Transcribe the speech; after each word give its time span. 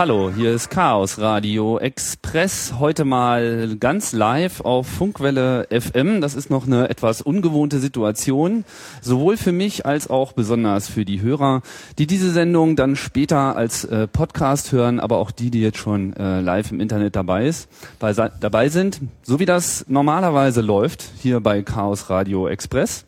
Hallo, 0.00 0.32
hier 0.34 0.54
ist 0.54 0.70
Chaos 0.70 1.18
Radio 1.18 1.78
Express. 1.78 2.72
Heute 2.78 3.04
mal 3.04 3.76
ganz 3.78 4.14
live 4.14 4.62
auf 4.62 4.86
Funkwelle 4.86 5.68
FM. 5.68 6.22
Das 6.22 6.34
ist 6.34 6.48
noch 6.48 6.66
eine 6.66 6.88
etwas 6.88 7.20
ungewohnte 7.20 7.80
Situation, 7.80 8.64
sowohl 9.02 9.36
für 9.36 9.52
mich 9.52 9.84
als 9.84 10.08
auch 10.08 10.32
besonders 10.32 10.88
für 10.88 11.04
die 11.04 11.20
Hörer, 11.20 11.60
die 11.98 12.06
diese 12.06 12.30
Sendung 12.30 12.76
dann 12.76 12.96
später 12.96 13.56
als 13.56 13.84
äh, 13.84 14.08
Podcast 14.08 14.72
hören, 14.72 15.00
aber 15.00 15.18
auch 15.18 15.32
die, 15.32 15.50
die 15.50 15.60
jetzt 15.60 15.76
schon 15.76 16.16
äh, 16.16 16.40
live 16.40 16.72
im 16.72 16.80
Internet 16.80 17.14
dabei, 17.14 17.46
ist, 17.46 17.68
bei, 17.98 18.14
dabei 18.14 18.70
sind, 18.70 19.02
so 19.22 19.38
wie 19.38 19.44
das 19.44 19.84
normalerweise 19.86 20.62
läuft 20.62 21.04
hier 21.20 21.40
bei 21.40 21.60
Chaos 21.60 22.08
Radio 22.08 22.48
Express. 22.48 23.04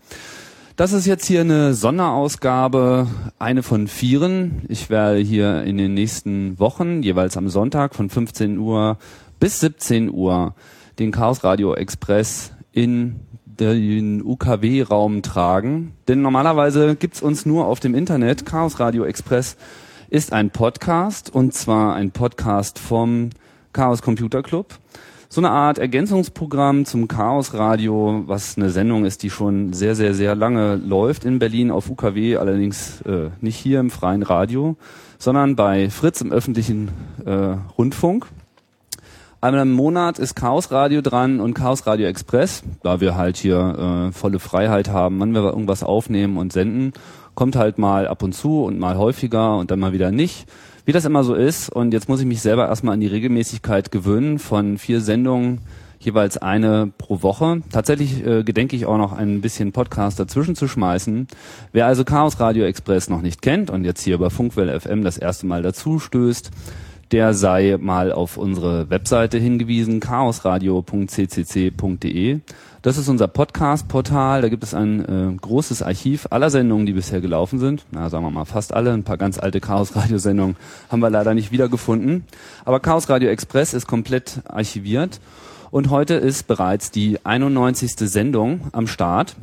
Das 0.77 0.95
ist 0.95 1.05
jetzt 1.05 1.27
hier 1.27 1.43
eine 1.43 1.75
Sonderausgabe, 1.75 3.07
eine 3.39 3.63
von 3.63 3.89
vieren. 3.89 4.63
Ich 4.69 4.89
werde 4.89 5.19
hier 5.19 5.65
in 5.65 5.77
den 5.77 5.93
nächsten 5.93 6.59
Wochen, 6.59 7.03
jeweils 7.03 7.37
am 7.37 7.51
Sonntag 7.51 7.95
von 7.95 8.09
15 8.09 8.57
Uhr 8.57 8.97
bis 9.39 9.61
17 9.61 10.11
Uhr, 10.11 10.55
den 10.99 11.13
Chaos 11.13 11.45
Radio 11.45 11.75
Express 11.75 12.53
in 12.73 13.21
den 13.45 14.23
UKW-Raum 14.23 15.21
tragen. 15.21 15.93
Denn 16.09 16.23
normalerweise 16.23 16.97
gibt's 16.97 17.21
uns 17.21 17.45
nur 17.45 17.67
auf 17.67 17.79
dem 17.79 17.95
Internet. 17.95 18.47
Chaos 18.47 18.81
Radio 18.81 19.05
Express 19.05 19.59
ist 20.09 20.33
ein 20.33 20.49
Podcast 20.51 21.35
und 21.35 21.53
zwar 21.53 21.95
ein 21.95 22.13
Podcast 22.13 22.79
vom 22.79 23.29
Chaos 23.75 24.01
Computer 24.01 24.43
Club 24.43 24.79
so 25.33 25.41
eine 25.41 25.49
Art 25.49 25.79
Ergänzungsprogramm 25.79 26.85
zum 26.85 27.09
Chaos 27.09 27.55
Radio, 27.55 28.25
was 28.27 28.59
eine 28.59 28.69
Sendung 28.69 29.07
ist, 29.07 29.23
die 29.23 29.31
schon 29.31 29.73
sehr, 29.73 29.95
sehr, 29.95 30.13
sehr 30.13 30.35
lange 30.35 30.77
läuft 30.77 31.25
in 31.25 31.39
Berlin 31.39 31.71
auf 31.71 31.89
UKW, 31.89 32.37
allerdings 32.37 33.01
äh, 33.01 33.31
nicht 33.41 33.57
hier 33.57 33.81
im 33.81 33.89
freien 33.89 34.23
Radio, 34.23 34.77
sondern 35.19 35.57
bei 35.57 35.89
Fritz 35.89 36.21
im 36.21 36.33
öffentlichen 36.33 36.91
äh, 37.25 37.57
Rundfunk. 37.79 38.27
Einmal 39.41 39.63
im 39.63 39.73
Monat 39.73 40.19
ist 40.19 40.35
Chaos 40.35 40.71
Radio 40.71 41.01
dran 41.01 41.41
und 41.41 41.55
Chaos 41.55 41.87
Radio 41.87 42.09
Express, 42.09 42.63
da 42.83 43.01
wir 43.01 43.17
halt 43.17 43.39
hier 43.39 44.11
äh, 44.11 44.13
volle 44.13 44.39
Freiheit 44.39 44.91
haben, 44.91 45.19
wann 45.19 45.33
wir 45.33 45.45
irgendwas 45.45 45.83
aufnehmen 45.83 46.37
und 46.37 46.53
senden, 46.53 46.93
kommt 47.35 47.57
halt 47.57 47.79
mal 47.79 48.07
ab 48.07 48.23
und 48.23 48.35
zu 48.35 48.65
und 48.65 48.79
mal 48.79 48.99
häufiger 48.99 49.57
und 49.57 49.71
dann 49.71 49.81
mal 49.81 49.95
wieder 49.95 50.11
nicht 50.11 50.47
wie 50.85 50.93
das 50.93 51.05
immer 51.05 51.25
so 51.25 51.35
ist. 51.35 51.69
Und 51.69 51.93
jetzt 51.93 52.09
muss 52.09 52.21
ich 52.21 52.27
mich 52.27 52.41
selber 52.41 52.69
erstmal 52.69 52.95
an 52.95 53.01
die 53.01 53.07
Regelmäßigkeit 53.07 53.91
gewöhnen 53.91 54.39
von 54.39 54.79
vier 54.79 55.01
Sendungen, 55.01 55.61
jeweils 55.99 56.37
eine 56.39 56.93
pro 56.99 57.23
Woche. 57.23 57.63
Tatsächlich 57.71 58.27
äh, 58.27 58.43
gedenke 58.43 58.77
ich 58.77 58.87
auch 58.87 58.99
noch 58.99 59.13
ein 59.13 59.41
bisschen 59.41 59.73
Podcast 59.73 60.19
dazwischen 60.19 60.57
zu 60.57 60.69
schmeißen. 60.69 61.29
Wer 61.73 61.87
also 61.87 62.05
Chaos 62.05 62.41
Radio 62.41 62.65
Express 62.65 63.09
noch 63.09 63.23
nicht 63.23 63.43
kennt 63.43 63.71
und 63.71 63.85
jetzt 63.85 64.03
hier 64.03 64.17
über 64.17 64.31
Funkwelle 64.31 64.79
FM 64.79 65.05
das 65.05 65.19
erste 65.19 65.47
Mal 65.47 65.63
dazu 65.63 65.99
stößt, 65.99 66.51
der 67.13 67.35
sei 67.35 67.77
mal 67.79 68.11
auf 68.11 68.39
unsere 68.39 68.91
Webseite 68.91 69.39
hingewiesen, 69.39 70.01
chaosradio.ccc.de. 70.01 72.41
Das 72.81 72.97
ist 72.99 73.09
unser 73.09 73.29
Podcast-Portal. 73.29 74.43
Da 74.43 74.49
gibt 74.49 74.65
es 74.65 74.75
ein 74.75 75.05
äh, 75.05 75.31
großes 75.41 75.83
Archiv 75.83 76.27
aller 76.31 76.51
Sendungen, 76.51 76.85
die 76.87 76.95
bisher 76.95 77.21
gelaufen 77.21 77.61
sind. 77.61 77.85
Na, 77.93 78.11
sagen 78.11 78.25
wir 78.25 78.31
mal 78.31 78.47
fast 78.47 78.75
alle. 78.75 78.93
Ein 78.93 79.05
paar 79.05 79.19
ganz 79.19 79.39
alte 79.39 79.61
Chaos-Radio-Sendungen 79.61 80.57
haben 80.89 81.01
wir 81.01 81.11
leider 81.11 81.35
nicht 81.35 81.53
wiedergefunden. 81.53 82.25
Aber 82.65 82.81
Chaos 82.81 83.09
Radio 83.09 83.29
Express 83.29 83.73
ist 83.75 83.87
komplett 83.87 84.41
archiviert. 84.49 85.21
Und 85.71 85.91
heute 85.91 86.15
ist 86.15 86.49
bereits 86.49 86.91
die 86.91 87.25
91. 87.25 87.93
Sendung 87.99 88.63
am 88.73 88.89
Start. 88.89 89.37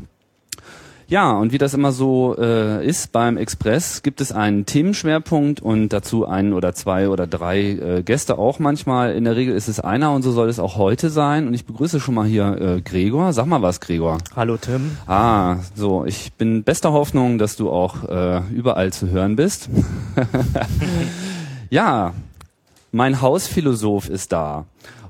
Ja, 1.10 1.32
und 1.32 1.52
wie 1.52 1.58
das 1.58 1.74
immer 1.74 1.92
so 1.92 2.36
äh, 2.38 2.86
ist 2.86 3.12
beim 3.12 3.36
Express, 3.36 4.04
gibt 4.04 4.22
es 4.22 4.32
einen 4.32 4.68
Themenschwerpunkt 4.68 5.60
und 5.60 5.90
dazu 5.90 6.28
einen 6.28 6.54
oder 6.54 6.76
zwei 6.76 7.10
oder 7.10 7.26
drei 7.26 7.62
äh, 7.62 8.04
Gäste 8.04 8.38
auch 8.38 8.60
manchmal. 8.60 9.16
In 9.16 9.24
der 9.24 9.36
Regel 9.36 9.56
ist 9.56 9.68
es 9.68 9.80
einer 9.80 10.12
und 10.12 10.22
so 10.22 10.32
soll 10.32 10.50
es 10.50 10.60
auch 10.60 10.78
heute 10.78 11.10
sein. 11.10 11.48
Und 11.48 11.56
ich 11.56 11.66
begrüße 11.66 12.00
schon 12.00 12.14
mal 12.14 12.28
hier 12.28 12.62
äh, 12.62 12.82
Gregor. 12.82 13.34
Sag 13.34 13.48
mal 13.48 13.64
was, 13.64 13.80
Gregor. 13.80 14.20
Hallo 14.36 14.58
Tim. 14.58 14.98
Ah, 15.08 15.56
so, 15.74 16.06
ich 16.06 16.32
bin 16.34 16.64
bester 16.64 16.94
Hoffnung, 16.94 17.40
dass 17.40 17.56
du 17.56 17.72
auch 17.72 18.08
äh, 18.08 18.42
überall 18.54 18.94
zu 18.94 19.10
hören 19.10 19.36
bist. 19.36 19.68
ja, 21.72 22.14
mein 22.92 23.20
Hausphilosoph 23.20 24.10
ist 24.10 24.32
da. 24.32 24.66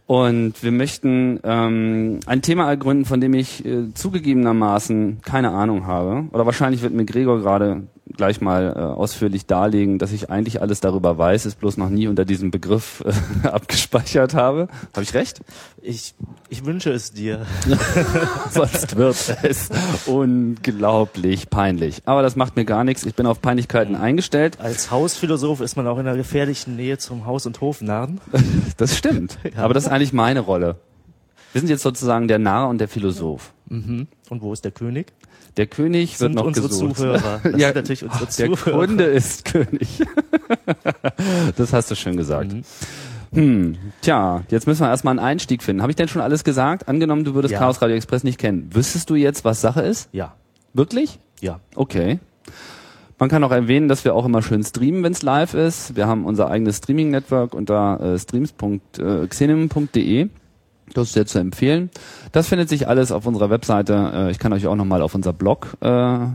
Und 0.09 0.63
wir 0.63 0.71
möchten 0.71 1.39
ähm, 1.43 2.19
ein 2.25 2.41
Thema 2.41 2.67
ergründen, 2.67 3.05
von 3.05 3.21
dem 3.21 3.35
ich 3.35 3.63
äh, 3.63 3.93
zugegebenermaßen 3.93 5.19
keine 5.21 5.51
Ahnung 5.51 5.85
habe. 5.85 6.27
Oder 6.31 6.47
wahrscheinlich 6.47 6.81
wird 6.81 6.95
mir 6.95 7.05
Gregor 7.05 7.37
gerade 7.37 7.83
gleich 8.15 8.41
mal 8.41 8.73
äh, 8.75 8.79
ausführlich 8.79 9.45
darlegen, 9.45 9.99
dass 9.99 10.11
ich 10.11 10.29
eigentlich 10.29 10.61
alles 10.61 10.79
darüber 10.79 11.17
weiß, 11.17 11.45
es 11.45 11.55
bloß 11.55 11.77
noch 11.77 11.89
nie 11.89 12.07
unter 12.07 12.25
diesem 12.25 12.51
Begriff 12.51 13.03
äh, 13.43 13.47
abgespeichert 13.47 14.33
habe. 14.33 14.67
Habe 14.93 15.03
ich 15.03 15.13
recht? 15.13 15.41
Ich, 15.81 16.15
ich 16.49 16.65
wünsche 16.65 16.91
es 16.91 17.11
dir. 17.13 17.45
Sonst 18.51 18.95
wird 18.95 19.37
es 19.43 19.69
unglaublich 20.05 21.49
peinlich. 21.49 22.01
Aber 22.05 22.21
das 22.21 22.35
macht 22.35 22.55
mir 22.55 22.65
gar 22.65 22.83
nichts. 22.83 23.05
Ich 23.05 23.15
bin 23.15 23.25
auf 23.25 23.41
Peinlichkeiten 23.41 23.95
eingestellt. 23.95 24.59
Als 24.59 24.91
Hausphilosoph 24.91 25.61
ist 25.61 25.77
man 25.77 25.87
auch 25.87 25.97
in 25.97 26.07
einer 26.07 26.17
gefährlichen 26.17 26.75
Nähe 26.75 26.97
zum 26.97 27.25
Haus- 27.25 27.45
und 27.45 27.61
Hofnarren. 27.61 28.19
Das 28.77 28.97
stimmt. 28.97 29.37
Ja. 29.43 29.63
Aber 29.63 29.73
das 29.73 29.85
ist 29.85 29.89
eigentlich 29.89 30.13
meine 30.13 30.39
Rolle. 30.39 30.77
Wir 31.51 31.61
sind 31.61 31.69
jetzt 31.69 31.81
sozusagen 31.81 32.27
der 32.27 32.39
Narr 32.39 32.69
und 32.69 32.77
der 32.77 32.87
Philosoph. 32.87 33.53
Mhm. 33.67 34.07
Und 34.29 34.41
wo 34.41 34.53
ist 34.53 34.63
der 34.63 34.71
König? 34.71 35.11
Der 35.57 35.67
König 35.67 36.17
sind 36.17 36.29
wird 36.29 36.35
noch 36.35 36.45
unsere 36.45 36.67
gesucht. 36.67 36.97
Zuhörer. 36.97 37.39
Das 37.43 37.51
ja, 37.57 37.67
sind 37.67 37.75
natürlich 37.75 38.03
unsere 38.03 38.25
der 38.25 38.29
Zuhörer. 38.29 38.87
Kunde 38.87 39.03
ist 39.05 39.45
König. 39.45 40.01
das 41.57 41.73
hast 41.73 41.91
du 41.91 41.95
schön 41.95 42.17
gesagt. 42.17 42.53
Mhm. 42.53 42.63
Hm, 43.31 43.77
tja, 44.01 44.41
jetzt 44.49 44.65
müssen 44.65 44.81
wir 44.81 44.89
erstmal 44.89 45.11
einen 45.11 45.19
Einstieg 45.25 45.61
finden. 45.61 45.83
Habe 45.83 45.91
ich 45.91 45.95
denn 45.95 46.07
schon 46.07 46.21
alles 46.21 46.43
gesagt? 46.43 46.87
Angenommen, 46.87 47.23
du 47.25 47.35
würdest 47.35 47.51
Ja. 47.51 47.59
Chaos 47.59 47.79
Radio 47.81 47.95
Express 47.95 48.23
nicht 48.23 48.39
kennen. 48.39 48.69
Wüsstest 48.73 49.07
du 49.09 49.15
jetzt, 49.15 49.45
was 49.45 49.61
Sache 49.61 49.81
ist? 49.81 50.09
Ja, 50.13 50.33
Wirklich? 50.73 51.19
ja. 51.41 51.59
Okay. 51.75 52.19
Man 53.19 53.29
kann 53.29 53.43
auch 53.43 53.51
erwähnen, 53.51 53.87
dass 53.89 54.05
wir 54.05 54.15
auch 54.15 54.25
immer 54.25 54.41
schön 54.41 54.63
streamen, 54.63 55.03
wenn 55.03 55.11
es 55.11 55.21
live 55.23 55.53
ist. 55.53 55.95
Wir 55.97 56.07
haben 56.07 56.23
unser 56.25 56.49
eigenes 56.49 56.77
Streaming-Network 56.77 57.53
unter 57.53 57.99
äh, 57.99 58.17
streams.xenim.de. 58.17 60.29
Das 60.93 61.07
ist 61.07 61.13
sehr 61.13 61.25
zu 61.25 61.39
empfehlen. 61.39 61.89
Das 62.31 62.47
findet 62.47 62.69
sich 62.69 62.87
alles 62.87 63.11
auf 63.11 63.25
unserer 63.25 63.49
Webseite. 63.49 64.11
Äh, 64.13 64.31
Ich 64.31 64.39
kann 64.39 64.53
euch 64.53 64.65
auch 64.67 64.75
nochmal 64.75 65.01
auf 65.01 65.15
unser 65.15 65.33
Blog 65.33 65.75
äh, 65.81 65.87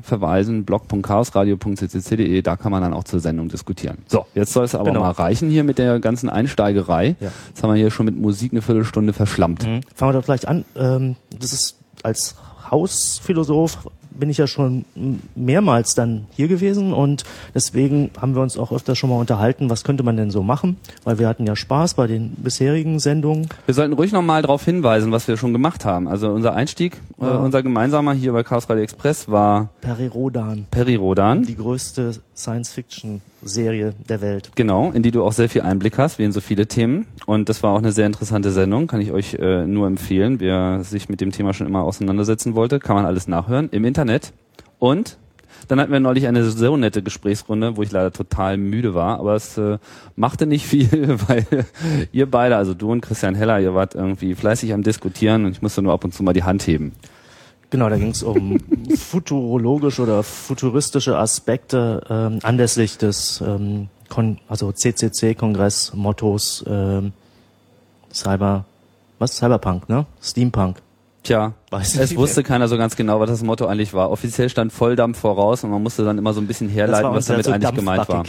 verweisen, 0.03 0.65
blog.chaosradio.ccc.de. 0.65 2.43
Da 2.43 2.57
kann 2.57 2.73
man 2.73 2.83
dann 2.83 2.93
auch 2.95 3.05
zur 3.05 3.21
Sendung 3.21 3.49
diskutieren. 3.49 3.99
So, 4.07 4.27
jetzt 4.35 4.53
soll 4.53 4.65
es 4.65 4.75
aber 4.75 4.85
Genau. 4.85 5.01
mal 5.01 5.11
reichen 5.11 5.51
hier 5.51 5.65
mit 5.65 5.79
der 5.79 6.01
ganzen 6.01 6.29
Einsteigerei. 6.29 7.17
Ja. 7.21 7.31
Jetzt 7.49 7.63
haben 7.63 7.71
wir 7.71 7.77
hier 7.77 7.91
schon 7.91 8.07
mit 8.07 8.17
Musik 8.17 8.53
eine 8.53 8.63
Viertelstunde 8.63 9.13
verschlammt. 9.13 9.67
Mhm. 9.67 9.81
Fangen 9.95 10.13
wir 10.15 10.19
doch 10.21 10.25
gleich 10.27 10.47
an. 10.49 10.65
Ähm, 10.77 11.17
das 11.39 11.53
ist 11.53 11.77
als 12.03 12.37
Hausphilosoph 12.71 13.89
bin 14.15 14.31
ich 14.31 14.39
ja 14.39 14.47
schon 14.47 14.85
mehrmals 15.35 15.95
dann 15.95 16.27
hier 16.35 16.49
gewesen 16.49 16.93
und 16.93 17.25
deswegen 17.55 18.11
haben 18.21 18.35
wir 18.35 18.43
uns 18.43 18.57
auch 18.59 18.73
öfter 18.73 18.95
schon 18.97 19.11
mal 19.11 19.17
unterhalten, 19.19 19.71
was 19.71 19.85
könnte 19.85 20.03
man 20.03 20.17
denn 20.17 20.31
so 20.31 20.43
machen, 20.43 20.77
weil 21.05 21.19
wir 21.19 21.29
hatten 21.29 21.47
ja 21.47 21.57
Spaß 21.57 21.95
bei 21.95 22.07
den 22.07 22.31
bisherigen 22.37 22.99
Sendungen. 23.01 23.49
Wir 23.67 23.75
sollten 23.75 23.93
ruhig 23.95 24.13
nochmal 24.13 24.43
darauf 24.43 24.65
hinweisen, 24.65 25.13
was 25.13 25.27
wir 25.29 25.37
schon 25.37 25.53
gemacht 25.53 25.85
haben. 25.85 26.09
Also 26.09 26.31
unser 26.31 26.55
Einstieg, 26.55 27.01
äh, 27.21 27.25
Ja. 27.25 27.37
unser 27.39 27.63
gemeinsamer 27.63 28.13
hier 28.15 28.33
bei 28.33 28.43
Chaos 28.43 28.69
Radio 28.71 28.83
Express 28.85 29.29
war 29.29 29.69
Peri 29.81 30.07
Rodan, 30.07 30.67
Peri 30.71 30.95
Rodan. 30.97 31.43
die 31.43 31.57
größte 31.57 32.13
Science-Fiction-Serie 33.45 33.95
der 34.09 34.21
Welt. 34.21 34.51
Genau, 34.55 34.91
in 34.93 35.03
die 35.03 35.11
du 35.11 35.23
auch 35.23 35.33
sehr 35.33 35.49
viel 35.49 35.63
Einblick 35.63 35.99
hast, 35.99 36.19
wie 36.19 36.25
in 36.25 36.33
so 36.33 36.41
viele 36.41 36.67
Themen. 36.67 37.07
Und 37.27 37.49
das 37.49 37.63
war 37.63 37.73
auch 37.73 37.79
eine 37.79 37.93
sehr 37.93 38.07
interessante 38.07 38.51
Sendung, 38.51 38.87
kann 38.87 39.01
ich 39.01 39.13
euch 39.13 39.35
äh, 39.35 39.67
nur 39.67 39.87
empfehlen. 39.87 40.41
Wer 40.41 40.83
sich 40.83 41.09
mit 41.09 41.21
dem 41.21 41.33
Thema 41.33 41.53
schon 41.53 41.67
immer 41.67 41.83
auseinandersetzen 41.83 42.55
wollte, 42.55 42.79
kann 42.81 42.97
man 42.97 43.07
alles 43.07 43.29
nachhören 43.29 43.69
im 43.71 43.85
Internet. 43.85 44.33
Und 44.79 45.19
dann 45.69 45.81
hatten 45.81 45.93
wir 45.93 46.01
neulich 46.01 46.27
eine 46.27 46.45
so 46.45 46.77
nette 46.77 47.03
Gesprächsrunde, 47.03 47.77
wo 47.77 47.83
ich 47.83 47.91
leider 47.91 48.13
total 48.13 48.59
müde 48.59 48.93
war, 48.93 49.19
aber 49.19 49.35
es 49.35 49.57
äh, 49.57 49.79
machte 50.15 50.47
nicht 50.47 50.67
viel, 50.67 51.17
weil 51.27 51.47
ihr 52.13 52.31
beide, 52.31 52.57
also 52.57 52.75
du 52.75 52.93
und 52.93 53.01
Christian 53.01 53.35
Heller, 53.35 53.61
ihr 53.61 53.75
wart 53.75 53.95
irgendwie 53.95 54.35
fleißig 54.35 54.75
am 54.75 54.83
Diskutieren 54.83 55.47
und 55.47 55.53
ich 55.53 55.63
musste 55.63 55.81
nur 55.81 55.93
ab 55.93 56.05
und 56.05 56.13
zu 56.13 56.23
mal 56.23 56.35
die 56.35 56.43
Hand 56.43 56.67
heben. 56.67 56.93
Genau, 57.75 57.89
da 57.89 57.97
ging 57.97 58.11
es 58.11 58.23
um 58.23 58.61
futurologische 58.97 60.03
oder 60.03 60.23
futuristische 60.23 61.19
Aspekte 61.19 62.05
ähm, 62.09 62.39
anlässlich 62.45 62.99
des 62.99 63.43
ähm, 63.45 63.89
Kon 64.09 64.39
also 64.49 64.71
CCC-Kongress-Mottos 64.71 66.65
ähm, 66.69 67.13
Cyber, 68.13 68.65
was? 69.19 69.35
Cyberpunk, 69.35 69.89
ne? 69.89 70.07
Steampunk. 70.23 70.83
Tja, 71.25 71.55
Weiß 71.71 71.97
es 71.97 72.15
wusste 72.15 72.45
keiner 72.45 72.69
so 72.69 72.79
ganz 72.79 72.95
genau, 72.95 73.19
was 73.19 73.31
das 73.31 73.43
Motto 73.43 73.67
eigentlich 73.67 73.93
war. 73.93 74.13
Offiziell 74.13 74.49
stand 74.49 74.73
Volldampf 74.73 75.19
voraus 75.19 75.65
und 75.65 75.71
man 75.71 75.83
musste 75.83 76.05
dann 76.05 76.17
immer 76.17 76.33
so 76.33 76.41
ein 76.41 76.47
bisschen 76.47 76.69
herleiten, 76.69 77.11
was 77.11 77.27
damit 77.27 77.49
eigentlich 77.49 77.75
gemeint 77.75 78.09
war. 78.09 78.23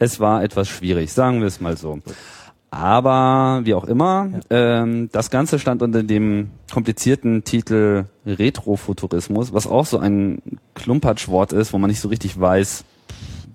Es 0.00 0.20
war 0.20 0.42
etwas 0.42 0.68
schwierig, 0.68 1.14
sagen 1.14 1.40
wir 1.40 1.46
es 1.46 1.62
mal 1.62 1.78
so. 1.78 2.00
Aber 2.74 3.60
wie 3.64 3.74
auch 3.74 3.84
immer, 3.84 4.30
ähm, 4.48 5.10
das 5.12 5.28
Ganze 5.28 5.58
stand 5.58 5.82
unter 5.82 6.02
dem 6.02 6.52
komplizierten 6.72 7.44
Titel 7.44 8.06
Retrofuturismus, 8.24 9.52
was 9.52 9.66
auch 9.66 9.84
so 9.84 9.98
ein 9.98 10.40
Klumpatschwort 10.74 11.52
ist, 11.52 11.74
wo 11.74 11.78
man 11.78 11.90
nicht 11.90 12.00
so 12.00 12.08
richtig 12.08 12.40
weiß, 12.40 12.84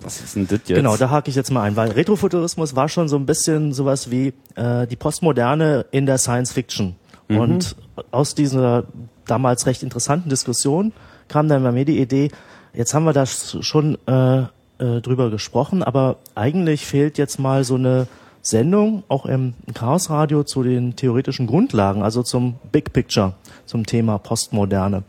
Was 0.03 0.21
ist 0.21 0.35
denn 0.35 0.43
das 0.43 0.59
jetzt? 0.67 0.77
Genau, 0.77 0.97
da 0.97 1.09
hake 1.09 1.31
ich 1.31 1.35
jetzt 1.35 1.49
mal 1.49 1.63
ein, 1.63 1.75
weil 1.75 1.89
Retrofuturismus 1.89 2.75
war 2.75 2.89
schon 2.89 3.07
so 3.09 3.15
ein 3.15 3.25
bisschen 3.25 3.73
sowas 3.73 4.11
wie 4.11 4.33
äh, 4.53 4.85
die 4.85 4.95
Postmoderne 4.95 5.87
in 5.89 6.05
der 6.05 6.19
Science 6.19 6.53
Fiction. 6.53 6.95
Mhm. 7.27 7.39
Und 7.39 7.75
aus 8.11 8.35
dieser 8.35 8.83
damals 9.25 9.65
recht 9.65 9.81
interessanten 9.81 10.29
Diskussion 10.29 10.93
kam 11.27 11.47
dann 11.47 11.63
bei 11.63 11.71
mir 11.71 11.85
die 11.85 11.99
Idee, 11.99 12.29
jetzt 12.75 12.93
haben 12.93 13.05
wir 13.05 13.13
da 13.13 13.25
schon 13.25 13.97
äh, 14.05 14.41
äh, 14.41 15.01
drüber 15.01 15.31
gesprochen, 15.31 15.81
aber 15.81 16.17
eigentlich 16.35 16.85
fehlt 16.85 17.17
jetzt 17.17 17.39
mal 17.39 17.63
so 17.63 17.73
eine 17.73 18.05
Sendung, 18.49 19.03
auch 19.07 19.25
im 19.25 19.53
Chaos 19.73 20.09
Radio, 20.09 20.43
zu 20.43 20.63
den 20.63 20.95
theoretischen 20.95 21.47
Grundlagen, 21.47 22.01
also 22.01 22.23
zum 22.23 22.55
Big 22.71 22.93
Picture, 22.93 23.33
zum 23.65 23.85
Thema 23.85 24.17
Postmoderne. 24.17 25.03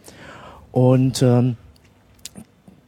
Und 0.72 1.22
ähm, 1.22 1.56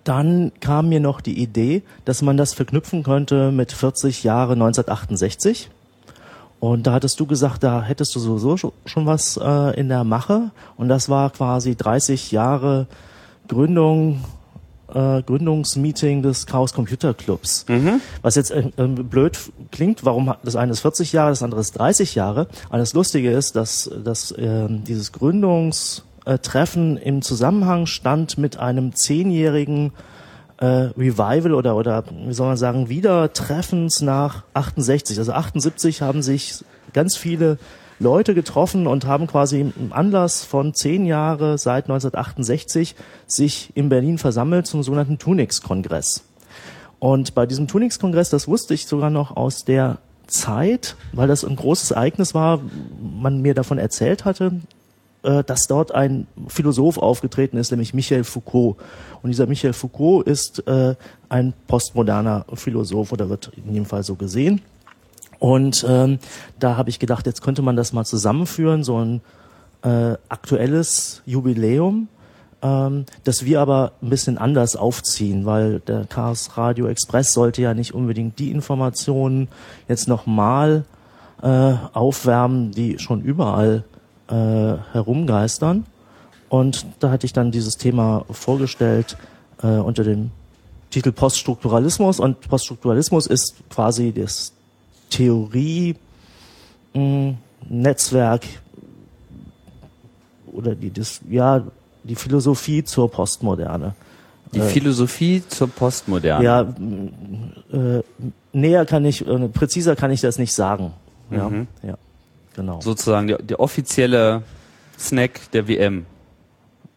dann 0.05 0.51
kam 0.61 0.89
mir 0.89 1.01
noch 1.01 1.21
die 1.21 1.41
Idee, 1.41 1.83
dass 2.05 2.23
man 2.23 2.37
das 2.37 2.53
verknüpfen 2.55 3.03
könnte 3.03 3.53
mit 3.53 3.71
40 3.71 4.25
Jahre 4.25 4.55
1968. 4.55 5.71
Und 6.59 6.87
da 6.87 6.93
hattest 6.93 7.21
du 7.21 7.27
gesagt, 7.27 7.63
da 7.63 7.83
hättest 7.83 8.15
du 8.15 8.21
sowieso 8.21 8.73
schon 8.85 9.07
was 9.07 9.39
äh, 9.43 9.79
in 9.79 9.89
der 9.89 10.05
Mache. 10.05 10.51
Und 10.77 10.89
das 10.89 11.09
war 11.09 11.31
quasi 11.31 11.77
30 11.77 12.33
Jahre 12.33 12.87
Gründung, 13.49 14.25
äh, 14.95 15.23
Gründungsmeeting 15.23 16.23
des 16.23 16.47
Chaos 16.47 16.73
Computer 16.73 17.15
Clubs. 17.15 17.65
Mhm. 17.69 18.01
Was 18.23 18.35
jetzt 18.35 18.51
äh, 18.51 18.71
blöd 18.77 19.39
klingt, 19.71 20.05
warum 20.05 20.35
das 20.43 20.57
eine 20.57 20.73
ist 20.73 20.81
40 20.81 21.13
Jahre, 21.13 21.31
das 21.31 21.43
andere 21.43 21.61
ist 21.61 21.73
30 21.79 22.15
Jahre. 22.15 22.49
Aber 22.69 22.79
das 22.79 22.95
Lustige 22.95 23.31
ist, 23.31 23.57
dass, 23.57 23.91
dass 24.05 24.33
äh, 24.33 24.67
dieses 24.69 25.13
Gründungs 25.13 26.05
äh, 26.25 26.39
Treffen 26.39 26.97
im 26.97 27.23
Zusammenhang 27.23 27.87
stand 27.87 28.39
mit 28.39 28.59
einem 28.59 28.95
zehnjährigen 28.95 29.93
äh, 30.59 30.67
Revival 30.67 31.55
oder 31.55 31.75
oder 31.77 32.05
wie 32.27 32.35
soll 32.35 32.49
man 32.49 32.57
sagen 32.57 32.89
Wiedertreffens 32.89 34.03
nach 34.03 34.45
68. 34.55 35.19
Also 35.19 35.33
78 35.33 36.03
haben 36.03 36.23
sich 36.23 36.65
ganz 36.93 37.17
viele 37.17 37.59
Leute 38.01 38.35
getroffen 38.35 38.87
und 38.87 39.07
haben 39.07 39.27
quasi 39.27 39.61
im 39.61 39.93
Anlass 39.93 40.43
von 40.43 40.75
zehn 40.75 41.05
Jahre 41.05 41.59
seit 41.59 41.85
1968 41.85 42.97
sich 43.27 43.71
in 43.75 43.91
Berlin 43.91 44.17
versammelt 44.17 44.67
zum 44.67 44.83
sogenannten 44.83 45.19
Tunix-Kongress. 45.19 46.25
Und 46.99 47.35
bei 47.35 47.47
diesem 47.47 47.69
Tunix-Kongress, 47.69 48.31
das 48.31 48.49
wusste 48.49 48.73
ich 48.73 48.87
sogar 48.87 49.11
noch 49.11 49.37
aus 49.37 49.65
der 49.65 49.99
Zeit, 50.27 50.97
weil 51.13 51.29
das 51.29 51.45
ein 51.45 51.57
großes 51.57 51.91
Ereignis 51.91 52.35
war, 52.35 52.61
man 53.01 53.43
mir 53.43 53.53
davon 53.53 53.77
erzählt 53.77 54.25
hatte, 54.25 54.61
äh, 55.23 55.45
dass 55.45 55.67
dort 55.67 55.93
ein 55.93 56.27
Philosoph 56.49 56.97
aufgetreten 56.97 57.59
ist, 57.59 57.71
nämlich 57.71 57.93
Michel 57.93 58.25
Foucault. 58.25 58.77
Und 59.23 59.29
dieser 59.29 59.47
Michel 59.47 59.75
Foucault 59.75 60.27
ist 60.27 60.67
äh, 60.67 60.95
ein 61.29 61.53
postmoderner 61.67 62.47
Philosoph 62.55 63.13
oder 63.13 63.29
wird 63.29 63.53
in 63.57 63.73
jedem 63.73 63.87
Fall 63.87 64.03
so 64.03 64.15
gesehen. 64.15 64.63
Und 65.41 65.85
ähm, 65.89 66.19
da 66.61 66.77
habe 66.77 66.91
ich 66.91 67.01
gedacht, 67.01 67.27
jetzt 67.27 67.43
könnte 67.43 67.63
man 67.63 67.75
das 67.75 67.93
mal 67.93 68.05
zusammenführen, 68.05 68.85
so 68.85 68.99
ein 68.99 69.23
äh, 69.83 70.17
aktuelles 70.29 71.23
Jubiläum, 71.25 72.09
ähm, 72.63 73.07
das 73.25 73.47
wir 73.47 73.61
aber 73.61 73.93
ein 74.03 74.11
bisschen 74.11 74.37
anders 74.37 74.77
aufziehen, 74.77 75.47
weil 75.47 75.81
der 75.81 76.05
Chaos 76.05 76.59
Radio 76.59 76.87
Express 76.87 77.33
sollte 77.33 77.63
ja 77.63 77.73
nicht 77.73 77.95
unbedingt 77.95 78.39
die 78.39 78.51
Informationen 78.51 79.49
jetzt 79.89 80.09
nochmal 80.09 80.85
äh, 81.43 81.73
aufwärmen, 81.95 82.73
die 82.73 82.99
schon 82.99 83.23
überall 83.23 83.85
äh, 84.29 84.35
herumgeistern. 84.93 85.87
Und 86.51 86.85
da 86.99 87.11
hatte 87.11 87.25
ich 87.25 87.33
dann 87.33 87.51
dieses 87.51 87.79
Thema 87.79 88.27
vorgestellt 88.31 89.17
äh, 89.63 89.69
unter 89.69 90.05
dem 90.05 90.33
Titel 90.91 91.13
Poststrukturalismus. 91.13 92.21
Und 92.21 92.41
Poststrukturalismus 92.47 93.27
ist 93.27 93.55
quasi 93.71 94.13
das 94.13 94.53
Theorie, 95.11 95.97
mh, 96.95 97.01
hm, 97.01 97.37
Netzwerk 97.69 98.43
oder 100.53 100.75
die, 100.75 100.91
das, 100.91 101.21
ja, 101.29 101.63
die 102.03 102.15
Philosophie 102.15 102.83
zur 102.83 103.11
Postmoderne. 103.11 103.95
Die 104.53 104.59
äh, 104.59 104.63
Philosophie 104.63 105.43
zur 105.47 105.69
Postmoderne. 105.69 106.45
Ja, 106.45 106.63
äh, 107.73 108.03
näher 108.53 108.87
kann 108.87 109.05
ich, 109.05 109.27
äh, 109.27 109.49
präziser 109.49 109.95
kann 109.97 110.11
ich 110.11 110.21
das 110.21 110.39
nicht 110.39 110.53
sagen. 110.53 110.93
Ja, 111.31 111.49
mhm. 111.49 111.67
ja. 111.83 111.97
Genau. 112.57 112.81
Sozusagen 112.81 113.29
der, 113.29 113.39
der 113.39 113.61
offizielle 113.61 114.43
Snack 114.99 115.51
der 115.53 115.69
WM. 115.69 116.05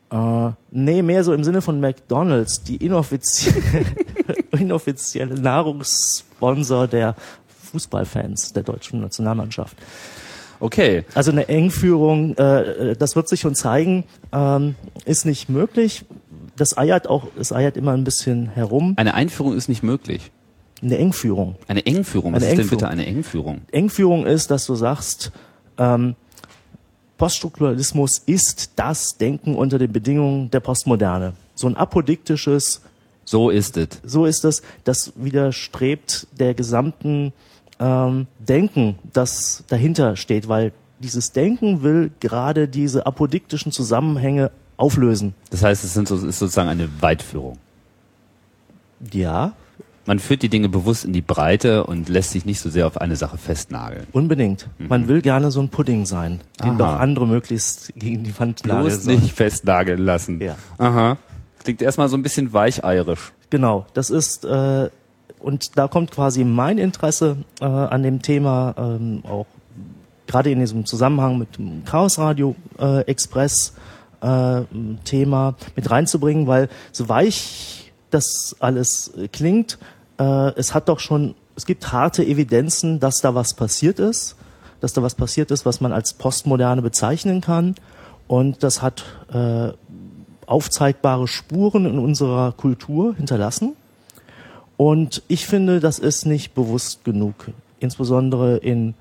Äh, 0.09 0.51
nee, 0.71 1.01
mehr 1.01 1.23
so 1.23 1.33
im 1.33 1.43
Sinne 1.43 1.61
von 1.61 1.79
McDonalds, 1.79 2.63
die 2.63 2.77
inoffizielle, 2.77 3.85
inoffizielle 4.51 5.39
Nahrungssponsor 5.39 6.87
der 6.87 7.15
Fußballfans 7.73 8.53
der 8.53 8.63
deutschen 8.63 9.01
Nationalmannschaft. 9.01 9.75
Okay. 10.59 11.03
Also 11.13 11.31
eine 11.31 11.49
Engführung, 11.49 12.37
äh, 12.37 12.95
das 12.95 13.15
wird 13.15 13.27
sich 13.27 13.41
schon 13.41 13.55
zeigen, 13.55 14.05
ähm, 14.31 14.75
ist 15.05 15.25
nicht 15.25 15.49
möglich. 15.49 16.05
Das 16.55 16.77
eiert 16.77 17.09
auch, 17.09 17.27
es 17.37 17.51
eiert 17.51 17.75
immer 17.75 17.91
ein 17.91 18.03
bisschen 18.03 18.47
herum. 18.49 18.93
Eine 18.95 19.15
Einführung 19.15 19.57
ist 19.57 19.67
nicht 19.67 19.83
möglich. 19.83 20.31
Eine 20.81 20.99
Engführung. 20.99 21.55
Eine 21.67 21.85
Engführung. 21.85 22.33
Was 22.33 22.43
eine 22.43 22.53
ist 22.53 22.59
Engführung. 22.59 22.69
denn 22.69 22.77
bitte 22.77 22.87
eine 22.89 23.05
Engführung? 23.05 23.61
Engführung 23.71 24.25
ist, 24.25 24.51
dass 24.51 24.65
du 24.65 24.75
sagst, 24.75 25.31
ähm, 25.77 26.15
Poststrukturalismus 27.17 28.19
ist 28.25 28.71
das 28.75 29.17
Denken 29.17 29.55
unter 29.55 29.79
den 29.79 29.91
Bedingungen 29.91 30.51
der 30.51 30.59
Postmoderne. 30.59 31.33
So 31.55 31.67
ein 31.67 31.75
apodiktisches. 31.75 32.81
So 33.25 33.49
ist 33.49 33.77
es. 33.77 33.87
So 34.03 34.25
ist 34.25 34.45
es. 34.45 34.61
Das 34.83 35.13
widerstrebt 35.15 36.27
der 36.37 36.53
gesamten 36.53 37.33
ähm, 37.83 38.27
Denken, 38.39 38.95
das 39.11 39.65
dahinter 39.67 40.15
steht, 40.15 40.47
weil 40.47 40.71
dieses 40.99 41.33
Denken 41.33 41.83
will 41.83 42.11
gerade 42.21 42.67
diese 42.67 43.05
apodiktischen 43.05 43.71
Zusammenhänge 43.71 44.51
auflösen. 44.77 45.33
Das 45.49 45.63
heißt, 45.63 45.83
es, 45.83 45.93
sind 45.93 46.07
so, 46.07 46.15
ist 46.15 46.39
sozusagen 46.39 46.69
eine 46.69 46.89
Weitführung. 47.01 47.57
Ja, 49.11 49.51
man 50.05 50.19
führt 50.19 50.41
die 50.41 50.49
Dinge 50.49 50.69
bewusst 50.69 51.05
in 51.05 51.13
die 51.13 51.21
Breite 51.21 51.85
und 51.85 52.09
lässt 52.09 52.31
sich 52.31 52.45
nicht 52.45 52.59
so 52.59 52.69
sehr 52.69 52.87
auf 52.87 52.97
eine 52.97 53.15
Sache 53.15 53.37
festnageln. 53.37 54.05
Unbedingt. 54.11 54.67
Mhm. 54.77 54.87
Man 54.87 55.07
will 55.07 55.21
gerne 55.21 55.51
so 55.51 55.61
ein 55.61 55.69
Pudding 55.69 56.05
sein, 56.05 56.41
den 56.61 56.71
Aha. 56.71 56.77
doch 56.77 56.99
andere 56.99 57.27
möglichst 57.27 57.93
gegen 57.95 58.23
die 58.23 58.37
Wand 58.37 58.65
nageln 58.65 58.87
Bloß 58.87 59.05
nicht 59.05 59.33
festnageln 59.33 59.99
lassen. 59.99 60.41
Ja. 60.41 60.55
Aha. 60.77 61.17
Klingt 61.63 61.81
erstmal 61.81 62.09
so 62.09 62.17
ein 62.17 62.23
bisschen 62.23 62.51
weicheirisch. 62.51 63.31
Genau, 63.49 63.85
das 63.93 64.09
ist 64.09 64.43
äh, 64.43 64.89
und 65.43 65.77
da 65.77 65.87
kommt 65.87 66.11
quasi 66.11 66.43
mein 66.43 66.77
Interesse 66.77 67.37
äh, 67.59 67.65
an 67.65 68.01
dem 68.01 68.21
Thema 68.21 68.73
ähm, 68.77 69.23
auch 69.27 69.45
gerade 70.25 70.49
in 70.49 70.59
diesem 70.59 70.85
Zusammenhang 70.85 71.37
mit 71.37 71.57
dem 71.57 71.83
Chaos 71.85 72.17
Radio 72.17 72.55
äh, 72.79 73.01
Express 73.01 73.73
äh, 74.21 74.61
Thema 75.03 75.55
mit 75.75 75.91
reinzubringen, 75.91 76.47
weil 76.47 76.69
so 76.91 77.09
weich 77.09 77.91
das 78.09 78.55
alles 78.59 79.13
klingt, 79.31 79.77
äh, 80.17 80.53
es 80.55 80.73
hat 80.73 80.89
doch 80.89 80.99
schon, 80.99 81.35
es 81.55 81.65
gibt 81.65 81.91
harte 81.91 82.23
Evidenzen, 82.25 82.99
dass 82.99 83.21
da 83.21 83.35
was 83.35 83.53
passiert 83.53 83.99
ist, 83.99 84.35
dass 84.79 84.93
da 84.93 85.01
was 85.03 85.15
passiert 85.15 85.51
ist, 85.51 85.65
was 85.65 85.81
man 85.81 85.91
als 85.91 86.13
Postmoderne 86.13 86.81
bezeichnen 86.81 87.41
kann. 87.41 87.75
Und 88.27 88.63
das 88.63 88.81
hat 88.81 89.03
äh, 89.33 89.71
aufzeigbare 90.45 91.27
Spuren 91.27 91.85
in 91.85 91.99
unserer 91.99 92.53
Kultur 92.53 93.15
hinterlassen. 93.15 93.75
Und 94.83 95.23
ich 95.29 95.47
finde, 95.47 95.79
das 95.79 95.97
ist 95.97 96.25
nicht 96.25 96.55
bewusst 96.55 97.05
genug, 97.05 97.35
insbesondere 97.79 98.57
in 98.57 98.95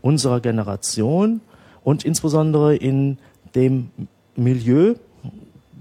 unserer 0.00 0.40
Generation 0.40 1.42
und 1.84 2.06
insbesondere 2.06 2.74
in 2.74 3.18
dem 3.54 3.90
Milieu, 4.34 4.94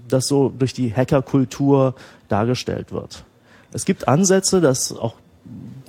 das 0.09 0.27
so 0.27 0.49
durch 0.49 0.73
die 0.73 0.93
Hackerkultur 0.93 1.95
dargestellt 2.27 2.91
wird. 2.91 3.23
Es 3.71 3.85
gibt 3.85 4.09
Ansätze, 4.09 4.59
dass 4.59 4.91
auch 4.91 5.15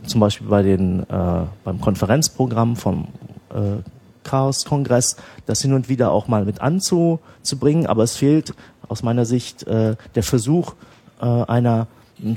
zum 0.06 0.20
Beispiel 0.20 0.46
bei 0.46 0.62
den, 0.62 1.00
äh, 1.00 1.46
beim 1.64 1.80
Konferenzprogramm 1.80 2.76
vom 2.76 3.08
äh, 3.52 3.82
Chaos-Kongress 4.22 5.16
das 5.46 5.60
hin 5.60 5.72
und 5.72 5.88
wieder 5.88 6.12
auch 6.12 6.28
mal 6.28 6.44
mit 6.44 6.60
anzubringen, 6.60 7.88
aber 7.88 8.04
es 8.04 8.14
fehlt 8.14 8.54
aus 8.86 9.02
meiner 9.02 9.24
Sicht 9.24 9.66
äh, 9.66 9.96
der 10.14 10.22
Versuch 10.22 10.74
äh, 11.20 11.24
einer 11.24 11.88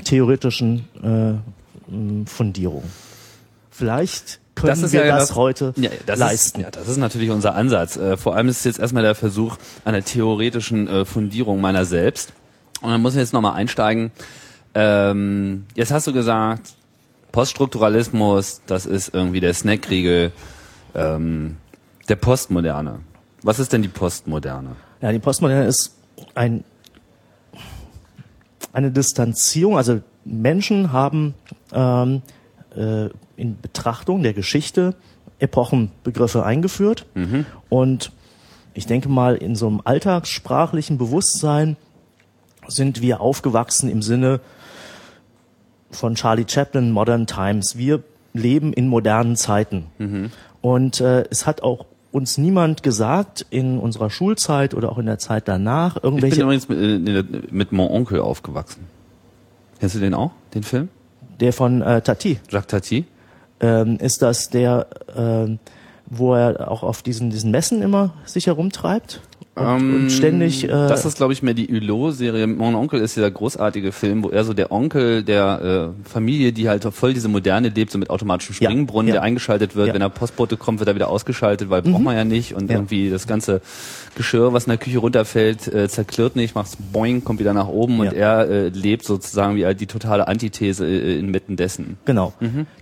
theoretischen 0.04 0.86
äh, 1.02 2.26
Fundierung. 2.28 2.84
Vielleicht 3.70 4.40
können 4.54 4.80
das 4.80 4.92
wir 4.92 5.06
ja 5.06 5.16
das, 5.16 5.28
das 5.28 5.36
heute 5.36 5.72
ja, 5.76 5.90
das 6.06 6.18
leisten. 6.18 6.60
Ist, 6.60 6.64
ja, 6.64 6.70
das 6.70 6.88
ist 6.88 6.98
natürlich 6.98 7.30
unser 7.30 7.54
Ansatz. 7.54 7.96
Äh, 7.96 8.16
vor 8.16 8.36
allem 8.36 8.48
ist 8.48 8.58
es 8.58 8.64
jetzt 8.64 8.78
erstmal 8.78 9.02
der 9.02 9.14
Versuch 9.14 9.56
einer 9.84 10.02
theoretischen 10.02 10.86
äh, 10.86 11.04
Fundierung 11.04 11.60
meiner 11.60 11.84
selbst. 11.84 12.32
Und 12.82 12.90
dann 12.90 13.00
muss 13.00 13.14
ich 13.14 13.20
jetzt 13.20 13.32
nochmal 13.32 13.54
einsteigen. 13.54 14.10
Ähm, 14.74 15.66
jetzt 15.74 15.92
hast 15.92 16.06
du 16.06 16.12
gesagt, 16.12 16.72
Poststrukturalismus, 17.32 18.60
das 18.66 18.86
ist 18.86 19.14
irgendwie 19.14 19.40
der 19.40 19.54
Snackriegel 19.54 20.32
ähm, 20.94 21.56
der 22.08 22.16
Postmoderne. 22.16 23.00
Was 23.42 23.58
ist 23.58 23.72
denn 23.72 23.82
die 23.82 23.88
Postmoderne? 23.88 24.76
Ja, 25.00 25.12
die 25.12 25.18
Postmoderne 25.18 25.66
ist 25.66 25.94
ein, 26.34 26.64
eine 28.72 28.90
Distanzierung, 28.90 29.76
also 29.76 30.00
Menschen 30.24 30.92
haben 30.92 31.34
ähm, 31.72 32.22
äh, 32.76 33.08
in 33.36 33.60
Betrachtung 33.60 34.22
der 34.22 34.32
Geschichte 34.32 34.94
Epochenbegriffe 35.38 36.44
eingeführt 36.44 37.06
Mhm. 37.14 37.46
und 37.68 38.12
ich 38.74 38.86
denke 38.86 39.08
mal, 39.08 39.34
in 39.36 39.56
so 39.56 39.66
einem 39.66 39.80
alltagssprachlichen 39.84 40.96
Bewusstsein 40.96 41.76
sind 42.68 43.00
wir 43.02 43.20
aufgewachsen 43.20 43.90
im 43.90 44.00
Sinne 44.00 44.40
von 45.90 46.14
Charlie 46.14 46.44
Chaplin, 46.46 46.92
Modern 46.92 47.26
Times. 47.26 47.76
Wir 47.76 48.02
leben 48.32 48.72
in 48.72 48.86
modernen 48.86 49.34
Zeiten. 49.34 49.86
Und 50.60 51.00
äh, 51.00 51.24
es 51.30 51.46
hat 51.46 51.62
auch 51.64 51.84
uns 52.12 52.38
niemand 52.38 52.82
gesagt 52.82 53.46
in 53.50 53.78
unserer 53.78 54.10
Schulzeit 54.10 54.74
oder 54.74 54.90
auch 54.90 54.98
in 54.98 55.06
der 55.06 55.18
Zeit 55.18 55.46
danach 55.46 55.96
Ich 55.96 56.02
bin 56.02 56.10
irgendwelche, 56.10 56.42
übrigens 56.42 56.68
mit, 56.68 56.78
äh, 56.78 57.42
mit 57.50 57.72
Mon 57.72 57.90
Onkel 57.90 58.20
aufgewachsen. 58.20 58.86
Kennst 59.78 59.94
du 59.94 60.00
den 60.00 60.14
auch, 60.14 60.32
den 60.54 60.62
Film? 60.62 60.88
der 61.40 61.52
von 61.52 61.82
äh, 61.82 62.02
Tati, 62.02 62.38
Jacques 62.48 62.68
Tati? 62.68 63.04
ähm, 63.60 63.98
ist 63.98 64.22
das 64.22 64.50
der, 64.50 64.86
ähm, 65.16 65.58
wo 66.06 66.34
er 66.34 66.70
auch 66.70 66.82
auf 66.82 67.02
diesen, 67.02 67.30
diesen 67.30 67.50
Messen 67.50 67.82
immer 67.82 68.14
sich 68.24 68.46
herumtreibt 68.46 69.20
und, 69.60 69.80
Ähm, 69.80 69.94
und 69.94 70.10
ständig... 70.12 70.64
Äh, 70.64 70.68
das 70.68 71.04
ist, 71.04 71.16
glaube 71.18 71.32
ich, 71.32 71.42
mehr 71.42 71.54
die 71.54 71.66
Hulot-Serie. 71.68 72.46
Mon 72.46 72.74
Onkel 72.74 73.00
ist 73.00 73.16
dieser 73.16 73.30
großartige 73.30 73.92
Film, 73.92 74.22
wo 74.24 74.30
er 74.30 74.44
so 74.44 74.52
der 74.54 74.72
Onkel 74.72 75.22
der 75.22 75.92
äh, 76.04 76.08
Familie, 76.08 76.52
die 76.52 76.68
halt 76.68 76.84
voll 76.92 77.14
diese 77.14 77.28
Moderne 77.28 77.68
lebt, 77.68 77.90
so 77.92 77.98
mit 77.98 78.10
automatischem 78.10 78.56
Ja, 78.60 78.70
Springbrunnen, 78.70 79.08
ja. 79.08 79.14
der 79.14 79.22
eingeschaltet 79.22 79.76
wird. 79.76 79.88
Ja. 79.88 79.92
Mhm. 79.92 79.94
Wenn 79.94 80.00
der 80.02 80.08
Postbote 80.08 80.56
kommt, 80.56 80.78
wird 80.80 80.88
er 80.88 80.94
wieder 80.94 81.08
ausgeschaltet, 81.08 81.70
weil 81.70 81.82
braucht 81.82 82.02
man 82.02 82.16
ja 82.16 82.24
nicht. 82.24 82.54
Und 82.54 82.70
Ja. 82.70 82.76
irgendwie 82.76 83.10
das 83.10 83.26
ganze 83.26 83.60
Geschirr, 84.16 84.52
was 84.52 84.64
in 84.64 84.70
der 84.70 84.78
Küche 84.78 84.98
runterfällt, 84.98 85.66
äh, 85.72 85.88
zerklirrt 85.88 86.36
nicht, 86.36 86.54
macht's 86.54 86.76
boing, 86.92 87.22
kommt 87.24 87.38
wieder 87.40 87.54
nach 87.54 87.68
oben 87.68 88.00
und 88.00 88.06
Ja. 88.06 88.12
er 88.42 88.48
äh, 88.50 88.68
lebt 88.68 89.04
sozusagen 89.04 89.56
wie 89.56 89.64
halt 89.64 89.80
die 89.80 89.86
totale 89.86 90.26
Antithese 90.28 90.86
äh, 90.86 91.18
inmitten 91.18 91.56
dessen. 91.56 91.96
Genau. 92.04 92.32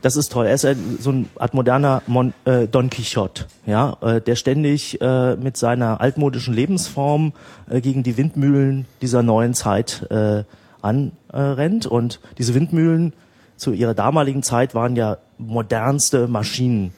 Das 0.02 0.16
ist 0.16 0.32
toll. 0.32 0.46
Er 0.46 0.54
ist 0.54 0.64
ein, 0.64 0.98
so 1.00 1.10
eine 1.10 1.24
Art 1.38 1.54
moderner 1.54 2.02
Mon, 2.06 2.32
äh, 2.44 2.66
Don 2.66 2.90
Quixote, 2.90 3.46
ja, 3.66 3.96
äh, 4.00 4.20
der 4.20 4.36
ständig 4.36 5.00
äh, 5.00 5.36
mit 5.36 5.56
seiner 5.56 6.00
altmodischen 6.00 6.54
Lebensform 6.68 7.32
äh, 7.70 7.80
gegen 7.80 8.02
die 8.02 8.16
Windmühlen 8.18 8.86
dieser 9.00 9.22
neuen 9.22 9.54
Zeit 9.54 10.06
äh, 10.10 10.44
anrennt. 10.82 11.12
Rennt. 11.30 11.86
und 11.86 12.20
diese 12.38 12.54
Windmühlen 12.54 13.12
zu 13.56 13.72
ihrer 13.72 13.92
damaligen 13.92 14.42
Zeit 14.42 14.74
waren 14.74 14.96
ja 14.96 15.18
modernste 15.36 16.26
Maschinen. 16.28 16.92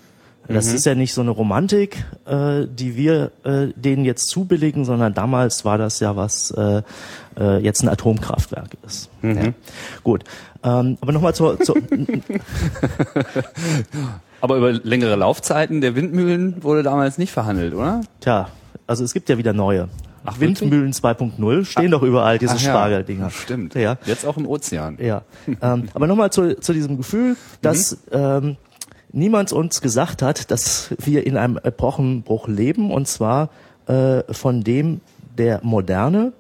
Das 0.47 0.73
ist 0.73 0.85
ja 0.87 0.95
nicht 0.95 1.15
so 1.15 1.21
eine 1.21 1.31
Romantik, 1.31 2.05
äh, 2.27 2.67
die 2.67 2.97
wir 2.97 3.33
äh, 3.45 3.69
denen 3.77 4.05
jetzt 4.05 4.29
zubilligen, 4.29 4.85
sondern 4.85 5.15
damals 5.15 5.65
war 5.65 5.79
das 5.79 6.01
ja 6.01 6.17
was 6.17 6.51
äh, 6.51 6.83
äh, 7.39 7.59
jetzt 7.59 7.83
ein 7.83 7.89
Atomkraftwerk 7.89 8.77
ist. 8.87 9.11
Ja. 9.23 9.53
Gut, 10.03 10.25
ähm, 10.63 10.99
aber 11.01 11.13
nochmal 11.13 11.35
zur, 11.35 11.59
zur 11.61 11.77
Aber 14.41 14.57
über 14.57 14.73
längere 14.73 15.17
Laufzeiten 15.17 15.81
der 15.81 15.95
Windmühlen 15.95 16.63
wurde 16.63 16.83
damals 16.83 17.19
nicht 17.19 17.31
verhandelt, 17.33 17.75
oder? 17.75 18.01
Tja, 18.21 18.49
also 18.91 19.05
es 19.05 19.15
gibt 19.15 19.29
ja 19.29 19.39
wieder 19.39 19.53
neue. 19.53 19.89
Ach, 20.25 20.41
Windmühlen 20.41 20.93
2.0 20.93 21.65
stehen 21.65 21.93
doch 21.93 22.03
überall, 22.03 22.39
diese 22.39 22.55
Ach 22.55 22.61
ja, 22.61 22.71
Spargeldinger. 22.71 23.31
Stimmt. 23.31 23.75
Ja, 23.77 23.97
Jetzt 24.05 24.27
auch 24.27 24.37
im 24.37 24.47
Ozean. 24.47 24.99
ja. 25.01 25.23
ähm, 25.63 25.89
aber 25.95 26.09
nochmal 26.09 26.33
zu, 26.33 26.59
zu 26.61 26.73
diesem 26.73 26.97
Gefühl, 26.97 27.37
dass 27.63 27.99
ähm, 28.11 28.57
niemand 29.13 29.53
uns 29.53 29.81
gesagt 29.81 30.23
hat, 30.23 30.51
dass 30.51 30.93
wir 30.99 31.25
in 31.25 31.37
einem 31.37 31.57
Epochenbruch 31.63 32.49
leben 32.49 32.91
und 32.91 33.07
zwar 33.07 33.51
äh, 33.87 34.25
von 34.33 34.65
dem 34.65 35.01
der 35.39 35.61
Moderne, 35.63 36.33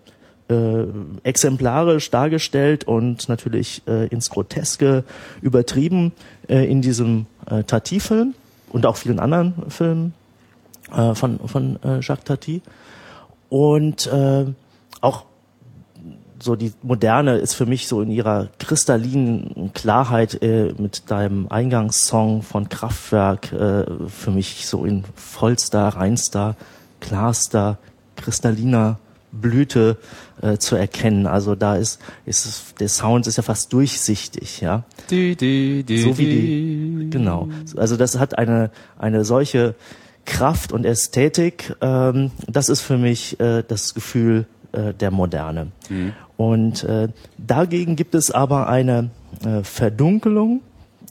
äh, 0.48 0.84
exemplarisch 1.22 2.10
dargestellt 2.10 2.82
und 2.82 3.28
natürlich 3.28 3.82
äh, 3.86 4.08
ins 4.08 4.28
Groteske 4.28 5.04
übertrieben 5.40 6.10
äh, 6.48 6.68
in 6.68 6.82
diesem 6.82 7.26
äh, 7.48 7.62
Tati-Film 7.62 8.34
und 8.70 8.86
auch 8.86 8.96
vielen 8.96 9.20
anderen 9.20 9.54
Filmen 9.68 10.14
äh, 10.92 11.14
von, 11.14 11.40
von 11.46 11.78
äh, 11.82 12.00
Jacques 12.00 12.24
Tati. 12.24 12.62
Und 13.48 14.06
äh, 14.06 14.46
auch 15.00 15.24
so 16.42 16.56
die 16.56 16.72
Moderne 16.82 17.36
ist 17.36 17.54
für 17.54 17.66
mich 17.66 17.86
so 17.86 18.00
in 18.00 18.10
ihrer 18.10 18.48
kristallinen 18.58 19.72
Klarheit 19.74 20.42
äh, 20.42 20.72
mit 20.78 21.10
deinem 21.10 21.48
Eingangssong 21.48 22.42
von 22.42 22.68
Kraftwerk 22.68 23.52
äh, 23.52 23.84
für 24.08 24.30
mich 24.30 24.66
so 24.66 24.84
in 24.84 25.04
vollster, 25.14 25.88
reinster, 25.88 26.56
klarster, 27.00 27.78
kristalliner 28.16 28.98
Blüte 29.32 29.96
äh, 30.42 30.56
zu 30.56 30.76
erkennen. 30.76 31.26
Also 31.26 31.54
da 31.54 31.76
ist, 31.76 32.00
ist 32.24 32.46
es, 32.46 32.74
der 32.80 32.88
Sound 32.88 33.26
ist 33.26 33.36
ja 33.36 33.42
fast 33.42 33.72
durchsichtig, 33.72 34.60
ja. 34.60 34.84
Die, 35.10 35.36
die, 35.36 35.84
die, 35.84 35.98
So 36.02 36.18
wie 36.18 36.24
die, 36.24 37.10
genau. 37.10 37.48
Also 37.76 37.96
das 37.96 38.18
hat 38.18 38.38
eine, 38.38 38.70
eine 38.98 39.24
solche 39.24 39.74
Kraft 40.30 40.72
und 40.72 40.86
Ästhetik. 40.86 41.74
Ähm, 41.80 42.30
das 42.46 42.68
ist 42.68 42.80
für 42.80 42.96
mich 42.96 43.38
äh, 43.40 43.62
das 43.66 43.94
Gefühl 43.94 44.46
äh, 44.72 44.94
der 44.94 45.10
Moderne. 45.10 45.72
Und 46.36 46.84
äh, 46.84 47.08
dagegen 47.36 47.96
gibt 47.96 48.14
es 48.14 48.30
aber 48.30 48.68
eine 48.68 49.10
äh, 49.44 49.62
Verdunkelung 49.64 50.62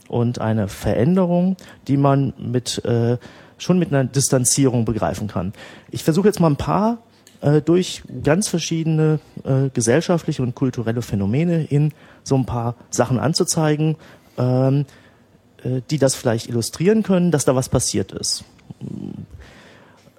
und 0.08 0.40
eine 0.40 0.68
Veränderung, 0.68 1.56
die 1.86 1.98
man 1.98 2.32
mit 2.38 2.82
äh, 2.84 3.18
schon 3.58 3.78
mit 3.78 3.92
einer 3.92 4.04
Distanzierung 4.04 4.86
begreifen 4.86 5.28
kann. 5.28 5.52
Ich 5.90 6.02
versuche 6.02 6.26
jetzt 6.26 6.40
mal 6.40 6.48
ein 6.48 6.56
paar 6.56 6.98
äh, 7.42 7.60
durch 7.60 8.02
ganz 8.24 8.48
verschiedene 8.48 9.20
äh, 9.44 9.68
gesellschaftliche 9.68 10.42
und 10.42 10.54
kulturelle 10.54 11.02
Phänomene 11.02 11.64
in 11.64 11.92
so 12.24 12.36
ein 12.36 12.46
paar 12.46 12.74
Sachen 12.88 13.18
anzuzeigen, 13.18 13.96
ähm, 14.38 14.86
äh, 15.62 15.82
die 15.90 15.98
das 15.98 16.14
vielleicht 16.14 16.48
illustrieren 16.48 17.02
können, 17.02 17.30
dass 17.30 17.44
da 17.44 17.54
was 17.54 17.68
passiert 17.68 18.12
ist. 18.12 18.44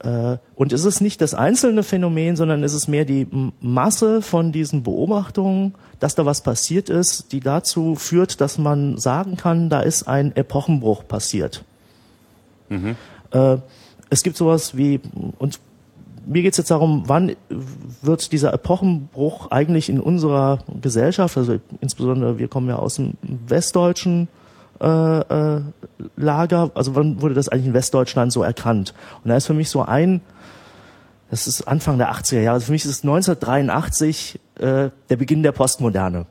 Äh, 0.03 0.37
Und 0.55 0.73
es 0.73 0.85
ist 0.85 1.01
nicht 1.01 1.21
das 1.21 1.33
einzelne 1.33 1.83
Phänomen, 1.83 2.35
sondern 2.35 2.63
es 2.63 2.73
ist 2.73 2.87
mehr 2.87 3.05
die 3.05 3.27
Masse 3.59 4.21
von 4.21 4.51
diesen 4.51 4.83
Beobachtungen, 4.83 5.75
dass 5.99 6.15
da 6.15 6.25
was 6.25 6.41
passiert 6.41 6.89
ist, 6.89 7.31
die 7.31 7.39
dazu 7.39 7.95
führt, 7.95 8.41
dass 8.41 8.57
man 8.57 8.97
sagen 8.97 9.37
kann, 9.37 9.69
da 9.69 9.81
ist 9.81 10.07
ein 10.07 10.35
Epochenbruch 10.35 11.07
passiert. 11.07 11.63
Äh, 13.31 13.57
Es 14.09 14.23
gibt 14.23 14.35
sowas 14.35 14.75
wie, 14.75 14.99
und 15.39 15.59
mir 16.25 16.41
geht 16.41 16.51
es 16.53 16.57
jetzt 16.57 16.71
darum, 16.71 17.03
wann 17.07 17.35
wird 18.01 18.31
dieser 18.33 18.53
Epochenbruch 18.53 19.51
eigentlich 19.51 19.87
in 19.87 19.99
unserer 20.01 20.59
Gesellschaft, 20.81 21.37
also 21.37 21.59
insbesondere 21.79 22.37
wir 22.37 22.47
kommen 22.47 22.67
ja 22.67 22.75
aus 22.75 22.95
dem 22.95 23.13
westdeutschen 23.47 24.27
äh, 24.81 24.85
äh, 25.19 25.61
Lager, 26.15 26.71
also 26.73 26.95
wann 26.95 27.21
wurde 27.21 27.33
das 27.33 27.49
eigentlich 27.49 27.67
in 27.67 27.73
Westdeutschland 27.73 28.31
so 28.31 28.43
erkannt? 28.43 28.93
Und 29.23 29.29
da 29.29 29.37
ist 29.37 29.47
für 29.47 29.53
mich 29.53 29.69
so 29.69 29.81
ein, 29.83 30.21
das 31.29 31.47
ist 31.47 31.67
Anfang 31.67 31.97
der 31.97 32.11
80er 32.11 32.41
Jahre, 32.41 32.55
also 32.55 32.65
für 32.67 32.71
mich 32.73 32.85
ist 32.85 32.91
es 32.91 33.03
1983 33.03 34.39
äh, 34.59 34.89
der 35.09 35.15
Beginn 35.15 35.43
der 35.43 35.51
Postmoderne. 35.51 36.25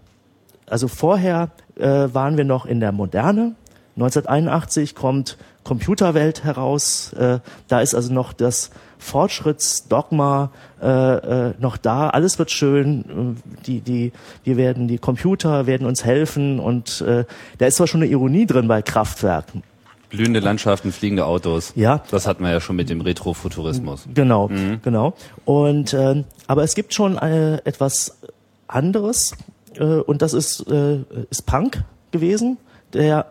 Also 0.66 0.88
vorher 0.88 1.50
äh, 1.76 2.08
waren 2.12 2.36
wir 2.36 2.44
noch 2.44 2.66
in 2.66 2.80
der 2.80 2.92
Moderne. 2.92 3.54
1981 3.96 4.94
kommt 4.94 5.36
Computerwelt 5.64 6.44
heraus. 6.44 7.12
Äh, 7.12 7.40
da 7.68 7.80
ist 7.80 7.94
also 7.94 8.12
noch 8.12 8.32
das 8.32 8.70
Fortschrittsdogma 8.98 10.50
äh, 10.80 11.48
äh, 11.48 11.54
noch 11.58 11.76
da. 11.76 12.10
Alles 12.10 12.38
wird 12.38 12.50
schön. 12.50 13.36
Äh, 13.36 13.62
Die, 13.66 13.80
die, 13.80 14.12
wir 14.44 14.56
werden, 14.56 14.88
die 14.88 14.98
Computer 14.98 15.66
werden 15.66 15.86
uns 15.86 16.04
helfen. 16.04 16.60
Und 16.60 17.00
äh, 17.02 17.24
da 17.58 17.66
ist 17.66 17.76
zwar 17.76 17.86
schon 17.86 18.02
eine 18.02 18.10
Ironie 18.10 18.46
drin 18.46 18.68
bei 18.68 18.80
Kraftwerken. 18.80 19.62
Blühende 20.10 20.40
Landschaften, 20.40 20.92
fliegende 20.92 21.24
Autos. 21.24 21.72
Ja. 21.76 22.02
Das 22.10 22.26
hatten 22.26 22.44
wir 22.44 22.50
ja 22.50 22.60
schon 22.60 22.76
mit 22.76 22.90
dem 22.90 23.00
Retrofuturismus. 23.00 24.06
Genau, 24.12 24.50
genau. 24.82 25.14
Und 25.44 25.94
ähm, 25.94 26.24
aber 26.46 26.64
es 26.64 26.74
gibt 26.74 26.92
schon 26.92 27.16
äh, 27.16 27.56
etwas 27.64 28.18
anderes 28.66 29.36
äh, 29.76 29.84
und 29.84 30.20
das 30.22 30.34
ist 30.34 30.68
äh, 30.68 30.98
ist 31.30 31.46
Punk 31.46 31.84
gewesen, 32.10 32.58
der 32.92 33.26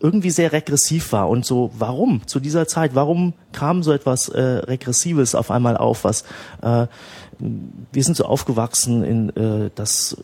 irgendwie 0.00 0.30
sehr 0.30 0.52
regressiv 0.52 1.12
war 1.12 1.28
und 1.28 1.46
so 1.46 1.70
warum 1.78 2.26
zu 2.26 2.40
dieser 2.40 2.66
Zeit 2.66 2.94
warum 2.94 3.34
kam 3.52 3.82
so 3.82 3.92
etwas 3.92 4.28
äh, 4.28 4.40
regressives 4.40 5.34
auf 5.36 5.50
einmal 5.50 5.76
auf 5.76 6.02
was 6.02 6.22
äh, 6.62 6.86
wir 7.38 8.04
sind 8.04 8.16
so 8.16 8.24
aufgewachsen 8.24 9.04
in 9.04 9.36
äh, 9.36 9.70
das 9.74 10.16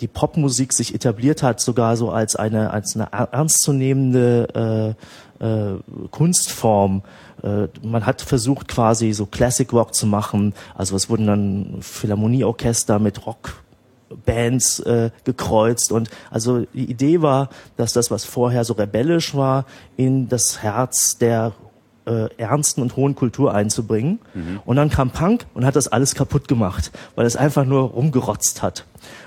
die 0.00 0.08
Popmusik 0.08 0.72
sich 0.72 0.94
etabliert 0.94 1.42
hat, 1.42 1.60
sogar 1.60 1.96
so 1.96 2.10
als 2.10 2.36
eine 2.36 2.70
als 2.70 2.96
eine 2.96 3.10
ernstzunehmende 3.12 4.94
äh, 5.40 5.44
äh, 5.44 5.78
Kunstform. 6.10 7.02
Äh, 7.42 7.68
man 7.82 8.06
hat 8.06 8.22
versucht 8.22 8.68
quasi 8.68 9.12
so 9.12 9.26
Classic 9.26 9.70
Rock 9.72 9.94
zu 9.94 10.06
machen. 10.06 10.54
Also 10.74 10.96
es 10.96 11.10
wurden 11.10 11.26
dann 11.26 11.76
Philharmonieorchester 11.80 12.98
mit 12.98 13.26
Rockbands 13.26 14.80
äh, 14.80 15.10
gekreuzt 15.24 15.92
und 15.92 16.10
also 16.30 16.60
die 16.72 16.90
Idee 16.90 17.22
war, 17.22 17.50
dass 17.76 17.92
das, 17.92 18.10
was 18.10 18.24
vorher 18.24 18.64
so 18.64 18.74
rebellisch 18.74 19.34
war, 19.34 19.66
in 19.96 20.28
das 20.28 20.62
Herz 20.62 21.18
der 21.18 21.52
äh, 22.06 22.28
ernsten 22.38 22.82
und 22.82 22.96
hohen 22.96 23.14
Kultur 23.14 23.54
einzubringen. 23.54 24.20
Mhm. 24.34 24.60
Und 24.64 24.76
dann 24.76 24.90
kam 24.90 25.10
Punk 25.10 25.46
und 25.54 25.64
hat 25.64 25.76
das 25.76 25.88
alles 25.88 26.14
kaputt 26.14 26.48
gemacht, 26.48 26.90
weil 27.14 27.26
es 27.26 27.36
einfach 27.36 27.64
nur 27.64 27.82
rumgerotzt 27.90 28.62
hat. 28.62 28.84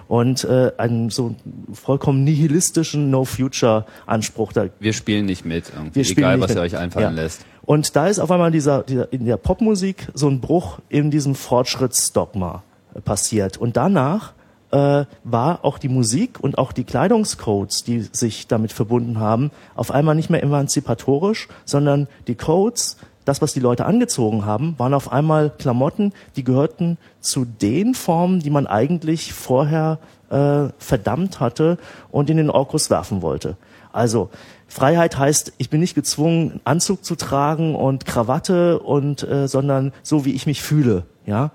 Und 0.07 0.43
äh, 0.45 0.71
einen 0.77 1.09
so 1.09 1.35
vollkommen 1.73 2.23
nihilistischen 2.23 3.09
No-Future-Anspruch. 3.11 4.53
Da 4.53 4.65
wir 4.79 4.93
spielen 4.93 5.25
nicht 5.25 5.45
mit, 5.45 5.71
wir 5.93 6.03
spielen 6.03 6.17
egal 6.27 6.41
was 6.41 6.49
mit. 6.49 6.57
ihr 6.57 6.61
euch 6.61 6.77
einfallen 6.77 7.15
Ja. 7.15 7.21
lässt. 7.23 7.45
Und 7.61 7.95
da 7.95 8.07
ist 8.07 8.19
auf 8.19 8.31
einmal 8.31 8.51
dieser, 8.51 8.83
dieser 8.83 9.11
in 9.13 9.25
der 9.25 9.37
Popmusik 9.37 10.07
so 10.15 10.27
ein 10.27 10.41
Bruch 10.41 10.79
in 10.89 11.11
diesem 11.11 11.35
Fortschrittsdogma 11.35 12.63
äh, 12.95 13.01
passiert. 13.01 13.57
Und 13.57 13.77
danach 13.77 14.33
äh, 14.71 15.05
war 15.23 15.59
auch 15.63 15.77
die 15.77 15.89
Musik 15.89 16.39
und 16.39 16.57
auch 16.57 16.71
die 16.71 16.83
Kleidungscodes, 16.83 17.83
die 17.83 18.01
sich 18.01 18.47
damit 18.47 18.71
verbunden 18.71 19.19
haben, 19.19 19.51
auf 19.75 19.91
einmal 19.91 20.15
nicht 20.15 20.29
mehr 20.29 20.43
emanzipatorisch, 20.43 21.47
sondern 21.65 22.07
die 22.27 22.35
Codes, 22.35 22.97
das, 23.25 23.41
was 23.41 23.53
die 23.53 23.59
Leute 23.59 23.85
angezogen 23.85 24.45
haben, 24.45 24.75
waren 24.77 24.93
auf 24.93 25.11
einmal 25.11 25.51
Klamotten, 25.51 26.13
die 26.35 26.43
gehörten 26.43 26.97
zu 27.19 27.45
den 27.45 27.93
Formen, 27.93 28.39
die 28.39 28.49
man 28.49 28.67
eigentlich 28.67 29.33
vorher 29.33 29.99
äh, 30.29 30.69
verdammt 30.77 31.39
hatte 31.39 31.77
und 32.11 32.29
in 32.29 32.37
den 32.37 32.49
Orkus 32.49 32.89
werfen 32.89 33.21
wollte. 33.21 33.57
Also 33.91 34.29
Freiheit 34.67 35.17
heißt, 35.17 35.53
ich 35.57 35.69
bin 35.69 35.79
nicht 35.79 35.95
gezwungen, 35.95 36.51
einen 36.51 36.61
Anzug 36.63 37.03
zu 37.03 37.15
tragen 37.15 37.75
und 37.75 38.05
Krawatte 38.05 38.79
und 38.79 39.23
äh, 39.23 39.47
sondern 39.47 39.93
so 40.03 40.25
wie 40.25 40.33
ich 40.33 40.45
mich 40.45 40.61
fühle, 40.61 41.05
ja. 41.25 41.51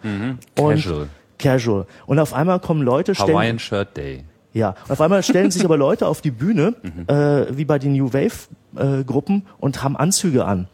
Und 0.58 0.82
Casual. 0.82 1.08
Casual. 1.38 1.86
Und 2.06 2.18
auf 2.18 2.32
einmal 2.34 2.60
kommen 2.60 2.82
Leute, 2.82 3.14
stellen, 3.14 3.30
Hawaiian 3.30 3.58
Shirt 3.58 3.96
Day. 3.96 4.24
ja, 4.52 4.74
auf 4.88 5.00
einmal 5.00 5.22
stellen 5.22 5.50
sich 5.50 5.64
aber 5.64 5.76
Leute 5.76 6.06
auf 6.06 6.20
die 6.20 6.30
Bühne, 6.30 6.74
Mhm. 6.82 7.04
äh, 7.08 7.56
wie 7.56 7.64
bei 7.64 7.78
den 7.78 7.92
New 7.92 8.12
Wave 8.12 8.48
äh, 8.76 9.04
Gruppen 9.04 9.42
und 9.58 9.82
haben 9.82 9.96
Anzüge 9.96 10.44
an. 10.44 10.68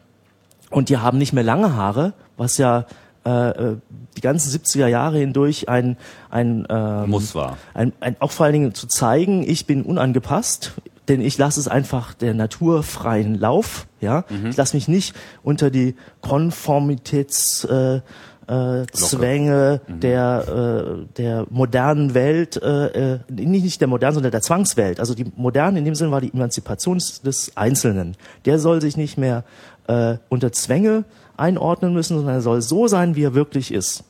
Und 0.69 0.89
die 0.89 0.97
haben 0.97 1.17
nicht 1.17 1.33
mehr 1.33 1.43
lange 1.43 1.75
Haare, 1.75 2.13
was 2.37 2.57
ja 2.57 2.85
äh, 3.25 3.49
äh, 3.49 3.77
die 4.17 4.21
ganzen 4.21 4.49
70er 4.51 4.87
Jahre 4.87 5.17
hindurch 5.19 5.67
ein 5.69 5.97
ein 6.29 6.65
ähm, 6.69 7.09
Muss 7.09 7.35
war. 7.35 7.57
ein, 7.73 7.93
ein, 7.99 8.15
auch 8.19 8.31
vor 8.31 8.45
allen 8.45 8.53
Dingen 8.53 8.73
zu 8.73 8.87
zeigen, 8.87 9.43
ich 9.47 9.65
bin 9.67 9.83
unangepasst, 9.83 10.73
denn 11.07 11.21
ich 11.21 11.37
lasse 11.37 11.59
es 11.59 11.67
einfach 11.67 12.13
der 12.15 12.33
Natur 12.33 12.83
freien 12.83 13.35
Lauf. 13.39 13.85
Ja, 13.99 14.23
ich 14.49 14.57
lasse 14.57 14.75
mich 14.75 14.87
nicht 14.87 15.13
unter 15.43 15.69
die 15.69 15.95
Konformitäts 16.21 17.63
äh, 17.65 18.01
äh, 18.47 18.85
Zwänge 18.91 19.81
der 19.87 20.97
äh, 20.99 21.05
der 21.17 21.45
modernen 21.49 22.13
Welt, 22.13 22.61
äh, 22.61 23.13
äh, 23.13 23.19
nicht 23.29 23.63
nicht 23.63 23.81
der 23.81 23.87
modernen, 23.87 24.15
sondern 24.15 24.31
der 24.31 24.41
Zwangswelt. 24.41 24.99
Also 24.99 25.13
die 25.13 25.31
moderne 25.35 25.79
in 25.79 25.85
dem 25.85 25.95
Sinne 25.95 26.11
war 26.11 26.21
die 26.21 26.33
Emanzipation 26.33 26.97
des 26.97 27.55
Einzelnen. 27.55 28.15
Der 28.45 28.59
soll 28.59 28.81
sich 28.81 28.97
nicht 28.97 29.17
mehr 29.17 29.43
äh, 29.87 30.17
unter 30.29 30.51
Zwänge 30.51 31.05
einordnen 31.37 31.93
müssen, 31.93 32.17
sondern 32.17 32.35
er 32.35 32.41
soll 32.41 32.61
so 32.61 32.87
sein, 32.87 33.15
wie 33.15 33.23
er 33.23 33.33
wirklich 33.33 33.73
ist 33.73 34.03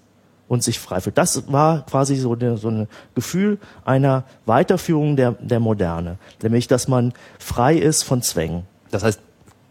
und 0.48 0.64
sich 0.64 0.80
frei 0.80 1.00
fühlt. 1.00 1.18
Das 1.18 1.50
war 1.50 1.86
quasi 1.86 2.18
so, 2.18 2.34
eine, 2.34 2.58
so 2.58 2.68
ein 2.68 2.88
Gefühl 3.16 3.58
einer 3.86 4.26
Weiterführung 4.46 5.16
der, 5.16 5.32
der 5.32 5.62
Moderne, 5.62 6.18
nämlich 6.44 6.68
dass 6.68 6.90
man 6.90 7.14
frei 7.40 7.78
ist 7.78 8.04
von 8.04 8.22
Zwängen. 8.22 8.64
Das 8.92 9.04
heißt, 9.04 9.22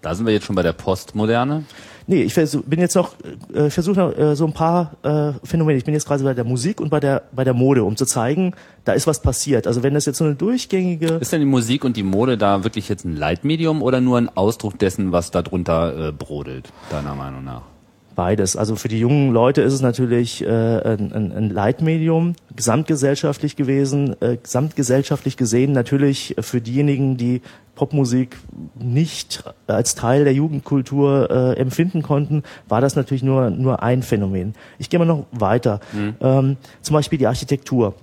da 0.01 0.15
sind 0.15 0.25
wir 0.25 0.33
jetzt 0.33 0.47
schon 0.47 0.57
bei 0.57 0.63
der 0.63 0.73
Postmoderne. 0.73 1.65
Nee, 2.11 2.23
ich 2.23 2.35
versuch, 2.35 2.65
bin 2.65 2.81
jetzt 2.81 2.97
noch, 2.97 3.15
äh, 3.55 3.71
versuche 3.71 3.97
noch 4.01 4.19
äh, 4.19 4.35
so 4.35 4.45
ein 4.45 4.53
paar 4.53 4.97
äh, 5.05 5.33
Phänomene. 5.47 5.79
Ich 5.79 5.85
bin 5.85 5.95
jetzt 5.95 6.09
gerade 6.09 6.25
bei 6.25 6.35
der 6.35 6.43
Musik 6.43 6.81
und 6.81 6.91
bei 6.91 6.99
der 6.99 7.23
bei 7.31 7.45
der 7.45 7.55
Mode, 7.55 7.85
um 7.85 7.97
zu 7.97 8.05
zeigen, 8.05 8.53
da 8.85 8.95
ist 8.95 9.07
was 9.07 9.23
passiert. 9.23 9.69
Also 9.69 9.85
wenn 9.85 9.95
das 9.95 10.07
jetzt 10.07 10.19
so 10.19 10.25
eine 10.25 10.35
durchgängige 10.35 11.07
Ist 11.21 11.33
denn 11.33 11.39
die 11.39 11.47
Musik 11.47 11.85
und 11.85 11.97
die 11.97 12.03
Mode 12.03 12.37
da 12.37 12.65
wirklich 12.65 12.89
jetzt 12.89 13.05
ein 13.05 13.17
Leitmedium 13.17 13.81
oder 13.81 14.01
nur 14.01 14.19
ein 14.19 14.29
Ausdruck 14.29 14.77
dessen, 14.77 15.13
was 15.13 15.31
da 15.31 15.43
drunter 15.43 16.09
äh, 16.09 16.13
brodelt, 16.13 16.73
deiner 16.91 17.15
Meinung 17.15 17.45
nach? 17.45 17.63
Beides. 18.21 18.55
Also 18.55 18.77
für 18.77 18.89
die 18.89 19.01
jungen 19.01 19.33
Leute 19.33 19.63
ist 19.63 19.73
es 19.73 19.81
natürlich 19.81 20.45
äh, 20.45 20.47
ein, 20.47 21.33
ein, 21.35 21.49
Leitmedium, 21.49 22.35
gesamtgesellschaftlich 22.55 23.57
gewesen, 23.57 24.15
äh, 24.21 24.37
gesamtgesellschaftlich 24.37 25.39
gesehen 25.39 25.73
natürlich 25.73 26.37
für 26.39 26.61
diejenigen, 26.61 27.17
die 27.17 27.41
Popmusik 27.77 28.37
nicht 28.79 29.43
als 29.67 29.95
Teil 29.95 30.25
der 30.25 30.35
Jugendkultur 30.35 31.31
äh, 31.31 31.59
empfinden 31.59 32.03
konnten, 32.03 32.43
war 32.69 32.83
das 32.83 32.95
natürlich 32.95 33.23
nur, 33.23 33.49
nur 33.49 33.83
ein 33.83 34.03
Phänomen. 34.03 34.55
Ich 34.79 34.91
gehe 34.91 34.99
mal 34.99 35.07
noch 35.07 35.25
weiter. 35.33 35.81
Ähm, 36.21 36.59
zum 36.83 36.93
Beispiel 36.93 37.19
die 37.19 37.27
Architektur. 37.27 37.95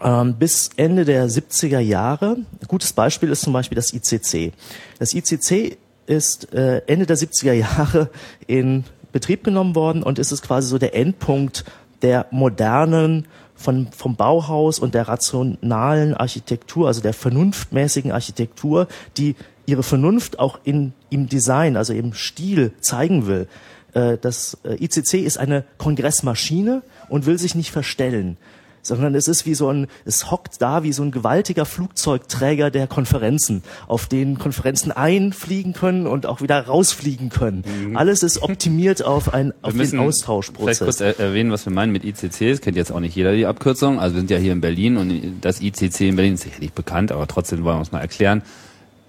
Ähm, 0.00 0.36
bis 0.38 0.70
Ende 0.76 1.04
der 1.04 1.28
70er 1.28 1.80
Jahre, 1.80 2.38
ein 2.38 2.66
gutes 2.66 2.94
Beispiel 2.94 3.28
ist 3.28 3.42
zum 3.42 3.52
Beispiel 3.52 3.76
das 3.76 3.92
ICC. 3.92 4.54
Das 4.98 5.12
ICC 5.12 5.76
ist 6.06 6.54
äh, 6.54 6.80
Ende 6.86 7.04
der 7.04 7.18
70er 7.18 7.52
Jahre 7.52 8.08
in 8.46 8.84
Betrieb 9.14 9.44
genommen 9.44 9.76
worden 9.76 10.02
und 10.02 10.18
ist 10.18 10.32
es 10.32 10.42
quasi 10.42 10.66
so 10.66 10.76
der 10.76 10.96
Endpunkt 10.96 11.64
der 12.02 12.26
modernen 12.32 13.28
von, 13.54 13.86
vom 13.96 14.16
Bauhaus 14.16 14.80
und 14.80 14.92
der 14.92 15.06
rationalen 15.06 16.14
Architektur, 16.14 16.88
also 16.88 17.00
der 17.00 17.14
vernunftmäßigen 17.14 18.10
Architektur, 18.10 18.88
die 19.16 19.36
ihre 19.66 19.84
Vernunft 19.84 20.40
auch 20.40 20.58
in, 20.64 20.92
im 21.10 21.28
Design, 21.28 21.76
also 21.76 21.92
im 21.92 22.12
Stil 22.12 22.72
zeigen 22.80 23.28
will. 23.28 23.46
Äh, 23.92 24.18
Das 24.18 24.58
äh, 24.64 24.82
ICC 24.84 25.14
ist 25.24 25.38
eine 25.38 25.64
Kongressmaschine 25.78 26.82
und 27.08 27.24
will 27.24 27.38
sich 27.38 27.54
nicht 27.54 27.70
verstellen 27.70 28.36
sondern 28.84 29.16
es 29.16 29.26
ist 29.26 29.44
wie 29.46 29.54
so 29.54 29.68
ein, 29.70 29.88
es 30.04 30.30
hockt 30.30 30.62
da 30.62 30.84
wie 30.84 30.92
so 30.92 31.02
ein 31.02 31.10
gewaltiger 31.10 31.64
Flugzeugträger 31.64 32.70
der 32.70 32.86
Konferenzen, 32.86 33.64
auf 33.88 34.06
denen 34.06 34.38
Konferenzen 34.38 34.92
einfliegen 34.92 35.72
können 35.72 36.06
und 36.06 36.26
auch 36.26 36.40
wieder 36.40 36.64
rausfliegen 36.66 37.30
können. 37.30 37.64
Alles 37.96 38.22
ist 38.22 38.42
optimiert 38.42 39.02
auf, 39.04 39.34
ein, 39.34 39.52
auf 39.62 39.72
den 39.72 39.80
Vielleicht 39.80 39.96
kurz 39.96 40.16
Austauschprozess. 40.18 41.00
er 41.00 41.18
erwähnen, 41.18 41.50
was 41.50 41.66
wir 41.66 41.72
meinen 41.72 41.90
mit 41.92 42.04
ICC. 42.04 42.50
Das 42.50 42.60
kennt 42.60 42.76
jetzt 42.76 42.92
auch 42.92 43.00
nicht 43.00 43.16
jeder 43.16 43.34
die 43.34 43.46
Abkürzung. 43.46 43.98
Also 43.98 44.14
wir 44.14 44.20
sind 44.20 44.30
ja 44.30 44.36
hier 44.38 44.52
in 44.52 44.60
Berlin 44.60 44.96
und 44.98 45.20
das 45.40 45.60
ICC 45.60 46.02
in 46.02 46.16
Berlin 46.16 46.34
ist 46.34 46.42
sicherlich 46.44 46.72
bekannt, 46.72 47.10
aber 47.10 47.26
trotzdem 47.26 47.64
wollen 47.64 47.78
wir 47.78 47.82
es 47.82 47.90
mal 47.90 48.00
erklären. 48.00 48.42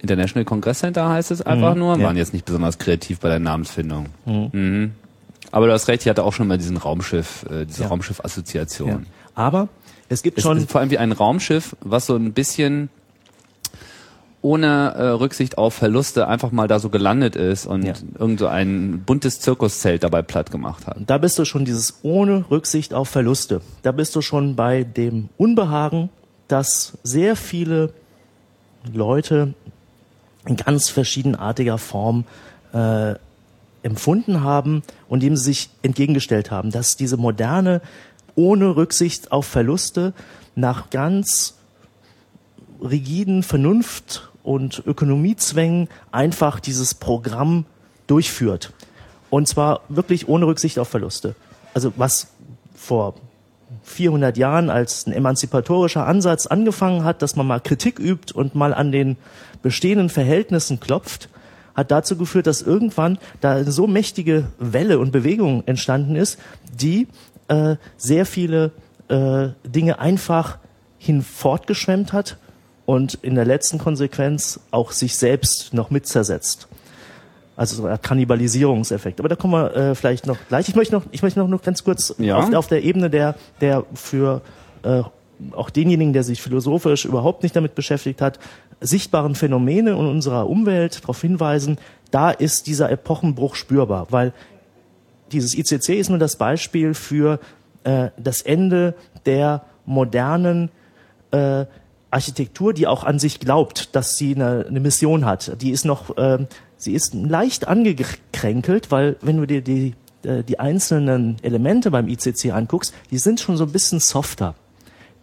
International 0.02 0.44
Congress 0.44 0.80
Center 0.80 1.08
heißt 1.08 1.30
es 1.30 1.42
einfach 1.42 1.74
nur. 1.74 1.96
ja. 1.98 2.04
Waren 2.04 2.16
jetzt 2.16 2.32
nicht 2.32 2.44
besonders 2.44 2.78
kreativ 2.78 3.20
bei 3.20 3.28
der 3.28 3.38
Namensfindung. 3.38 4.06
Mhm. 4.24 4.92
Aber 5.52 5.66
du 5.66 5.72
hast 5.72 5.88
recht, 5.88 6.02
ich 6.02 6.08
hatte 6.08 6.22
auch 6.24 6.32
schon 6.32 6.48
mal 6.48 6.58
diesen 6.58 6.76
Raumschiff, 6.76 7.46
äh, 7.50 7.64
diese 7.64 7.82
Ja. 7.82 7.88
Raumschiff-Assoziation. 7.88 8.88
Ja. 8.88 9.00
Aber 9.36 9.68
es 10.08 10.22
gibt 10.22 10.38
Es 10.38 10.42
schon 10.42 10.58
ist 10.58 10.70
vor 10.70 10.80
allem 10.80 10.90
wie 10.90 10.98
ein 10.98 11.12
Raumschiff, 11.12 11.76
was 11.80 12.06
so 12.06 12.16
ein 12.16 12.32
bisschen 12.32 12.88
ohne 14.42 14.94
äh, 14.96 15.02
Rücksicht 15.08 15.58
auf 15.58 15.74
Verluste 15.74 16.28
einfach 16.28 16.52
mal 16.52 16.68
da 16.68 16.78
so 16.78 16.88
gelandet 16.88 17.34
ist 17.34 17.66
und 17.66 17.84
Ja. 17.84 17.94
irgend 18.18 18.38
so 18.38 18.46
ein 18.46 19.02
buntes 19.04 19.40
Zirkuszelt 19.40 20.04
dabei 20.04 20.22
platt 20.22 20.50
gemacht 20.52 20.86
hat. 20.86 20.98
da 21.06 21.18
bist 21.18 21.38
du 21.38 21.44
schon 21.44 21.64
dieses 21.64 21.98
ohne 22.02 22.44
Rücksicht 22.50 22.94
auf 22.94 23.08
Verluste. 23.08 23.60
Da 23.82 23.90
bist 23.92 24.14
du 24.14 24.20
schon 24.22 24.54
bei 24.54 24.84
dem 24.84 25.28
Unbehagen, 25.36 26.10
dass 26.48 26.96
sehr 27.02 27.34
viele 27.34 27.92
Leute 28.92 29.54
in 30.46 30.56
ganz 30.56 30.90
verschiedenartiger 30.90 31.76
Form 31.78 32.24
äh, 32.72 33.14
empfunden 33.82 34.42
haben 34.44 34.82
und 35.08 35.24
dem 35.24 35.36
sie 35.36 35.44
sich 35.44 35.70
entgegengestellt 35.82 36.52
haben, 36.52 36.70
dass 36.70 36.96
diese 36.96 37.16
moderne 37.16 37.80
ohne 38.36 38.76
Rücksicht 38.76 39.32
auf 39.32 39.46
Verluste 39.46 40.12
nach 40.54 40.90
ganz 40.90 41.54
rigiden 42.80 43.42
Vernunft- 43.42 44.30
und 44.42 44.82
Ökonomiezwängen 44.86 45.88
einfach 46.12 46.60
dieses 46.60 46.94
Programm 46.94 47.64
durchführt. 48.06 48.72
Und 49.30 49.48
zwar 49.48 49.80
wirklich 49.88 50.28
ohne 50.28 50.46
Rücksicht 50.46 50.78
auf 50.78 50.88
Verluste. 50.88 51.34
Also 51.74 51.92
was 51.96 52.28
vor 52.74 53.14
400 53.82 54.36
Jahren 54.36 54.70
als 54.70 55.06
ein 55.06 55.12
emanzipatorischer 55.12 56.06
Ansatz 56.06 56.46
angefangen 56.46 57.04
hat, 57.04 57.22
dass 57.22 57.36
man 57.36 57.46
mal 57.46 57.60
Kritik 57.60 57.98
übt 57.98 58.32
und 58.34 58.54
mal 58.54 58.72
an 58.72 58.92
den 58.92 59.16
bestehenden 59.62 60.08
Verhältnissen 60.08 60.78
klopft, 60.78 61.28
hat 61.74 61.90
dazu 61.90 62.16
geführt, 62.16 62.46
dass 62.46 62.62
irgendwann 62.62 63.18
da 63.40 63.56
eine 63.56 63.70
so 63.70 63.86
mächtige 63.86 64.44
Welle 64.58 64.98
und 64.98 65.12
Bewegung 65.12 65.64
entstanden 65.66 66.16
ist, 66.16 66.38
die 66.72 67.08
äh, 67.48 67.76
sehr 67.96 68.26
viele 68.26 68.72
äh, 69.08 69.48
Dinge 69.64 69.98
einfach 69.98 70.58
hinfortgeschwemmt 70.98 72.12
hat 72.12 72.36
und 72.86 73.14
in 73.22 73.34
der 73.34 73.44
letzten 73.44 73.78
Konsequenz 73.78 74.60
auch 74.70 74.92
sich 74.92 75.16
selbst 75.16 75.74
noch 75.74 75.90
mit 75.90 76.06
zersetzt. 76.06 76.68
Also 77.56 77.76
so 77.76 77.88
Art 77.88 78.02
Kannibalisierungseffekt. 78.02 79.18
Aber 79.18 79.28
da 79.28 79.36
kommen 79.36 79.54
wir 79.54 79.74
äh, 79.74 79.94
vielleicht 79.94 80.26
noch 80.26 80.36
gleich. 80.48 80.68
Ich 80.68 80.74
möchte 80.74 80.94
noch, 80.94 81.04
ich 81.10 81.22
möchte 81.22 81.38
noch, 81.38 81.48
noch 81.48 81.62
ganz 81.62 81.84
kurz 81.84 82.14
Ja. 82.18 82.36
auf, 82.36 82.52
auf 82.54 82.66
der 82.66 82.84
Ebene 82.84 83.08
der, 83.08 83.34
der 83.60 83.84
für 83.94 84.42
äh, 84.82 85.02
auch 85.52 85.70
denjenigen, 85.70 86.12
der 86.12 86.22
sich 86.22 86.42
philosophisch 86.42 87.04
überhaupt 87.04 87.42
nicht 87.42 87.56
damit 87.56 87.74
beschäftigt 87.74 88.20
hat, 88.20 88.38
sichtbaren 88.80 89.34
Phänomene 89.34 89.90
in 89.90 89.96
unserer 89.96 90.48
Umwelt 90.48 91.02
darauf 91.02 91.20
hinweisen, 91.20 91.78
da 92.10 92.30
ist 92.30 92.66
dieser 92.66 92.90
Epochenbruch 92.90 93.54
spürbar, 93.54 94.06
weil 94.10 94.32
dieses 95.32 95.56
ICC 95.56 95.98
ist 95.98 96.08
nur 96.08 96.18
das 96.18 96.36
Beispiel 96.36 96.94
für 96.94 97.40
äh, 97.84 98.10
das 98.16 98.42
Ende 98.42 98.94
der 99.24 99.64
modernen 99.84 100.70
äh, 101.30 101.66
Architektur, 102.10 102.72
die 102.72 102.86
auch 102.86 103.04
an 103.04 103.18
sich 103.18 103.40
glaubt, 103.40 103.94
dass 103.94 104.16
sie 104.16 104.34
eine, 104.34 104.66
eine 104.68 104.80
Mission 104.80 105.24
hat. 105.24 105.60
Die 105.60 105.70
ist 105.70 105.84
noch, 105.84 106.14
ähm, 106.16 106.46
Sie 106.78 106.92
ist 106.92 107.14
leicht 107.14 107.66
angekränkelt, 107.66 108.90
weil 108.90 109.16
wenn 109.22 109.38
du 109.38 109.46
dir 109.46 109.62
die, 109.62 109.94
äh, 110.22 110.42
die 110.42 110.60
einzelnen 110.60 111.36
Elemente 111.42 111.90
beim 111.90 112.06
ICC 112.08 112.52
anguckst, 112.52 112.94
die 113.10 113.18
sind 113.18 113.40
schon 113.40 113.56
so 113.56 113.64
ein 113.64 113.72
bisschen 113.72 113.98
softer. 113.98 114.54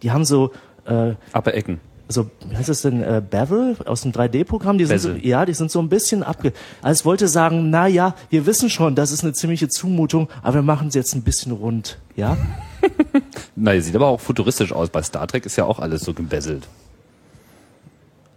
Die 0.02 0.10
haben 0.10 0.24
so 0.24 0.52
äh, 0.84 1.14
Upper-Ecken 1.32 1.80
so, 2.08 2.30
wie 2.48 2.56
heißt 2.56 2.68
das 2.68 2.82
denn, 2.82 3.02
äh, 3.02 3.22
Bevel 3.28 3.76
aus 3.86 4.02
dem 4.02 4.12
3D-Programm? 4.12 4.78
Die 4.78 4.84
sind 4.84 4.98
so, 4.98 5.12
ja, 5.12 5.46
die 5.46 5.54
sind 5.54 5.70
so 5.70 5.80
ein 5.80 5.88
bisschen 5.88 6.22
abge... 6.22 6.52
Also 6.82 7.00
ich 7.00 7.04
wollte 7.06 7.28
sagen, 7.28 7.70
na 7.70 7.86
ja, 7.86 8.14
wir 8.30 8.46
wissen 8.46 8.68
schon, 8.68 8.94
das 8.94 9.10
ist 9.10 9.24
eine 9.24 9.32
ziemliche 9.32 9.68
Zumutung, 9.68 10.28
aber 10.42 10.56
wir 10.56 10.62
machen 10.62 10.88
es 10.88 10.94
jetzt 10.94 11.14
ein 11.14 11.22
bisschen 11.22 11.52
rund, 11.52 11.98
ja? 12.14 12.36
na, 13.56 13.80
sieht 13.80 13.96
aber 13.96 14.08
auch 14.08 14.20
futuristisch 14.20 14.72
aus. 14.72 14.90
Bei 14.90 15.02
Star 15.02 15.26
Trek 15.26 15.46
ist 15.46 15.56
ja 15.56 15.64
auch 15.64 15.78
alles 15.78 16.02
so 16.02 16.12
gebesselt. 16.12 16.68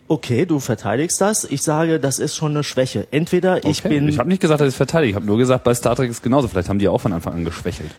Okay, 0.09 0.45
du 0.45 0.59
verteidigst 0.59 1.19
das. 1.19 1.43
Ich 1.43 1.61
sage, 1.61 1.99
das 1.99 2.19
ist 2.19 2.35
schon 2.35 2.51
eine 2.51 2.63
Schwäche. 2.63 3.07
Entweder 3.11 3.65
ich 3.65 3.79
okay. 3.79 3.89
bin. 3.89 4.07
Ich 4.07 4.19
habe 4.19 4.29
nicht 4.29 4.41
gesagt, 4.41 4.61
dass 4.61 4.69
ich 4.69 4.75
verteidige. 4.75 5.09
Ich 5.09 5.15
habe 5.15 5.25
nur 5.25 5.37
gesagt, 5.37 5.65
bei 5.65 5.73
Star 5.73 5.95
Trek 5.97 6.09
ist 6.09 6.17
es 6.17 6.21
genauso. 6.21 6.47
Vielleicht 6.47 6.69
haben 6.69 6.79
die 6.79 6.87
auch 6.87 7.01
von 7.01 7.11
Anfang 7.11 7.33
an 7.33 7.43
geschwächelt. 7.43 7.91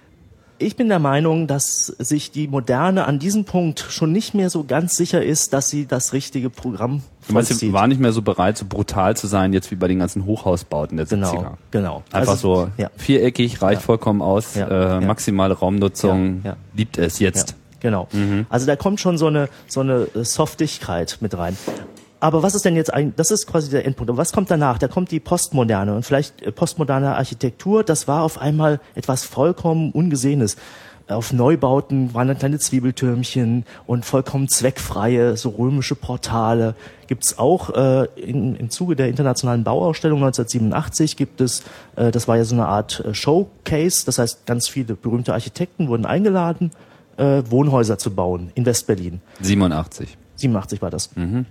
Ich 0.60 0.74
bin 0.74 0.88
der 0.88 0.98
Meinung, 0.98 1.46
dass 1.46 1.86
sich 1.86 2.32
die 2.32 2.48
Moderne 2.48 3.06
an 3.06 3.18
diesem 3.18 3.44
Punkt 3.44 3.78
schon 3.78 4.10
nicht 4.10 4.34
mehr 4.34 4.50
so 4.50 4.64
ganz 4.64 4.96
sicher 4.96 5.22
ist, 5.22 5.52
dass 5.52 5.70
sie 5.70 5.86
das 5.86 6.12
richtige 6.12 6.50
Programm 6.50 7.02
Du 7.28 7.34
meinst, 7.34 7.56
sie 7.58 7.72
war 7.74 7.86
nicht 7.86 8.00
mehr 8.00 8.12
so 8.12 8.22
bereit, 8.22 8.56
so 8.56 8.64
brutal 8.66 9.14
zu 9.14 9.26
sein, 9.26 9.52
jetzt 9.52 9.70
wie 9.70 9.74
bei 9.74 9.86
den 9.86 9.98
ganzen 9.98 10.24
Hochhausbauten 10.24 10.96
der 10.96 11.06
70er. 11.06 11.18
Genau, 11.20 11.58
genau. 11.70 12.02
Einfach 12.10 12.32
also, 12.32 12.54
so 12.54 12.70
ja. 12.78 12.90
viereckig, 12.96 13.60
reicht 13.60 13.82
ja. 13.82 13.86
vollkommen 13.86 14.22
aus, 14.22 14.54
ja. 14.54 14.96
äh, 14.96 15.00
maximale 15.00 15.52
Raumnutzung, 15.52 16.42
liebt 16.74 16.96
es 16.96 17.18
jetzt. 17.18 17.54
Genau. 17.80 18.08
Mhm. 18.12 18.46
Also 18.48 18.66
da 18.66 18.76
kommt 18.76 18.98
schon 18.98 19.18
so 19.18 19.26
eine, 19.26 19.48
so 19.66 19.80
eine 19.80 20.08
Softigkeit 20.14 21.18
mit 21.20 21.36
rein. 21.36 21.56
Aber 22.20 22.42
was 22.42 22.54
ist 22.54 22.64
denn 22.64 22.76
jetzt 22.76 22.92
eigentlich, 22.92 23.14
das 23.16 23.30
ist 23.30 23.46
quasi 23.46 23.70
der 23.70 23.84
Endpunkt. 23.84 24.10
Und 24.10 24.16
was 24.16 24.32
kommt 24.32 24.50
danach? 24.50 24.78
Da 24.78 24.88
kommt 24.88 25.10
die 25.10 25.20
Postmoderne 25.20 25.94
und 25.94 26.04
vielleicht 26.04 26.42
äh, 26.42 26.52
postmoderne 26.52 27.14
Architektur. 27.16 27.84
Das 27.84 28.08
war 28.08 28.22
auf 28.22 28.38
einmal 28.38 28.80
etwas 28.94 29.24
vollkommen 29.24 29.92
Ungesehenes. 29.92 30.56
Auf 31.08 31.32
Neubauten 31.32 32.12
waren 32.12 32.28
dann 32.28 32.38
kleine 32.38 32.58
Zwiebeltürmchen 32.58 33.64
und 33.86 34.04
vollkommen 34.04 34.48
zweckfreie, 34.48 35.38
so 35.38 35.50
römische 35.50 35.94
Portale. 35.94 36.74
Gibt's 37.06 37.38
auch 37.38 37.70
äh, 37.70 38.04
in, 38.16 38.56
im 38.56 38.68
Zuge 38.68 38.94
der 38.94 39.08
internationalen 39.08 39.64
Bauausstellung 39.64 40.18
1987 40.18 41.16
gibt 41.16 41.40
es, 41.40 41.62
äh, 41.96 42.10
das 42.10 42.28
war 42.28 42.36
ja 42.36 42.44
so 42.44 42.54
eine 42.54 42.66
Art 42.66 43.00
äh, 43.00 43.14
Showcase, 43.14 44.04
das 44.04 44.18
heißt 44.18 44.44
ganz 44.44 44.68
viele 44.68 44.96
berühmte 44.96 45.32
Architekten 45.32 45.88
wurden 45.88 46.04
eingeladen, 46.04 46.72
äh, 47.16 47.42
Wohnhäuser 47.48 47.96
zu 47.96 48.14
bauen 48.14 48.50
in 48.54 48.66
Westberlin. 48.66 49.22
87. 49.40 50.18
87 50.36 50.82
war 50.82 50.90
das. 50.90 51.16
Mhm. 51.16 51.46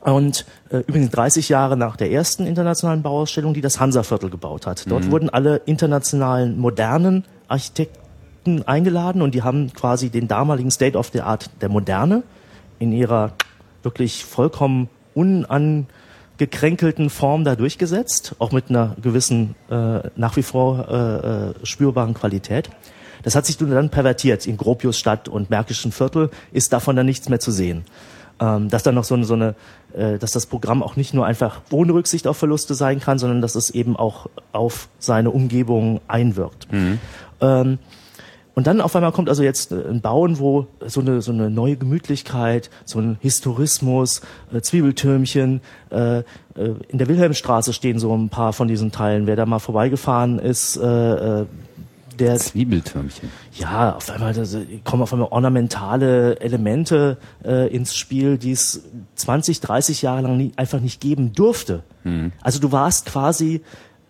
Und 0.00 0.46
äh, 0.70 0.78
übrigens 0.78 1.10
30 1.10 1.48
Jahre 1.50 1.76
nach 1.76 1.96
der 1.96 2.10
ersten 2.10 2.46
internationalen 2.46 3.02
Bauausstellung, 3.02 3.52
die 3.52 3.60
das 3.60 3.80
Hansa-Viertel 3.80 4.30
gebaut 4.30 4.66
hat. 4.66 4.90
Dort 4.90 5.04
mhm. 5.04 5.10
wurden 5.10 5.30
alle 5.30 5.56
internationalen 5.66 6.58
modernen 6.58 7.24
Architekten 7.48 8.62
eingeladen 8.66 9.20
und 9.20 9.34
die 9.34 9.42
haben 9.42 9.72
quasi 9.74 10.08
den 10.08 10.26
damaligen 10.26 10.70
State 10.70 10.96
of 10.96 11.10
the 11.12 11.20
Art 11.20 11.50
der 11.60 11.68
Moderne 11.68 12.22
in 12.78 12.92
ihrer 12.92 13.32
wirklich 13.82 14.24
vollkommen 14.24 14.88
unangekränkelten 15.14 17.10
Form 17.10 17.44
da 17.44 17.54
durchgesetzt, 17.54 18.36
auch 18.38 18.52
mit 18.52 18.70
einer 18.70 18.96
gewissen 19.02 19.54
äh, 19.70 20.00
nach 20.16 20.36
wie 20.36 20.42
vor 20.42 20.88
äh, 20.88 21.50
äh, 21.50 21.54
spürbaren 21.66 22.14
Qualität. 22.14 22.70
Das 23.22 23.34
hat 23.34 23.44
sich 23.44 23.58
dann 23.58 23.90
pervertiert. 23.90 24.46
In 24.46 24.56
Gropiusstadt 24.56 25.28
und 25.28 25.50
Märkischen 25.50 25.92
Viertel 25.92 26.30
ist 26.52 26.72
davon 26.72 26.96
dann 26.96 27.04
nichts 27.04 27.28
mehr 27.28 27.40
zu 27.40 27.50
sehen 27.50 27.84
ähm, 28.40 28.68
dass 28.68 28.82
dann 28.82 28.94
noch 28.94 29.04
so 29.04 29.14
eine, 29.14 29.24
so 29.24 29.34
eine 29.34 29.54
äh, 29.92 30.18
dass 30.18 30.32
das 30.32 30.46
Programm 30.46 30.82
auch 30.82 30.96
nicht 30.96 31.14
nur 31.14 31.26
einfach 31.26 31.60
ohne 31.70 31.92
Rücksicht 31.92 32.26
auf 32.26 32.36
Verluste 32.36 32.74
sein 32.74 33.00
kann, 33.00 33.18
sondern 33.18 33.42
dass 33.42 33.54
es 33.54 33.70
eben 33.70 33.96
auch 33.96 34.28
auf 34.52 34.88
seine 34.98 35.30
Umgebung 35.30 36.00
einwirkt. 36.08 36.72
Mhm. 36.72 36.98
Ähm, 37.40 37.78
und 38.54 38.66
dann 38.66 38.80
auf 38.80 38.94
einmal 38.96 39.12
kommt 39.12 39.28
also 39.28 39.42
jetzt 39.42 39.72
äh, 39.72 39.76
ein 39.88 40.00
Bauen, 40.00 40.38
wo 40.38 40.66
so 40.84 41.00
eine, 41.00 41.22
so 41.22 41.32
eine 41.32 41.50
neue 41.50 41.76
Gemütlichkeit, 41.76 42.70
so 42.84 42.98
ein 42.98 43.16
Historismus, 43.20 44.22
äh, 44.52 44.60
Zwiebeltürmchen. 44.60 45.60
Äh, 45.90 46.18
äh, 46.18 46.24
in 46.88 46.98
der 46.98 47.08
Wilhelmstraße 47.08 47.72
stehen 47.72 47.98
so 47.98 48.14
ein 48.14 48.28
paar 48.28 48.52
von 48.52 48.68
diesen 48.68 48.92
Teilen. 48.92 49.26
Wer 49.26 49.36
da 49.36 49.46
mal 49.46 49.60
vorbeigefahren 49.60 50.38
ist, 50.38 50.76
äh, 50.76 51.40
äh 51.40 51.46
der 52.20 52.36
Zwiebeltürmchen. 52.36 53.30
Ja, 53.54 53.96
auf 53.96 54.10
einmal 54.10 54.32
das, 54.32 54.56
kommen 54.84 55.02
auf 55.02 55.12
einmal 55.12 55.28
ornamentale 55.30 56.38
Elemente 56.40 57.18
äh, 57.44 57.74
ins 57.74 57.96
Spiel, 57.96 58.38
die 58.38 58.52
es 58.52 58.82
20, 59.16 59.60
30 59.60 60.02
Jahre 60.02 60.22
lang 60.22 60.36
nie, 60.36 60.52
einfach 60.56 60.80
nicht 60.80 61.00
geben 61.00 61.32
durfte. 61.32 61.82
Mhm. 62.04 62.32
Also 62.42 62.60
du 62.60 62.70
warst 62.70 63.06
quasi 63.06 63.62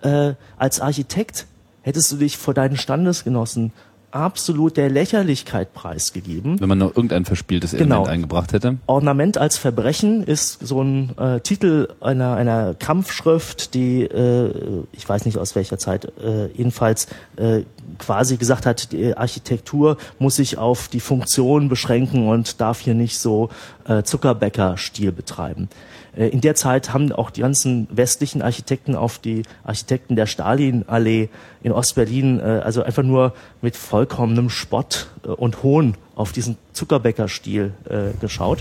äh, 0.03 0.35
als 0.57 0.81
Architekt 0.81 1.47
hättest 1.83 2.13
du 2.13 2.17
dich 2.17 2.37
vor 2.37 2.55
deinen 2.55 2.77
Standesgenossen 2.77 3.73
absolut 4.13 4.77
der 4.77 4.91
Lächerlichkeit 4.91 5.73
preisgegeben. 5.75 6.61
Wenn 6.61 6.69
man 6.69 6.79
noch 6.79 6.97
irgendein 6.97 7.25
verspieltes 7.25 7.75
Element 7.75 8.05
genau. 8.05 8.11
eingebracht 8.11 8.53
hätte. 8.53 8.79
Ornament 8.87 9.39
als 9.39 9.57
Verbrechen 9.57 10.23
ist 10.23 10.67
so 10.67 10.83
ein 10.83 11.17
äh, 11.19 11.41
Titel 11.41 11.89
einer, 12.01 12.35
einer 12.35 12.75
Kampfschrift, 12.75 13.75
die, 13.75 14.03
äh, 14.03 14.85
ich 14.93 15.09
weiß 15.09 15.25
nicht 15.25 15.39
aus 15.39 15.55
welcher 15.55 15.79
Zeit, 15.79 16.13
äh, 16.23 16.47
jedenfalls 16.55 17.07
äh, 17.37 17.63
quasi 17.99 18.37
gesagt 18.37 18.67
hat, 18.67 18.93
die 18.93 19.17
Architektur 19.17 19.97
muss 20.19 20.37
sich 20.37 20.59
auf 20.59 20.89
die 20.89 21.01
Funktion 21.01 21.69
beschränken 21.69 22.29
und 22.29 22.61
darf 22.61 22.81
hier 22.81 22.95
nicht 22.95 23.19
so 23.19 23.51
äh, 23.87 24.03
Zuckerbäcker-Stil 24.03 25.13
betreiben. 25.13 25.69
Äh, 26.17 26.29
in 26.29 26.41
der 26.41 26.55
Zeit 26.55 26.93
haben 26.93 27.13
auch 27.13 27.31
die 27.31 27.41
ganzen 27.41 27.89
westlichen 27.91 28.43
Architekten 28.43 28.95
auf 28.95 29.19
die 29.19 29.43
Architekten 29.65 30.17
der 30.17 30.27
Stalinallee 30.27 31.29
in 31.63 31.73
Ostberlin 31.73 32.41
äh, 32.41 32.61
also 32.65 32.83
einfach 32.83 33.03
nur 33.03 33.35
mit 33.61 33.77
vollkommenem 33.77 34.51
Spott 34.51 35.09
äh, 35.25 35.29
und 35.29 35.63
Hohn 35.63 35.95
auf 36.15 36.33
diesen 36.33 36.59
Zuckerbäcker-Stil 36.75 37.73
geschaut. 38.21 38.61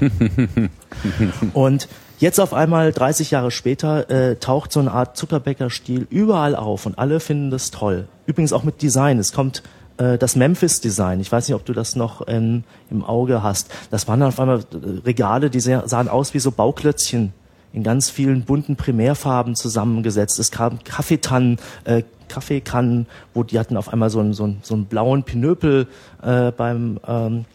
und 1.53 1.89
jetzt 2.17 2.39
auf 2.39 2.53
einmal, 2.53 2.93
30 2.93 3.31
Jahre 3.31 3.51
später, 3.51 4.39
taucht 4.39 4.71
so 4.71 4.79
eine 4.79 4.93
Art 4.93 5.17
Zuckerbäcker-Stil 5.17 6.07
überall 6.09 6.55
auf 6.55 6.85
und 6.85 6.97
alle 6.97 7.19
finden 7.19 7.51
das 7.51 7.69
toll. 7.69 8.07
Übrigens 8.27 8.53
auch 8.53 8.63
mit 8.63 8.81
Design. 8.81 9.19
Es 9.19 9.33
kommt 9.33 9.61
das 9.97 10.37
Memphis-Design. 10.37 11.19
Ich 11.19 11.29
weiß 11.29 11.49
nicht, 11.49 11.55
ob 11.55 11.65
du 11.65 11.73
das 11.73 11.97
noch 11.97 12.29
ähm, 12.29 12.63
im 12.89 13.03
Auge 13.03 13.43
hast. 13.43 13.69
Das 13.91 14.07
waren 14.07 14.21
dann 14.21 14.29
auf 14.29 14.39
einmal 14.39 14.63
Regale, 15.05 15.49
die 15.49 15.59
sahen 15.59 16.07
aus 16.07 16.33
wie 16.33 16.39
so 16.39 16.51
Bauklötzchen 16.51 17.33
in 17.73 17.83
ganz 17.83 18.09
vielen 18.09 18.43
bunten 18.43 18.75
Primärfarben 18.75 19.55
zusammengesetzt. 19.55 20.39
Es 20.39 20.51
kam 20.51 20.83
Kaffeetannen, 20.83 21.57
äh, 21.83 22.03
Kaffeekannen, 22.27 23.07
wo 23.33 23.43
die 23.43 23.59
hatten 23.59 23.77
auf 23.77 23.91
einmal 23.91 24.09
so 24.09 24.19
einen, 24.19 24.33
so 24.33 24.43
einen, 24.45 24.59
so 24.61 24.75
einen 24.75 24.85
blauen 24.85 25.23
Pinöpel 25.23 25.87
äh, 26.21 26.51
beim 26.51 26.99
ähm, 27.07 27.45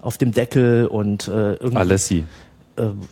auf 0.00 0.18
dem 0.18 0.32
Deckel 0.32 0.86
und 0.86 1.26
äh, 1.26 1.54
irgendwie. 1.54 1.76
Alessi 1.76 2.24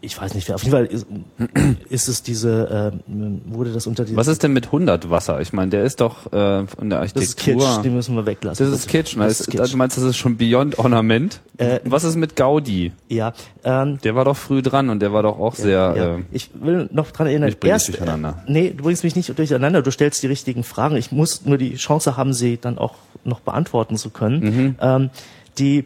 ich 0.00 0.20
weiß 0.20 0.34
nicht, 0.34 0.52
auf 0.52 0.62
jeden 0.62 0.72
Fall 0.72 0.86
ist, 0.86 1.06
ist 1.88 2.08
es 2.08 2.22
diese, 2.22 2.92
äh, 3.06 3.12
wurde 3.46 3.72
das 3.72 3.86
unter 3.86 4.04
die. 4.04 4.14
Was 4.16 4.26
ist 4.26 4.42
denn 4.42 4.52
mit 4.52 4.66
100 4.66 5.10
Wasser? 5.10 5.40
Ich 5.40 5.52
meine, 5.52 5.70
der 5.70 5.84
ist 5.84 6.00
doch 6.00 6.32
äh, 6.32 6.66
von 6.66 6.90
der 6.90 7.00
Architektur. 7.00 7.20
Das 7.20 7.28
ist 7.28 7.36
Kitsch, 7.38 7.84
den 7.84 7.94
müssen 7.94 8.14
wir 8.14 8.26
weglassen. 8.26 8.66
Das 8.66 8.74
ist 8.74 8.88
Kitsch? 8.88 9.16
Das 9.16 9.40
ist 9.40 9.50
Kitsch. 9.50 9.72
Du 9.72 9.76
meinst, 9.76 9.96
das 9.96 10.04
ist 10.04 10.16
schon 10.16 10.36
Beyond 10.36 10.78
Ornament? 10.78 11.40
Äh, 11.56 11.80
Was 11.84 12.04
ist 12.04 12.16
mit 12.16 12.36
Gaudi? 12.36 12.92
Ja. 13.08 13.32
Ähm, 13.64 13.98
der 14.02 14.14
war 14.14 14.24
doch 14.24 14.36
früh 14.36 14.60
dran 14.60 14.90
und 14.90 15.00
der 15.00 15.12
war 15.12 15.22
doch 15.22 15.38
auch 15.38 15.56
ja, 15.58 15.62
sehr. 15.62 15.94
Ja. 15.96 16.16
Äh, 16.16 16.22
ich 16.32 16.50
will 16.54 16.88
noch 16.92 17.10
dran 17.10 17.26
erinnern. 17.26 17.48
Ich 17.48 17.58
bring 17.58 17.70
erst, 17.70 17.88
dich 17.88 17.96
durcheinander. 17.96 18.42
Äh, 18.46 18.52
nee, 18.52 18.70
du 18.76 18.84
bringst 18.84 19.04
mich 19.04 19.16
nicht 19.16 19.38
durcheinander. 19.38 19.82
Du 19.82 19.90
stellst 19.90 20.22
die 20.22 20.26
richtigen 20.26 20.64
Fragen. 20.64 20.96
Ich 20.96 21.12
muss 21.12 21.46
nur 21.46 21.58
die 21.58 21.76
Chance 21.76 22.16
haben, 22.16 22.32
sie 22.32 22.58
dann 22.58 22.76
auch 22.76 22.94
noch 23.24 23.40
beantworten 23.40 23.96
zu 23.96 24.10
können. 24.10 24.40
Mhm. 24.40 24.76
Ähm, 24.80 25.10
die 25.58 25.84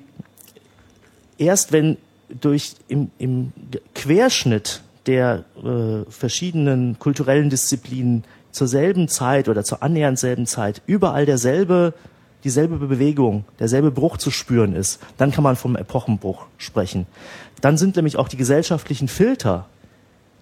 erst 1.38 1.72
wenn 1.72 1.96
durch 2.40 2.74
im, 2.88 3.10
im 3.18 3.52
Querschnitt 3.94 4.82
der 5.06 5.44
äh, 5.62 6.10
verschiedenen 6.10 6.98
kulturellen 6.98 7.50
Disziplinen 7.50 8.24
zur 8.50 8.68
selben 8.68 9.08
Zeit 9.08 9.48
oder 9.48 9.64
zur 9.64 9.82
annähernd 9.82 10.18
selben 10.18 10.46
Zeit 10.46 10.82
überall 10.86 11.26
derselbe 11.26 11.94
dieselbe 12.44 12.76
Bewegung, 12.76 13.44
derselbe 13.58 13.90
Bruch 13.90 14.16
zu 14.16 14.30
spüren 14.30 14.74
ist, 14.74 15.00
dann 15.16 15.32
kann 15.32 15.44
man 15.44 15.56
vom 15.56 15.76
Epochenbruch 15.76 16.46
sprechen. 16.56 17.06
Dann 17.60 17.76
sind 17.76 17.96
nämlich 17.96 18.16
auch 18.16 18.28
die 18.28 18.36
gesellschaftlichen 18.36 19.08
Filter 19.08 19.66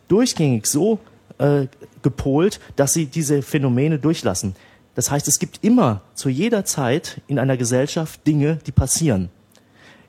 durchgängig 0.09 0.67
so 0.67 0.99
äh, 1.39 1.67
gepolt, 2.03 2.61
dass 2.77 2.93
sie 2.93 3.07
diese 3.07 3.43
Phänomene 3.43 3.99
durchlassen. 3.99 4.55
Das 4.95 5.11
heißt, 5.11 5.29
es 5.29 5.39
gibt 5.39 5.65
immer 5.65 6.03
zu 6.15 6.29
jeder 6.29 6.65
Zeit 6.65 7.21
in 7.27 7.39
einer 7.39 7.57
Gesellschaft 7.57 8.27
Dinge, 8.27 8.59
die 8.67 8.73
passieren. 8.73 9.31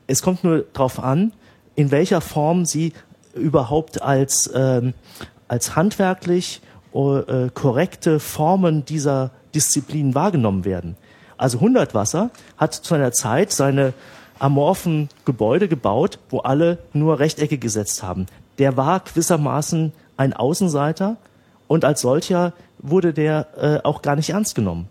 Es 0.06 0.22
kommt 0.22 0.44
nur 0.44 0.64
darauf 0.72 1.02
an, 1.02 1.32
in 1.78 1.92
welcher 1.92 2.20
Form 2.20 2.66
sie 2.66 2.92
überhaupt 3.34 4.02
als, 4.02 4.50
ähm, 4.52 4.94
als 5.46 5.76
handwerklich 5.76 6.60
äh, 6.92 7.50
korrekte 7.54 8.18
Formen 8.18 8.84
dieser 8.84 9.30
Disziplin 9.54 10.12
wahrgenommen 10.16 10.64
werden. 10.64 10.96
Also 11.36 11.60
Hundertwasser 11.60 12.30
hat 12.56 12.74
zu 12.74 12.96
einer 12.96 13.12
Zeit 13.12 13.52
seine 13.52 13.92
amorphen 14.40 15.08
Gebäude 15.24 15.68
gebaut, 15.68 16.18
wo 16.30 16.40
alle 16.40 16.78
nur 16.92 17.20
Rechtecke 17.20 17.58
gesetzt 17.58 18.02
haben. 18.02 18.26
Der 18.58 18.76
war 18.76 18.98
gewissermaßen 18.98 19.92
ein 20.16 20.32
Außenseiter 20.32 21.16
und 21.68 21.84
als 21.84 22.00
solcher 22.00 22.54
wurde 22.78 23.12
der 23.12 23.46
äh, 23.56 23.86
auch 23.86 24.02
gar 24.02 24.16
nicht 24.16 24.30
ernst 24.30 24.56
genommen. 24.56 24.88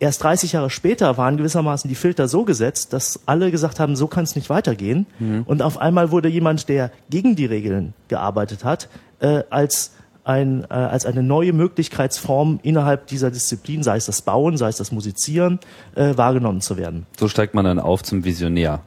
Erst 0.00 0.22
30 0.22 0.52
Jahre 0.52 0.70
später 0.70 1.16
waren 1.16 1.36
gewissermaßen 1.36 1.88
die 1.88 1.94
Filter 1.94 2.28
so 2.28 2.44
gesetzt, 2.44 2.92
dass 2.92 3.20
alle 3.26 3.50
gesagt 3.50 3.78
haben, 3.80 3.96
so 3.96 4.06
kann 4.06 4.24
es 4.24 4.34
nicht 4.34 4.50
weitergehen. 4.50 5.06
Mhm. 5.18 5.44
Und 5.46 5.62
auf 5.62 5.78
einmal 5.78 6.10
wurde 6.10 6.28
jemand, 6.28 6.68
der 6.68 6.90
gegen 7.10 7.36
die 7.36 7.46
Regeln 7.46 7.94
gearbeitet 8.08 8.64
hat, 8.64 8.88
äh, 9.20 9.44
als 9.50 9.92
ein, 10.24 10.64
äh, 10.64 10.74
als 10.74 11.06
eine 11.06 11.22
neue 11.22 11.52
Möglichkeitsform 11.52 12.58
innerhalb 12.62 13.06
dieser 13.06 13.30
Disziplin, 13.30 13.82
sei 13.82 13.96
es 13.96 14.06
das 14.06 14.22
Bauen, 14.22 14.56
sei 14.56 14.68
es 14.68 14.76
das 14.76 14.90
Musizieren, 14.90 15.60
äh, 15.94 16.16
wahrgenommen 16.16 16.60
zu 16.60 16.76
werden. 16.76 17.06
So 17.18 17.28
steigt 17.28 17.54
man 17.54 17.64
dann 17.64 17.78
auf 17.78 18.02
zum 18.02 18.24
Visionär. 18.24 18.80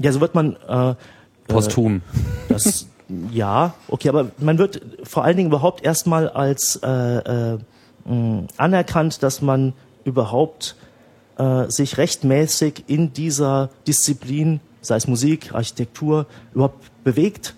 Ja, 0.00 0.12
so 0.12 0.20
wird 0.20 0.34
man 0.34 0.56
äh, 0.68 0.94
posthum. 1.48 1.96
Äh, 1.96 2.00
das, 2.48 2.86
ja, 3.30 3.74
okay, 3.88 4.08
aber 4.08 4.30
man 4.38 4.58
wird 4.58 4.80
vor 5.02 5.24
allen 5.24 5.36
Dingen 5.36 5.48
überhaupt 5.48 5.84
erstmal 5.84 6.28
als 6.28 6.76
äh, 6.76 7.18
äh, 7.18 7.58
anerkannt, 8.56 9.22
dass 9.22 9.42
man 9.42 9.72
überhaupt 10.06 10.76
äh, 11.36 11.68
sich 11.68 11.98
rechtmäßig 11.98 12.84
in 12.86 13.12
dieser 13.12 13.68
Disziplin, 13.86 14.60
sei 14.80 14.96
es 14.96 15.06
Musik, 15.06 15.52
Architektur, 15.52 16.26
überhaupt 16.54 17.04
bewegt. 17.04 17.54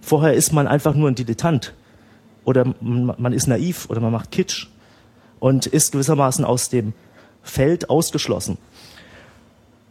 Vorher 0.00 0.32
ist 0.32 0.52
man 0.52 0.66
einfach 0.66 0.94
nur 0.94 1.08
ein 1.08 1.14
Dilettant 1.14 1.74
oder 2.44 2.74
man 2.80 3.32
ist 3.32 3.46
naiv 3.46 3.90
oder 3.90 4.00
man 4.00 4.12
macht 4.12 4.30
Kitsch 4.30 4.68
und 5.40 5.66
ist 5.66 5.92
gewissermaßen 5.92 6.44
aus 6.44 6.70
dem 6.70 6.94
Feld 7.42 7.90
ausgeschlossen. 7.90 8.56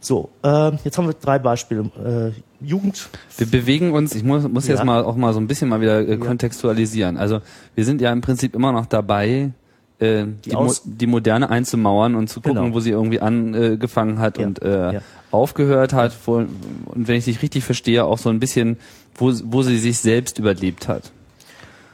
So, 0.00 0.30
äh, 0.42 0.72
jetzt 0.82 0.96
haben 0.96 1.06
wir 1.06 1.14
drei 1.14 1.38
Beispiele. 1.38 2.32
Äh, 2.32 2.66
Jugend. 2.66 3.10
Wir 3.36 3.46
bewegen 3.46 3.92
uns, 3.92 4.14
ich 4.14 4.24
muss, 4.24 4.48
muss 4.48 4.66
ja. 4.66 4.74
jetzt 4.74 4.84
mal 4.84 5.04
auch 5.04 5.16
mal 5.16 5.32
so 5.34 5.40
ein 5.40 5.46
bisschen 5.46 5.68
mal 5.68 5.80
wieder 5.80 6.00
äh, 6.08 6.16
kontextualisieren. 6.16 7.18
Also 7.18 7.40
wir 7.74 7.84
sind 7.84 8.00
ja 8.00 8.10
im 8.10 8.22
Prinzip 8.22 8.54
immer 8.54 8.72
noch 8.72 8.86
dabei, 8.86 9.52
äh, 10.00 10.24
die, 10.24 10.50
die, 10.50 10.56
Mo 10.56 10.72
die, 10.84 11.06
Moderne 11.06 11.50
einzumauern 11.50 12.14
und 12.14 12.28
zu 12.28 12.40
gucken, 12.40 12.62
genau. 12.62 12.74
wo 12.74 12.80
sie 12.80 12.90
irgendwie 12.90 13.20
angefangen 13.20 14.18
hat 14.18 14.38
ja. 14.38 14.46
und 14.46 14.62
äh, 14.62 14.94
ja. 14.94 15.00
aufgehört 15.30 15.92
hat. 15.92 16.16
Wo, 16.24 16.36
und 16.36 17.08
wenn 17.08 17.16
ich 17.16 17.26
dich 17.26 17.42
richtig 17.42 17.64
verstehe, 17.64 18.04
auch 18.04 18.18
so 18.18 18.30
ein 18.30 18.40
bisschen, 18.40 18.78
wo, 19.14 19.32
wo 19.44 19.62
sie 19.62 19.78
sich 19.78 19.98
selbst 19.98 20.38
überlebt 20.38 20.88
hat. 20.88 21.12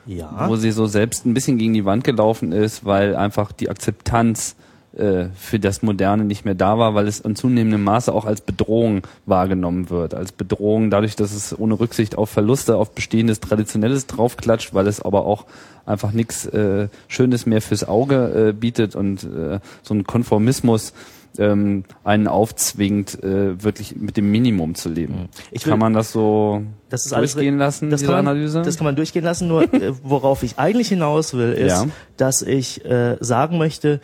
Ja. 0.07 0.49
Wo 0.49 0.55
sie 0.55 0.71
so 0.71 0.87
selbst 0.87 1.27
ein 1.27 1.35
bisschen 1.35 1.59
gegen 1.59 1.75
die 1.75 1.85
Wand 1.85 2.05
gelaufen 2.05 2.53
ist, 2.53 2.85
weil 2.85 3.17
einfach 3.17 3.51
die 3.51 3.69
Akzeptanz 3.69 4.55
äh, 4.97 5.27
für 5.35 5.59
das 5.59 5.83
Moderne 5.83 6.25
nicht 6.25 6.45
mehr 6.45 6.55
da 6.55 6.79
war, 6.79 6.95
weil 6.95 7.07
es 7.07 7.21
in 7.21 7.37
zunehmendem 7.37 7.85
Maße 7.85 8.13
auch 8.13 8.25
als 8.25 8.41
Bedrohung 8.41 9.03
wahrgenommen 9.27 9.91
wird. 9.91 10.15
Als 10.15 10.33
Bedrohung 10.33 10.91
dadurch, 10.91 11.17
dass 11.17 11.35
es 11.35 11.59
ohne 11.59 11.79
Rücksicht 11.79 12.17
auf 12.17 12.31
Verluste, 12.31 12.77
auf 12.77 12.93
bestehendes 12.93 13.41
Traditionelles 13.41 14.07
draufklatscht, 14.07 14.73
weil 14.75 14.87
es 14.87 15.03
aber 15.03 15.27
auch 15.27 15.45
einfach 15.85 16.13
nichts 16.13 16.47
äh, 16.47 16.89
Schönes 17.09 17.47
mehr 17.47 17.63
fürs 17.63 17.87
Auge 17.87 18.49
äh, 18.49 18.53
bietet 18.53 18.97
und 18.97 19.25
äh, 19.25 19.61
so 19.83 19.95
ein 19.95 20.05
Konformismus 20.05 20.93
ähm, 21.39 21.85
einen 22.05 22.29
aufzwingt, 22.29 23.23
äh, 23.23 23.63
wirklich 23.63 23.97
mit 23.97 24.17
dem 24.17 24.31
Minimum 24.31 24.75
zu 24.75 24.89
leben. 24.89 25.15
Mhm. 25.15 25.29
Ich 25.51 25.65
kann 25.65 25.79
man 25.79 25.93
das 25.93 26.13
so 26.13 26.63
das 26.89 27.05
durchgehen 27.05 27.61
alles, 27.61 27.77
lassen, 27.77 27.91
das 27.91 28.01
diese 28.01 28.13
man, 28.13 28.21
Analyse? 28.21 28.63
Das 28.63 28.77
kann 28.77 28.85
man 28.85 28.97
durchgehen 28.97 29.25
lassen, 29.25 29.49
nur 29.49 29.63
äh, 29.75 29.93
worauf 30.03 30.43
ich 30.43 30.59
eigentlich 30.59 30.89
hinaus 30.89 31.35
will, 31.35 31.53
ist, 31.53 31.73
ja. 31.73 31.87
dass 32.17 32.43
ich 32.43 32.85
äh, 32.85 33.17
sagen 33.21 33.59
möchte, 33.59 34.01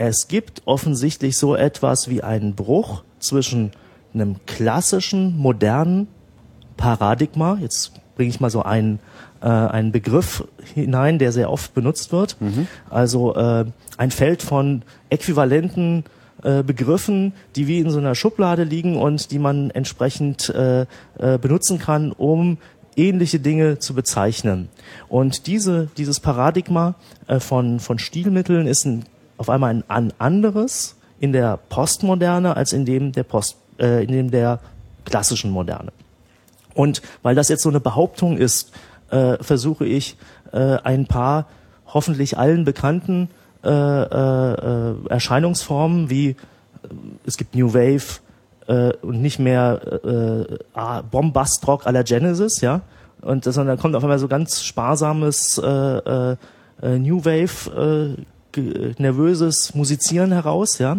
es 0.00 0.28
gibt 0.28 0.62
offensichtlich 0.64 1.36
so 1.36 1.54
etwas 1.54 2.08
wie 2.08 2.22
einen 2.22 2.54
Bruch 2.54 3.02
zwischen 3.18 3.72
einem 4.14 4.36
klassischen, 4.46 5.36
modernen 5.36 6.08
Paradigma, 6.78 7.58
jetzt 7.60 7.92
bringe 8.16 8.30
ich 8.30 8.40
mal 8.40 8.48
so 8.48 8.62
einen, 8.62 8.98
äh, 9.42 9.46
einen 9.46 9.92
Begriff 9.92 10.48
hinein, 10.74 11.18
der 11.18 11.32
sehr 11.32 11.50
oft 11.50 11.74
benutzt 11.74 12.12
wird, 12.12 12.40
mhm. 12.40 12.66
also 12.88 13.34
äh, 13.34 13.66
ein 13.98 14.10
Feld 14.10 14.42
von 14.42 14.82
äquivalenten 15.10 16.04
äh, 16.42 16.62
Begriffen, 16.62 17.34
die 17.54 17.66
wie 17.66 17.80
in 17.80 17.90
so 17.90 17.98
einer 17.98 18.14
Schublade 18.14 18.64
liegen 18.64 18.96
und 18.96 19.30
die 19.30 19.38
man 19.38 19.68
entsprechend 19.68 20.48
äh, 20.48 20.86
äh, 21.18 21.36
benutzen 21.36 21.78
kann, 21.78 22.12
um 22.12 22.56
ähnliche 22.96 23.38
Dinge 23.38 23.78
zu 23.80 23.92
bezeichnen. 23.92 24.70
Und 25.10 25.46
diese, 25.46 25.88
dieses 25.98 26.20
Paradigma 26.20 26.94
äh, 27.26 27.38
von, 27.38 27.80
von 27.80 27.98
Stilmitteln 27.98 28.66
ist 28.66 28.86
ein 28.86 29.04
auf 29.40 29.48
einmal 29.48 29.82
ein, 29.88 30.12
anderes 30.18 30.96
in 31.18 31.32
der 31.32 31.56
Postmoderne 31.56 32.56
als 32.56 32.74
in 32.74 32.84
dem 32.84 33.12
der 33.12 33.22
Post, 33.22 33.56
äh, 33.78 34.04
in 34.04 34.12
dem 34.12 34.30
der 34.30 34.60
klassischen 35.06 35.50
Moderne. 35.50 35.92
Und 36.74 37.00
weil 37.22 37.34
das 37.34 37.48
jetzt 37.48 37.62
so 37.62 37.70
eine 37.70 37.80
Behauptung 37.80 38.36
ist, 38.36 38.70
äh, 39.10 39.42
versuche 39.42 39.86
ich 39.86 40.18
äh, 40.52 40.76
ein 40.84 41.06
paar 41.06 41.46
hoffentlich 41.86 42.36
allen 42.36 42.64
bekannten 42.64 43.30
äh, 43.64 43.68
äh, 43.70 44.94
Erscheinungsformen 45.08 46.10
wie 46.10 46.28
äh, 46.28 46.36
es 47.24 47.38
gibt 47.38 47.54
New 47.54 47.72
Wave 47.72 48.20
äh, 48.66 48.92
und 49.02 49.22
nicht 49.22 49.38
mehr 49.38 49.80
äh, 50.04 50.58
ah, 50.74 51.00
Bombastrock 51.00 51.86
à 51.86 51.92
la 51.92 52.02
Genesis, 52.02 52.60
ja, 52.60 52.82
und 53.22 53.44
sondern 53.44 53.78
kommt 53.78 53.96
auf 53.96 54.02
einmal 54.02 54.18
so 54.18 54.28
ganz 54.28 54.62
sparsames 54.62 55.58
äh, 55.58 55.66
äh, 55.66 56.36
New 56.98 57.24
Wave 57.24 58.16
äh, 58.16 58.22
nervöses 58.56 59.74
Musizieren 59.74 60.32
heraus, 60.32 60.78
ja. 60.78 60.96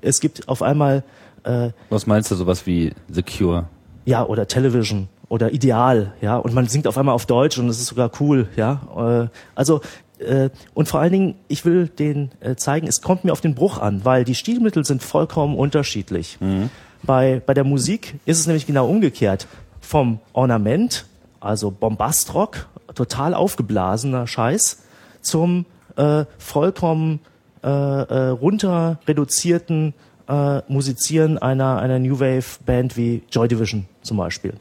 Es 0.00 0.20
gibt 0.20 0.48
auf 0.48 0.62
einmal 0.62 1.04
äh, 1.44 1.70
Was 1.90 2.06
meinst 2.06 2.30
du, 2.30 2.34
sowas 2.34 2.66
wie 2.66 2.92
The 3.08 3.22
Cure? 3.22 3.68
Ja, 4.04 4.24
oder 4.24 4.46
Television 4.46 5.08
oder 5.28 5.52
Ideal, 5.52 6.12
ja, 6.20 6.36
und 6.36 6.54
man 6.54 6.66
singt 6.66 6.86
auf 6.86 6.98
einmal 6.98 7.14
auf 7.14 7.26
Deutsch 7.26 7.58
und 7.58 7.68
es 7.68 7.78
ist 7.78 7.86
sogar 7.86 8.10
cool, 8.20 8.48
ja. 8.56 9.22
Äh, 9.24 9.28
also 9.54 9.80
äh, 10.18 10.50
und 10.74 10.88
vor 10.88 11.00
allen 11.00 11.12
Dingen, 11.12 11.34
ich 11.48 11.64
will 11.64 11.88
den 11.88 12.30
äh, 12.40 12.54
zeigen, 12.56 12.86
es 12.86 13.00
kommt 13.00 13.24
mir 13.24 13.32
auf 13.32 13.40
den 13.40 13.54
Bruch 13.54 13.78
an, 13.78 14.04
weil 14.04 14.24
die 14.24 14.34
Stilmittel 14.34 14.84
sind 14.84 15.02
vollkommen 15.02 15.56
unterschiedlich. 15.56 16.38
Mhm. 16.40 16.70
Bei, 17.02 17.42
bei 17.44 17.54
der 17.54 17.64
Musik 17.64 18.14
ist 18.26 18.38
es 18.38 18.46
nämlich 18.46 18.66
genau 18.66 18.86
umgekehrt. 18.86 19.48
Vom 19.80 20.20
Ornament, 20.32 21.06
also 21.40 21.70
Bombastrock, 21.72 22.68
total 22.94 23.34
aufgeblasener 23.34 24.26
Scheiß, 24.26 24.84
zum 25.22 25.66
äh, 25.96 26.24
vollkommen 26.38 27.20
äh, 27.62 27.68
äh, 27.68 28.28
runter 28.28 28.98
reduzierten 29.06 29.94
äh, 30.28 30.60
Musizieren 30.68 31.38
einer, 31.38 31.78
einer 31.78 31.98
New 31.98 32.18
Wave 32.20 32.58
Band 32.64 32.96
wie 32.96 33.22
Joy 33.30 33.48
Division 33.48 33.86
zum 34.02 34.16
Beispiel. 34.16 34.54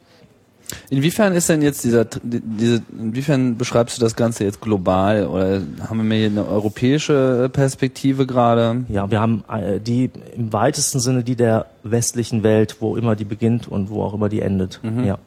Inwiefern 0.89 1.33
ist 1.33 1.49
denn 1.49 1.61
jetzt 1.61 1.83
dieser, 1.83 2.05
diese, 2.23 2.81
inwiefern 2.97 3.57
beschreibst 3.57 3.97
du 3.97 4.01
das 4.01 4.15
Ganze 4.15 4.43
jetzt 4.43 4.61
global 4.61 5.27
oder 5.27 5.61
haben 5.87 5.97
wir 5.97 6.03
mehr 6.03 6.27
eine 6.27 6.47
europäische 6.47 7.49
Perspektive 7.51 8.25
gerade? 8.25 8.85
Ja, 8.89 9.09
wir 9.09 9.19
haben 9.19 9.43
äh, 9.49 9.79
die 9.79 10.09
im 10.35 10.53
weitesten 10.53 10.99
Sinne 10.99 11.23
die 11.23 11.35
der 11.35 11.67
westlichen 11.83 12.43
Welt, 12.43 12.77
wo 12.79 12.95
immer 12.95 13.15
die 13.15 13.25
beginnt 13.25 13.67
und 13.67 13.89
wo 13.89 14.03
auch 14.03 14.13
immer 14.13 14.29
die 14.29 14.41
endet. 14.41 14.79
Mhm. 14.83 15.03
Ja. 15.03 15.17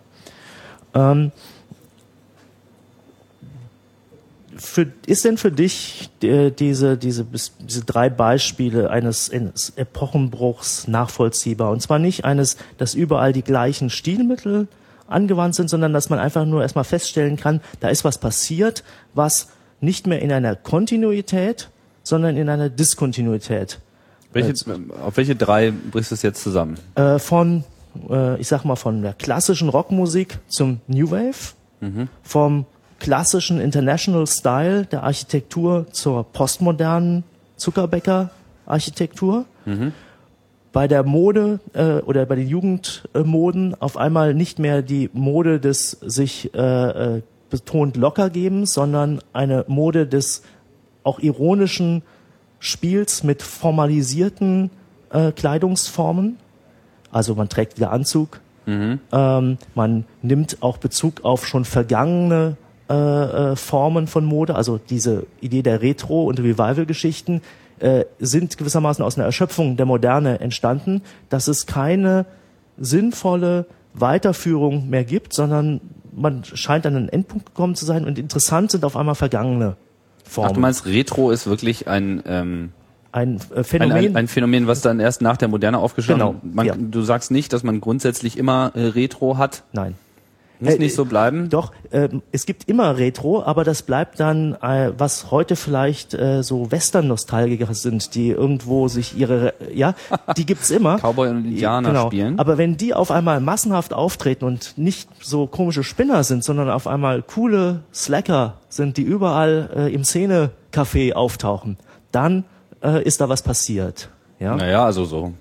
Ähm, 0.95 1.33
für, 4.65 4.87
ist 5.07 5.25
denn 5.25 5.37
für 5.37 5.53
dich 5.53 6.11
äh, 6.23 6.51
diese, 6.51 6.97
diese, 6.97 7.25
diese 7.25 7.85
drei 7.85 8.09
Beispiele 8.09 8.91
eines, 8.91 9.31
eines 9.31 9.73
Epochenbruchs 9.77 10.89
nachvollziehbar? 10.89 11.71
Und 11.71 11.81
zwar 11.81 11.99
nicht 11.99 12.25
eines, 12.25 12.57
dass 12.79 12.95
überall 12.95 13.33
die 13.33 13.43
gleichen 13.43 13.91
Stilmittel 13.91 14.69
angewandt 15.07 15.55
sind, 15.55 15.69
sondern 15.69 15.93
dass 15.93 16.11
man 16.11 16.19
einfach 16.19 16.45
nur 16.47 16.63
erstmal 16.63 16.85
feststellen 16.85 17.37
kann, 17.37 17.61
da 17.81 17.89
ist 17.89 18.05
was 18.05 18.19
passiert, 18.19 18.85
was 19.13 19.49
nicht 19.81 20.07
mehr 20.07 20.23
in 20.23 20.33
einer 20.33 20.57
Kontinuität, 20.57 21.69
sondern 22.03 22.37
in 22.37 22.49
einer 22.49 22.69
Diskontinuität. 22.69 23.81
Welche, 24.33 24.51
äh, 24.51 24.79
auf 25.05 25.17
welche 25.17 25.37
drei 25.37 25.71
brichst 25.71 26.11
du 26.11 26.15
es 26.15 26.23
jetzt 26.23 26.43
zusammen? 26.43 26.79
Äh, 26.95 27.19
von, 27.19 27.65
äh, 28.11 28.41
ich 28.41 28.49
sag 28.49 28.65
mal, 28.65 28.77
von 28.77 29.03
der 29.03 29.13
klassischen 29.13 29.69
Rockmusik 29.69 30.39
zum 30.49 30.81
New 30.87 31.11
Wave, 31.11 31.55
mhm. 31.81 32.09
vom 32.23 32.67
klassischen 33.05 33.61
International 33.61 34.27
Style 34.27 34.87
der 34.87 35.03
Architektur 35.03 35.87
zur 35.93 36.25
postmodernen 36.25 37.23
Zuckerbäcker-Architektur. 37.57 39.45
Mhm. 39.67 39.93
Bei 40.73 40.89
der 40.89 41.03
Mode 41.03 41.61
äh, 41.75 41.97
oder 41.99 42.25
bei 42.25 42.37
den 42.37 42.49
Jugendmoden 42.49 43.79
auf 43.79 43.99
einmal 43.99 44.33
nicht 44.33 44.59
mehr 44.59 44.81
die 44.81 45.11
Mode 45.13 45.61
des 45.61 45.91
sich 46.01 46.55
äh, 46.55 46.59
äh, 47.17 47.23
betont 47.51 47.99
lockergebens, 47.99 48.73
sondern 48.73 49.21
eine 49.35 49.67
Mode 49.69 50.07
des 50.07 50.43
auch 51.03 51.19
ironischen 51.19 52.01
Spiels 52.59 53.23
mit 53.23 53.43
formalisierten 53.43 54.71
äh, 55.11 55.31
Kleidungsformen. 55.33 56.39
Also 57.13 57.35
man 57.35 57.51
trägt 57.51 57.77
wieder 57.77 57.93
Anzug. 57.93 58.41
Mhm. 58.65 58.99
Ähm, 59.13 59.59
man 59.75 60.07
nimmt 60.23 60.63
auch 60.63 60.79
Bezug 60.79 61.23
auf 61.23 61.47
schon 61.47 61.67
vergangene 61.67 62.57
äh, 62.89 62.95
äh, 62.95 63.57
Formen 63.57 64.07
von 64.07 64.25
Mode, 64.25 64.55
also 64.55 64.79
diese 64.79 65.27
Idee 65.41 65.63
der 65.63 65.81
Retro- 65.81 66.25
und 66.25 66.39
Revival-Geschichten, 66.39 67.41
äh, 67.81 68.05
sind 68.19 68.59
gewissermaßen 68.59 69.05
aus 69.05 69.17
einer 69.17 69.25
Erschöpfung 69.25 69.77
der 69.77 69.87
Moderne 69.87 70.41
entstanden, 70.41 71.03
dass 71.29 71.49
es 71.49 71.67
keine 71.67 72.27
sinnvolle 72.79 73.67
Weiterführung 73.95 74.91
mehr 74.91 75.05
gibt, 75.05 75.33
sondern 75.33 75.81
man 76.13 76.45
scheint 76.45 76.87
an 76.87 76.97
einen 76.97 77.09
Endpunkt 77.09 77.47
gekommen 77.47 77.75
zu 77.75 77.85
sein 77.85 78.05
und 78.05 78.19
interessant 78.19 78.71
sind 78.71 78.85
auf 78.85 78.97
einmal 78.97 79.15
vergangene 79.15 79.77
Formen. 80.25 80.51
Ach, 80.51 80.55
du 80.55 80.61
meinst, 80.61 80.87
Retro 80.87 81.31
ist 81.31 81.47
wirklich 81.47 81.89
ein, 81.89 82.23
ähm, 82.27 82.73
ein 83.13 83.39
äh, 83.55 83.59
ein, 83.59 83.65
Phänomen. 83.65 83.97
ein, 83.97 84.17
ein 84.17 84.29
Phänomen, 84.29 84.67
was 84.67 84.81
dann 84.81 85.01
erst 85.01 85.23
nach 85.23 85.37
der 85.37 85.49
Moderne 85.49 85.79
aufgestanden 85.79 86.41
Genau, 86.43 86.55
man, 86.55 86.67
ja. 86.67 86.75
Du 86.77 87.03
sagst 87.03 87.31
nicht, 87.31 87.53
dass 87.53 87.63
man 87.63 87.81
grundsätzlich 87.81 88.37
immer 88.37 88.73
äh, 88.75 88.87
Retro 88.87 89.39
hat. 89.39 89.63
Nein. 89.73 89.95
Muss 90.65 90.75
Äh, 90.75 90.79
nicht 90.79 90.95
so 90.95 91.05
bleiben. 91.05 91.49
Doch, 91.51 91.73
ähm, 91.93 92.23
es 92.33 92.47
gibt 92.47 92.69
immer 92.69 92.97
Retro, 92.99 93.43
aber 93.43 93.65
das 93.65 93.83
bleibt 93.83 94.21
dann, 94.21 94.55
äh, 94.63 94.93
was 94.97 95.31
heute 95.31 95.57
vielleicht 95.57 96.15
äh, 96.15 96.43
so 96.43 96.71
Western-Nostalgiker 96.71 97.73
sind, 97.75 98.15
die 98.15 98.31
irgendwo 98.31 98.89
sich 98.89 99.17
ihre, 99.17 99.55
ja, 99.73 99.95
die 100.37 100.47
gibt's 100.47 100.71
immer. 100.71 100.99
Cowboy 100.99 101.29
und 101.29 101.45
Indianer 101.45 101.89
genau. 101.89 102.07
spielen. 102.07 102.39
Aber 102.39 102.59
wenn 102.59 102.77
die 102.77 102.95
auf 102.95 103.11
einmal 103.11 103.41
massenhaft 103.41 103.93
auftreten 103.93 104.45
und 104.45 104.77
nicht 104.77 105.09
so 105.21 105.47
komische 105.47 105.85
Spinner 105.85 106.25
sind, 106.25 106.45
sondern 106.45 106.71
auf 106.71 106.87
einmal 106.87 107.23
coole 107.23 107.81
Slacker 107.93 108.55
sind, 108.69 108.97
die 108.97 109.03
überall 109.03 109.71
äh, 109.75 109.95
im 109.95 110.05
Szene-Café 110.05 111.13
auftauchen, 111.15 111.77
dann 112.13 112.45
äh, 112.83 113.03
ist 113.03 113.21
da 113.21 113.29
was 113.29 113.43
passiert. 113.43 114.09
Ja. 114.39 114.57
Naja, 114.57 114.85
also 114.85 115.05
so 115.05 115.33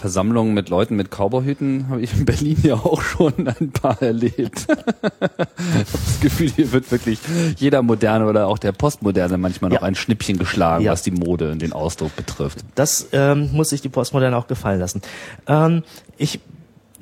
Versammlungen 0.00 0.54
mit 0.54 0.70
Leuten 0.70 0.96
mit 0.96 1.10
Cowboyhüten 1.10 1.88
habe 1.90 2.00
ich 2.00 2.14
in 2.14 2.24
Berlin 2.24 2.56
ja 2.62 2.74
auch 2.74 3.02
schon 3.02 3.34
ein 3.46 3.70
paar 3.70 4.00
erlebt. 4.00 4.66
das 4.66 6.20
Gefühl, 6.20 6.50
hier 6.50 6.72
wird 6.72 6.90
wirklich 6.90 7.18
jeder 7.58 7.82
Moderne 7.82 8.26
oder 8.26 8.46
auch 8.46 8.56
der 8.58 8.72
Postmoderne 8.72 9.36
manchmal 9.36 9.70
noch 9.70 9.82
Ja. 9.82 9.86
ein 9.86 9.94
Schnippchen 9.94 10.38
geschlagen, 10.38 10.84
Ja. 10.84 10.92
was 10.92 11.02
die 11.02 11.10
Mode 11.10 11.52
und 11.52 11.60
den 11.60 11.72
Ausdruck 11.74 12.16
betrifft. 12.16 12.60
Das 12.74 13.08
ähm, 13.12 13.50
muss 13.52 13.68
sich 13.68 13.82
die 13.82 13.90
Postmoderne 13.90 14.36
auch 14.36 14.46
gefallen 14.46 14.80
lassen. 14.80 15.02
Ähm, 15.46 15.82
ich 16.16 16.40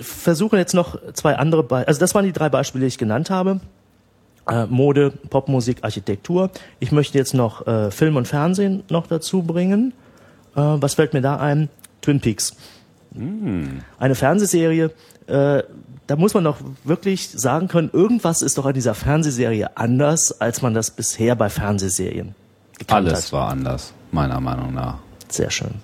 versuche 0.00 0.56
jetzt 0.56 0.74
noch 0.74 0.98
zwei 1.12 1.36
andere, 1.36 1.62
Be 1.62 1.86
also 1.86 2.00
das 2.00 2.14
waren 2.16 2.24
die 2.24 2.32
drei 2.32 2.48
Beispiele, 2.48 2.82
die 2.82 2.88
ich 2.88 2.98
genannt 2.98 3.30
habe. 3.30 3.60
Äh, 4.50 4.66
Mode, 4.66 5.12
Popmusik, 5.30 5.78
Architektur. 5.84 6.50
Ich 6.80 6.90
möchte 6.90 7.16
jetzt 7.16 7.32
noch 7.34 7.64
äh, 7.68 7.90
Film 7.92 8.16
und 8.16 8.26
Fernsehen 8.26 8.82
noch 8.90 9.06
dazu 9.06 9.42
bringen. 9.42 9.92
Äh, 10.56 10.60
was 10.60 10.94
fällt 10.94 11.12
mir 11.14 11.20
da 11.20 11.36
ein? 11.36 11.68
Twin 12.00 12.20
Peaks. 12.20 12.56
Eine 13.14 14.14
Fernsehserie, 14.14 14.90
äh, 15.26 15.62
da 16.06 16.16
muss 16.16 16.34
man 16.34 16.44
doch 16.44 16.58
wirklich 16.84 17.30
sagen 17.30 17.68
können, 17.68 17.90
irgendwas 17.92 18.42
ist 18.42 18.58
doch 18.58 18.66
an 18.66 18.74
dieser 18.74 18.94
Fernsehserie 18.94 19.76
anders, 19.76 20.40
als 20.40 20.62
man 20.62 20.74
das 20.74 20.90
bisher 20.90 21.34
bei 21.36 21.48
Fernsehserien 21.50 22.34
gekannt 22.78 23.08
Alles 23.08 23.26
hat. 23.26 23.32
war 23.32 23.48
anders, 23.48 23.92
meiner 24.12 24.40
Meinung 24.40 24.72
nach. 24.74 24.98
Sehr 25.28 25.50
schön. 25.50 25.74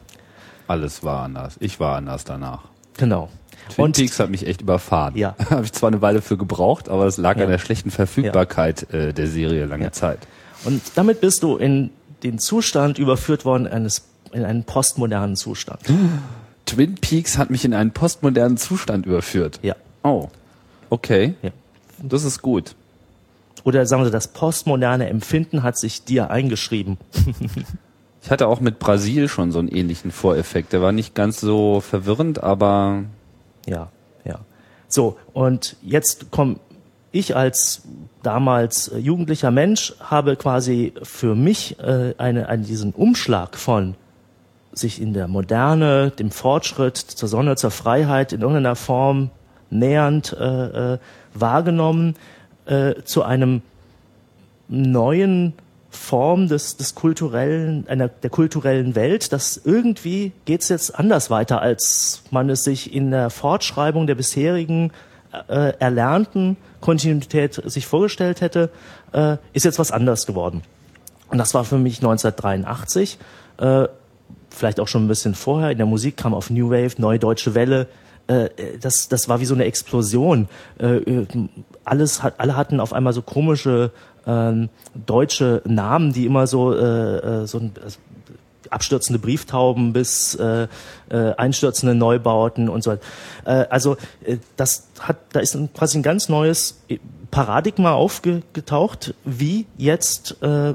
Alles 0.66 1.02
war 1.04 1.24
anders. 1.24 1.56
Ich 1.60 1.80
war 1.80 1.96
anders 1.96 2.24
danach. 2.24 2.60
Genau. 2.96 3.28
Twin 3.74 3.84
Und 3.86 3.96
Peaks 3.96 4.18
hat 4.20 4.30
mich 4.30 4.46
echt 4.46 4.60
überfahren. 4.62 5.16
Ja. 5.16 5.34
Habe 5.50 5.64
ich 5.64 5.72
zwar 5.72 5.88
eine 5.88 6.00
Weile 6.02 6.22
für 6.22 6.36
gebraucht, 6.36 6.88
aber 6.88 7.06
es 7.06 7.16
lag 7.16 7.36
Ja. 7.36 7.44
an 7.44 7.50
der 7.50 7.58
schlechten 7.58 7.90
Verfügbarkeit 7.90 8.92
äh, 8.94 9.12
der 9.12 9.26
Serie 9.26 9.66
lange 9.66 9.84
Ja. 9.84 9.92
Zeit. 9.92 10.20
Und 10.64 10.80
damit 10.94 11.20
bist 11.20 11.42
du 11.42 11.56
in 11.56 11.90
den 12.22 12.38
Zustand 12.38 12.98
überführt 12.98 13.44
worden 13.44 13.66
eines 13.66 14.04
in 14.32 14.44
einen 14.44 14.64
postmodernen 14.64 15.36
Zustand. 15.36 15.80
Twin 16.66 16.94
Peaks 16.96 17.38
hat 17.38 17.50
mich 17.50 17.64
in 17.64 17.74
einen 17.74 17.92
postmodernen 17.92 18.56
Zustand 18.56 19.06
überführt. 19.06 19.60
Ja. 19.62 19.76
Oh, 20.02 20.28
okay. 20.90 21.34
ja. 21.42 21.50
Das 22.02 22.24
ist 22.24 22.42
gut. 22.42 22.74
Oder 23.64 23.86
sagen 23.86 24.04
wir, 24.04 24.10
das 24.10 24.28
postmoderne 24.28 25.08
Empfinden 25.08 25.62
hat 25.62 25.78
sich 25.78 26.04
dir 26.04 26.30
eingeschrieben. 26.30 26.98
Ich 28.24 28.30
hatte 28.30 28.48
auch 28.48 28.60
mit 28.60 28.78
Brasil 28.78 29.28
schon 29.28 29.52
so 29.52 29.58
einen 29.58 29.68
ähnlichen 29.68 30.10
Voreffekt. 30.10 30.72
Der 30.72 30.80
war 30.80 30.92
nicht 30.92 31.14
ganz 31.14 31.40
so 31.40 31.82
verwirrend, 31.82 32.42
aber 32.42 33.04
Ja, 33.66 33.90
ja. 34.24 34.40
So, 34.88 35.18
und 35.34 35.76
jetzt 35.82 36.30
komme 36.30 36.56
ich 37.12 37.36
als 37.36 37.82
damals 38.22 38.88
äh, 38.88 38.96
jugendlicher 38.96 39.50
Mensch, 39.50 39.94
habe 40.00 40.36
quasi 40.36 40.94
für 41.02 41.34
mich 41.34 41.78
äh, 41.80 42.14
eine, 42.16 42.48
einen, 42.48 42.64
diesen 42.64 42.92
Umschlag 42.94 43.58
von 43.58 43.94
sich 44.74 45.00
in 45.00 45.14
der 45.14 45.28
Moderne, 45.28 46.10
dem 46.10 46.30
Fortschritt, 46.30 46.96
zur 46.96 47.28
Sonne, 47.28 47.56
zur 47.56 47.70
Freiheit 47.70 48.32
in 48.32 48.40
irgendeiner 48.40 48.76
Form 48.76 49.30
nähernd 49.70 50.36
äh, 50.38 50.94
äh, 50.94 50.98
wahrgenommen 51.32 52.16
äh, 52.66 52.94
zu 53.04 53.22
einem 53.22 53.62
neuen 54.68 55.54
Form 55.90 56.48
des, 56.48 56.76
des 56.76 56.94
kulturellen, 56.94 57.86
einer, 57.88 58.08
der 58.08 58.30
kulturellen 58.30 58.94
Welt, 58.94 59.32
dass 59.32 59.60
irgendwie 59.64 60.32
geht's 60.44 60.68
jetzt 60.68 60.98
anders 60.98 61.30
weiter, 61.30 61.60
als 61.60 62.22
man 62.30 62.50
es 62.50 62.64
sich 62.64 62.92
in 62.92 63.10
der 63.10 63.30
Fortschreibung 63.30 64.06
der 64.06 64.16
bisherigen 64.16 64.90
äh, 65.48 65.72
erlernten 65.78 66.56
Kontinuität 66.80 67.60
sich 67.64 67.86
vorgestellt 67.86 68.40
hätte, 68.40 68.70
äh, 69.12 69.36
ist 69.52 69.64
jetzt 69.64 69.78
was 69.78 69.90
anders 69.90 70.26
geworden. 70.26 70.62
Und 71.28 71.38
das 71.38 71.54
war 71.54 71.64
für 71.64 71.78
mich 71.78 71.98
1983, 71.98 73.18
äh, 73.58 73.88
vielleicht 74.54 74.80
auch 74.80 74.88
schon 74.88 75.04
ein 75.04 75.08
bisschen 75.08 75.34
vorher. 75.34 75.70
In 75.70 75.78
der 75.78 75.86
Musik 75.86 76.16
kam 76.16 76.34
auf 76.34 76.50
New 76.50 76.70
Wave, 76.70 76.94
Neue 76.98 77.18
Deutsche 77.18 77.54
Welle. 77.54 77.86
Äh, 78.26 78.48
das, 78.80 79.08
das 79.08 79.28
war 79.28 79.40
wie 79.40 79.44
so 79.44 79.54
eine 79.54 79.64
Explosion. 79.64 80.48
Äh, 80.78 80.96
äh, 80.96 81.26
alles 81.84 82.20
alle 82.38 82.56
hatten 82.56 82.80
auf 82.80 82.92
einmal 82.92 83.12
so 83.12 83.22
komische 83.22 83.90
ähm, 84.26 84.70
deutsche 84.94 85.62
Namen, 85.66 86.12
die 86.12 86.26
immer 86.26 86.46
so, 86.46 86.72
äh, 86.72 87.42
äh, 87.42 87.46
so 87.46 87.58
ein, 87.58 87.72
äh, 87.76 87.90
abstürzende 88.70 89.18
Brieftauben 89.18 89.92
bis 89.92 90.34
äh, 90.34 90.66
äh, 91.10 91.34
einstürzende 91.36 91.94
Neubauten 91.94 92.68
und 92.68 92.82
so. 92.82 92.92
Äh, 92.92 92.98
also 93.44 93.96
äh, 94.24 94.38
das 94.56 94.88
hat, 95.00 95.18
da 95.32 95.40
ist 95.40 95.54
ein, 95.54 95.72
quasi 95.72 95.98
ein 95.98 96.02
ganz 96.02 96.28
neues 96.28 96.80
Paradigma 97.30 97.92
aufgetaucht, 97.92 99.14
wie 99.24 99.66
jetzt 99.76 100.42
äh, 100.42 100.74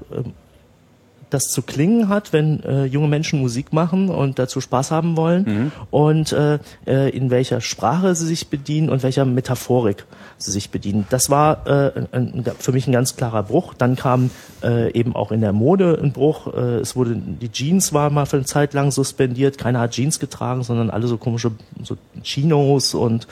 das 1.29 1.51
zu 1.51 1.61
klingen 1.61 2.09
hat, 2.09 2.33
wenn 2.33 2.63
äh, 2.63 2.85
junge 2.85 3.07
Menschen 3.07 3.39
Musik 3.39 3.73
machen 3.73 4.09
und 4.09 4.39
dazu 4.39 4.61
Spaß 4.61 4.91
haben 4.91 5.15
wollen 5.15 5.71
und 5.91 6.31
äh, 6.31 6.59
äh, 6.85 7.09
in 7.09 7.29
welcher 7.29 7.61
Sprache 7.61 8.15
sie 8.15 8.25
sich 8.25 8.47
bedienen 8.49 8.89
und 8.89 9.03
welcher 9.03 9.25
Metaphorik 9.25 10.05
sie 10.37 10.51
sich 10.51 10.69
bedienen. 10.69 11.05
Das 11.09 11.29
war 11.29 11.67
äh, 11.67 11.91
ein, 11.95 12.07
ein, 12.11 12.45
für 12.57 12.71
mich 12.71 12.87
ein 12.87 12.93
ganz 12.93 13.15
klarer 13.15 13.43
Bruch. 13.43 13.73
Dann 13.73 13.95
kam 13.95 14.31
äh, 14.63 14.91
eben 14.93 15.15
auch 15.15 15.31
in 15.31 15.41
der 15.41 15.53
Mode 15.53 15.99
ein 16.01 16.13
Bruch. 16.13 16.53
Äh, 16.53 16.79
es 16.79 16.95
wurde 16.95 17.15
die 17.15 17.51
Jeans 17.51 17.93
war 17.93 18.09
mal 18.09 18.25
für 18.25 18.37
eine 18.37 18.45
Zeit 18.45 18.73
lang 18.73 18.91
suspendiert. 18.91 19.57
Keiner 19.57 19.81
hat 19.81 19.91
Jeans 19.91 20.19
getragen, 20.19 20.63
sondern 20.63 20.89
alle 20.89 21.07
so 21.07 21.17
komische 21.17 21.51
so 21.83 21.97
Chinos 22.23 22.93
und 22.93 23.27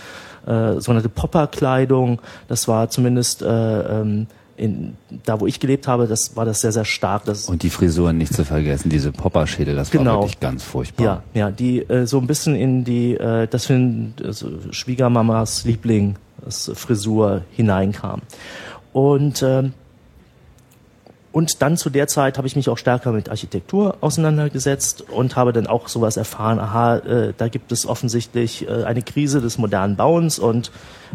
äh, 0.45 0.79
sogenannte 0.79 1.10
Popperkleidung. 1.10 2.21
Das 2.47 2.67
war 2.67 2.89
zumindest 2.89 3.41
äh, 3.41 4.01
ähm, 4.01 4.27
in, 4.58 4.98
da 5.24 5.39
wo 5.39 5.48
ich 5.48 5.60
gelebt 5.60 5.88
habe, 5.88 6.08
das 6.08 6.36
war 6.36 6.43
das 6.43 6.62
sehr, 6.62 6.72
sehr 6.72 6.84
stark. 6.86 7.26
Das, 7.26 7.48
und 7.48 7.63
die 7.63 7.70
Frisuren 7.70 8.17
nicht 8.17 8.34
zu 8.34 8.43
vergessen, 8.43 8.89
diese 8.89 9.12
Popperschädel, 9.12 9.76
das 9.76 9.93
war 9.93 10.00
Genau. 10.00 10.20
wirklich 10.22 10.39
ganz 10.39 10.63
furchtbar. 10.63 11.04
ja, 11.04 11.24
ja, 11.34 11.52
die 11.52 11.80
äh, 11.82 12.06
so 12.08 12.17
ein 12.20 12.28
bisschen 12.28 12.56
in 12.56 12.84
die, 12.84 13.13
äh, 13.13 13.48
das 13.48 13.67
für 13.67 13.80
also 14.24 14.50
Schwiegermamas 14.72 15.63
Liebling, 15.63 16.15
das 16.43 16.72
Frisur 16.74 17.43
hineinkam. 17.52 18.22
Und 18.93 19.43
ähm, 19.43 19.74
und 21.38 21.62
dann 21.62 21.78
zu 21.78 21.91
der 21.91 22.08
Zeit 22.08 22.39
habe 22.39 22.47
ich 22.47 22.56
mich 22.56 22.67
auch 22.67 22.80
stärker 22.80 23.12
mit 23.12 23.30
Architektur 23.30 23.97
auseinandergesetzt 24.02 25.04
und 25.08 25.36
habe 25.36 25.54
dann 25.54 25.67
auch 25.67 25.88
sowas 25.88 26.17
erfahren, 26.17 26.58
aha, 26.58 26.97
äh, 26.97 27.34
da 27.38 27.47
gibt 27.47 27.71
es 27.71 27.86
offensichtlich 27.86 28.67
äh, 28.67 28.86
eine 28.86 29.04
Krise 29.04 29.39
des 29.39 29.60
modernen 29.60 29.97
Bauens 29.97 30.39
und 30.39 30.71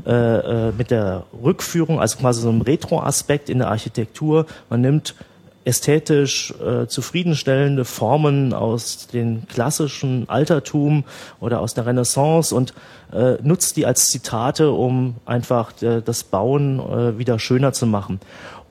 äh, 0.07 0.13
äh, 0.13 0.73
mit 0.79 0.93
der 0.93 1.25
Rückführung, 1.43 1.99
also 1.99 2.19
quasi 2.19 2.41
so 2.41 2.51
einem 2.51 2.61
Retro-Aspekt 2.61 3.51
in 3.51 3.59
der 3.59 3.67
Architektur, 3.67 4.47
man 4.71 4.81
nimmt 4.81 5.17
ästhetisch 5.65 6.55
äh, 6.61 6.87
zufriedenstellende 6.87 7.85
Formen 7.85 8.55
aus 8.55 9.09
dem 9.09 9.49
klassischen 9.49 10.29
Altertum 10.29 11.03
oder 11.41 11.59
aus 11.61 11.75
der 11.75 11.87
Renaissance 11.87 12.55
und 12.55 12.75
äh, 13.13 13.39
nutzt 13.43 13.77
die 13.77 13.87
als 13.87 14.07
Zitate, 14.07 14.71
um 14.71 15.17
einfach 15.25 15.73
äh, 15.83 16.01
das 16.01 16.23
Bauen 16.23 16.79
äh, 16.79 17.19
wieder 17.19 17.41
schöner 17.41 17.73
zu 17.73 17.87
machen. 17.87 18.21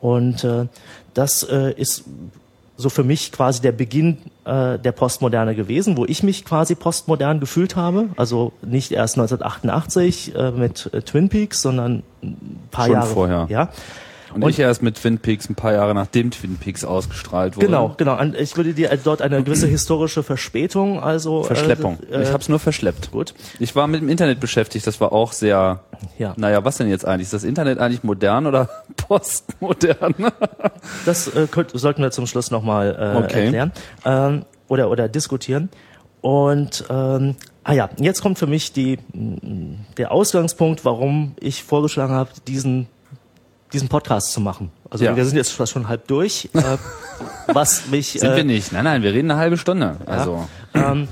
Und 0.01 0.43
äh, 0.43 0.65
das 1.13 1.43
äh, 1.43 1.73
ist 1.73 2.03
so 2.77 2.89
für 2.89 3.03
mich 3.03 3.31
quasi 3.31 3.61
der 3.61 3.71
Beginn 3.71 4.17
äh, 4.43 4.79
der 4.79 4.91
Postmoderne 4.91 5.55
gewesen, 5.55 5.97
wo 5.97 6.05
ich 6.05 6.23
mich 6.23 6.43
quasi 6.45 6.75
postmodern 6.75 7.39
gefühlt 7.39 7.75
habe. 7.75 8.09
Also 8.17 8.53
nicht 8.61 8.91
erst 8.91 9.17
1988 9.17 10.35
äh, 10.35 10.51
mit 10.51 10.89
äh, 10.93 11.01
Twin 11.01 11.29
Peaks, 11.29 11.61
sondern 11.61 12.03
ein 12.23 12.59
paar 12.71 12.85
Schon 12.85 12.93
Jahre 12.93 13.07
vorher. 13.07 13.47
Ja, 13.49 13.69
Und, 14.33 14.49
ich 14.49 14.59
erst 14.59 14.81
mit 14.81 14.95
Twin 14.95 15.17
Peaks 15.19 15.49
ein 15.49 15.55
paar 15.55 15.73
Jahre 15.73 15.93
nachdem 15.93 16.31
Twin 16.31 16.57
Peaks 16.57 16.83
ausgestrahlt 16.83 17.55
wurde. 17.55 17.65
genau, 17.67 17.93
genau. 17.97 18.19
Und 18.19 18.35
Ich 18.35 18.55
würde 18.57 18.73
dir 18.73 18.89
dort 19.03 19.21
eine 19.21 19.43
gewisse 19.43 19.67
historische 19.67 20.23
Verspätung, 20.23 21.01
also 21.01 21.43
Verschleppung. 21.43 21.99
Äh, 22.11 22.23
ich 22.23 22.29
habe 22.29 22.39
es 22.39 22.49
nur 22.49 22.59
verschleppt. 22.59 23.11
gut. 23.11 23.33
Ich 23.59 23.75
war 23.75 23.87
mit 23.87 24.01
dem 24.01 24.09
Internet 24.09 24.39
beschäftigt, 24.39 24.87
das 24.87 25.01
war 25.01 25.11
auch 25.11 25.31
sehr, 25.33 25.81
Ja. 26.17 26.33
naja, 26.37 26.63
was 26.63 26.77
denn 26.77 26.87
jetzt 26.89 27.05
eigentlich? 27.05 27.23
Ist 27.27 27.33
das 27.33 27.43
Internet 27.43 27.79
eigentlich 27.79 28.03
modern 28.03 28.45
oder 28.47 28.69
postmodern? 28.97 30.15
Das 31.05 31.27
äh, 31.35 31.47
könnt, 31.49 31.71
sollten 31.73 32.01
wir 32.01 32.11
zum 32.11 32.27
Schluss 32.27 32.51
nochmal 32.51 32.95
äh, 33.15 33.17
Okay. 33.23 33.43
erklären 33.45 33.71
ähm, 34.05 34.45
oder 34.67 34.89
oder 34.89 35.09
diskutieren. 35.09 35.69
Und 36.21 36.85
ähm, 36.89 37.35
ah 37.63 37.73
ja, 37.73 37.89
jetzt 37.97 38.21
kommt 38.21 38.37
für 38.37 38.47
mich 38.47 38.73
die 38.73 38.99
der 39.97 40.11
Ausgangspunkt, 40.11 40.85
warum 40.85 41.33
ich 41.39 41.63
vorgeschlagen 41.63 42.13
habe, 42.13 42.29
diesen 42.47 42.87
diesen 43.73 43.87
Podcast 43.87 44.31
zu 44.33 44.41
machen. 44.41 44.71
Also 44.89 45.05
Ja. 45.05 45.15
wir 45.15 45.25
sind 45.25 45.37
jetzt 45.37 45.51
fast 45.51 45.71
schon 45.71 45.87
halb 45.87 46.07
durch. 46.07 46.49
Äh, 46.61 46.77
was 47.47 47.87
mich 47.87 48.13
Sind 48.13 48.31
äh, 48.31 48.35
wir 48.37 48.43
nicht. 48.43 48.71
Nein, 48.71 48.83
nein, 48.83 49.03
wir 49.03 49.13
reden 49.13 49.29
eine 49.29 49.39
halbe 49.39 49.57
Stunde. 49.57 49.97
Also, 50.05 50.47
ähm, 50.73 51.07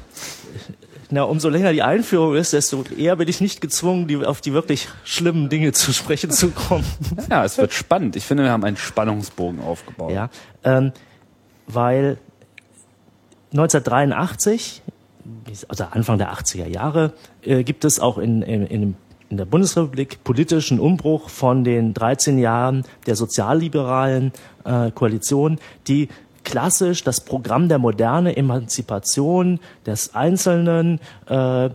na, 1.11 1.23
umso 1.23 1.49
länger 1.49 1.71
die 1.71 1.81
Einführung 1.81 2.35
ist, 2.35 2.53
desto 2.53 2.83
eher 2.83 3.15
bin 3.15 3.27
ich 3.27 3.41
nicht 3.41 3.61
gezwungen, 3.61 4.07
die, 4.07 4.23
auf 4.25 4.41
die 4.41 4.53
wirklich 4.53 4.87
schlimmen 5.03 5.49
Dinge 5.49 5.71
zu 5.71 5.91
sprechen 5.93 6.29
zu 6.31 6.49
kommen. 6.51 6.85
ja, 7.29 7.43
es 7.43 7.57
wird 7.57 7.73
spannend. 7.73 8.15
Ich 8.15 8.25
finde, 8.25 8.43
wir 8.43 8.51
haben 8.51 8.63
einen 8.63 8.77
Spannungsbogen 8.77 9.59
aufgebaut. 9.61 10.11
Ja, 10.11 10.29
ähm, 10.63 10.91
weil 11.67 12.17
1983, 13.51 14.83
also 15.67 15.85
Anfang 15.91 16.17
der 16.17 16.31
80er 16.33 16.67
Jahre, 16.67 17.13
äh, 17.43 17.63
gibt 17.63 17.85
es 17.85 17.99
auch 17.99 18.17
in, 18.17 18.41
in, 18.41 18.65
in, 18.67 18.95
in 19.29 19.37
der 19.37 19.45
Bundesrepublik 19.45 20.23
politischen 20.23 20.79
Umbruch 20.79 21.29
von 21.29 21.63
den 21.63 21.93
13 21.93 22.39
Jahren 22.39 22.83
der 23.05 23.15
sozialliberalen 23.15 24.31
äh, 24.65 24.91
Koalition, 24.91 25.59
die 25.87 26.09
klassisch 26.43 27.03
das 27.03 27.21
Programm 27.21 27.69
der 27.69 27.77
moderne 27.77 28.35
Emanzipation 28.35 29.59
des 29.85 30.15
Einzelnen 30.15 30.99
äh, 31.27 31.69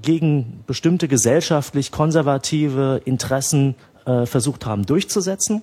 gegen 0.00 0.64
bestimmte 0.66 1.06
gesellschaftlich 1.08 1.92
konservative 1.92 3.02
Interessen 3.04 3.74
äh, 4.06 4.24
versucht 4.24 4.64
haben 4.64 4.86
durchzusetzen 4.86 5.62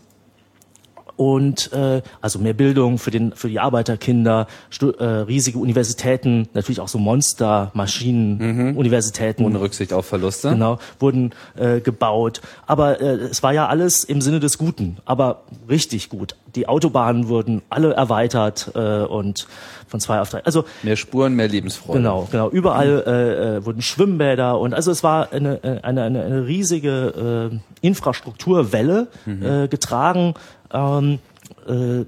und 1.16 1.72
äh, 1.74 2.02
also 2.22 2.40
mehr 2.40 2.54
Bildung 2.54 2.98
für 2.98 3.12
den 3.12 3.34
für 3.34 3.50
die 3.50 3.60
Arbeiterkinder, 3.60 4.48
stu 4.70 4.90
äh, 4.92 5.04
riesige 5.04 5.58
Universitäten, 5.60 6.48
natürlich 6.54 6.80
auch 6.80 6.88
so 6.88 6.98
Monster 6.98 7.72
Maschinen 7.74 8.76
Universitäten 8.76 9.44
Ohne 9.46 9.62
Rücksicht 9.62 9.94
auf 9.94 10.06
Verluste. 10.06 10.50
genau 10.50 10.80
wurden 11.00 11.34
äh, 11.56 11.80
gebaut, 11.80 12.42
aber 12.66 13.02
äh, 13.02 13.16
es 13.16 13.44
war 13.44 13.54
ja 13.54 13.68
alles 13.68 14.04
im 14.04 14.22
Sinne 14.22 14.40
des 14.40 14.58
Guten, 14.58 14.98
aber 15.06 15.44
richtig 15.70 16.10
gut. 16.10 16.36
Die 16.56 16.68
Autobahnen 16.68 17.28
wurden 17.30 17.62
alle 17.70 17.94
erweitert 17.94 18.72
äh, 18.76 19.04
und 19.04 19.48
von 19.88 20.00
zwei 20.00 20.20
auf 20.22 20.30
drei. 20.30 20.44
Also 20.46 20.66
Mehr 20.84 20.96
Spuren, 20.96 21.36
mehr 21.36 21.48
Lebensfreude. 21.48 22.00
Genau, 22.00 22.28
genau. 22.32 22.50
Überall 22.50 23.04
äh, 23.06 23.58
äh, 23.58 23.66
wurden 23.66 23.82
Schwimmbäder 23.82 24.60
und 24.60 24.74
also 24.74 24.92
es 24.92 25.04
war 25.04 25.32
eine, 25.32 25.64
äh, 25.64 25.80
eine, 25.82 26.04
eine, 26.04 26.24
eine 26.24 26.48
riesige 26.48 27.52
äh, 27.52 27.86
Infrastrukturwelle 27.86 29.08
äh, 29.26 29.68
getragen 29.68 30.34
ähm, 30.74 31.20
äh, 31.68 32.04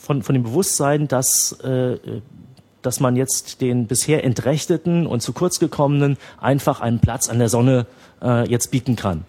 von, 0.00 0.22
von 0.22 0.34
dem 0.34 0.42
Bewusstsein, 0.42 1.08
dass 1.08 1.52
äh, 1.60 1.98
dass 2.84 3.00
man 3.00 3.16
jetzt 3.16 3.60
den 3.60 3.86
bisher 3.86 4.24
Entrechteten 4.24 5.06
und 5.06 5.20
zu 5.20 5.32
kurz 5.32 5.58
gekommenen 5.58 6.18
einfach 6.40 6.80
einen 6.80 7.00
Platz 7.00 7.28
an 7.28 7.38
der 7.38 7.48
Sonne 7.48 7.86
äh, 8.22 8.48
jetzt 8.48 8.70
bieten 8.70 8.94
kann. 8.94 9.24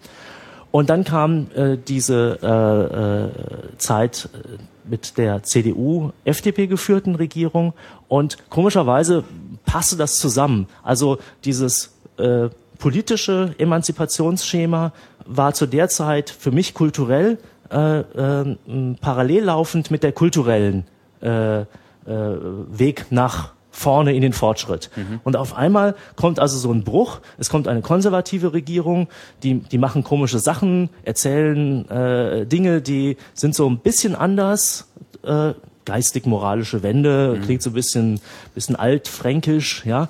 Und 0.70 0.90
dann 0.90 1.04
kam 1.04 1.46
äh, 1.54 1.78
diese 1.78 2.38
äh, 2.42 3.24
äh, 3.24 3.78
Zeit 3.78 4.28
äh, 4.34 4.58
mit 4.84 5.16
der 5.16 5.42
CDU, 5.42 6.12
FDP 6.24 6.66
geführten 6.66 7.14
Regierung 7.14 7.72
und 8.08 8.50
komischerweise 8.50 9.24
passte 9.64 9.96
das 9.96 10.18
zusammen. 10.18 10.68
Also 10.82 11.18
dieses 11.44 11.94
äh, 12.18 12.50
politische 12.78 13.54
Emanzipationsschema 13.58 14.92
war 15.24 15.54
zu 15.54 15.66
der 15.66 15.88
Zeit 15.88 16.28
für 16.28 16.50
mich 16.50 16.74
kulturell 16.74 17.38
äh, 17.70 18.00
äh, 18.00 18.56
parallel 19.00 19.44
laufend 19.44 19.90
mit 19.90 20.02
der 20.02 20.12
kulturellen 20.12 20.84
äh, 21.20 21.60
äh, 21.60 21.66
Weg 22.06 23.06
nach 23.10 23.52
vorne 23.70 24.14
in 24.14 24.22
den 24.22 24.32
Fortschritt. 24.32 24.90
Und 25.22 25.36
auf 25.36 25.54
einmal 25.54 25.96
kommt 26.16 26.40
also 26.40 26.56
so 26.56 26.72
ein 26.72 26.82
Bruch. 26.82 27.20
Es 27.36 27.50
kommt 27.50 27.68
eine 27.68 27.82
konservative 27.82 28.54
Regierung, 28.54 29.08
die, 29.42 29.58
die 29.58 29.76
machen 29.76 30.02
komische 30.02 30.38
Sachen, 30.38 30.88
erzählen 31.02 31.86
äh, 31.90 32.46
Dinge, 32.46 32.80
die 32.80 33.18
sind 33.34 33.54
so 33.54 33.68
ein 33.68 33.78
bisschen 33.80 34.14
anders. 34.14 34.90
Äh, 35.22 35.52
geistig-moralische 35.86 36.82
Wende, 36.82 37.40
klingt 37.42 37.62
so 37.62 37.70
ein 37.70 37.72
bisschen, 37.72 38.20
bisschen 38.54 38.76
altfränkisch, 38.76 39.86
ja. 39.86 40.08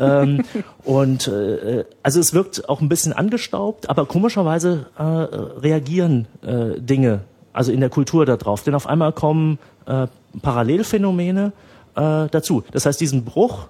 ähm, 0.00 0.42
und 0.84 1.28
äh, 1.28 1.84
also 2.02 2.18
es 2.18 2.34
wirkt 2.34 2.68
auch 2.68 2.80
ein 2.80 2.88
bisschen 2.88 3.12
angestaubt, 3.12 3.88
aber 3.88 4.06
komischerweise 4.06 4.86
äh, 4.98 5.02
reagieren 5.02 6.26
äh, 6.42 6.80
Dinge, 6.80 7.20
also 7.52 7.70
in 7.70 7.80
der 7.80 7.90
Kultur 7.90 8.26
darauf. 8.26 8.64
Denn 8.64 8.74
auf 8.74 8.86
einmal 8.86 9.12
kommen 9.12 9.58
äh, 9.86 10.08
Parallelphänomene 10.42 11.52
äh, 11.94 12.28
dazu. 12.30 12.64
Das 12.72 12.86
heißt, 12.86 13.00
diesen 13.00 13.24
Bruch, 13.24 13.68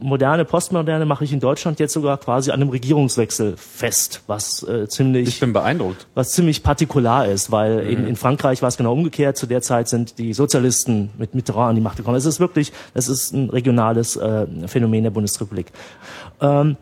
moderne, 0.00 0.44
postmoderne, 0.44 1.04
mache 1.04 1.24
ich 1.24 1.32
in 1.32 1.40
Deutschland 1.40 1.78
jetzt 1.78 1.92
sogar 1.92 2.18
quasi 2.18 2.50
an 2.50 2.60
einem 2.60 2.70
Regierungswechsel 2.70 3.56
fest, 3.56 4.22
was 4.26 4.62
äh, 4.62 4.88
ziemlich 4.88 5.28
Ich 5.28 5.40
bin 5.40 5.52
beeindruckt. 5.52 6.06
was 6.14 6.32
ziemlich 6.32 6.62
partikular 6.62 7.26
ist, 7.26 7.50
weil 7.50 7.80
in, 7.80 8.06
in 8.06 8.16
Frankreich 8.16 8.62
war 8.62 8.68
es 8.68 8.76
genau 8.76 8.92
umgekehrt. 8.92 9.36
Zu 9.36 9.46
der 9.46 9.62
Zeit 9.62 9.88
sind 9.88 10.18
die 10.18 10.32
Sozialisten 10.32 11.10
mit 11.18 11.34
Mitterrand 11.34 11.70
an 11.70 11.74
die 11.76 11.80
Macht 11.80 11.96
gekommen. 11.96 12.16
Es 12.16 12.26
ist 12.26 12.40
wirklich, 12.40 12.72
das 12.94 13.08
ist 13.08 13.32
ein 13.32 13.50
regionales 13.50 14.16
äh, 14.16 14.46
Phänomen 14.66 15.04
der 15.04 15.10
Bundesrepublik. 15.10 15.66
Ähm, 16.40 16.76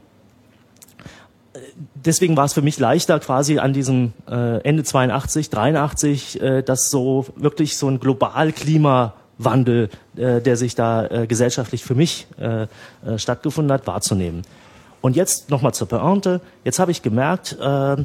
deswegen 1.95 2.37
war 2.37 2.45
es 2.45 2.53
für 2.53 2.63
mich 2.63 2.79
leichter, 2.79 3.19
quasi 3.21 3.59
an 3.59 3.73
diesem 3.73 4.13
äh, 4.29 4.61
Ende 4.63 4.85
82, 4.85 5.51
83, 5.51 6.41
äh, 6.41 6.63
das 6.63 6.91
so 6.91 7.27
wirklich 7.37 7.77
so 7.77 7.89
ein 7.89 8.01
global 8.01 8.53
Klimawandel, 9.39 9.89
äh, 10.17 10.41
der 10.41 10.57
sich 10.57 10.75
da 10.75 11.07
äh, 11.07 11.27
gesellschaftlich 11.27 11.85
für 11.85 11.95
mich 11.95 12.27
äh, 12.39 12.63
äh, 12.63 13.19
stattgefunden 13.19 13.73
hat, 13.73 13.87
wahrzunehmen. 13.87 14.43
Und 15.01 15.17
jetzt 15.17 15.51
nochmal 15.51 15.75
zur 15.75 15.89
Pointe. 15.89 16.41
Jetzt 16.65 16.79
habe 16.79 16.91
ich 16.91 17.03
gemerkt, 17.03 17.57
äh, 17.61 17.97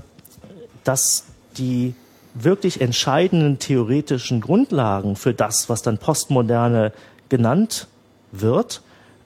dass 0.83 1.25
die 1.57 1.95
wirklich 2.35 2.81
entscheidenden 2.81 3.59
theoretischen 3.59 4.41
Grundlagen 4.41 5.15
für 5.15 5.33
das, 5.33 5.69
was 5.69 5.81
dann 5.81 5.97
Postmoderne 5.97 6.91
genannt 7.29 7.87
wird, 8.31 8.81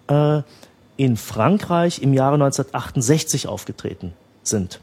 äh, 0.07 0.41
in 0.97 1.15
Frankreich 1.15 2.01
im 2.01 2.13
Jahre 2.13 2.35
1968 2.35 3.47
aufgetreten 3.47 4.13
sind. 4.43 4.79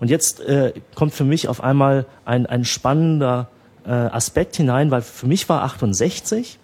Und 0.00 0.08
jetzt 0.10 0.40
äh, 0.40 0.72
kommt 0.94 1.14
für 1.14 1.24
mich 1.24 1.48
auf 1.48 1.62
einmal 1.62 2.06
ein, 2.24 2.46
ein 2.46 2.64
spannender 2.64 3.48
äh, 3.86 3.90
Aspekt 3.90 4.56
hinein, 4.56 4.90
weil 4.90 5.02
für 5.02 5.26
mich 5.26 5.48
war 5.48 5.62
68 5.62 6.58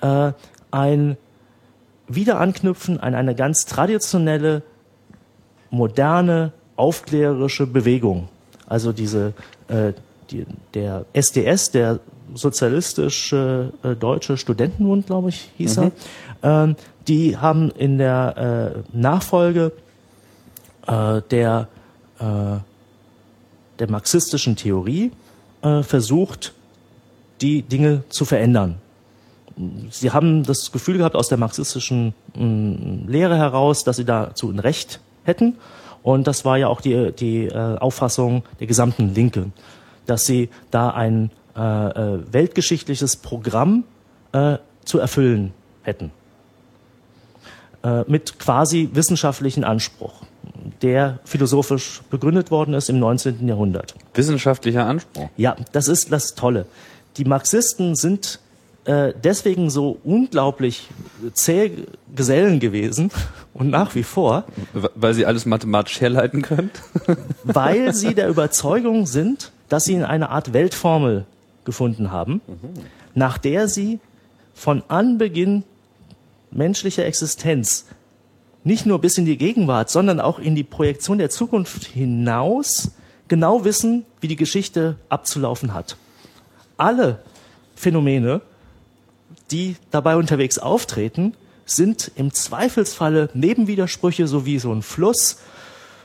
äh, 0.00 0.32
ein 0.70 1.16
Wiederanknüpfen 2.08 3.00
an 3.00 3.14
eine 3.14 3.34
ganz 3.34 3.64
traditionelle, 3.64 4.62
moderne, 5.70 6.52
aufklärerische 6.76 7.66
Bewegung. 7.66 8.28
Also 8.66 8.92
diese, 8.92 9.32
äh, 9.68 9.92
die, 10.30 10.46
der 10.74 11.06
SDS, 11.12 11.70
der 11.70 12.00
Sozialistische 12.34 13.72
äh, 13.82 13.94
Deutsche 13.94 14.36
Studentenbund, 14.36 15.06
glaube 15.06 15.28
ich, 15.28 15.50
hieß 15.56 15.78
er, 15.78 15.92
ähm, 16.42 16.76
die 17.06 17.36
haben 17.36 17.70
in 17.70 17.98
der 17.98 18.74
äh, 18.92 18.96
Nachfolge 18.96 19.72
äh, 20.86 21.20
der, 21.30 21.68
äh, 22.18 22.24
der 23.78 23.90
marxistischen 23.90 24.56
Theorie 24.56 25.12
äh, 25.64 25.82
versucht, 25.82 26.52
die 27.40 27.62
Dinge 27.62 28.04
zu 28.08 28.24
verändern. 28.24 28.76
Sie 29.90 30.10
haben 30.10 30.42
das 30.44 30.72
Gefühl 30.72 30.98
gehabt 30.98 31.16
aus 31.16 31.28
der 31.28 31.38
marxistischen 31.38 32.14
mh, 32.34 33.10
Lehre 33.10 33.36
heraus, 33.36 33.84
dass 33.84 33.96
sie 33.96 34.04
dazu 34.04 34.50
ein 34.50 34.58
Recht 34.58 35.00
hätten. 35.24 35.56
Und 36.02 36.26
das 36.26 36.44
war 36.44 36.58
ja 36.58 36.68
auch 36.68 36.80
die, 36.80 37.12
die 37.12 37.46
äh, 37.46 37.78
Auffassung 37.78 38.42
der 38.60 38.66
gesamten 38.66 39.14
Linke, 39.14 39.50
dass 40.06 40.26
sie 40.26 40.50
da 40.70 40.90
ein 40.90 41.30
äh, 41.56 41.60
äh, 41.60 42.20
weltgeschichtliches 42.32 43.16
Programm 43.16 43.84
äh, 44.32 44.58
zu 44.84 44.98
erfüllen 44.98 45.52
hätten. 45.82 46.10
Äh, 47.82 48.02
mit 48.06 48.38
quasi 48.38 48.90
wissenschaftlichen 48.92 49.64
Anspruch, 49.64 50.22
der 50.82 51.18
philosophisch 51.24 52.02
begründet 52.10 52.50
worden 52.50 52.74
ist 52.74 52.88
im 52.88 52.98
19. 52.98 53.46
Jahrhundert. 53.46 53.94
Wissenschaftlicher 54.14 54.86
Anspruch. 54.86 55.28
Ja, 55.36 55.56
das 55.72 55.88
ist 55.88 56.12
das 56.12 56.34
Tolle. 56.34 56.66
Die 57.16 57.24
Marxisten 57.24 57.94
sind 57.94 58.40
äh, 58.84 59.12
deswegen 59.22 59.70
so 59.70 59.98
unglaublich 60.04 60.88
zäh 61.32 61.70
Gesellen 62.14 62.60
gewesen 62.60 63.10
und 63.54 63.70
nach 63.70 63.94
wie 63.94 64.02
vor, 64.02 64.44
Weil 64.94 65.14
sie 65.14 65.26
alles 65.26 65.46
mathematisch 65.46 66.00
herleiten 66.00 66.42
können. 66.42 66.70
weil 67.44 67.94
sie 67.94 68.14
der 68.14 68.28
Überzeugung 68.28 69.06
sind, 69.06 69.52
dass 69.68 69.84
sie 69.84 70.02
eine 70.02 70.30
Art 70.30 70.52
Weltformel 70.52 71.24
gefunden 71.64 72.10
haben, 72.10 72.42
nach 73.14 73.38
der 73.38 73.68
sie 73.68 74.00
von 74.54 74.82
Anbeginn 74.88 75.64
menschlicher 76.50 77.04
Existenz 77.04 77.86
nicht 78.64 78.86
nur 78.86 79.00
bis 79.00 79.18
in 79.18 79.26
die 79.26 79.38
Gegenwart, 79.38 79.90
sondern 79.90 80.20
auch 80.20 80.38
in 80.38 80.54
die 80.54 80.64
Projektion 80.64 81.18
der 81.18 81.30
Zukunft 81.30 81.84
hinaus 81.84 82.92
genau 83.28 83.64
wissen, 83.64 84.04
wie 84.20 84.28
die 84.28 84.36
Geschichte 84.36 84.96
abzulaufen 85.08 85.74
hat. 85.74 85.96
Alle 86.76 87.20
Phänomene, 87.76 88.40
die 89.50 89.76
dabei 89.90 90.16
unterwegs 90.16 90.58
auftreten, 90.58 91.34
sind 91.66 92.10
im 92.16 92.32
Zweifelsfalle 92.32 93.30
Nebenwidersprüche 93.34 94.26
sowie 94.26 94.58
so 94.58 94.72
ein 94.72 94.82
Fluss, 94.82 95.38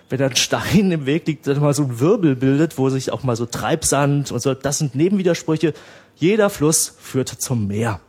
wenn 0.09 0.21
ein 0.21 0.35
Stein 0.35 0.91
im 0.91 1.05
Weg 1.05 1.27
liegt, 1.27 1.47
dann 1.47 1.59
mal 1.59 1.73
so 1.73 1.83
ein 1.83 1.99
Wirbel 1.99 2.35
bildet, 2.35 2.77
wo 2.77 2.89
sich 2.89 3.11
auch 3.11 3.23
mal 3.23 3.35
so 3.35 3.45
Treibsand 3.45 4.31
und 4.31 4.41
so, 4.41 4.53
das 4.53 4.79
sind 4.79 4.95
Nebenwidersprüche. 4.95 5.73
Jeder 6.15 6.49
Fluss 6.49 6.95
führt 6.99 7.29
zum 7.29 7.67
Meer. 7.67 7.99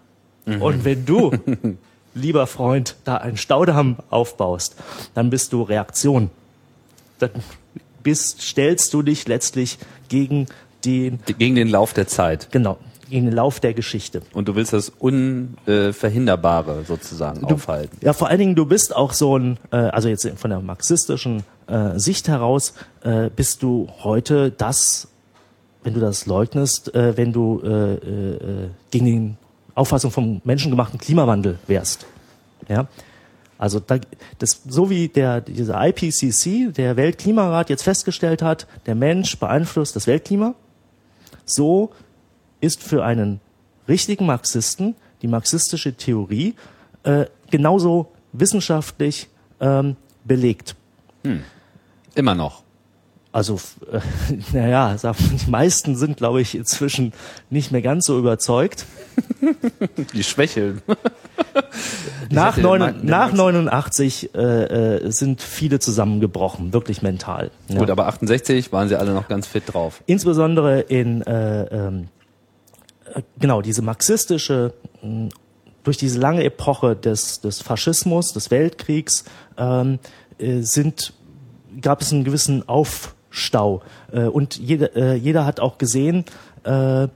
Mhm. 0.47 0.63
Und 0.63 0.85
wenn 0.85 1.05
du, 1.05 1.31
lieber 2.15 2.47
Freund, 2.47 2.97
da 3.05 3.17
einen 3.17 3.37
Staudamm 3.37 3.97
aufbaust, 4.11 4.77
dann 5.15 5.31
bist 5.31 5.53
du 5.53 5.63
Reaktion. 5.63 6.31
Dann 7.19 7.31
bist, 8.03 8.43
stellst 8.43 8.93
du 8.95 9.03
dich 9.03 9.29
letztlich 9.29 9.79
gegen 10.09 10.47
den... 10.85 11.21
Gegen 11.39 11.55
den 11.55 11.69
Lauf 11.69 11.93
der 11.93 12.07
Zeit. 12.09 12.49
Genau, 12.51 12.79
gegen 13.11 13.27
den 13.27 13.35
Lauf 13.35 13.61
der 13.61 13.75
Geschichte. 13.75 14.23
Und 14.33 14.49
du 14.49 14.55
willst 14.55 14.73
das 14.73 14.89
Unverhinderbare 14.89 16.85
sozusagen 16.87 17.47
du, 17.47 17.55
aufhalten. 17.57 17.99
Ja, 18.01 18.13
vor 18.13 18.29
allen 18.29 18.39
Dingen, 18.39 18.55
du 18.55 18.65
bist 18.65 18.95
auch 18.97 19.13
so 19.13 19.37
ein, 19.37 19.59
äh, 19.71 19.77
also 19.77 20.09
jetzt 20.09 20.27
von 20.37 20.51
der 20.51 20.61
marxistischen 20.61 21.43
äh, 21.67 21.99
Sicht 21.99 22.29
heraus, 22.29 22.75
äh, 23.03 23.29
bist 23.35 23.63
du 23.63 23.89
heute 24.03 24.51
das, 24.51 25.09
wenn 25.83 25.95
du 25.95 26.01
das 26.01 26.27
leugnest, 26.27 26.95
äh, 26.95 27.17
wenn 27.17 27.33
du 27.33 27.61
äh, 27.63 27.95
äh, 27.95 28.69
gegen 28.91 29.07
die 29.07 29.37
Auffassung 29.81 30.11
vom 30.11 30.41
menschengemachten 30.45 30.99
Klimawandel 30.99 31.59
wärst. 31.67 32.07
Ja. 32.69 32.87
Also 33.59 33.81
da, 33.81 33.99
das, 34.39 34.63
so 34.67 34.89
wie 34.89 35.09
der 35.09 35.41
dieser 35.41 35.79
IPCC, 35.87 36.73
der 36.73 36.97
Weltklimarat 36.97 37.69
jetzt 37.69 37.83
festgestellt 37.83 38.43
hat, 38.43 38.67
der 38.87 38.95
Mensch 38.95 39.39
beeinflusst 39.39 39.97
das 39.97 40.07
Weltklima, 40.07 40.55
so 41.45 41.91
ist 42.61 42.83
für 42.83 43.05
einen 43.05 43.41
richtigen 43.89 44.27
Marxisten 44.27 44.95
die 45.23 45.29
marxistische 45.29 45.95
Theorie 45.95 46.55
äh, 47.03 47.27
genauso 47.51 48.13
wissenschaftlich 48.33 49.29
ähm, 49.61 49.97
belegt. 50.25 50.75
Hm. 51.25 51.43
Immer 52.15 52.35
noch. 52.35 52.63
Also, 53.33 53.61
äh, 53.93 54.01
naja, 54.53 54.97
die 54.97 55.51
meisten 55.51 55.97
sind, 55.97 56.17
glaube 56.17 56.41
ich, 56.41 56.57
inzwischen 56.57 57.13
nicht 57.49 57.71
mehr 57.71 57.83
ganz 57.83 58.07
so 58.07 58.19
überzeugt. 58.19 58.87
Die 60.15 60.25
schwächeln. 60.25 60.83
nach, 62.31 62.57
neun, 62.57 63.01
nach 63.03 63.33
89 63.33 64.35
äh, 64.35 64.39
äh, 64.39 65.11
sind 65.11 65.43
viele 65.43 65.79
zusammengebrochen, 65.79 66.73
wirklich 66.73 67.03
mental. 67.03 67.51
Ja. 67.69 67.79
Gut, 67.79 67.91
aber 67.91 68.07
68 68.07 68.73
waren 68.73 68.89
sie 68.89 68.99
alle 68.99 69.13
noch 69.13 69.29
ganz 69.29 69.47
fit 69.47 69.65
drauf. 69.67 70.03
Insbesondere 70.07 70.81
in 70.81 71.23
äh, 71.23 71.65
ähm, 71.65 72.09
äh, 73.15 73.23
genau 73.39 73.63
diese 73.63 73.83
marxistische 73.83 74.73
durch 75.83 75.97
diese 75.97 76.19
lange 76.19 76.45
Epoche 76.45 76.95
des, 76.95 77.41
des 77.41 77.63
Faschismus, 77.63 78.33
des 78.33 78.51
Weltkriegs 78.51 79.25
ähm, 79.57 79.99
äh, 80.39 80.61
sind 80.61 81.15
gab 81.81 82.03
es 82.03 82.13
einen 82.13 82.25
gewissen 82.25 82.69
Aufstau 83.31 83.83
äh, 84.13 84.25
und 84.25 84.57
jeder, 84.57 84.97
äh, 84.97 85.15
jeder 85.15 85.47
hat 85.47 85.61
auch 85.61 85.79
gesehen, 85.79 86.25
äh, 86.65 87.09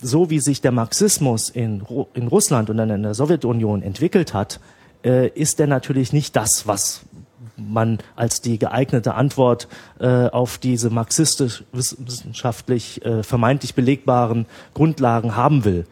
so 0.00 0.30
wie 0.30 0.40
sich 0.40 0.60
der 0.60 0.72
Marxismus 0.72 1.48
in, 1.48 1.80
Ru 1.80 2.06
in 2.14 2.28
Russland 2.28 2.70
und 2.70 2.76
dann 2.76 2.90
in 2.90 3.02
der 3.02 3.14
Sowjetunion 3.14 3.82
entwickelt 3.82 4.34
hat, 4.34 4.60
äh, 5.04 5.28
ist 5.28 5.58
er 5.60 5.66
natürlich 5.66 6.12
nicht 6.12 6.36
das, 6.36 6.66
was 6.66 7.02
man 7.56 7.98
als 8.16 8.42
die 8.42 8.58
geeignete 8.58 9.14
Antwort 9.14 9.66
äh, 9.98 10.26
auf 10.26 10.58
diese 10.58 10.90
marxistisch 10.90 11.64
wissenschaftlich 11.72 13.04
äh, 13.04 13.22
vermeintlich 13.22 13.74
belegbaren 13.74 14.46
Grundlagen 14.74 15.36
haben 15.36 15.64
will. 15.64 15.86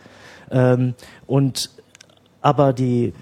Ähm, 0.50 0.94
und 1.26 1.70
aber 2.42 2.74
die, 2.74 3.14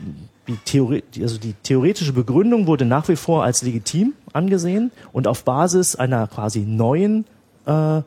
die, 0.49 0.57
Theorie, 0.57 1.05
also 1.21 1.39
die 1.39 1.55
theoretische 1.63 2.13
Begründung 2.13 2.67
wurde 2.67 2.85
nach 2.85 3.09
wie 3.09 3.17
vor 3.17 3.45
als 3.45 3.63
legitim 3.63 4.15
angesehen 4.33 4.91
und 5.13 5.29
auf 5.29 5.45
Basis 5.45 5.97
einer 5.97 6.27
quasi 6.27 6.61
neuen 6.61 7.25
äh, 7.67 8.03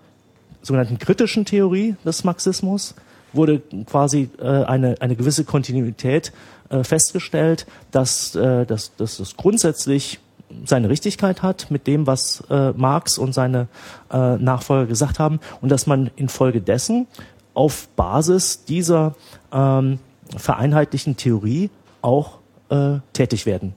sogenannten 0.61 0.97
kritischen 0.97 1.45
Theorie 1.45 1.95
des 2.03 2.23
Marxismus 2.23 2.95
wurde 3.33 3.61
quasi 3.85 4.29
äh, 4.39 4.45
eine, 4.45 4.95
eine 5.01 5.15
gewisse 5.15 5.43
Kontinuität 5.43 6.31
äh, 6.69 6.83
festgestellt, 6.83 7.65
dass, 7.91 8.35
äh, 8.35 8.65
dass, 8.65 8.95
dass 8.95 9.17
das 9.17 9.37
grundsätzlich 9.37 10.19
seine 10.63 10.89
Richtigkeit 10.89 11.41
hat 11.41 11.69
mit 11.69 11.87
dem, 11.87 12.07
was 12.07 12.43
äh, 12.49 12.71
Marx 12.71 13.17
und 13.17 13.33
seine 13.33 13.67
äh, 14.11 14.37
Nachfolger 14.37 14.85
gesagt 14.85 15.19
haben 15.19 15.39
und 15.61 15.69
dass 15.69 15.87
man 15.87 16.11
infolgedessen 16.15 17.07
auf 17.53 17.87
Basis 17.95 18.63
dieser 18.65 19.15
ähm, 19.51 19.99
vereinheitlichen 20.35 21.17
Theorie 21.17 21.69
auch 22.05 22.37
äh, 22.69 22.99
tätig 23.13 23.45
werden 23.45 23.73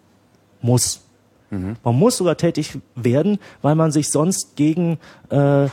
muss. 0.61 1.01
Mhm. 1.51 1.77
Man 1.83 1.99
muss 1.99 2.19
sogar 2.19 2.37
tätig 2.37 2.79
werden, 2.95 3.39
weil 3.63 3.75
man 3.75 3.91
sich 3.91 4.11
sonst 4.11 4.55
gegen, 4.57 4.99
äh, 5.31 5.69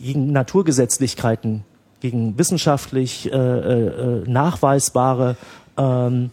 gegen 0.00 0.32
Naturgesetzlichkeiten, 0.32 1.64
gegen 2.00 2.38
wissenschaftlich 2.38 3.30
äh, 3.30 3.36
äh, 3.36 4.28
nachweisbare 4.28 5.36
ähm, 5.76 6.30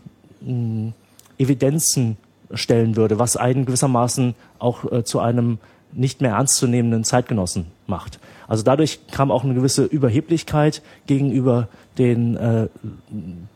Evidenzen 1.38 2.18
stellen 2.54 2.96
würde, 2.96 3.20
was 3.20 3.38
einen 3.38 3.66
gewissermaßen 3.66 4.36
auch 4.58 4.90
äh, 4.92 5.04
zu 5.04 5.20
einem 5.20 5.60
nicht 5.92 6.22
mehr 6.22 6.32
ernstzunehmenden 6.36 7.04
Zeitgenossen 7.04 7.66
macht. 7.88 8.20
Also 8.48 8.64
dadurch 8.64 9.00
kam 9.12 9.32
auch 9.32 9.44
eine 9.44 9.54
gewisse 9.54 9.84
Überheblichkeit 9.86 10.82
gegenüber 11.08 11.68
den 11.98 12.38
äh, 12.38 12.68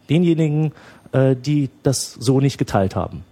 denjenigen, 0.09 0.71
äh, 1.13 1.35
die 1.35 1.69
das 1.83 2.13
so 2.13 2.39
nicht 2.39 2.57
geteilt 2.57 2.95
haben. 2.95 3.23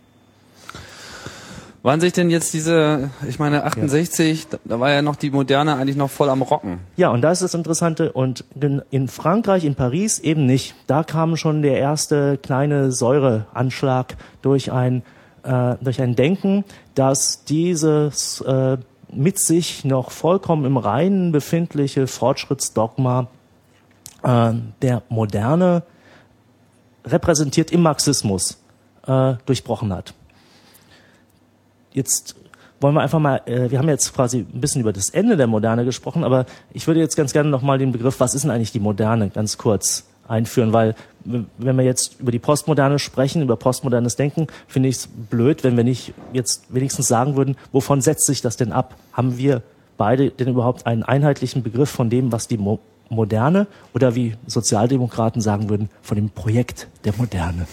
Waren 1.83 1.99
sich 1.99 2.13
denn 2.13 2.29
jetzt 2.29 2.53
diese, 2.53 3.09
ich 3.27 3.39
meine 3.39 3.63
68, 3.63 4.47
ja. 4.51 4.59
da 4.65 4.79
war 4.79 4.91
ja 4.91 5.01
noch 5.01 5.15
die 5.15 5.31
Moderne 5.31 5.75
eigentlich 5.75 5.97
noch 5.97 6.11
voll 6.11 6.29
am 6.29 6.43
Rocken. 6.43 6.79
Ja, 6.95 7.09
und 7.09 7.21
da 7.21 7.31
ist 7.31 7.41
das 7.41 7.55
Interessante. 7.55 8.11
Und 8.11 8.45
in 8.91 9.07
Frankreich, 9.07 9.65
in 9.65 9.73
Paris 9.73 10.19
eben 10.19 10.45
nicht. 10.45 10.75
Da 10.85 11.03
kam 11.03 11.37
schon 11.37 11.63
der 11.63 11.79
erste 11.79 12.37
kleine 12.37 12.91
Säureanschlag 12.91 14.15
durch 14.43 14.71
ein 14.71 15.01
äh, 15.43 15.75
durch 15.81 15.99
ein 16.01 16.15
Denken, 16.15 16.65
dass 16.93 17.45
dieses 17.45 18.41
äh, 18.41 18.77
mit 19.11 19.39
sich 19.39 19.83
noch 19.83 20.11
vollkommen 20.11 20.65
im 20.65 20.77
Reinen 20.77 21.31
befindliche 21.31 22.05
Fortschrittsdogma 22.05 23.27
äh, 24.23 24.53
der 24.83 25.01
Moderne 25.09 25.81
repräsentiert 27.05 27.71
im 27.71 27.81
Marxismus 27.81 28.57
äh, 29.07 29.33
durchbrochen 29.45 29.93
hat. 29.93 30.13
Jetzt 31.93 32.35
wollen 32.79 32.95
wir 32.95 33.01
einfach 33.01 33.19
mal, 33.19 33.41
äh, 33.45 33.69
wir 33.69 33.77
haben 33.79 33.89
jetzt 33.89 34.13
quasi 34.13 34.39
ein 34.39 34.61
bisschen 34.61 34.81
über 34.81 34.93
das 34.93 35.09
Ende 35.09 35.37
der 35.37 35.47
Moderne 35.47 35.85
gesprochen, 35.85 36.23
aber 36.23 36.45
ich 36.73 36.87
würde 36.87 36.99
jetzt 36.99 37.15
ganz 37.15 37.33
gerne 37.33 37.49
nochmal 37.49 37.77
den 37.77 37.91
Begriff, 37.91 38.19
was 38.19 38.33
ist 38.33 38.43
denn 38.43 38.51
eigentlich 38.51 38.71
die 38.71 38.79
Moderne, 38.79 39.29
ganz 39.29 39.57
kurz 39.57 40.05
einführen, 40.27 40.71
weil 40.73 40.95
wenn 41.25 41.75
wir 41.77 41.83
jetzt 41.83 42.19
über 42.19 42.31
die 42.31 42.39
Postmoderne 42.39 42.97
sprechen, 42.97 43.41
über 43.41 43.57
postmodernes 43.57 44.15
Denken, 44.15 44.47
finde 44.67 44.89
ich 44.89 44.95
es 44.95 45.07
blöd, 45.07 45.63
wenn 45.63 45.77
wir 45.77 45.83
nicht 45.83 46.13
jetzt 46.33 46.73
wenigstens 46.73 47.07
sagen 47.07 47.35
würden, 47.35 47.57
wovon 47.71 48.01
setzt 48.01 48.25
sich 48.25 48.41
das 48.41 48.57
denn 48.57 48.71
ab? 48.71 48.95
Haben 49.13 49.37
wir 49.37 49.61
beide 49.97 50.31
denn 50.31 50.47
überhaupt 50.47 50.87
einen 50.87 51.03
einheitlichen 51.03 51.63
Begriff 51.63 51.89
von 51.89 52.09
dem, 52.09 52.31
was 52.31 52.47
die 52.47 52.57
Mo 52.57 52.79
Moderne 53.11 53.67
oder 53.93 54.15
wie 54.15 54.35
Sozialdemokraten 54.47 55.41
sagen 55.41 55.69
würden, 55.69 55.89
von 56.01 56.15
dem 56.15 56.29
Projekt 56.29 56.87
der 57.03 57.13
Moderne? 57.17 57.67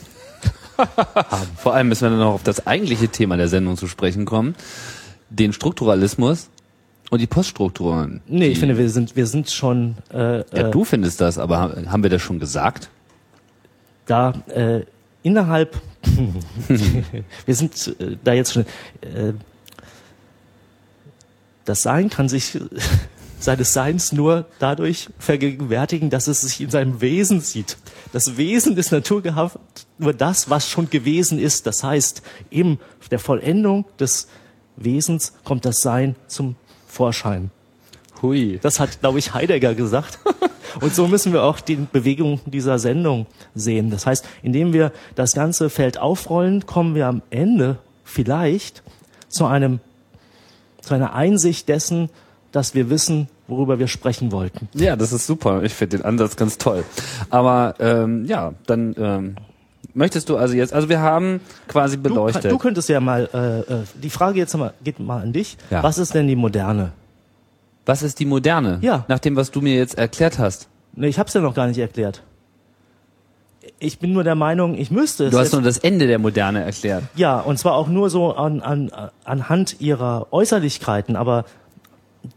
haben? 0.78 1.48
Vor 1.56 1.74
allem 1.74 1.88
müssen 1.88 2.02
wir 2.02 2.10
dann 2.10 2.18
noch 2.20 2.34
auf 2.34 2.42
das 2.42 2.66
eigentliche 2.66 3.08
Thema 3.08 3.36
der 3.36 3.48
Sendung 3.48 3.76
zu 3.76 3.86
sprechen 3.86 4.24
kommen, 4.24 4.54
den 5.30 5.52
Strukturalismus 5.52 6.48
und 7.10 7.20
die 7.20 7.26
Poststrukturen. 7.26 8.20
Nee, 8.26 8.48
ich 8.48 8.58
finde, 8.58 8.78
wir 8.78 8.88
sind, 8.90 9.16
wir 9.16 9.26
sind 9.26 9.50
schon. 9.50 9.96
Äh, 10.12 10.38
ja, 10.56 10.70
du 10.70 10.84
findest 10.84 11.20
das, 11.20 11.38
aber 11.38 11.76
haben 11.86 12.02
wir 12.02 12.10
das 12.10 12.22
schon 12.22 12.38
gesagt? 12.38 12.90
Da 14.06 14.34
äh, 14.48 14.82
innerhalb, 15.22 15.80
wir 17.46 17.54
sind 17.54 17.94
äh, 17.98 18.16
da 18.22 18.32
jetzt 18.32 18.52
schon. 18.52 18.62
Äh, 19.02 19.34
das 21.64 21.82
Sein 21.82 22.08
kann 22.08 22.30
sich 22.30 22.58
seines 23.38 23.72
Seins 23.72 24.12
nur 24.12 24.46
dadurch 24.58 25.08
vergegenwärtigen, 25.18 26.10
dass 26.10 26.26
es 26.26 26.40
sich 26.40 26.60
in 26.60 26.70
seinem 26.70 27.00
Wesen 27.00 27.40
sieht. 27.40 27.76
Das 28.12 28.36
Wesen 28.36 28.74
des 28.74 28.90
Naturgehaft 28.90 29.58
nur 29.98 30.12
das, 30.12 30.50
was 30.50 30.68
schon 30.68 30.90
gewesen 30.90 31.38
ist. 31.38 31.66
Das 31.66 31.84
heißt, 31.84 32.22
eben 32.50 32.78
der 33.10 33.18
Vollendung 33.18 33.84
des 33.98 34.28
Wesens 34.76 35.34
kommt 35.44 35.64
das 35.64 35.80
Sein 35.80 36.16
zum 36.26 36.56
Vorschein. 36.86 37.50
Hui. 38.22 38.58
Das 38.62 38.80
hat, 38.80 39.00
glaube 39.00 39.18
ich, 39.18 39.34
Heidegger 39.34 39.74
gesagt. 39.74 40.18
Und 40.80 40.94
so 40.94 41.06
müssen 41.06 41.32
wir 41.32 41.42
auch 41.42 41.60
die 41.60 41.76
Bewegung 41.76 42.40
dieser 42.44 42.78
Sendung 42.78 43.26
sehen. 43.54 43.90
Das 43.90 44.06
heißt, 44.06 44.26
indem 44.42 44.72
wir 44.72 44.92
das 45.14 45.32
ganze 45.32 45.70
Feld 45.70 45.98
aufrollen, 45.98 46.66
kommen 46.66 46.94
wir 46.94 47.06
am 47.06 47.22
Ende 47.30 47.78
vielleicht 48.04 48.82
zu 49.28 49.46
einem, 49.46 49.80
zu 50.80 50.94
einer 50.94 51.14
Einsicht 51.14 51.68
dessen, 51.68 52.10
dass 52.52 52.74
wir 52.74 52.90
wissen, 52.90 53.28
worüber 53.46 53.78
wir 53.78 53.88
sprechen 53.88 54.32
wollten. 54.32 54.68
Ja, 54.74 54.96
das 54.96 55.12
ist 55.12 55.26
super. 55.26 55.62
Ich 55.62 55.74
finde 55.74 55.98
den 55.98 56.04
Ansatz 56.04 56.36
ganz 56.36 56.58
toll. 56.58 56.84
Aber 57.30 57.74
ähm, 57.78 58.24
ja, 58.24 58.54
dann 58.66 58.94
ähm, 58.98 59.36
Möchtest 59.94 60.28
du 60.28 60.36
also 60.36 60.54
jetzt, 60.54 60.72
also 60.72 60.88
wir 60.88 61.00
haben 61.00 61.40
quasi 61.66 61.96
beleuchtet. 61.96 62.44
Du, 62.44 62.50
du 62.50 62.58
könntest 62.58 62.88
ja 62.88 63.00
mal, 63.00 63.28
äh, 63.32 63.72
äh, 63.72 63.84
die 64.00 64.10
Frage 64.10 64.38
jetzt 64.38 64.56
mal, 64.56 64.72
geht 64.84 65.00
mal 65.00 65.22
an 65.22 65.32
dich. 65.32 65.56
Ja. 65.70 65.82
Was 65.82 65.98
ist 65.98 66.14
denn 66.14 66.28
die 66.28 66.36
Moderne? 66.36 66.92
was 67.88 68.02
ist 68.02 68.20
die 68.20 68.26
moderne? 68.26 68.78
Ja. 68.82 69.04
Nach 69.08 69.18
dem, 69.18 69.34
was 69.34 69.50
du 69.50 69.62
mir 69.62 69.74
jetzt 69.74 69.96
erklärt 69.96 70.38
hast. 70.38 70.68
Nee, 70.92 71.08
ich 71.08 71.18
hab's 71.18 71.32
ja 71.32 71.40
noch 71.40 71.54
gar 71.54 71.66
nicht 71.66 71.78
erklärt. 71.78 72.22
Ich 73.80 73.98
bin 73.98 74.12
nur 74.12 74.24
der 74.24 74.34
Meinung, 74.34 74.74
ich 74.74 74.90
müsste 74.90 75.26
es. 75.26 75.30
Du 75.30 75.38
hast 75.38 75.52
nur 75.52 75.62
das 75.62 75.78
Ende 75.78 76.06
der 76.06 76.18
Moderne 76.18 76.64
erklärt. 76.64 77.04
Ja, 77.14 77.40
und 77.40 77.58
zwar 77.58 77.74
auch 77.74 77.88
nur 77.88 78.10
so 78.10 78.34
an, 78.34 78.60
an, 78.60 78.90
anhand 79.24 79.80
ihrer 79.80 80.26
Äußerlichkeiten, 80.32 81.16
aber 81.16 81.44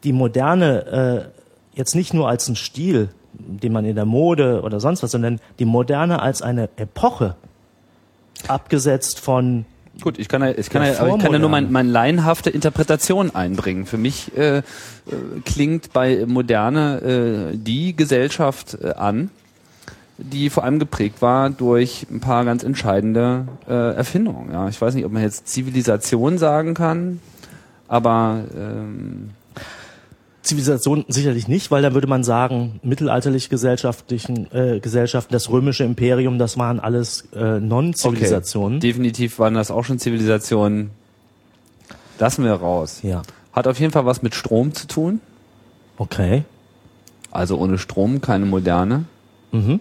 die 0.04 0.14
Moderne 0.14 1.32
äh, 1.34 1.78
jetzt 1.78 1.96
nicht 1.96 2.14
nur 2.14 2.30
als 2.30 2.48
ein 2.48 2.56
Stil, 2.56 3.10
den 3.34 3.72
man 3.74 3.86
in 3.86 3.96
der 3.96 4.06
Mode 4.06 4.62
oder 4.62 4.80
sonst 4.80 5.04
was, 5.04 5.12
sondern 5.12 5.40
die 5.60 5.66
Moderne 5.66 6.22
als 6.22 6.42
eine 6.42 6.70
Epoche, 6.76 7.36
abgesetzt 8.48 9.20
von 9.20 9.66
Gut, 10.00 10.18
ich 10.18 10.30
kann 10.30 10.42
ja, 10.42 10.52
ich 10.52 10.70
kann 10.70 10.84
Ja, 10.84 11.00
aber 11.00 11.10
ich 11.10 11.20
kann 11.20 11.34
ja 11.34 11.40
nur 11.40 11.50
vormodern. 11.50 11.52
mein, 11.52 11.72
meine 11.72 11.90
laienhafte 11.92 12.50
Interpretation 12.50 13.36
einbringen. 13.36 13.86
Für 13.86 13.98
mich 13.98 14.36
äh, 14.38 14.60
äh, 14.60 14.64
klingt 15.44 15.92
bei 15.92 16.26
Moderne 16.26 17.52
äh, 17.54 17.58
die 17.58 17.96
Gesellschaft 17.96 18.78
äh, 18.82 18.94
an, 18.94 19.30
die 20.18 20.50
vor 20.50 20.64
allem 20.64 20.80
geprägt 20.80 21.22
war 21.22 21.50
durch 21.50 22.08
ein 22.10 22.22
paar 22.22 22.46
ganz 22.46 22.64
entscheidende 22.64 23.48
äh, 23.68 23.96
Erfindungen. 23.96 24.52
Ja, 24.52 24.70
ich 24.70 24.80
weiß 24.80 24.96
nicht, 24.96 25.06
ob 25.06 25.12
man 25.12 25.24
jetzt 25.24 25.48
Zivilisation 25.50 26.38
sagen 26.38 26.74
kann, 26.74 27.20
aber 27.88 28.46
ähm, 28.56 29.32
Zivilisation 30.42 31.06
sicherlich 31.08 31.48
nicht, 31.48 31.70
weil 31.72 31.82
dann 31.84 31.94
würde 31.94 32.08
man 32.08 32.24
sagen, 32.24 32.80
mittelalterlich 32.84 33.50
gesellschaftlichen 33.50 34.52
äh, 34.52 34.80
Gesellschaften, 34.80 35.32
das 35.34 35.50
römische 35.50 35.84
Imperium, 35.84 36.40
das 36.40 36.58
waren 36.58 36.80
alles 36.80 37.28
äh, 37.36 37.60
Non-Zivilisationen. 37.60 38.80
definitiv 38.80 39.38
waren 39.40 39.54
das 39.54 39.70
auch 39.70 39.84
schon 39.86 40.00
Zivilisationen. 40.00 40.90
Lassen 42.20 42.44
wir 42.44 42.54
raus. 42.54 43.00
Ja, 43.04 43.22
Hat 43.54 43.68
auf 43.68 43.80
jeden 43.80 43.92
Fall 43.92 44.06
was 44.06 44.22
mit 44.22 44.36
Strom 44.36 44.74
zu 44.74 44.88
tun. 44.88 45.22
okay. 45.98 46.44
Also 47.34 47.58
ohne 47.58 47.78
Strom 47.78 48.20
keine 48.20 48.46
Moderne. 48.46 49.06
Mhm. 49.54 49.80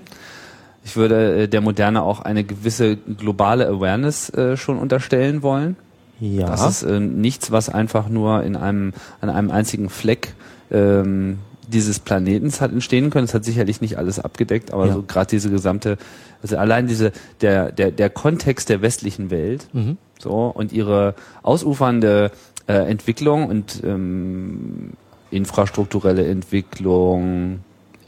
Ich 0.84 0.94
würde 0.94 1.42
äh, 1.42 1.48
der 1.48 1.60
Moderne 1.60 2.02
auch 2.02 2.20
eine 2.20 2.44
gewisse 2.44 2.96
globale 2.96 3.66
Awareness 3.66 4.30
äh, 4.30 4.56
schon 4.56 4.78
unterstellen 4.78 5.42
wollen. 5.42 5.74
Ja. 6.20 6.46
Das 6.46 6.68
ist 6.68 6.82
äh, 6.82 7.00
nichts, 7.00 7.50
was 7.50 7.68
einfach 7.68 8.08
nur 8.08 8.42
in 8.42 8.56
einem, 8.56 8.92
an 9.20 9.30
einem 9.30 9.50
einzigen 9.50 9.88
Fleck 9.88 10.34
ähm, 10.70 11.38
dieses 11.68 11.98
Planetens 12.00 12.60
hat 12.60 12.72
entstehen 12.72 13.10
können. 13.10 13.24
Es 13.24 13.34
hat 13.34 13.44
sicherlich 13.44 13.80
nicht 13.80 13.96
alles 13.96 14.18
abgedeckt, 14.18 14.72
aber 14.72 14.86
Ja. 14.86 14.94
so 14.94 15.02
gerade 15.02 15.30
diese 15.30 15.50
gesamte, 15.50 15.98
also 16.42 16.56
allein 16.56 16.86
diese, 16.88 17.12
der, 17.40 17.70
der, 17.72 17.90
der 17.90 18.10
Kontext 18.10 18.68
der 18.68 18.82
westlichen 18.82 19.30
Welt, 19.30 19.66
Mhm. 19.72 19.96
so, 20.18 20.46
und 20.54 20.72
ihre 20.72 21.14
ausufernde 21.42 22.32
äh, 22.66 22.72
Entwicklung 22.90 23.46
und 23.48 23.80
ähm, 23.84 24.90
infrastrukturelle 25.30 26.26
Entwicklung, 26.26 27.60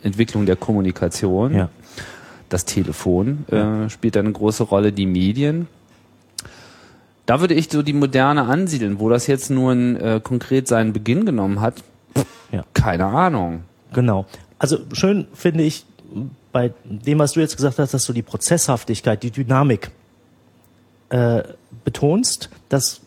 Entwicklung 0.03 0.45
der 0.47 0.57
Kommunikation, 0.57 1.55
ja. 1.55 1.69
das 2.49 2.65
Telefon 2.65 3.45
äh, 3.49 3.89
spielt 3.89 4.17
eine 4.17 4.33
große 4.33 4.65
Rolle, 4.65 4.93
die 4.93 5.07
Medien. 5.07 5.69
Da 7.27 7.41
würde 7.41 7.55
ich 7.55 7.71
so 7.71 7.83
die 7.83 7.93
Moderne 7.93 8.43
ansiedeln, 8.43 8.99
wo 8.99 9.09
das 9.09 9.27
jetzt 9.27 9.51
nun 9.51 9.97
äh, 9.97 10.21
konkret 10.23 10.67
seinen 10.67 10.93
Beginn 10.93 11.25
genommen 11.25 11.61
hat. 11.61 11.83
Ja. 12.51 12.65
Keine 12.75 13.07
Ahnung. 13.07 13.63
Genau. 13.93 14.27
Also 14.59 14.79
schön 14.93 15.27
finde 15.33 15.65
ich 15.65 15.87
bei 16.53 16.73
dem, 16.85 17.19
was 17.19 17.33
du 17.33 17.41
jetzt 17.41 17.57
gesagt 17.57 17.79
hast, 17.79 17.95
dass 17.95 18.05
du 18.05 18.13
die 18.13 18.23
Prozesshaftigkeit, 18.23 19.23
die 19.23 19.31
Dynamik 19.31 19.91
äh, 21.09 21.43
betonst, 21.85 22.51
dass, 22.69 23.01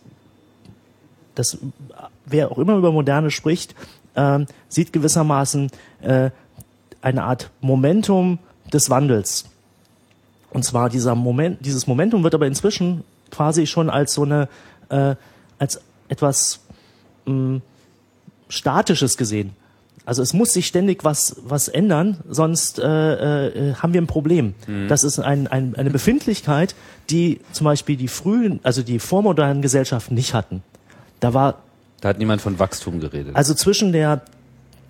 dass 1.36 1.58
wer 2.26 2.52
auch 2.52 2.58
immer 2.58 2.76
über 2.76 2.92
Moderne 2.92 3.32
spricht, 3.32 3.76
ähm, 4.16 4.48
sieht 4.70 4.94
gewissermaßen 4.94 5.70
äh, 6.02 6.32
eine 7.02 7.24
Art 7.24 7.52
Momentum 7.62 8.40
des 8.74 8.90
Wandels. 8.90 9.46
Und 10.50 10.64
zwar 10.64 10.90
dieser 10.90 11.16
Moment, 11.16 11.64
dieses 11.66 11.86
Momentum 11.86 12.24
wird 12.24 12.34
aber 12.34 12.48
inzwischen 12.48 13.04
quasi 13.36 13.68
schon 13.68 13.90
als 13.90 14.14
so 14.14 14.24
eine, 14.24 14.48
äh, 14.90 15.16
als 15.60 15.82
etwas 16.10 16.60
mh, 17.26 17.62
Statisches 18.50 19.18
gesehen. 19.18 19.52
Also 20.06 20.22
es 20.22 20.34
muss 20.34 20.54
sich 20.54 20.68
ständig 20.68 21.04
was, 21.04 21.36
was 21.48 21.68
ändern, 21.68 22.18
sonst 22.30 22.78
äh, 22.78 22.84
äh, 23.48 23.74
haben 23.76 23.94
wir 23.94 24.02
ein 24.02 24.06
Problem. 24.08 24.54
Das 24.88 25.04
ist 25.04 25.18
ein, 25.18 25.48
ein, 25.48 25.74
eine 25.76 25.90
Befindlichkeit, 25.90 26.76
die 27.10 27.40
zum 27.52 27.66
Beispiel 27.66 27.96
die 27.98 28.08
frühen, 28.08 28.60
also 28.62 28.84
die 28.84 29.00
vormodernen 29.00 29.64
Gesellschaften 29.64 30.14
nicht 30.14 30.36
hatten. 30.36 30.62
Da 31.22 31.34
war 31.34 31.56
Da 32.02 32.10
hat 32.10 32.20
niemand 32.20 32.42
von 32.42 32.60
Wachstum 32.60 33.00
geredet. 33.00 33.36
also 33.36 33.56
zwischen 33.56 33.94
der, 33.94 34.22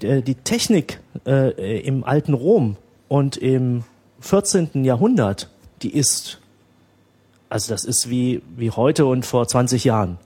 der 0.02 0.20
die 0.22 0.36
Technik 0.36 1.00
äh, 1.26 1.80
im 1.80 2.04
alten 2.04 2.34
Rom 2.34 2.76
und 3.08 3.38
im 3.38 3.86
14. 4.20 4.84
Jahrhundert, 4.84 5.50
die 5.82 5.96
ist, 5.96 6.40
also 7.50 7.74
das 7.74 7.86
ist 7.86 8.10
wie, 8.10 8.42
wie 8.56 8.72
heute 8.72 9.06
und 9.06 9.26
vor 9.26 9.48
20 9.48 9.84
Jahren. 9.84 10.18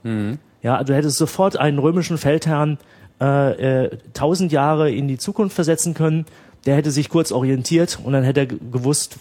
Ja, 0.62 0.82
du 0.84 0.94
hättest 0.94 1.16
sofort 1.16 1.56
einen 1.58 1.78
römischen 1.78 2.18
Feldherrn 2.18 2.78
äh, 3.20 3.84
äh, 3.86 3.98
1000 4.08 4.52
Jahre 4.52 4.90
in 4.90 5.08
die 5.08 5.18
Zukunft 5.18 5.54
versetzen 5.54 5.94
können. 5.94 6.26
Der 6.66 6.76
hätte 6.76 6.90
sich 6.90 7.08
kurz 7.08 7.32
orientiert 7.32 7.98
und 8.04 8.12
dann 8.12 8.24
hätte 8.24 8.40
er 8.40 8.46
ge- 8.46 8.58
gewusst, 8.70 9.16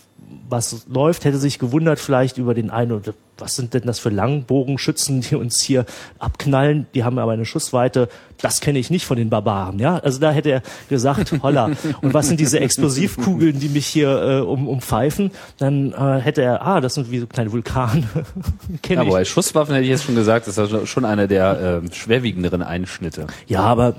was 0.49 0.85
läuft, 0.87 1.25
hätte 1.25 1.37
sich 1.37 1.59
gewundert 1.59 1.99
vielleicht 1.99 2.37
über 2.37 2.53
den 2.53 2.69
einen 2.69 2.91
oder 2.93 3.13
was 3.37 3.55
sind 3.55 3.73
denn 3.73 3.83
das 3.83 3.99
für 3.99 4.09
Langbogenschützen, 4.09 5.21
die 5.21 5.35
uns 5.35 5.61
hier 5.61 5.85
abknallen, 6.17 6.87
die 6.93 7.03
haben 7.03 7.19
aber 7.19 7.31
eine 7.31 7.45
Schussweite, 7.45 8.09
das 8.41 8.59
kenne 8.59 8.79
ich 8.79 8.89
nicht 8.89 9.05
von 9.05 9.17
den 9.17 9.29
Barbaren, 9.29 9.79
ja? 9.79 9.97
Also 9.97 10.19
da 10.19 10.31
hätte 10.31 10.49
er 10.49 10.61
gesagt, 10.89 11.33
holla, 11.43 11.71
und 12.01 12.13
was 12.13 12.27
sind 12.27 12.39
diese 12.39 12.59
Explosivkugeln, 12.59 13.59
die 13.59 13.69
mich 13.69 13.87
hier 13.87 14.09
äh, 14.09 14.39
um, 14.41 14.67
umpfeifen? 14.67 15.31
Dann 15.57 15.93
äh, 15.93 16.19
hätte 16.19 16.41
er, 16.41 16.65
ah, 16.65 16.81
das 16.81 16.95
sind 16.95 17.11
wie 17.11 17.19
so 17.19 17.27
kleine 17.27 17.51
Vulkane, 17.51 18.03
kenne 18.81 18.95
ja, 18.95 19.01
ich. 19.03 19.07
aber 19.07 19.11
bei 19.11 19.25
Schusswaffen 19.25 19.73
hätte 19.73 19.85
ich 19.85 19.91
jetzt 19.91 20.03
schon 20.03 20.15
gesagt, 20.15 20.47
das 20.47 20.57
ist 20.57 20.89
schon 20.89 21.05
einer 21.05 21.27
der 21.27 21.81
äh, 21.83 21.93
schwerwiegenderen 21.93 22.61
Einschnitte. 22.61 23.27
Ja, 23.47 23.61
aber 23.61 23.95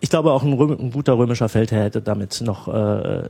ich 0.00 0.10
glaube 0.10 0.32
auch 0.32 0.42
ein, 0.42 0.52
Röm, 0.52 0.76
ein 0.78 0.92
guter 0.92 1.18
römischer 1.18 1.48
Feldherr 1.48 1.84
hätte 1.84 2.00
damit 2.00 2.40
noch. 2.40 2.68
Äh, 2.68 3.28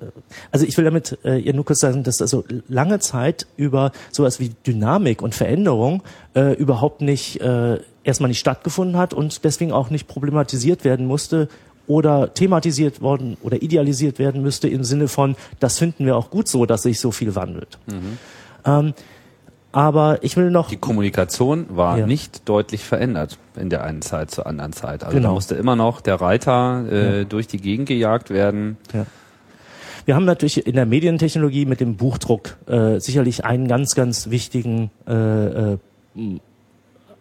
also 0.51 0.67
ich 0.67 0.77
will 0.77 0.85
damit 0.85 1.19
äh, 1.25 1.39
ihr 1.39 1.55
nur 1.55 1.65
kurz 1.65 1.81
sagen, 1.81 2.03
dass 2.03 2.21
also 2.21 2.45
lange 2.69 2.99
Zeit 2.99 3.47
über 3.57 3.93
sowas 4.11 4.39
wie 4.41 4.51
Dynamik 4.67 5.23
und 5.23 5.35
Veränderung 5.35 6.03
äh, 6.35 6.55
überhaupt 6.55 7.01
nicht 7.01 7.41
äh, 7.41 7.79
erstmal 8.05 8.29
nicht 8.29 8.41
stattgefunden 8.41 8.97
hat 8.97 9.15
und 9.15 9.45
deswegen 9.45 9.73
auch 9.73 9.91
nicht 9.91 10.09
problematisiert 10.09 10.85
werden 10.85 11.07
musste 11.07 11.49
oder 11.87 12.35
thematisiert 12.35 13.01
worden 13.01 13.39
oder 13.43 13.63
idealisiert 13.63 14.19
werden 14.19 14.43
müsste 14.43 14.69
im 14.69 14.85
Sinne 14.85 15.09
von, 15.09 15.37
das 15.59 15.79
finden 15.79 16.05
wir 16.05 16.17
auch 16.17 16.31
gut 16.31 16.49
so, 16.49 16.67
dass 16.67 16.83
sich 16.83 17.01
so 17.01 17.11
viel 17.11 17.35
wandelt. 17.35 17.79
Ähm, 18.67 18.93
aber 19.73 20.19
ich 20.23 20.37
will 20.37 20.51
noch 20.51 20.69
Die 20.71 20.77
Kommunikation 20.77 21.67
war 21.71 21.99
Ja. 21.99 22.07
nicht 22.07 22.49
deutlich 22.49 22.85
verändert 22.85 23.39
in 23.57 23.69
der 23.71 23.85
einen 23.85 24.03
Zeit 24.03 24.31
zur 24.31 24.47
anderen 24.47 24.73
Zeit. 24.73 25.05
Also 25.05 25.17
Genau. 25.17 25.29
da 25.29 25.35
musste 25.35 25.55
immer 25.57 25.77
noch 25.77 26.01
der 26.01 26.21
Reiter 26.21 26.85
äh, 26.91 27.19
Ja. 27.19 27.25
durch 27.25 27.47
die 27.47 27.59
Gegend 27.59 27.89
gejagt 27.89 28.31
werden. 28.31 28.77
Ja. 28.93 29.05
Wir 30.07 30.15
haben 30.15 30.25
natürlich 30.25 30.67
in 30.67 30.75
der 30.75 30.87
Medientechnologie 30.87 31.67
mit 31.67 31.81
dem 31.81 31.97
Buchdruck 31.97 32.57
äh, 32.67 32.99
sicherlich 32.99 33.45
einen 33.45 33.69
ganz, 33.69 33.95
ganz 33.95 34.31
wichtigen 34.31 34.91
äh, 35.07 35.73
äh, 35.75 35.79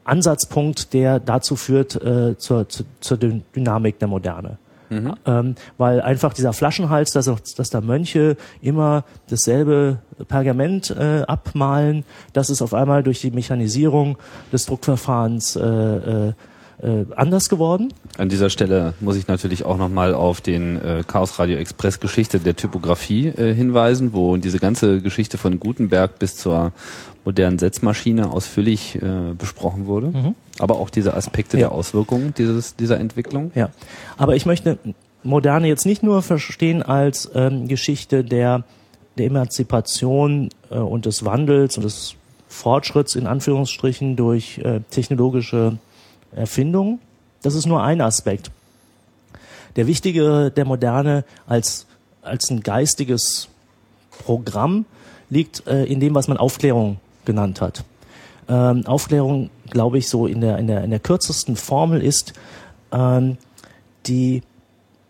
Ansatzpunkt, 0.05 0.93
der 0.93 1.19
dazu 1.19 1.55
führt 1.57 1.95
äh, 2.01 2.37
zur, 2.37 2.69
zu, 2.69 2.83
zur 3.01 3.17
Dyn- 3.17 3.41
Dynamik 3.55 3.99
der 3.99 4.07
Moderne. 4.07 4.57
Ähm, 4.89 5.55
weil 5.77 6.01
einfach 6.01 6.33
dieser 6.33 6.53
Flaschenhals, 6.53 7.11
dass, 7.11 7.27
auch, 7.27 7.39
dass 7.39 7.69
da 7.69 7.81
Mönche 7.81 8.37
immer 8.61 9.03
dasselbe 9.29 9.99
Pergament 10.27 10.89
äh, 10.91 11.23
abmalen, 11.27 12.03
das 12.33 12.49
ist 12.49 12.61
auf 12.61 12.73
einmal 12.73 13.03
durch 13.03 13.21
die 13.21 13.31
Mechanisierung 13.31 14.17
des 14.51 14.65
Druckverfahrens 14.65 15.55
äh, 15.55 15.61
äh, 15.61 16.33
äh, 16.79 17.05
anders 17.15 17.49
geworden. 17.49 17.91
An 18.17 18.29
dieser 18.29 18.49
Stelle 18.49 18.93
muss 18.99 19.15
ich 19.15 19.27
natürlich 19.27 19.65
auch 19.65 19.77
nochmal 19.77 20.13
auf 20.13 20.41
den 20.41 20.79
äh, 20.79 21.03
Chaos 21.05 21.39
Radio 21.39 21.57
Express 21.57 21.99
Geschichte 21.99 22.39
der 22.39 22.55
Typografie 22.55 23.27
äh, 23.29 23.53
hinweisen, 23.53 24.13
wo 24.13 24.37
diese 24.37 24.59
ganze 24.59 25.01
Geschichte 25.01 25.37
von 25.37 25.59
Gutenberg 25.59 26.19
bis 26.19 26.37
zur 26.37 26.71
modernen 27.27 27.59
Setzmaschine 27.59 28.31
ausführlich 28.31 28.95
äh, 28.95 29.33
besprochen 29.37 29.85
wurde. 29.85 30.33
Aber 30.59 30.75
auch 30.79 30.89
diese 30.89 31.13
Aspekte 31.13 31.57
Mhm. 31.57 31.61
Ja. 31.61 31.67
der 31.67 31.75
Auswirkungen 31.75 32.33
dieses, 32.37 32.77
dieser 32.77 33.01
Entwicklung. 33.01 33.51
Ja, 33.53 33.69
aber 34.15 34.37
ich 34.37 34.45
möchte 34.45 34.77
Moderne 35.23 35.67
jetzt 35.67 35.85
nicht 35.85 36.03
nur 36.03 36.21
verstehen 36.21 36.81
als 36.83 37.29
ähm, 37.35 37.67
Geschichte 37.67 38.23
der, 38.23 38.63
der 39.17 39.25
Emanzipation 39.25 40.49
äh, 40.69 40.77
und 40.77 41.05
des 41.05 41.25
Wandels 41.25 41.75
und 41.75 41.83
des 41.83 42.15
Fortschritts 42.47 43.15
in 43.15 43.27
Anführungsstrichen 43.27 44.15
durch 44.15 44.59
äh, 44.59 44.79
technologische 44.89 45.77
Erfindungen. 46.33 46.99
Das 47.41 47.55
ist 47.55 47.65
nur 47.65 47.83
ein 47.83 47.99
Aspekt. 47.99 48.51
Der 49.75 49.85
wichtige 49.85 50.49
der 50.49 50.63
Moderne 50.63 51.25
als, 51.45 51.87
als 52.21 52.49
ein 52.49 52.61
geistiges 52.61 53.49
Programm 54.23 54.85
liegt 55.29 55.67
äh, 55.67 55.83
in 55.83 55.99
dem, 55.99 56.15
was 56.15 56.29
man 56.29 56.37
Aufklärung 56.37 56.99
genannt 57.27 57.61
hat. 57.61 57.83
Ähm, 58.49 58.87
Aufklärung, 58.87 59.51
glaube 59.69 59.99
ich, 59.99 60.09
so 60.09 60.25
in 60.25 60.41
der, 60.41 60.57
in 60.57 60.65
der, 60.65 60.83
in 60.83 60.89
der 60.89 60.99
kürzesten 60.99 61.55
Formel 61.55 62.01
ist 62.01 62.33
ähm, 62.91 63.37
die 64.07 64.41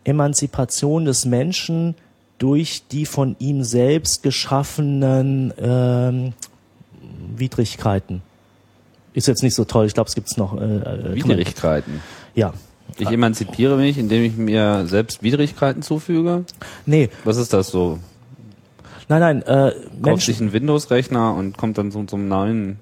Emanzipation 0.03 1.05
des 1.05 1.26
Menschen 1.26 1.95
durch 2.39 2.84
die 2.91 3.05
von 3.05 3.36
ihm 3.39 3.63
selbst 3.63 4.24
geschaffenen 4.24 5.53
ähm, 5.59 6.34
Widrigkeiten. 7.36 8.22
Ist 9.13 9.28
jetzt 9.28 9.43
nicht 9.43 9.55
so 9.55 9.65
toll, 9.65 9.86
ich 9.86 9.93
glaube, 9.93 10.07
es 10.09 10.15
gibt 10.15 10.36
noch. 10.38 10.59
Äh, 10.59 10.65
äh 10.65 11.15
Widrigkeiten? 11.15 12.01
Ja. 12.36 12.53
Ich 12.99 13.09
emanzipiere 13.09 13.78
mich, 13.78 13.97
indem 13.97 14.24
ich 14.24 14.38
mir 14.38 14.86
selbst 14.88 15.22
Widrigkeiten 15.22 15.82
zufüge? 15.82 16.45
Nee. 16.86 17.09
Was 17.24 17.38
ist 17.38 17.53
das 17.53 17.70
so? 17.70 17.99
Nein, 19.10 19.20
nein. 19.20 19.41
Äh, 19.43 19.74
Kauft 20.01 20.24
sich 20.24 20.39
einen 20.39 20.53
Windows-Rechner 20.53 21.34
und 21.34 21.58
kommt 21.58 21.78
dann 21.78 21.91
zu 21.91 22.05
so 22.08 22.16
einem 22.16 22.28
neuen 22.28 22.80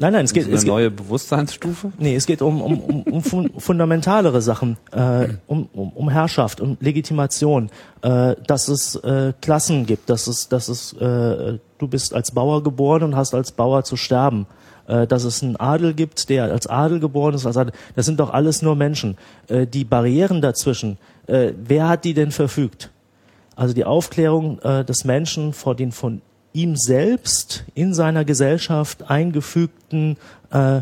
Nein, 0.00 0.14
nein, 0.14 0.24
es 0.24 0.32
geht 0.32 0.46
eine 0.46 0.54
es 0.54 0.64
neue 0.64 0.88
geht, 0.88 0.96
Bewusstseinsstufe. 0.96 1.92
Nee, 1.98 2.16
es 2.16 2.24
geht 2.24 2.40
um 2.40 2.62
um, 2.62 2.80
um, 2.80 3.02
um 3.02 3.22
fun 3.22 3.50
fundamentalere 3.58 4.40
Sachen, 4.40 4.78
äh, 4.92 5.28
um, 5.46 5.68
um, 5.74 5.90
um 5.90 6.08
Herrschaft, 6.08 6.62
um 6.62 6.78
Legitimation, 6.80 7.68
äh, 8.00 8.34
dass 8.46 8.68
es 8.68 8.94
äh, 8.96 9.34
Klassen 9.42 9.84
gibt, 9.84 10.08
dass 10.08 10.26
es 10.26 10.48
dass 10.48 10.68
es 10.68 10.94
äh, 10.94 11.58
du 11.76 11.86
bist 11.86 12.14
als 12.14 12.30
Bauer 12.30 12.62
geboren 12.62 13.02
und 13.02 13.16
hast 13.16 13.34
als 13.34 13.52
Bauer 13.52 13.84
zu 13.84 13.96
sterben. 13.96 14.46
Äh, 14.88 15.06
dass 15.06 15.24
es 15.24 15.42
einen 15.42 15.56
Adel 15.56 15.92
gibt, 15.92 16.30
der 16.30 16.44
als 16.44 16.66
Adel 16.66 16.98
geboren 16.98 17.34
ist, 17.34 17.44
als 17.44 17.58
Adel, 17.58 17.74
das 17.94 18.06
sind 18.06 18.18
doch 18.18 18.30
alles 18.30 18.62
nur 18.62 18.76
Menschen. 18.76 19.18
Äh, 19.48 19.66
die 19.66 19.84
Barrieren 19.84 20.40
dazwischen, 20.40 20.96
äh, 21.26 21.52
wer 21.62 21.88
hat 21.90 22.04
die 22.06 22.14
denn 22.14 22.30
verfügt? 22.30 22.90
Also 23.60 23.74
die 23.74 23.84
Aufklärung 23.84 24.58
äh, 24.60 24.86
des 24.86 25.04
Menschen 25.04 25.52
vor 25.52 25.74
den 25.74 25.92
von 25.92 26.22
ihm 26.54 26.76
selbst 26.76 27.64
in 27.74 27.92
seiner 27.92 28.24
Gesellschaft 28.24 29.10
eingefügten 29.10 30.16
äh, 30.50 30.80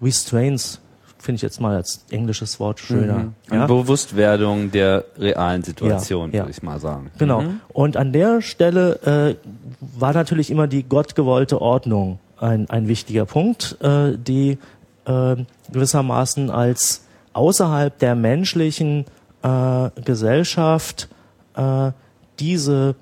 Restraints, 0.00 0.80
finde 1.18 1.36
ich 1.36 1.42
jetzt 1.42 1.60
mal 1.60 1.74
als 1.74 2.04
englisches 2.12 2.60
Wort 2.60 2.78
schöner. 2.78 3.18
Mhm. 3.18 3.34
Eine 3.50 3.60
ja? 3.62 3.66
Bewusstwerdung 3.66 4.70
der 4.70 5.06
realen 5.18 5.64
Situation, 5.64 6.30
ja, 6.30 6.36
ja. 6.36 6.42
würde 6.44 6.52
ich 6.52 6.62
mal 6.62 6.78
sagen. 6.78 7.10
Genau. 7.18 7.40
Mhm. 7.40 7.60
Und 7.72 7.96
an 7.96 8.12
der 8.12 8.42
Stelle 8.42 9.34
äh, 9.40 9.98
war 9.98 10.12
natürlich 10.12 10.52
immer 10.52 10.68
die 10.68 10.84
gottgewollte 10.84 11.60
Ordnung 11.60 12.20
ein, 12.38 12.70
ein 12.70 12.86
wichtiger 12.86 13.24
Punkt, 13.24 13.76
äh, 13.80 14.16
die 14.16 14.58
äh, 15.06 15.36
gewissermaßen 15.72 16.48
als 16.48 17.02
außerhalb 17.32 17.98
der 17.98 18.14
menschlichen 18.14 19.04
äh, 19.42 19.90
Gesellschaft 20.04 21.08
äh, 21.56 21.90
diese 22.38 22.94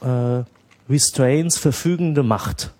äh, 0.00 0.42
Restraints 0.88 1.58
verfügende 1.58 2.22
Macht. 2.22 2.72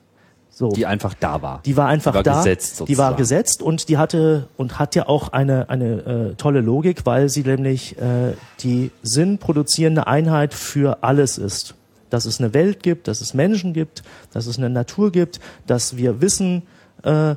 So. 0.50 0.70
Die 0.70 0.86
einfach 0.86 1.12
da 1.12 1.42
war. 1.42 1.60
Die 1.66 1.76
war 1.76 1.86
einfach 1.88 2.12
die 2.12 2.16
war 2.16 2.22
da. 2.22 2.38
Gesetzt, 2.38 2.76
sozusagen. 2.76 2.86
die 2.86 2.98
war 2.98 3.14
gesetzt 3.14 3.60
und 3.60 3.90
die 3.90 3.98
hatte 3.98 4.48
und 4.56 4.78
hat 4.78 4.94
ja 4.94 5.06
auch 5.06 5.28
eine 5.32 5.68
eine 5.68 6.30
äh, 6.30 6.34
tolle 6.36 6.62
Logik, 6.62 7.04
weil 7.04 7.28
sie 7.28 7.42
nämlich 7.42 7.98
äh, 7.98 8.32
die 8.60 8.90
sinnproduzierende 9.02 10.06
Einheit 10.06 10.54
für 10.54 11.02
alles 11.02 11.36
ist. 11.36 11.74
Dass 12.08 12.24
es 12.24 12.40
eine 12.40 12.54
Welt 12.54 12.82
gibt, 12.82 13.06
dass 13.06 13.20
es 13.20 13.34
Menschen 13.34 13.74
gibt, 13.74 14.02
dass 14.32 14.46
es 14.46 14.56
eine 14.56 14.70
Natur 14.70 15.12
gibt, 15.12 15.40
dass 15.66 15.98
wir 15.98 16.22
wissen, 16.22 16.62
äh, 17.02 17.34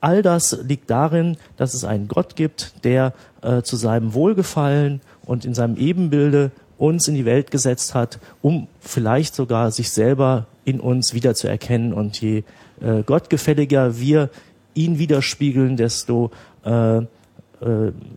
all 0.00 0.22
das 0.22 0.58
liegt 0.62 0.88
darin, 0.88 1.36
dass 1.58 1.74
es 1.74 1.84
einen 1.84 2.08
Gott 2.08 2.34
gibt, 2.34 2.84
der 2.84 3.12
äh, 3.42 3.60
zu 3.60 3.76
seinem 3.76 4.14
Wohlgefallen 4.14 5.02
und 5.26 5.44
in 5.44 5.52
seinem 5.52 5.76
Ebenbilde 5.76 6.50
uns 6.78 7.08
in 7.08 7.14
die 7.14 7.24
Welt 7.24 7.50
gesetzt 7.50 7.94
hat, 7.94 8.18
um 8.40 8.68
vielleicht 8.80 9.34
sogar 9.34 9.70
sich 9.70 9.90
selber 9.90 10.46
in 10.64 10.80
uns 10.80 11.12
wiederzuerkennen. 11.12 11.92
Und 11.92 12.20
je 12.20 12.44
äh, 12.80 13.02
gottgefälliger 13.04 13.98
wir 13.98 14.30
ihn 14.74 14.98
widerspiegeln, 14.98 15.76
desto 15.76 16.30
äh, 16.64 17.02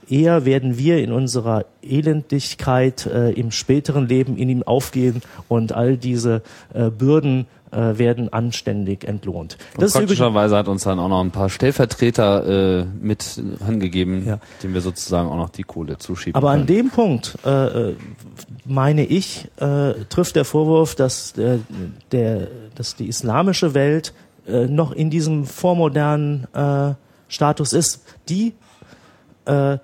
eher 0.10 0.46
werden 0.46 0.78
wir 0.78 1.00
in 1.00 1.12
unserer 1.12 1.66
Elendigkeit 1.82 3.06
äh, 3.06 3.32
im 3.32 3.52
späteren 3.52 4.08
Leben 4.08 4.38
in 4.38 4.50
ihm 4.50 4.64
aufgehen 4.64 5.22
und 5.48 5.74
all 5.74 5.98
diese 5.98 6.42
äh, 6.74 6.90
Bürden 6.90 7.48
äh, 7.72 7.98
werden 7.98 8.32
anständig 8.32 9.06
entlohnt. 9.06 9.58
Das 9.78 9.94
praktischerweise 9.94 10.58
hat 10.58 10.68
uns 10.68 10.84
dann 10.84 11.00
auch 11.00 11.08
noch 11.08 11.22
ein 11.22 11.32
paar 11.32 11.50
Stellvertreter 11.50 12.82
äh, 12.82 12.86
mit 13.02 13.42
angegeben, 13.66 14.26
ja. 14.28 14.40
denen 14.62 14.74
wir 14.74 14.82
sozusagen 14.82 15.30
auch 15.30 15.38
noch 15.38 15.50
die 15.50 15.64
Kohle 15.64 15.98
zuschieben. 15.98 16.36
Aber 16.36 16.52
können. 16.52 16.62
an 16.62 16.68
dem 16.68 16.90
Punkt 16.90 17.38
äh, 17.46 17.90
äh, 17.92 17.96
meine 18.66 19.06
ich, 19.06 19.48
äh, 19.58 19.94
trifft 20.10 20.36
der 20.36 20.46
Vorwurf, 20.46 20.96
dass 20.96 21.34
der, 21.34 21.60
der 22.12 22.48
dass 22.76 22.96
die 22.96 23.08
islamische 23.08 23.74
Welt 23.74 24.14
äh, 24.48 24.68
noch 24.68 24.92
in 24.92 25.10
diesem 25.10 25.46
vormodernen 25.46 26.48
äh, 26.54 26.94
Status 27.28 27.74
ist. 27.74 28.04
Die 28.28 28.54
äh, 29.46 29.78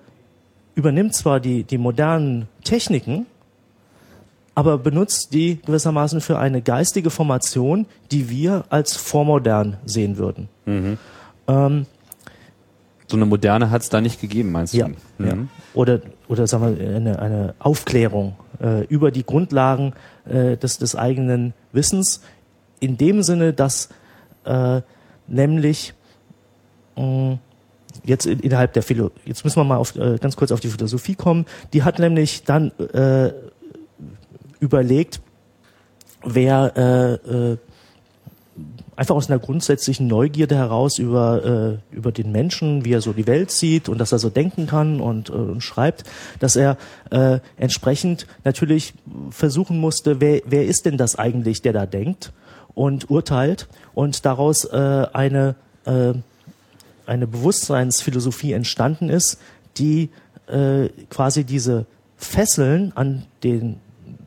übernimmt 0.74 1.14
zwar 1.14 1.40
die 1.40 1.64
die 1.64 1.78
modernen 1.78 2.48
Techniken 2.64 3.26
aber 4.58 4.76
benutzt 4.76 5.34
die 5.34 5.60
gewissermaßen 5.64 6.20
für 6.20 6.36
eine 6.36 6.62
geistige 6.62 7.10
Formation, 7.10 7.86
die 8.10 8.28
wir 8.28 8.64
als 8.70 8.96
vormodern 8.96 9.76
sehen 9.84 10.16
würden. 10.16 10.48
Mhm. 10.66 10.98
Ähm, 11.46 11.86
so 13.06 13.16
eine 13.16 13.24
moderne 13.24 13.70
hat 13.70 13.82
es 13.82 13.88
da 13.88 14.00
nicht 14.00 14.20
gegeben, 14.20 14.50
meinst 14.50 14.74
ja, 14.74 14.88
du? 14.88 15.22
Mhm. 15.22 15.28
Ja. 15.28 15.36
Oder, 15.74 16.00
oder 16.26 16.48
sagen 16.48 16.76
wir, 16.76 16.88
eine, 16.88 17.20
eine 17.20 17.54
Aufklärung 17.60 18.34
äh, 18.60 18.84
über 18.86 19.12
die 19.12 19.24
Grundlagen 19.24 19.92
äh, 20.28 20.56
des, 20.56 20.78
des 20.78 20.96
eigenen 20.96 21.54
Wissens, 21.70 22.20
in 22.80 22.98
dem 22.98 23.22
Sinne, 23.22 23.52
dass 23.52 23.90
äh, 24.44 24.80
nämlich 25.28 25.94
mh, 26.96 27.38
jetzt 28.04 28.26
innerhalb 28.26 28.72
der 28.72 28.82
Philo 28.82 29.10
jetzt 29.24 29.44
müssen 29.44 29.56
wir 29.56 29.64
mal 29.64 29.76
auf, 29.76 29.96
äh, 29.96 30.18
ganz 30.20 30.36
kurz 30.36 30.52
auf 30.52 30.60
die 30.60 30.68
Philosophie 30.68 31.14
kommen, 31.14 31.46
die 31.72 31.82
hat 31.82 31.98
nämlich 31.98 32.44
dann 32.44 32.70
äh, 32.78 33.32
überlegt, 34.60 35.20
wer 36.24 36.72
äh, 36.76 37.52
äh, 37.52 37.56
einfach 38.96 39.14
aus 39.14 39.30
einer 39.30 39.38
grundsätzlichen 39.38 40.08
Neugierde 40.08 40.56
heraus 40.56 40.98
über, 40.98 41.78
äh, 41.92 41.96
über 41.96 42.10
den 42.10 42.32
Menschen, 42.32 42.84
wie 42.84 42.92
er 42.92 43.00
so 43.00 43.12
die 43.12 43.28
Welt 43.28 43.52
sieht 43.52 43.88
und 43.88 43.98
dass 43.98 44.10
er 44.10 44.18
so 44.18 44.28
denken 44.28 44.66
kann 44.66 45.00
und, 45.00 45.30
äh, 45.30 45.32
und 45.32 45.62
schreibt, 45.62 46.02
dass 46.40 46.56
er 46.56 46.76
äh, 47.10 47.38
entsprechend 47.56 48.26
natürlich 48.42 48.94
versuchen 49.30 49.78
musste, 49.78 50.20
wer, 50.20 50.42
wer 50.46 50.66
ist 50.66 50.84
denn 50.84 50.96
das 50.96 51.14
eigentlich, 51.14 51.62
der 51.62 51.72
da 51.72 51.86
denkt 51.86 52.32
und 52.74 53.08
urteilt 53.08 53.68
und 53.94 54.24
daraus 54.24 54.64
äh, 54.64 55.06
eine, 55.12 55.54
äh, 55.84 56.14
eine 57.08 57.26
Bewusstseinsphilosophie 57.26 58.52
entstanden 58.52 59.08
ist, 59.08 59.38
die 59.76 60.10
äh, 60.46 60.88
quasi 61.10 61.44
diese 61.44 61.86
Fesseln 62.16 62.92
an 62.94 63.24
den 63.42 63.80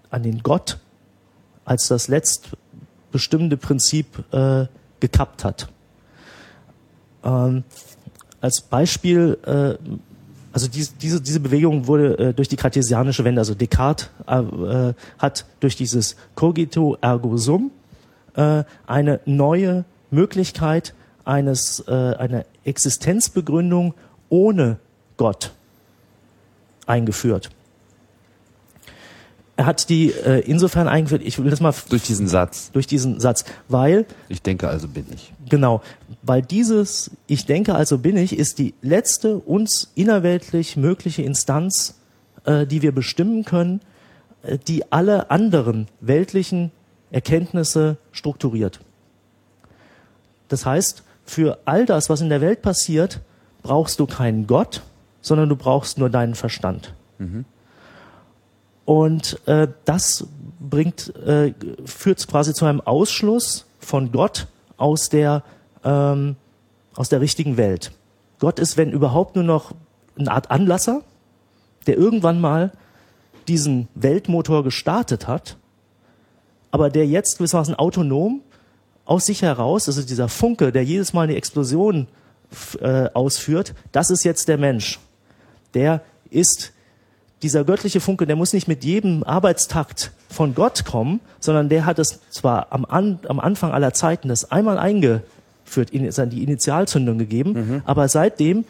an 0.10 0.24
den 0.24 0.44
Gott 0.44 0.78
als 1.66 1.88
das 1.88 2.08
letztbestimmende 2.08 3.58
Prinzip 3.58 4.24
äh, 4.34 4.66
gekappt 5.00 5.44
hat. 5.44 5.70
Ähm, 7.24 7.64
als 8.42 8.62
Beispiel, 8.62 9.38
äh, 9.46 9.76
also 10.52 10.68
dies, 10.68 10.98
diese, 10.98 11.22
diese 11.22 11.40
Bewegung 11.40 11.88
wurde 11.88 12.18
äh, 12.18 12.34
durch 12.34 12.50
die 12.50 12.58
kartesianische 12.58 13.24
Wende, 13.24 13.40
also 13.40 13.56
Descartes 13.56 14.10
äh, 14.28 14.94
hat 15.18 15.46
durch 15.60 15.76
dieses 15.76 16.18
Cogito 16.36 16.98
ergo 17.00 17.38
sum 17.38 17.72
äh, 18.36 18.64
eine 18.86 19.22
neue 19.26 19.86
Möglichkeit 20.10 20.94
eines, 21.32 21.84
äh, 21.88 21.92
einer 21.92 22.46
Existenzbegründung 22.64 23.94
ohne 24.30 24.78
Gott 25.18 25.52
eingeführt 26.86 27.50
er 29.62 29.68
hat 29.68 29.90
die 29.90 30.10
äh, 30.10 30.40
insofern 30.40 30.88
eingeführt, 30.88 31.22
ich 31.24 31.38
will 31.38 31.52
das 31.52 31.62
mal 31.62 31.74
durch 31.90 32.02
diesen 32.02 32.28
Satz. 32.28 32.72
Durch 32.72 32.88
diesen 32.88 33.20
Satz, 33.20 33.46
weil 33.68 34.08
ich 34.28 34.42
denke 34.42 34.68
also 34.68 34.88
bin 34.88 35.06
ich. 35.14 35.34
Genau, 35.50 35.84
weil 36.24 36.42
dieses 36.42 37.12
ich 37.28 37.46
denke 37.46 37.76
also 37.76 38.00
bin 38.00 38.18
ich 38.18 38.36
ist 38.38 38.58
die 38.58 38.74
letzte 38.82 39.38
uns 39.38 39.92
innerweltlich 39.94 40.78
mögliche 40.78 41.22
Instanz, 41.22 42.00
äh, 42.46 42.66
die 42.66 42.82
wir 42.82 42.92
bestimmen 42.92 43.46
können, 43.46 43.82
äh, 44.42 44.58
die 44.58 44.92
alle 44.92 45.30
anderen 45.30 45.88
weltlichen 46.00 46.72
Erkenntnisse 47.12 47.98
strukturiert. 48.12 48.80
Das 50.48 50.66
heißt, 50.66 51.04
für 51.32 51.60
all 51.64 51.86
das, 51.86 52.10
was 52.10 52.20
in 52.20 52.28
der 52.28 52.42
Welt 52.42 52.62
passiert, 52.62 53.22
brauchst 53.64 54.02
du 54.02 54.06
keinen 54.06 54.48
Gott, 54.48 54.82
sondern 55.22 55.48
du 55.48 55.56
brauchst 55.56 55.98
nur 55.98 56.10
deinen 56.10 56.36
Verstand. 56.36 56.94
Mhm. 57.20 57.46
Und 58.84 59.40
äh, 59.48 59.70
das 59.86 60.28
bringt, 60.60 61.16
äh, 61.16 61.54
führt 61.86 62.28
quasi 62.28 62.54
zu 62.54 62.66
einem 62.66 62.82
Ausschluss 62.82 63.66
von 63.80 64.12
Gott 64.12 64.48
aus 64.76 65.08
der, 65.08 65.44
ähm, 65.86 66.36
aus 66.96 67.08
der 67.08 67.22
richtigen 67.22 67.56
Welt. 67.56 67.94
Gott 68.40 68.60
ist, 68.60 68.76
wenn 68.76 68.92
überhaupt, 68.92 69.36
nur 69.36 69.46
noch 69.46 69.72
eine 70.20 70.32
Art 70.32 70.52
Anlasser, 70.52 71.02
der 71.88 71.96
irgendwann 71.96 72.42
mal 72.42 72.74
diesen 73.48 73.88
Weltmotor 73.96 74.66
gestartet 74.66 75.30
hat, 75.30 75.56
aber 76.72 76.90
der 76.90 77.06
jetzt 77.08 77.38
gewissermaßen 77.38 77.76
autonom 77.76 78.42
aus 79.06 79.26
sich 79.26 79.42
heraus, 79.42 79.88
also 79.88 80.02
dieser 80.02 80.30
Funke, 80.30 80.72
der 80.72 80.84
jedes 80.84 81.14
Mal 81.14 81.24
eine 81.24 81.36
Explosion 81.36 82.08
äh, 82.80 83.10
ausführt, 83.14 83.74
das 83.92 84.10
ist 84.10 84.24
jetzt 84.24 84.48
der 84.48 84.58
Mensch. 84.58 85.00
Der 85.74 86.02
ist 86.30 86.74
dieser 87.42 87.64
göttliche 87.64 88.00
Funke, 88.00 88.28
der 88.28 88.36
muss 88.36 88.54
nicht 88.54 88.68
mit 88.68 88.84
jedem 88.84 89.24
Arbeitstakt 89.24 90.12
von 90.30 90.54
Gott 90.54 90.86
kommen, 90.86 91.20
sondern 91.40 91.70
der 91.70 91.86
hat 91.86 92.00
es 92.00 92.20
zwar 92.30 92.68
am, 92.72 92.86
An 92.86 93.20
am 93.28 93.40
Anfang 93.40 93.72
aller 93.72 93.94
Zeiten 93.94 94.30
das 94.30 94.52
einmal 94.52 94.78
eingeführt, 94.78 95.90
in, 95.92 96.10
die 96.30 96.44
Initialzündung 96.44 97.18
gegeben, 97.18 97.54
mhm. 97.54 97.82
aber 97.86 98.08
seitdem 98.08 98.66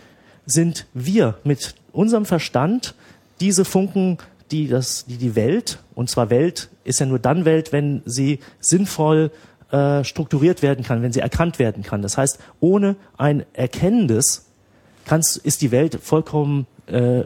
sind 0.45 0.86
wir 0.93 1.36
mit 1.43 1.75
unserem 1.91 2.25
Verstand 2.25 2.95
diese 3.39 3.65
Funken, 3.65 4.17
die 4.51 4.67
das, 4.67 5.05
die 5.05 5.17
die 5.17 5.36
Welt, 5.36 5.79
und 5.95 6.09
zwar 6.09 6.29
Welt 6.29 6.69
ist 6.84 6.99
ja 6.99 7.05
nur 7.05 7.19
dann 7.19 7.45
Welt, 7.45 7.71
wenn 7.71 8.01
sie 8.05 8.39
sinnvoll 8.59 9.32
äh, 9.72 10.03
strukturiert 10.03 10.61
werden 10.61 10.84
kann, 10.84 11.01
wenn 11.01 11.11
sie 11.11 11.19
erkannt 11.19 11.59
werden 11.59 11.84
kann. 11.84 12.01
Das 12.01 12.17
heißt, 12.17 12.39
ohne 12.59 12.95
ein 13.17 13.45
Erkennendes 13.53 14.45
kannst, 15.05 15.38
ist 15.38 15.61
die 15.61 15.72
Welt 15.72 15.99
vollkommen 16.01 16.67
äh, 16.88 17.24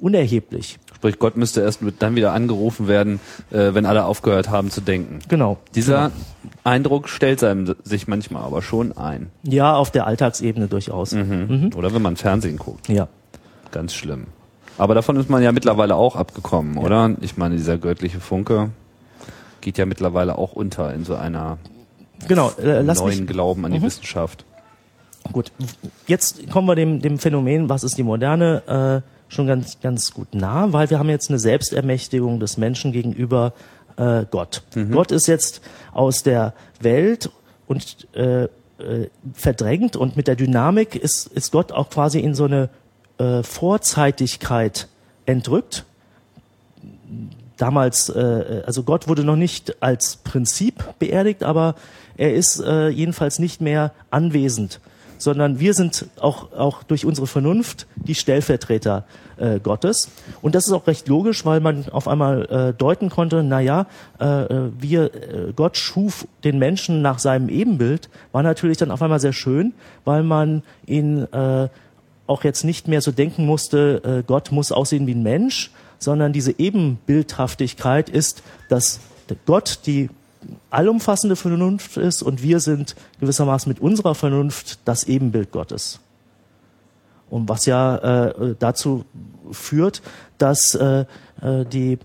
unerheblich. 0.00 0.78
Sprich, 0.94 1.18
Gott 1.18 1.36
müsste 1.36 1.60
erst 1.60 1.80
dann 1.98 2.16
wieder 2.16 2.32
angerufen 2.32 2.88
werden, 2.88 3.20
äh, 3.50 3.74
wenn 3.74 3.84
alle 3.84 4.04
aufgehört 4.04 4.48
haben 4.48 4.70
zu 4.70 4.80
denken. 4.80 5.18
Genau. 5.28 5.58
Dieser 5.74 6.10
genau. 6.10 6.54
Eindruck 6.64 7.08
stellt 7.08 7.44
einem 7.44 7.74
sich 7.84 8.08
manchmal 8.08 8.42
aber 8.42 8.62
schon 8.62 8.96
ein. 8.96 9.30
Ja, 9.42 9.74
auf 9.74 9.90
der 9.90 10.06
Alltagsebene 10.06 10.68
durchaus. 10.68 11.12
Mhm. 11.12 11.46
Mhm. 11.48 11.70
Oder 11.76 11.92
wenn 11.92 12.00
man 12.00 12.16
Fernsehen 12.16 12.56
guckt. 12.56 12.88
Ja. 12.88 13.08
Ganz 13.70 13.92
schlimm. 13.92 14.28
Aber 14.78 14.94
davon 14.94 15.16
ist 15.16 15.28
man 15.28 15.42
ja 15.42 15.52
mittlerweile 15.52 15.94
auch 15.94 16.16
abgekommen, 16.16 16.76
ja. 16.76 16.80
oder? 16.80 17.10
Ich 17.20 17.36
meine, 17.36 17.56
dieser 17.56 17.76
göttliche 17.76 18.20
Funke 18.20 18.70
geht 19.60 19.78
ja 19.78 19.86
mittlerweile 19.86 20.38
auch 20.38 20.52
unter 20.52 20.92
in 20.94 21.04
so 21.04 21.14
einer 21.14 21.58
genau, 22.28 22.50
äh, 22.62 22.82
neuen 22.82 23.26
Glauben 23.26 23.64
an 23.64 23.72
die 23.72 23.78
mhm. 23.78 23.84
Wissenschaft. 23.84 24.44
Gut, 25.32 25.52
jetzt 26.06 26.50
kommen 26.50 26.68
wir 26.68 26.74
dem, 26.74 27.00
dem 27.00 27.18
Phänomen, 27.18 27.68
was 27.68 27.82
ist 27.82 27.96
die 27.96 28.02
Moderne, 28.02 29.02
äh, 29.02 29.32
schon 29.32 29.46
ganz, 29.46 29.80
ganz 29.80 30.12
gut 30.12 30.34
nah, 30.34 30.72
weil 30.72 30.90
wir 30.90 30.98
haben 30.98 31.08
jetzt 31.08 31.30
eine 31.30 31.38
Selbstermächtigung 31.38 32.40
des 32.40 32.56
Menschen 32.56 32.92
gegenüber 32.92 33.52
äh, 33.96 34.24
Gott. 34.30 34.62
Mhm. 34.74 34.92
Gott 34.92 35.12
ist 35.12 35.26
jetzt 35.26 35.60
aus 35.92 36.22
der 36.22 36.52
Welt 36.80 37.30
und 37.66 38.06
äh, 38.14 38.44
äh, 38.44 38.48
verdrängt 39.32 39.96
und 39.96 40.16
mit 40.16 40.28
der 40.28 40.36
Dynamik 40.36 40.94
ist, 40.94 41.26
ist 41.28 41.52
Gott 41.52 41.72
auch 41.72 41.90
quasi 41.90 42.20
in 42.20 42.34
so 42.34 42.44
eine 42.44 42.68
äh, 43.18 43.42
Vorzeitigkeit 43.42 44.88
entrückt. 45.26 45.84
Damals, 47.56 48.08
äh, 48.08 48.62
also 48.66 48.82
Gott 48.82 49.08
wurde 49.08 49.24
noch 49.24 49.36
nicht 49.36 49.80
als 49.82 50.16
Prinzip 50.16 50.84
beerdigt, 50.98 51.44
aber 51.44 51.76
er 52.16 52.34
ist 52.34 52.60
äh, 52.60 52.88
jedenfalls 52.88 53.38
nicht 53.38 53.60
mehr 53.60 53.92
anwesend, 54.10 54.80
sondern 55.18 55.60
wir 55.60 55.74
sind 55.74 56.06
auch, 56.20 56.52
auch 56.52 56.82
durch 56.82 57.04
unsere 57.04 57.26
Vernunft 57.26 57.86
die 57.96 58.14
Stellvertreter 58.14 59.04
äh, 59.36 59.58
Gottes. 59.60 60.08
Und 60.42 60.54
das 60.54 60.66
ist 60.66 60.72
auch 60.72 60.86
recht 60.86 61.08
logisch, 61.08 61.44
weil 61.44 61.60
man 61.60 61.88
auf 61.88 62.08
einmal 62.08 62.44
äh, 62.46 62.72
deuten 62.74 63.10
konnte, 63.10 63.42
na 63.42 63.60
ja, 63.60 63.86
äh, 64.18 64.24
wir, 64.78 65.14
äh, 65.14 65.52
Gott 65.54 65.76
schuf 65.76 66.26
den 66.44 66.58
Menschen 66.58 67.02
nach 67.02 67.18
seinem 67.18 67.48
Ebenbild, 67.48 68.08
war 68.32 68.42
natürlich 68.42 68.78
dann 68.78 68.90
auf 68.90 69.02
einmal 69.02 69.20
sehr 69.20 69.32
schön, 69.32 69.74
weil 70.04 70.22
man 70.22 70.62
ihn 70.86 71.26
äh, 71.32 71.68
auch 72.26 72.44
jetzt 72.44 72.64
nicht 72.64 72.88
mehr 72.88 73.00
so 73.00 73.12
denken 73.12 73.46
musste, 73.46 74.02
äh, 74.04 74.22
Gott 74.26 74.52
muss 74.52 74.72
aussehen 74.72 75.06
wie 75.06 75.14
ein 75.14 75.22
Mensch, 75.22 75.70
sondern 75.98 76.32
diese 76.32 76.58
Ebenbildhaftigkeit 76.58 78.08
ist, 78.08 78.42
dass 78.68 79.00
Gott 79.46 79.80
die 79.86 80.10
allumfassende 80.70 81.36
Vernunft 81.36 81.96
ist 81.96 82.22
und 82.22 82.42
wir 82.42 82.60
sind 82.60 82.94
gewissermaßen 83.20 83.68
mit 83.70 83.80
unserer 83.80 84.14
Vernunft 84.14 84.78
das 84.84 85.04
Ebenbild 85.04 85.50
Gottes. 85.52 86.00
Und 87.30 87.48
was 87.48 87.66
ja 87.66 88.28
äh, 88.30 88.54
dazu 88.58 89.04
führt, 89.50 90.02
dass 90.38 90.74
äh, 90.74 91.04
äh 91.42 91.64
die 91.64 91.98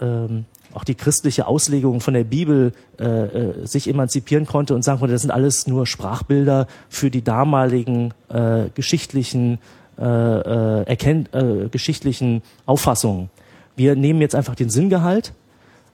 äh, 0.00 0.42
auch 0.72 0.84
die 0.84 0.94
christliche 0.94 1.46
Auslegung 1.46 2.00
von 2.00 2.14
der 2.14 2.24
Bibel 2.24 2.72
äh, 2.98 3.04
äh, 3.04 3.66
sich 3.66 3.88
emanzipieren 3.88 4.46
konnte 4.46 4.74
und 4.74 4.82
sagen 4.82 5.00
konnte, 5.00 5.12
das 5.12 5.22
sind 5.22 5.30
alles 5.30 5.66
nur 5.66 5.86
Sprachbilder 5.86 6.66
für 6.88 7.10
die 7.10 7.22
damaligen 7.22 8.14
äh, 8.28 8.66
geschichtlichen, 8.74 9.58
äh, 9.98 10.04
äh, 10.04 10.82
erkennt, 10.84 11.34
äh, 11.34 11.68
geschichtlichen 11.70 12.42
Auffassungen. 12.66 13.30
Wir 13.76 13.96
nehmen 13.96 14.20
jetzt 14.20 14.34
einfach 14.34 14.54
den 14.54 14.70
Sinngehalt 14.70 15.32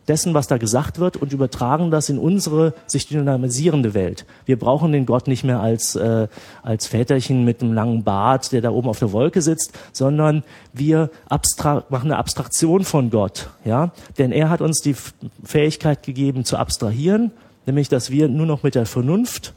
dessen, 0.08 0.34
was 0.34 0.46
da 0.46 0.56
gesagt 0.58 0.98
wird 0.98 1.16
und 1.16 1.32
übertragen 1.32 1.90
das 1.90 2.08
in 2.08 2.18
unsere 2.18 2.74
sich 2.86 3.08
dynamisierende 3.08 3.94
Welt. 3.94 4.24
Wir 4.44 4.58
brauchen 4.58 4.92
den 4.92 5.06
Gott 5.06 5.26
nicht 5.26 5.44
mehr 5.44 5.60
als, 5.60 5.96
äh, 5.96 6.28
als 6.62 6.86
Väterchen 6.86 7.44
mit 7.44 7.62
einem 7.62 7.72
langen 7.72 8.04
Bart, 8.04 8.52
der 8.52 8.60
da 8.60 8.70
oben 8.70 8.88
auf 8.88 8.98
der 8.98 9.12
Wolke 9.12 9.42
sitzt, 9.42 9.72
sondern 9.92 10.44
wir 10.72 11.10
machen 11.28 12.10
eine 12.10 12.18
Abstraktion 12.18 12.84
von 12.84 13.10
Gott. 13.10 13.48
Ja? 13.64 13.92
Denn 14.18 14.32
er 14.32 14.50
hat 14.50 14.60
uns 14.60 14.80
die 14.80 14.94
Fähigkeit 15.44 16.02
gegeben 16.02 16.44
zu 16.44 16.56
abstrahieren, 16.56 17.32
nämlich 17.66 17.88
dass 17.88 18.10
wir 18.10 18.28
nur 18.28 18.46
noch 18.46 18.62
mit 18.62 18.74
der 18.74 18.86
Vernunft 18.86 19.54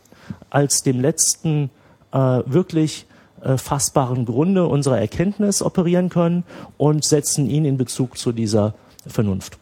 als 0.49 0.81
dem 0.81 0.99
letzten 0.99 1.69
äh, 2.11 2.17
wirklich 2.17 3.05
äh, 3.41 3.57
fassbaren 3.57 4.25
Grunde 4.25 4.67
unserer 4.67 4.99
Erkenntnis 4.99 5.61
operieren 5.61 6.09
können 6.09 6.43
und 6.77 7.05
setzen 7.05 7.49
ihn 7.49 7.65
in 7.65 7.77
Bezug 7.77 8.17
zu 8.17 8.31
dieser 8.31 8.73
Vernunft 9.07 9.58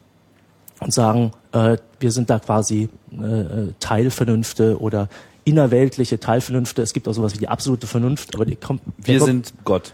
und 0.80 0.92
sagen, 0.92 1.32
äh, 1.52 1.76
wir 2.00 2.12
sind 2.12 2.30
da 2.30 2.38
quasi 2.38 2.88
äh, 3.12 3.72
Teilvernünfte 3.80 4.80
oder 4.80 5.08
innerweltliche 5.44 6.20
Teilvernünfte. 6.20 6.82
Es 6.82 6.92
gibt 6.92 7.08
auch 7.08 7.14
sowas 7.14 7.34
wie 7.34 7.38
die 7.38 7.48
absolute 7.48 7.86
Vernunft, 7.86 8.34
aber 8.34 8.44
die 8.44 8.56
kommt. 8.56 8.82
Wir 8.98 9.18
kommt, 9.18 9.26
sind 9.28 9.52
Gott. 9.64 9.92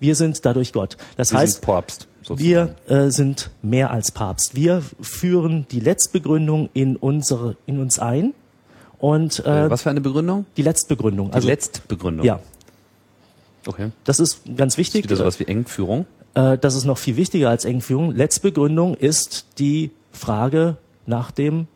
Wir 0.00 0.14
sind 0.14 0.44
dadurch 0.44 0.72
Gott. 0.72 0.96
Das 1.16 1.32
wir 1.32 1.38
heißt, 1.38 1.54
sind 1.54 1.64
Papst, 1.64 2.08
wir 2.28 2.74
äh, 2.86 3.10
sind 3.10 3.50
mehr 3.62 3.90
als 3.90 4.12
Papst. 4.12 4.54
Wir 4.54 4.82
führen 5.00 5.66
die 5.70 5.80
Letztbegründung 5.80 6.68
in 6.72 6.96
unsere, 6.96 7.56
in 7.66 7.80
uns 7.80 7.98
ein. 7.98 8.34
Und 8.98 9.44
äh, 9.44 9.66
äh 9.66 9.70
was 9.70 9.82
für 9.82 9.90
eine 9.90 10.00
Begründung? 10.00 10.46
Die 10.56 10.62
Letztbegründung. 10.62 11.28
Die 11.30 11.34
also, 11.34 11.48
Letztbegründung. 11.48 12.26
Ja. 12.26 12.40
Okay. 13.66 13.90
Das 14.04 14.20
ist 14.20 14.42
ganz 14.56 14.78
wichtig. 14.78 15.02
Das 15.02 15.12
ist 15.12 15.18
wieder 15.18 15.30
sowas 15.30 15.40
wie 15.40 15.44
Engführung. 15.44 16.06
Äh, 16.34 16.58
das 16.58 16.74
ist 16.74 16.84
noch 16.84 16.98
viel 16.98 17.16
wichtiger 17.16 17.50
als 17.50 17.64
Engführung. 17.64 18.14
Letztbegründung 18.14 18.94
ist 18.94 19.46
die 19.58 19.90
Frage 20.12 20.76
nach 21.06 21.30
dem 21.30 21.66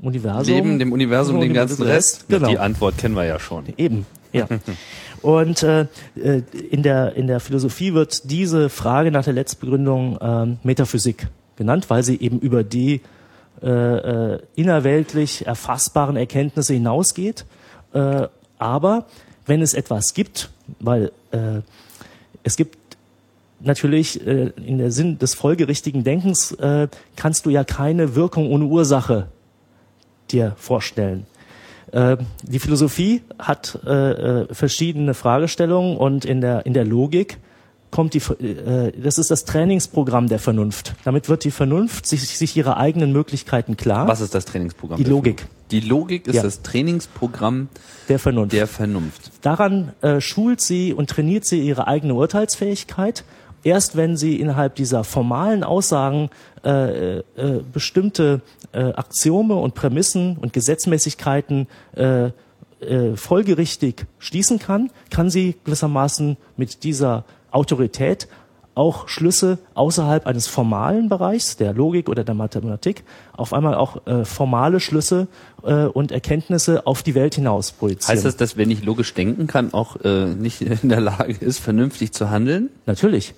Universum. 0.00 0.54
Neben 0.54 0.78
dem 0.78 0.92
Universum 0.92 1.40
den 1.40 1.54
ganzen 1.54 1.82
Rest? 1.82 2.28
Genau. 2.28 2.48
Die 2.48 2.58
Antwort 2.58 2.98
kennen 2.98 3.14
wir 3.14 3.24
ja 3.24 3.38
schon. 3.38 3.64
Eben, 3.76 4.06
ja. 4.32 4.46
Und 5.22 5.62
äh, 5.62 5.86
äh, 6.16 6.42
in, 6.70 6.82
der, 6.82 7.14
in 7.14 7.28
der 7.28 7.38
Philosophie 7.38 7.94
wird 7.94 8.30
diese 8.30 8.68
Frage 8.68 9.12
nach 9.12 9.24
der 9.24 9.34
Letztbegründung 9.34 10.18
äh, 10.18 10.66
Metaphysik 10.66 11.28
genannt, 11.56 11.88
weil 11.88 12.02
sie 12.02 12.20
eben 12.20 12.40
über 12.40 12.64
die 12.64 13.00
äh, 13.62 13.68
äh, 13.68 14.38
innerweltlich 14.56 15.46
erfassbaren 15.46 16.16
Erkenntnisse 16.16 16.74
hinausgeht. 16.74 17.44
Äh, 17.92 18.26
aber 18.58 19.06
wenn 19.46 19.62
es 19.62 19.74
etwas 19.74 20.14
gibt, 20.14 20.50
weil 20.80 21.12
äh, 21.30 21.60
es 22.42 22.56
gibt 22.56 22.76
natürlich 23.64 24.26
äh, 24.26 24.52
in 24.64 24.78
der 24.78 24.90
Sinn 24.90 25.18
des 25.18 25.34
folgerichtigen 25.34 26.04
Denkens 26.04 26.52
äh, 26.52 26.88
kannst 27.16 27.46
du 27.46 27.50
ja 27.50 27.64
keine 27.64 28.14
Wirkung 28.14 28.50
ohne 28.50 28.64
Ursache 28.64 29.28
dir 30.30 30.54
vorstellen. 30.56 31.26
Äh, 31.92 32.16
die 32.42 32.58
Philosophie 32.58 33.22
hat 33.38 33.78
äh, 33.86 33.90
äh, 33.90 34.54
verschiedene 34.54 35.14
Fragestellungen 35.14 35.96
und 35.96 36.24
in 36.24 36.40
der 36.40 36.66
in 36.66 36.74
der 36.74 36.84
Logik 36.84 37.38
kommt 37.90 38.14
die 38.14 38.18
äh, 38.18 38.92
das 39.00 39.18
ist 39.18 39.30
das 39.30 39.44
Trainingsprogramm 39.44 40.28
der 40.28 40.38
Vernunft. 40.38 40.94
Damit 41.04 41.28
wird 41.28 41.44
die 41.44 41.50
Vernunft 41.50 42.06
sich, 42.06 42.26
sich 42.36 42.56
ihre 42.56 42.78
eigenen 42.78 43.12
Möglichkeiten 43.12 43.76
klar. 43.76 44.08
Was 44.08 44.20
ist 44.20 44.34
das 44.34 44.46
Trainingsprogramm? 44.46 44.96
Die 44.96 45.08
Logik. 45.08 45.46
Die 45.70 45.80
Logik 45.80 46.26
ist 46.26 46.36
ja. 46.36 46.42
das 46.42 46.62
Trainingsprogramm 46.62 47.68
der 48.08 48.18
Vernunft. 48.18 48.52
Der 48.52 48.66
Vernunft. 48.66 49.30
Daran 49.42 49.92
äh, 50.00 50.20
schult 50.20 50.60
sie 50.60 50.92
und 50.92 51.10
trainiert 51.10 51.44
sie 51.44 51.60
ihre 51.60 51.86
eigene 51.86 52.14
Urteilsfähigkeit 52.14 53.24
erst 53.64 53.96
wenn 53.96 54.16
sie 54.16 54.40
innerhalb 54.40 54.74
dieser 54.74 55.04
formalen 55.04 55.64
Aussagen 55.64 56.30
äh, 56.64 57.18
äh, 57.18 57.22
bestimmte 57.72 58.40
äh, 58.72 58.78
Axiome 58.78 59.54
und 59.54 59.74
Prämissen 59.74 60.36
und 60.36 60.52
Gesetzmäßigkeiten 60.52 61.66
äh, 61.96 62.30
äh, 62.80 63.16
folgerichtig 63.16 64.06
schließen 64.18 64.58
kann, 64.58 64.90
kann 65.10 65.30
sie 65.30 65.56
gewissermaßen 65.64 66.36
mit 66.56 66.84
dieser 66.84 67.24
Autorität 67.50 68.28
auch 68.74 69.08
Schlüsse 69.08 69.58
außerhalb 69.74 70.26
eines 70.26 70.46
formalen 70.46 71.08
Bereichs, 71.08 71.56
der 71.56 71.74
Logik 71.74 72.08
oder 72.08 72.24
der 72.24 72.34
Mathematik, 72.34 73.04
auf 73.34 73.52
einmal 73.52 73.74
auch 73.74 74.06
äh, 74.06 74.24
formale 74.24 74.80
Schlüsse 74.80 75.28
äh, 75.62 75.84
und 75.84 76.10
Erkenntnisse 76.10 76.86
auf 76.86 77.02
die 77.02 77.14
Welt 77.14 77.34
hinaus 77.34 77.72
projizieren. 77.72 78.16
Heißt 78.16 78.24
das, 78.24 78.36
dass 78.36 78.56
wenn 78.56 78.70
ich 78.70 78.82
logisch 78.82 79.12
denken 79.14 79.46
kann, 79.46 79.74
auch 79.74 79.96
äh, 80.04 80.26
nicht 80.26 80.62
in 80.62 80.88
der 80.88 81.00
Lage 81.00 81.32
ist, 81.32 81.58
vernünftig 81.58 82.12
zu 82.12 82.30
handeln? 82.30 82.70
Natürlich. 82.86 83.34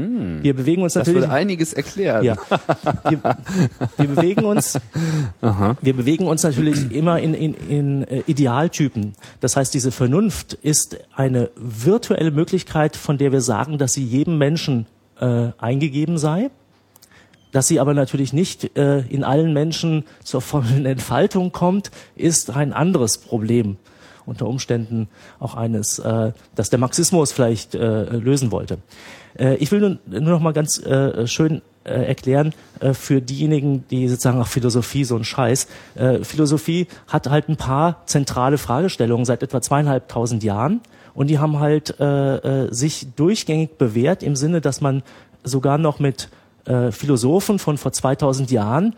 Hm. 0.00 0.42
Wir 0.42 0.54
bewegen 0.54 0.82
uns 0.82 0.94
natürlich. 0.94 1.20
Das 1.20 1.28
würde 1.28 1.38
einiges 1.38 1.72
erklären. 1.72 2.24
Ja. 2.24 2.36
Wir, 3.08 3.36
wir 3.96 4.08
bewegen 4.08 4.44
uns. 4.44 4.78
Aha. 5.40 5.76
Wir 5.80 5.94
bewegen 5.94 6.26
uns 6.26 6.42
natürlich 6.42 6.92
immer 6.92 7.18
in, 7.18 7.34
in, 7.34 7.54
in 7.54 8.04
äh, 8.04 8.22
Idealtypen. 8.26 9.14
Das 9.40 9.56
heißt, 9.56 9.74
diese 9.74 9.92
Vernunft 9.92 10.54
ist 10.54 10.98
eine 11.14 11.50
virtuelle 11.56 12.30
Möglichkeit, 12.30 12.96
von 12.96 13.18
der 13.18 13.32
wir 13.32 13.40
sagen, 13.40 13.78
dass 13.78 13.92
sie 13.92 14.04
jedem 14.04 14.38
Menschen 14.38 14.86
äh, 15.20 15.48
eingegeben 15.58 16.18
sei. 16.18 16.50
Dass 17.52 17.66
sie 17.66 17.80
aber 17.80 17.94
natürlich 17.94 18.32
nicht 18.32 18.76
äh, 18.78 19.00
in 19.00 19.24
allen 19.24 19.52
Menschen 19.52 20.04
zur 20.22 20.40
vollen 20.40 20.86
Entfaltung 20.86 21.50
kommt, 21.50 21.90
ist 22.14 22.50
ein 22.50 22.72
anderes 22.72 23.18
Problem 23.18 23.76
unter 24.26 24.46
Umständen 24.46 25.08
auch 25.40 25.54
eines, 25.56 25.98
äh, 25.98 26.32
das 26.54 26.70
der 26.70 26.78
Marxismus 26.78 27.32
vielleicht 27.32 27.74
äh, 27.74 28.04
lösen 28.04 28.52
wollte. 28.52 28.78
Äh, 29.38 29.56
ich 29.56 29.70
will 29.72 29.80
nur, 29.80 29.98
nur 30.06 30.32
noch 30.32 30.40
mal 30.40 30.52
ganz 30.52 30.78
äh, 30.78 31.26
schön 31.26 31.62
äh, 31.84 32.06
erklären 32.06 32.52
äh, 32.80 32.92
für 32.94 33.20
diejenigen, 33.20 33.84
die 33.90 34.08
sozusagen 34.08 34.40
auch 34.40 34.46
Philosophie 34.46 35.04
so 35.04 35.16
ein 35.16 35.24
Scheiß. 35.24 35.66
Äh, 35.94 36.24
Philosophie 36.24 36.86
hat 37.08 37.28
halt 37.28 37.48
ein 37.48 37.56
paar 37.56 38.02
zentrale 38.06 38.58
Fragestellungen 38.58 39.24
seit 39.24 39.42
etwa 39.42 39.62
zweieinhalbtausend 39.62 40.42
Jahren 40.42 40.80
und 41.14 41.28
die 41.28 41.38
haben 41.38 41.58
halt 41.58 41.98
äh, 41.98 42.64
äh, 42.64 42.72
sich 42.72 43.08
durchgängig 43.16 43.78
bewährt 43.78 44.22
im 44.22 44.36
Sinne, 44.36 44.60
dass 44.60 44.80
man 44.80 45.02
sogar 45.42 45.78
noch 45.78 45.98
mit 45.98 46.28
äh, 46.66 46.92
Philosophen 46.92 47.58
von 47.58 47.78
vor 47.78 47.92
2000 47.92 48.50
Jahren 48.50 48.94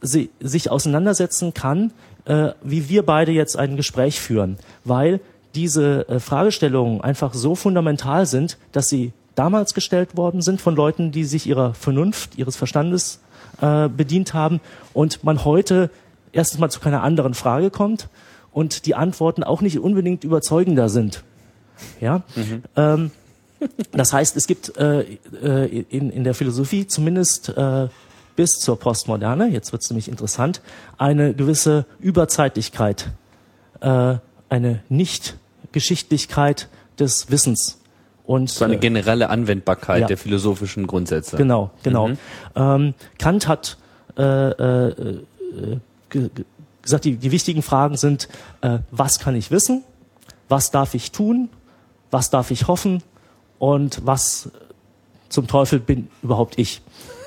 sie, 0.00 0.30
sich 0.40 0.70
auseinandersetzen 0.70 1.52
kann, 1.54 1.92
äh, 2.24 2.50
wie 2.62 2.88
wir 2.88 3.04
beide 3.04 3.32
jetzt 3.32 3.56
ein 3.58 3.76
Gespräch 3.76 4.20
führen, 4.20 4.56
weil 4.84 5.20
diese 5.54 6.08
äh, 6.08 6.20
Fragestellungen 6.20 7.00
einfach 7.00 7.34
so 7.34 7.54
fundamental 7.54 8.26
sind, 8.26 8.56
dass 8.72 8.88
sie 8.88 9.12
damals 9.34 9.74
gestellt 9.74 10.16
worden 10.16 10.42
sind 10.42 10.60
von 10.60 10.76
Leuten, 10.76 11.12
die 11.12 11.24
sich 11.24 11.46
ihrer 11.46 11.74
Vernunft, 11.74 12.36
ihres 12.36 12.56
Verstandes 12.56 13.20
äh, 13.60 13.88
bedient 13.88 14.34
haben 14.34 14.60
und 14.92 15.24
man 15.24 15.44
heute 15.44 15.90
erstens 16.32 16.60
mal 16.60 16.70
zu 16.70 16.80
keiner 16.80 17.02
anderen 17.02 17.34
Frage 17.34 17.70
kommt 17.70 18.08
und 18.52 18.86
die 18.86 18.94
Antworten 18.94 19.42
auch 19.44 19.60
nicht 19.60 19.78
unbedingt 19.78 20.24
überzeugender 20.24 20.88
sind. 20.88 21.22
Ja. 22.00 22.22
Mhm. 22.36 22.62
Ähm, 22.76 23.10
das 23.92 24.12
heißt, 24.12 24.36
es 24.36 24.46
gibt 24.46 24.76
äh, 24.76 25.00
äh 25.42 25.84
in, 25.90 26.10
in 26.10 26.24
der 26.24 26.34
Philosophie 26.34 26.86
zumindest 26.86 27.50
äh, 27.50 27.88
bis 28.36 28.52
zur 28.52 28.78
Postmoderne, 28.78 29.48
jetzt 29.48 29.72
wird 29.72 29.82
es 29.82 29.90
nämlich 29.90 30.08
interessant, 30.08 30.62
eine 30.96 31.34
gewisse 31.34 31.84
Überzeitlichkeit, 31.98 33.10
äh, 33.80 34.16
eine 34.48 34.82
Nicht-Geschichtlichkeit 34.88 36.68
des 36.98 37.30
Wissens. 37.30 37.79
Und, 38.30 38.48
so 38.48 38.64
eine 38.64 38.76
äh, 38.76 38.78
generelle 38.78 39.28
Anwendbarkeit 39.28 40.02
ja. 40.02 40.06
der 40.06 40.16
philosophischen 40.16 40.86
Grundsätze. 40.86 41.36
Genau, 41.36 41.72
genau. 41.82 42.06
Mhm. 42.06 42.18
Ähm, 42.54 42.94
Kant 43.18 43.48
hat 43.48 43.76
äh, 44.16 44.22
äh, 44.22 45.16
äh 46.12 46.30
gesagt, 46.80 47.06
die, 47.06 47.16
die 47.16 47.32
wichtigen 47.32 47.62
Fragen 47.62 47.96
sind, 47.96 48.28
äh, 48.60 48.78
was 48.92 49.18
kann 49.18 49.34
ich 49.34 49.50
wissen, 49.50 49.82
was 50.48 50.70
darf 50.70 50.94
ich 50.94 51.10
tun, 51.10 51.48
was 52.12 52.30
darf 52.30 52.52
ich 52.52 52.68
hoffen 52.68 53.02
und 53.58 54.00
was 54.06 54.48
zum 55.28 55.48
Teufel 55.48 55.80
bin 55.80 56.06
überhaupt 56.22 56.56
ich. 56.56 56.82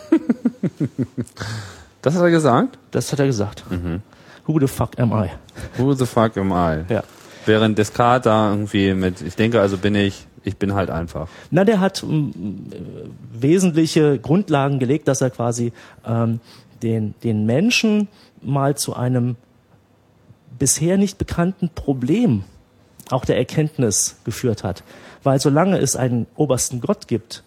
das 2.02 2.16
hat 2.16 2.22
er 2.22 2.32
gesagt? 2.32 2.80
Das 2.92 3.12
hat 3.12 3.20
er 3.20 3.26
gesagt. 3.26 3.70
Mhm. 3.70 4.02
Who 4.48 4.58
the 4.58 4.68
fuck 4.68 4.98
am 4.98 5.12
I? 5.12 5.32
Who 5.78 5.96
the 5.96 6.06
fuck 6.06 6.38
am 6.38 6.54
I? 6.54 6.86
Ja. 6.88 7.04
Während 7.46 7.78
Descartes 7.78 8.24
da 8.24 8.52
irgendwie 8.52 8.94
mit, 8.94 9.22
ich 9.22 9.36
denke, 9.36 9.60
also 9.60 9.78
bin 9.78 9.96
ich, 9.96 10.28
ich 10.44 10.58
bin 10.58 10.74
halt 10.74 10.90
einfach. 10.90 11.28
Na, 11.52 11.64
der 11.64 11.80
hat 11.80 12.04
m, 12.04 12.66
wesentliche 13.32 14.20
Grundlagen 14.20 14.80
gelegt, 14.80 15.08
dass 15.08 15.22
er 15.22 15.30
quasi 15.30 15.74
ähm, 16.06 16.40
den, 16.82 17.16
den 17.24 17.46
Menschen 17.46 18.08
mal 18.42 18.76
zu 18.76 18.96
einem 18.96 19.36
bisher 20.60 20.98
nicht 20.98 21.18
bekannten 21.18 21.70
Problem 21.70 22.44
auch 23.10 23.26
der 23.26 23.38
Erkenntnis 23.38 24.18
geführt 24.24 24.64
hat. 24.64 24.84
Weil 25.24 25.40
solange 25.40 25.78
es 25.78 25.96
einen 25.96 26.28
obersten 26.36 26.82
Gott 26.82 27.08
gibt, 27.08 27.44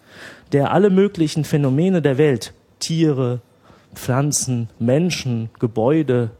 der 0.52 0.72
alle 0.72 0.90
möglichen 0.90 1.44
Phänomene 1.44 2.02
der 2.02 2.18
Welt, 2.18 2.52
Tiere, 2.78 3.40
Pflanzen, 3.94 4.68
Menschen, 4.78 5.50
Gebäude, 5.58 6.30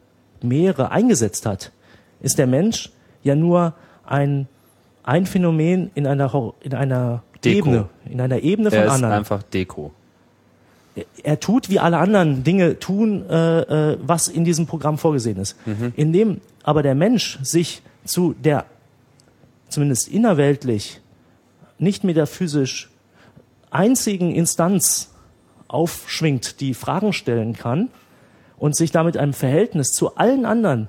Meere 0.42 0.90
eingesetzt 0.90 1.46
hat, 1.46 1.72
ist 2.20 2.38
der 2.38 2.46
Mensch 2.46 2.90
ja 3.22 3.34
nur 3.34 3.74
ein, 4.04 4.48
ein 5.06 5.24
Phänomen 5.24 5.90
in 5.94 6.06
einer, 6.06 6.52
in 6.60 6.74
einer 6.74 7.22
Ebene, 7.42 7.88
in 8.10 8.20
einer 8.20 8.40
Ebene 8.42 8.70
von 8.70 8.78
er 8.78 8.86
ist 8.86 8.92
anderen. 8.92 9.14
einfach 9.14 9.42
Deko. 9.42 9.92
Er 11.22 11.40
tut, 11.40 11.70
wie 11.70 11.78
alle 11.78 11.98
anderen 11.98 12.42
Dinge 12.42 12.78
tun, 12.78 13.28
äh, 13.28 13.92
äh, 13.92 13.98
was 14.02 14.28
in 14.28 14.44
diesem 14.44 14.66
Programm 14.66 14.98
vorgesehen 14.98 15.38
ist. 15.38 15.56
Mhm. 15.66 15.92
Indem 15.94 16.40
aber 16.64 16.82
der 16.82 16.94
Mensch 16.94 17.38
sich 17.42 17.82
zu 18.04 18.34
der, 18.34 18.64
zumindest 19.68 20.08
innerweltlich, 20.08 21.00
nicht 21.78 22.02
metaphysisch 22.02 22.90
einzigen 23.70 24.34
Instanz 24.34 25.12
aufschwingt, 25.68 26.60
die 26.60 26.74
Fragen 26.74 27.12
stellen 27.12 27.52
kann 27.52 27.88
und 28.56 28.74
sich 28.74 28.90
damit 28.90 29.16
einem 29.16 29.34
Verhältnis 29.34 29.92
zu 29.92 30.16
allen 30.16 30.46
anderen 30.46 30.88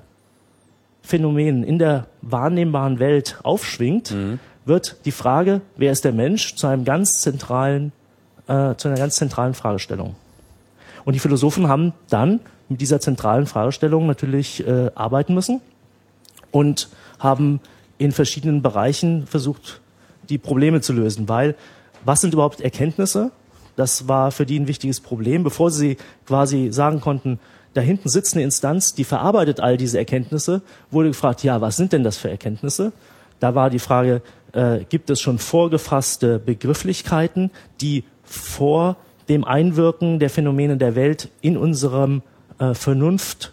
Phänomenen 1.08 1.64
in 1.64 1.78
der 1.78 2.06
wahrnehmbaren 2.20 2.98
Welt 2.98 3.38
aufschwingt, 3.42 4.10
mhm. 4.10 4.38
wird 4.66 4.96
die 5.06 5.10
Frage, 5.10 5.62
wer 5.76 5.90
ist 5.90 6.04
der 6.04 6.12
Mensch, 6.12 6.54
zu 6.54 6.66
einem 6.66 6.84
ganz 6.84 7.22
zentralen, 7.22 7.92
äh, 8.46 8.74
zu 8.74 8.88
einer 8.88 8.98
ganz 8.98 9.16
zentralen 9.16 9.54
Fragestellung. 9.54 10.16
Und 11.06 11.14
die 11.14 11.18
Philosophen 11.18 11.66
haben 11.66 11.94
dann 12.10 12.40
mit 12.68 12.82
dieser 12.82 13.00
zentralen 13.00 13.46
Fragestellung 13.46 14.06
natürlich 14.06 14.66
äh, 14.66 14.90
arbeiten 14.94 15.32
müssen 15.32 15.62
und 16.50 16.90
haben 17.18 17.60
in 17.96 18.12
verschiedenen 18.12 18.60
Bereichen 18.60 19.26
versucht, 19.26 19.80
die 20.28 20.36
Probleme 20.36 20.82
zu 20.82 20.92
lösen, 20.92 21.26
weil 21.26 21.54
was 22.04 22.20
sind 22.20 22.34
überhaupt 22.34 22.60
Erkenntnisse? 22.60 23.30
Das 23.76 24.08
war 24.08 24.30
für 24.30 24.44
die 24.44 24.60
ein 24.60 24.68
wichtiges 24.68 25.00
Problem. 25.00 25.42
Bevor 25.42 25.70
sie 25.70 25.96
quasi 26.26 26.68
sagen 26.70 27.00
konnten, 27.00 27.38
da 27.78 27.82
hinten 27.84 28.08
sitzt 28.08 28.34
eine 28.34 28.42
Instanz, 28.42 28.92
die 28.92 29.04
verarbeitet 29.04 29.60
all 29.60 29.76
diese 29.76 29.98
Erkenntnisse, 29.98 30.62
wurde 30.90 31.10
gefragt, 31.10 31.44
ja, 31.44 31.60
was 31.60 31.76
sind 31.76 31.92
denn 31.92 32.02
das 32.02 32.16
für 32.16 32.28
Erkenntnisse? 32.28 32.90
Da 33.38 33.54
war 33.54 33.70
die 33.70 33.78
Frage, 33.78 34.20
äh, 34.50 34.80
gibt 34.88 35.10
es 35.10 35.20
schon 35.20 35.38
vorgefasste 35.38 36.40
Begrifflichkeiten, 36.40 37.52
die 37.80 38.02
vor 38.24 38.96
dem 39.28 39.44
Einwirken 39.44 40.18
der 40.18 40.28
Phänomene 40.28 40.76
der 40.76 40.96
Welt 40.96 41.28
in 41.40 41.56
unserem 41.56 42.22
äh, 42.58 42.74
Vernunft 42.74 43.52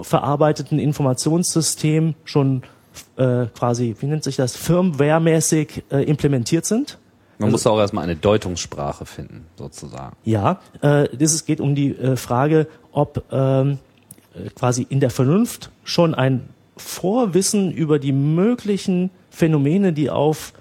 verarbeiteten 0.00 0.78
Informationssystem 0.78 2.14
schon 2.24 2.62
äh, 3.16 3.46
quasi, 3.46 3.96
wie 3.98 4.06
nennt 4.06 4.22
sich 4.22 4.36
das, 4.36 4.54
firmwaremäßig 4.54 5.82
äh, 5.90 6.04
implementiert 6.04 6.66
sind? 6.66 6.98
Man 7.40 7.46
also, 7.46 7.54
muss 7.54 7.66
auch 7.66 7.78
erstmal 7.78 8.04
eine 8.04 8.16
Deutungssprache 8.16 9.06
finden, 9.06 9.46
sozusagen. 9.56 10.14
Ja, 10.24 10.60
äh, 10.82 11.08
es 11.16 11.46
geht 11.46 11.62
um 11.62 11.74
die 11.74 11.96
äh, 11.96 12.16
Frage, 12.16 12.66
ob 12.92 13.24
ähm, 13.32 13.78
äh, 14.34 14.50
quasi 14.50 14.86
in 14.86 15.00
der 15.00 15.08
Vernunft 15.08 15.70
schon 15.82 16.14
ein 16.14 16.50
Vorwissen 16.76 17.72
über 17.72 17.98
die 17.98 18.12
möglichen 18.12 19.08
Phänomene, 19.30 19.94
die 19.94 20.10
auf 20.10 20.52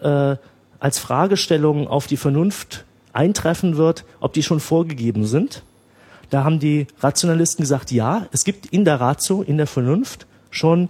äh, 0.00 0.36
als 0.78 0.98
Fragestellung 0.98 1.86
auf 1.86 2.06
die 2.06 2.16
Vernunft 2.16 2.86
eintreffen 3.12 3.76
wird, 3.76 4.06
ob 4.20 4.32
die 4.32 4.42
schon 4.42 4.60
vorgegeben 4.60 5.26
sind. 5.26 5.64
Da 6.30 6.44
haben 6.44 6.60
die 6.60 6.86
Rationalisten 7.00 7.62
gesagt, 7.62 7.92
ja, 7.92 8.26
es 8.32 8.44
gibt 8.44 8.64
in 8.64 8.86
der 8.86 9.00
Ratio, 9.00 9.42
in 9.42 9.58
der 9.58 9.66
Vernunft 9.66 10.26
schon 10.50 10.88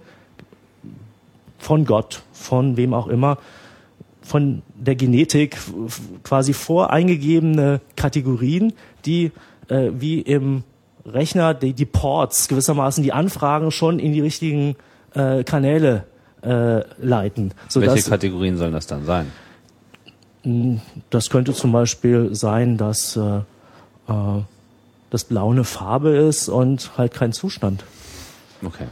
von 1.59 1.85
Gott, 1.85 2.22
von 2.33 2.77
wem 2.77 2.95
auch 2.95 3.09
immer, 3.09 3.39
von 4.27 4.62
der 4.74 4.97
Genetik 4.97 5.57
quasi 6.24 6.53
voreingegebene 6.53 7.81
Kategorien, 7.95 8.72
die 9.05 9.31
äh, 9.68 9.91
wie 9.93 10.20
im 10.20 10.64
Rechner 11.07 11.55
die, 11.55 11.72
die 11.72 11.85
Ports 11.87 12.49
gewissermaßen 12.49 13.05
die 13.05 13.12
Anfragen 13.12 13.70
schon 13.70 14.01
in 14.01 14.12
die 14.12 14.20
richtigen 14.20 14.74
äh, 15.14 15.45
Kanäle 15.45 16.05
äh, 16.43 16.81
leiten. 17.01 17.53
Welche 17.74 18.11
Kategorien 18.11 18.57
sollen 18.57 18.72
das 18.72 18.87
dann 18.89 19.05
sein? 19.05 19.31
Hm, 20.43 20.81
das 21.11 21.31
könnte 21.31 21.53
zum 21.55 21.70
Beispiel 21.72 22.35
sein, 22.35 22.77
dass 22.77 23.16
äh, 23.16 23.39
äh, 24.09 24.43
das 25.11 25.24
Blau 25.24 25.53
eine 25.53 25.64
Farbe 25.64 26.16
ist 26.16 26.49
und 26.49 26.99
halt 26.99 27.14
kein 27.14 27.33
Zustand. 27.33 27.85
Okay. 28.64 28.87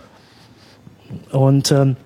Und 1.33 1.73
ähm, 1.73 1.97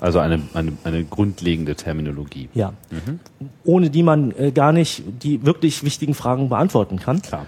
also 0.00 0.18
eine, 0.18 0.40
eine, 0.54 0.72
eine 0.84 1.04
grundlegende 1.04 1.74
Terminologie. 1.74 2.48
Ja. 2.54 2.72
Mhm. 2.90 3.20
Ohne 3.64 3.90
die 3.90 4.02
man 4.02 4.32
äh, 4.32 4.52
gar 4.52 4.72
nicht 4.72 5.02
die 5.22 5.44
wirklich 5.44 5.84
wichtigen 5.84 6.14
Fragen 6.14 6.48
beantworten 6.48 6.98
kann. 6.98 7.22
Klar. 7.22 7.46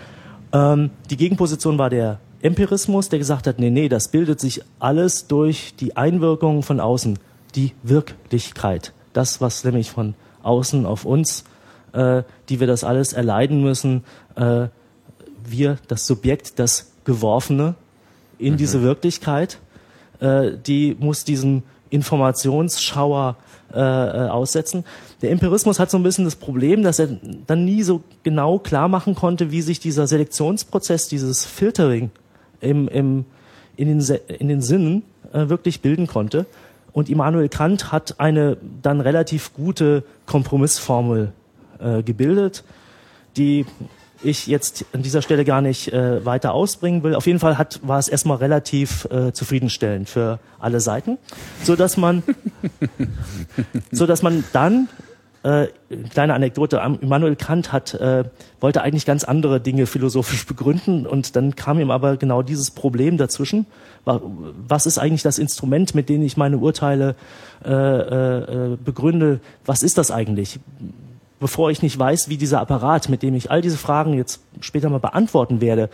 Ähm, 0.53 0.91
die 1.11 1.17
Gegenposition 1.17 1.79
war 1.79 1.91
der 1.91 2.19
Empirismus, 2.43 3.09
der 3.09 3.19
gesagt 3.19 3.47
hat, 3.47 3.59
nee, 3.59 3.71
nee, 3.71 3.89
das 3.89 4.09
bildet 4.09 4.41
sich 4.41 4.63
alles 4.79 5.27
durch 5.27 5.75
die 5.79 5.97
Einwirkungen 5.97 6.63
von 6.63 6.81
außen, 6.81 7.19
die 7.55 7.73
Wirklichkeit. 7.83 8.93
Das, 9.13 9.41
was 9.41 9.65
nämlich 9.65 9.91
von 9.91 10.15
außen 10.43 10.87
auf 10.87 11.05
uns 11.05 11.45
äh, 11.93 12.23
die 12.49 12.61
wir 12.61 12.67
das 12.67 12.85
alles 12.85 13.13
erleiden 13.13 13.63
müssen. 13.63 14.05
Äh, 14.37 14.69
wir, 15.45 15.79
das 15.89 16.07
Subjekt, 16.07 16.59
das 16.59 16.93
Geworfene 17.05 17.75
in 18.39 18.55
mhm. 18.55 18.59
diese 18.59 18.83
Wirklichkeit, 18.83 19.59
äh, 20.21 20.53
die 20.67 20.97
muss 20.99 21.25
diesem 21.25 21.63
Informationsschauer 21.91 23.36
äh, 23.72 23.78
äh, 23.78 24.28
aussetzen. 24.28 24.84
Der 25.22 25.30
Empirismus 25.30 25.78
hat 25.78 25.91
so 25.91 25.97
ein 25.97 26.03
bisschen 26.03 26.24
das 26.24 26.36
Problem, 26.36 26.82
dass 26.82 26.99
er 26.99 27.09
dann 27.47 27.64
nie 27.64 27.82
so 27.82 28.03
genau 28.22 28.59
klar 28.59 28.88
machen 28.88 29.14
konnte, 29.14 29.51
wie 29.51 29.62
sich 29.62 29.78
dieser 29.78 30.07
Selektionsprozess, 30.07 31.09
dieses 31.09 31.45
Filtering 31.45 32.11
im, 32.61 32.88
im, 32.88 33.24
in, 33.76 33.86
den, 33.86 34.18
in 34.26 34.49
den 34.49 34.61
Sinnen 34.61 35.03
äh, 35.32 35.49
wirklich 35.49 35.82
bilden 35.82 36.07
konnte. 36.07 36.47
Und 36.93 37.09
Immanuel 37.09 37.49
Kant 37.49 37.93
hat 37.93 38.18
eine 38.18 38.57
dann 38.82 39.01
relativ 39.01 39.55
gute 39.55 40.03
Kompromissformel 40.26 41.32
äh, 41.78 42.03
gebildet, 42.03 42.64
die 43.36 43.66
ich 44.23 44.47
jetzt 44.47 44.85
an 44.93 45.03
dieser 45.03 45.23
Stelle 45.23 45.45
gar 45.45 45.61
nicht 45.61 45.93
äh, 45.93 46.25
weiter 46.25 46.53
ausbringen 46.53 47.03
will. 47.03 47.14
Auf 47.14 47.27
jeden 47.27 47.39
Fall 47.39 47.59
hat, 47.59 47.81
war 47.83 47.99
es 47.99 48.09
erstmal 48.09 48.39
relativ 48.39 49.07
äh, 49.11 49.33
zufriedenstellend 49.33 50.09
für 50.09 50.39
alle 50.59 50.81
Seiten, 50.81 51.18
so 51.62 51.77
dass 51.77 51.97
man, 51.97 52.23
so 53.91 54.07
dass 54.07 54.23
man 54.23 54.45
dann 54.53 54.89
äh, 55.43 55.68
kleine 56.11 56.35
Anekdote. 56.35 56.81
Immanuel 57.01 57.35
Kant 57.35 57.73
hat 57.73 57.95
äh, 57.95 58.25
wollte 58.61 58.83
eigentlich 58.83 59.07
ganz 59.07 59.25
andere 59.25 59.61
Dinge 59.61 59.87
philosophisch 59.87 60.47
begründen 60.47 61.07
und 61.07 61.35
dann 61.35 61.57
kam 61.57 61.81
ihm 61.81 61.91
aber 61.91 62.18
genau 62.18 62.43
dieses 62.43 62.71
Problem 62.71 63.16
dazwischen. 63.16 63.66
Was 64.05 64.87
ist 64.87 64.99
eigentlich 64.99 65.23
das 65.23 65.39
Instrument, 65.39 65.95
mit 65.95 66.09
dem 66.09 66.23
ich 66.23 66.37
meine 66.37 66.59
Urteile 66.59 67.14
äh, 67.64 67.71
äh, 67.73 68.77
begründe? 68.85 69.41
Was 69.64 69.83
ist 69.83 69.99
das 69.99 70.11
eigentlich? 70.11 70.61
Bevor 71.41 71.70
ich 71.70 71.82
nicht 71.82 71.99
weiß, 71.99 72.28
wie 72.28 72.36
dieser 72.36 72.61
Apparat, 72.61 73.09
mit 73.09 73.22
dem 73.22 73.34
ich 73.34 73.51
all 73.51 73.62
diese 73.62 73.78
Fragen 73.78 74.14
jetzt 74.14 74.41
später 74.61 74.88
mal 74.91 75.01
beantworten 75.01 75.61
werde, 75.61 75.88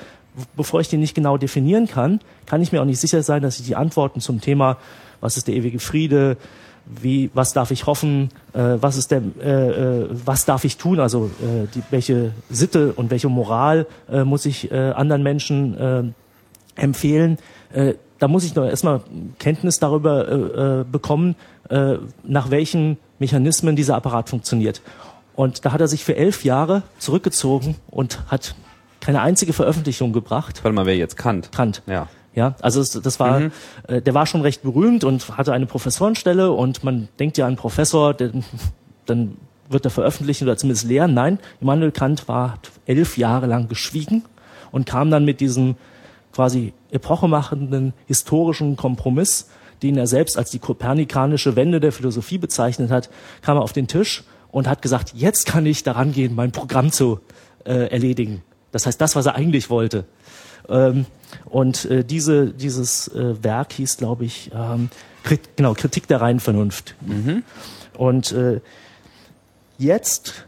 bevor 0.56 0.80
ich 0.80 0.88
den 0.88 1.00
nicht 1.00 1.14
genau 1.14 1.38
definieren 1.38 1.86
kann, 1.86 2.20
kann 2.44 2.60
ich 2.60 2.72
mir 2.72 2.82
auch 2.82 2.86
nicht 2.86 3.00
sicher 3.00 3.22
sein, 3.22 3.42
dass 3.42 3.58
ich 3.58 3.66
die 3.66 3.76
Antworten 3.76 4.20
zum 4.20 4.40
Thema, 4.40 4.76
was 5.20 5.36
ist 5.36 5.48
der 5.48 5.54
ewige 5.54 5.78
Friede, 5.78 6.36
wie, 6.84 7.30
was 7.34 7.52
darf 7.52 7.70
ich 7.70 7.86
hoffen, 7.86 8.30
äh, 8.52 8.76
was 8.80 8.96
ist 8.96 9.10
der, 9.10 9.22
äh, 9.40 10.02
äh, 10.02 10.08
was 10.10 10.44
darf 10.44 10.64
ich 10.64 10.76
tun, 10.76 11.00
also 11.00 11.30
äh, 11.40 11.66
die, 11.74 11.82
welche 11.90 12.32
Sitte 12.50 12.92
und 12.92 13.10
welche 13.10 13.28
Moral 13.28 13.86
äh, 14.10 14.24
muss 14.24 14.46
ich 14.46 14.70
äh, 14.70 14.90
anderen 14.90 15.22
Menschen 15.22 15.78
äh, 15.78 16.02
empfehlen. 16.76 17.38
Äh, 17.72 17.94
da 18.18 18.28
muss 18.28 18.44
ich 18.44 18.54
noch 18.54 18.64
erstmal 18.64 19.00
Kenntnis 19.38 19.78
darüber 19.78 20.28
äh, 20.28 20.80
äh, 20.80 20.84
bekommen, 20.84 21.34
äh, 21.68 21.96
nach 22.24 22.50
welchen 22.50 22.98
Mechanismen 23.18 23.76
dieser 23.76 23.96
Apparat 23.96 24.28
funktioniert. 24.28 24.80
Und 25.36 25.64
da 25.64 25.72
hat 25.72 25.80
er 25.80 25.88
sich 25.88 26.04
für 26.04 26.16
elf 26.16 26.44
Jahre 26.44 26.82
zurückgezogen 26.98 27.76
und 27.90 28.20
hat 28.28 28.54
keine 29.00 29.20
einzige 29.20 29.52
Veröffentlichung 29.52 30.12
gebracht. 30.12 30.64
Warte 30.64 30.74
mal, 30.74 30.86
wer 30.86 30.96
jetzt 30.96 31.16
Kant? 31.16 31.52
Kant. 31.52 31.82
Ja. 31.86 32.08
Ja, 32.34 32.54
also 32.60 32.80
das, 32.80 32.90
das 32.90 33.18
war, 33.18 33.40
mhm. 33.40 33.52
äh, 33.88 34.02
der 34.02 34.12
war 34.12 34.26
schon 34.26 34.42
recht 34.42 34.62
berühmt 34.62 35.04
und 35.04 35.38
hatte 35.38 35.54
eine 35.54 35.64
Professorenstelle 35.64 36.52
und 36.52 36.84
man 36.84 37.08
denkt 37.18 37.38
ja 37.38 37.46
an 37.46 37.56
Professor, 37.56 38.12
der, 38.12 38.30
dann 39.06 39.38
wird 39.70 39.86
er 39.86 39.90
veröffentlichen 39.90 40.44
oder 40.44 40.58
zumindest 40.58 40.86
lehren. 40.86 41.14
Nein, 41.14 41.38
Immanuel 41.62 41.92
Kant 41.92 42.28
war 42.28 42.58
elf 42.84 43.16
Jahre 43.16 43.46
lang 43.46 43.68
geschwiegen 43.68 44.22
und 44.70 44.84
kam 44.84 45.10
dann 45.10 45.24
mit 45.24 45.40
diesem 45.40 45.76
quasi 46.34 46.74
epochemachenden 46.90 47.94
historischen 48.06 48.76
Kompromiss, 48.76 49.48
den 49.82 49.96
er 49.96 50.06
selbst 50.06 50.36
als 50.36 50.50
die 50.50 50.58
kopernikanische 50.58 51.56
Wende 51.56 51.80
der 51.80 51.92
Philosophie 51.92 52.36
bezeichnet 52.36 52.90
hat, 52.90 53.08
kam 53.40 53.56
er 53.56 53.62
auf 53.62 53.72
den 53.72 53.86
Tisch 53.86 54.24
und 54.56 54.66
hat 54.66 54.80
gesagt, 54.80 55.12
jetzt 55.14 55.44
kann 55.44 55.66
ich 55.66 55.82
daran 55.82 56.12
gehen, 56.12 56.34
mein 56.34 56.50
Programm 56.50 56.90
zu 56.90 57.20
äh, 57.66 57.90
erledigen. 57.90 58.42
Das 58.72 58.86
heißt, 58.86 58.98
das, 58.98 59.14
was 59.14 59.26
er 59.26 59.34
eigentlich 59.34 59.68
wollte. 59.68 60.06
Ähm, 60.66 61.04
und 61.44 61.84
äh, 61.84 62.02
diese, 62.02 62.54
dieses 62.54 63.08
äh, 63.08 63.34
Werk 63.44 63.74
hieß, 63.74 63.98
glaube 63.98 64.24
ich, 64.24 64.50
ähm, 64.54 64.88
Krit 65.24 65.56
genau, 65.56 65.74
Kritik 65.74 66.08
der 66.08 66.22
reinen 66.22 66.40
Vernunft. 66.40 66.94
Mhm. 67.02 67.42
Und 67.98 68.32
äh, 68.32 68.62
jetzt, 69.76 70.46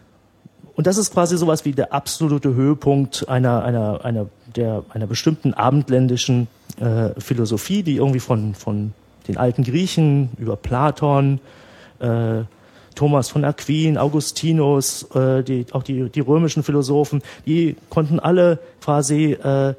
und 0.75 0.87
das 0.87 0.97
ist 0.97 1.13
quasi 1.13 1.37
sowas 1.37 1.67
wie 1.67 1.73
der 1.73 1.93
absolute 1.93 2.55
Höhepunkt 2.55 3.29
einer, 3.29 3.63
einer, 3.63 4.07
einer, 4.07 4.27
der, 4.57 4.85
einer 4.89 5.07
bestimmten 5.07 5.53
abendländischen 5.53 6.49
äh, 6.81 7.11
Philosophie, 7.21 7.83
die 7.83 7.97
irgendwie 7.97 8.21
von, 8.21 8.55
von 8.55 8.95
den 9.29 9.37
alten 9.37 9.65
Griechen 9.65 10.31
über 10.39 10.57
Platon, 10.57 11.41
äh, 12.01 12.45
Thomas 12.99 13.28
von 13.28 13.44
Aquin, 13.44 13.96
Augustinus, 13.96 15.05
äh, 15.14 15.44
die, 15.44 15.66
auch 15.70 15.84
die, 15.84 16.11
die 16.11 16.18
römischen 16.18 16.64
Philosophen, 16.64 17.22
die 17.46 17.76
konnten 17.90 18.18
alle 18.18 18.59
quasi, 18.80 19.34
äh, 19.34 19.68
äh, 19.68 19.74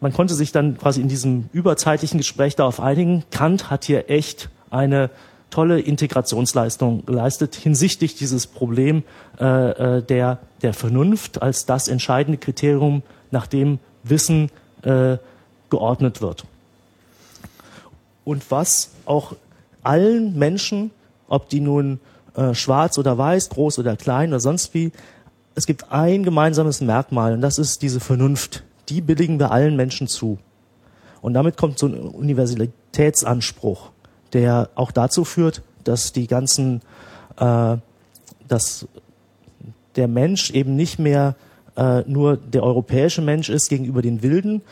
man 0.00 0.12
konnte 0.12 0.34
sich 0.34 0.52
dann 0.52 0.76
quasi 0.76 1.00
in 1.00 1.08
diesem 1.08 1.48
überzeitlichen 1.54 2.18
Gespräch 2.18 2.56
darauf 2.56 2.78
einigen, 2.78 3.24
Kant 3.30 3.70
hat 3.70 3.86
hier 3.86 4.10
echt 4.10 4.50
eine 4.68 5.08
tolle 5.48 5.80
Integrationsleistung 5.80 7.06
geleistet 7.06 7.54
hinsichtlich 7.54 8.14
dieses 8.16 8.48
Problem 8.48 9.02
äh, 9.40 9.70
äh, 9.96 10.02
der, 10.02 10.40
der 10.60 10.74
Vernunft 10.74 11.40
als 11.40 11.64
das 11.64 11.88
entscheidende 11.88 12.36
Kriterium, 12.36 13.02
nach 13.30 13.46
dem 13.46 13.78
Wissen 14.02 14.50
äh, 14.82 15.16
geordnet 15.70 16.20
wird. 16.20 16.44
Und 18.26 18.50
was 18.50 18.90
auch 19.06 19.36
allen 19.82 20.38
Menschen 20.38 20.90
ob 21.28 21.48
die 21.48 21.60
nun 21.60 22.00
äh, 22.34 22.54
schwarz 22.54 22.98
oder 22.98 23.16
weiß, 23.16 23.50
groß 23.50 23.78
oder 23.78 23.96
klein 23.96 24.30
oder 24.30 24.40
sonst 24.40 24.74
wie. 24.74 24.92
Es 25.54 25.66
gibt 25.66 25.92
ein 25.92 26.24
gemeinsames 26.24 26.80
Merkmal 26.80 27.34
und 27.34 27.40
das 27.40 27.58
ist 27.58 27.82
diese 27.82 28.00
Vernunft. 28.00 28.64
Die 28.88 29.00
billigen 29.00 29.38
wir 29.38 29.50
allen 29.50 29.76
Menschen 29.76 30.08
zu. 30.08 30.38
Und 31.22 31.34
damit 31.34 31.56
kommt 31.56 31.78
so 31.78 31.86
ein 31.86 31.94
Universalitätsanspruch, 31.94 33.90
der 34.32 34.68
auch 34.74 34.90
dazu 34.90 35.24
führt, 35.24 35.62
dass 35.84 36.12
die 36.12 36.26
ganzen, 36.26 36.82
äh, 37.38 37.76
dass 38.48 38.86
der 39.96 40.08
Mensch 40.08 40.50
eben 40.50 40.76
nicht 40.76 40.98
mehr 40.98 41.36
äh, 41.76 42.02
nur 42.06 42.36
der 42.36 42.62
europäische 42.62 43.22
Mensch 43.22 43.48
ist 43.48 43.68
gegenüber 43.68 44.02
den 44.02 44.22
wilden 44.22 44.62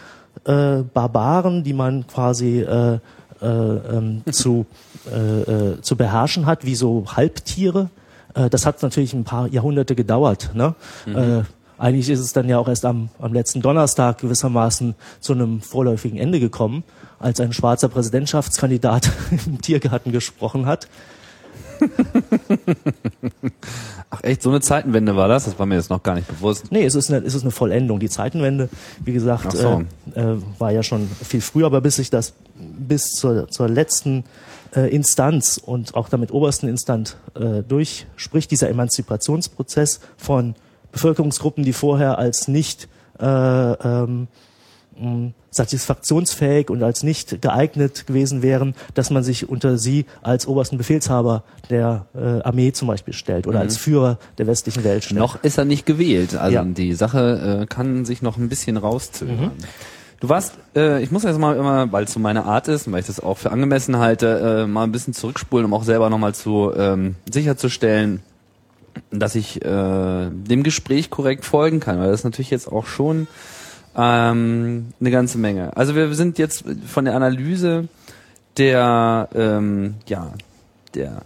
äh, 0.44 0.82
Barbaren, 0.82 1.62
die 1.64 1.72
man 1.72 2.06
quasi 2.06 2.60
äh, 2.60 2.98
äh, 3.40 3.46
ähm, 3.46 4.22
zu, 4.30 4.66
äh, 5.10 5.40
äh, 5.40 5.80
zu 5.80 5.96
beherrschen 5.96 6.46
hat, 6.46 6.64
wie 6.64 6.74
so 6.74 7.04
Halbtiere. 7.08 7.90
Äh, 8.34 8.50
das 8.50 8.66
hat 8.66 8.82
natürlich 8.82 9.14
ein 9.14 9.24
paar 9.24 9.48
Jahrhunderte 9.48 9.94
gedauert. 9.94 10.50
Ne? 10.54 10.74
Mhm. 11.06 11.16
Äh, 11.16 11.42
eigentlich 11.78 12.08
ist 12.08 12.20
es 12.20 12.32
dann 12.32 12.48
ja 12.48 12.58
auch 12.58 12.68
erst 12.68 12.84
am, 12.84 13.08
am 13.18 13.32
letzten 13.32 13.60
Donnerstag 13.60 14.18
gewissermaßen 14.18 14.94
zu 15.18 15.32
einem 15.32 15.60
vorläufigen 15.60 16.18
Ende 16.18 16.38
gekommen, 16.38 16.84
als 17.18 17.40
ein 17.40 17.52
schwarzer 17.52 17.88
Präsidentschaftskandidat 17.88 19.10
im 19.46 19.60
Tiergarten 19.60 20.12
gesprochen 20.12 20.66
hat. 20.66 20.86
Ach 24.10 24.22
echt, 24.22 24.42
so 24.42 24.50
eine 24.50 24.60
Zeitenwende 24.60 25.16
war 25.16 25.26
das? 25.26 25.46
Das 25.46 25.58
war 25.58 25.66
mir 25.66 25.74
jetzt 25.76 25.90
noch 25.90 26.02
gar 26.02 26.14
nicht 26.14 26.28
bewusst. 26.28 26.70
Nee, 26.70 26.84
es 26.84 26.94
ist 26.94 27.10
eine, 27.10 27.24
es 27.26 27.34
ist 27.34 27.42
eine 27.42 27.50
Vollendung. 27.50 27.98
Die 27.98 28.08
Zeitenwende, 28.08 28.68
wie 29.04 29.12
gesagt, 29.12 29.50
so. 29.52 29.82
äh, 30.14 30.20
äh, 30.20 30.36
war 30.58 30.70
ja 30.70 30.82
schon 30.82 31.10
viel 31.24 31.40
früher, 31.40 31.66
aber 31.66 31.80
bis 31.80 31.96
sich 31.96 32.10
das 32.10 32.34
bis 32.54 33.10
zur, 33.12 33.48
zur 33.48 33.68
letzten 33.68 34.24
äh, 34.74 34.94
Instanz 34.94 35.58
und 35.58 35.94
auch 35.94 36.08
damit 36.08 36.32
obersten 36.32 36.68
Instanz 36.68 37.16
äh, 37.34 37.62
durchspricht, 37.62 38.50
dieser 38.50 38.68
Emanzipationsprozess 38.68 40.00
von 40.16 40.54
Bevölkerungsgruppen, 40.92 41.64
die 41.64 41.72
vorher 41.72 42.18
als 42.18 42.48
nicht 42.48 42.88
äh, 43.18 43.24
ähm, 43.24 44.28
satisfaktionsfähig 45.50 46.70
und 46.70 46.82
als 46.82 47.02
nicht 47.02 47.42
geeignet 47.42 48.06
gewesen 48.06 48.42
wären, 48.42 48.74
dass 48.94 49.10
man 49.10 49.22
sich 49.22 49.48
unter 49.48 49.78
sie 49.78 50.06
als 50.22 50.46
obersten 50.46 50.78
Befehlshaber 50.78 51.44
der 51.70 52.06
äh, 52.14 52.42
Armee 52.42 52.72
zum 52.72 52.88
Beispiel 52.88 53.14
stellt 53.14 53.46
oder 53.46 53.58
mhm. 53.58 53.62
als 53.62 53.76
Führer 53.76 54.18
der 54.38 54.46
westlichen 54.46 54.84
Welt 54.84 55.04
stellt. 55.04 55.18
Noch 55.18 55.42
ist 55.42 55.58
er 55.58 55.64
nicht 55.64 55.86
gewählt, 55.86 56.34
also 56.36 56.54
ja. 56.54 56.64
die 56.64 56.94
Sache 56.94 57.60
äh, 57.62 57.66
kann 57.66 58.04
sich 58.04 58.22
noch 58.22 58.36
ein 58.36 58.48
bisschen 58.48 58.76
rauszögern. 58.76 59.36
Mhm. 59.36 59.50
Du 60.22 60.28
warst, 60.28 60.56
äh, 60.76 61.02
ich 61.02 61.10
muss 61.10 61.24
jetzt 61.24 61.40
mal 61.40 61.56
immer, 61.56 61.90
weil 61.90 62.04
es 62.04 62.12
so 62.12 62.20
meine 62.20 62.44
Art 62.44 62.68
ist 62.68 62.86
und 62.86 62.92
weil 62.92 63.00
ich 63.00 63.08
das 63.08 63.18
auch 63.18 63.38
für 63.38 63.50
angemessen 63.50 63.96
halte, 63.96 64.62
äh, 64.62 64.66
mal 64.68 64.84
ein 64.84 64.92
bisschen 64.92 65.14
zurückspulen, 65.14 65.66
um 65.66 65.74
auch 65.74 65.82
selber 65.82 66.10
nochmal 66.10 66.32
zu 66.32 66.72
ähm, 66.76 67.16
sicherzustellen, 67.28 68.22
dass 69.10 69.34
ich 69.34 69.64
äh, 69.64 70.30
dem 70.30 70.62
Gespräch 70.62 71.10
korrekt 71.10 71.44
folgen 71.44 71.80
kann, 71.80 71.98
weil 71.98 72.06
das 72.06 72.20
ist 72.20 72.24
natürlich 72.24 72.50
jetzt 72.50 72.70
auch 72.70 72.86
schon 72.86 73.26
ähm, 73.96 74.92
eine 75.00 75.10
ganze 75.10 75.38
Menge. 75.38 75.76
Also 75.76 75.96
wir 75.96 76.14
sind 76.14 76.38
jetzt 76.38 76.66
von 76.86 77.04
der 77.04 77.16
Analyse 77.16 77.88
der, 78.58 79.28
ähm, 79.34 79.96
ja, 80.06 80.34
der 80.94 81.22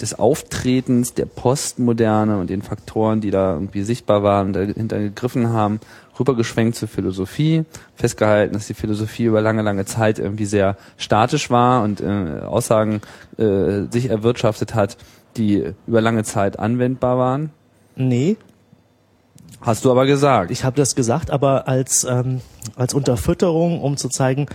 des 0.00 0.18
Auftretens 0.18 1.14
der 1.14 1.26
Postmoderne 1.26 2.38
und 2.38 2.50
den 2.50 2.62
Faktoren, 2.62 3.20
die 3.20 3.30
da 3.30 3.54
irgendwie 3.54 3.82
sichtbar 3.82 4.22
waren 4.22 4.48
und 4.48 4.52
dahinter 4.52 4.98
gegriffen 4.98 5.50
haben, 5.50 5.80
rübergeschwenkt 6.18 6.76
zur 6.76 6.88
Philosophie, 6.88 7.64
festgehalten, 7.94 8.54
dass 8.54 8.66
die 8.66 8.74
Philosophie 8.74 9.24
über 9.24 9.40
lange, 9.40 9.62
lange 9.62 9.84
Zeit 9.84 10.18
irgendwie 10.18 10.46
sehr 10.46 10.76
statisch 10.96 11.50
war 11.50 11.82
und 11.82 12.00
äh, 12.00 12.40
Aussagen 12.44 13.00
äh, 13.38 13.82
sich 13.90 14.10
erwirtschaftet 14.10 14.74
hat, 14.74 14.96
die 15.36 15.72
über 15.86 16.00
lange 16.00 16.24
Zeit 16.24 16.58
anwendbar 16.58 17.18
waren. 17.18 17.50
Nee, 17.96 18.36
Hast 19.60 19.84
du 19.84 19.90
aber 19.90 20.06
gesagt. 20.06 20.50
ich 20.50 20.64
habe 20.64 20.76
das 20.76 20.94
gesagt, 20.94 21.30
aber 21.30 21.66
als, 21.66 22.04
ähm, 22.04 22.40
als 22.76 22.94
Unterfütterung, 22.94 23.80
um 23.80 23.96
zu 23.96 24.08
zeigen, 24.08 24.46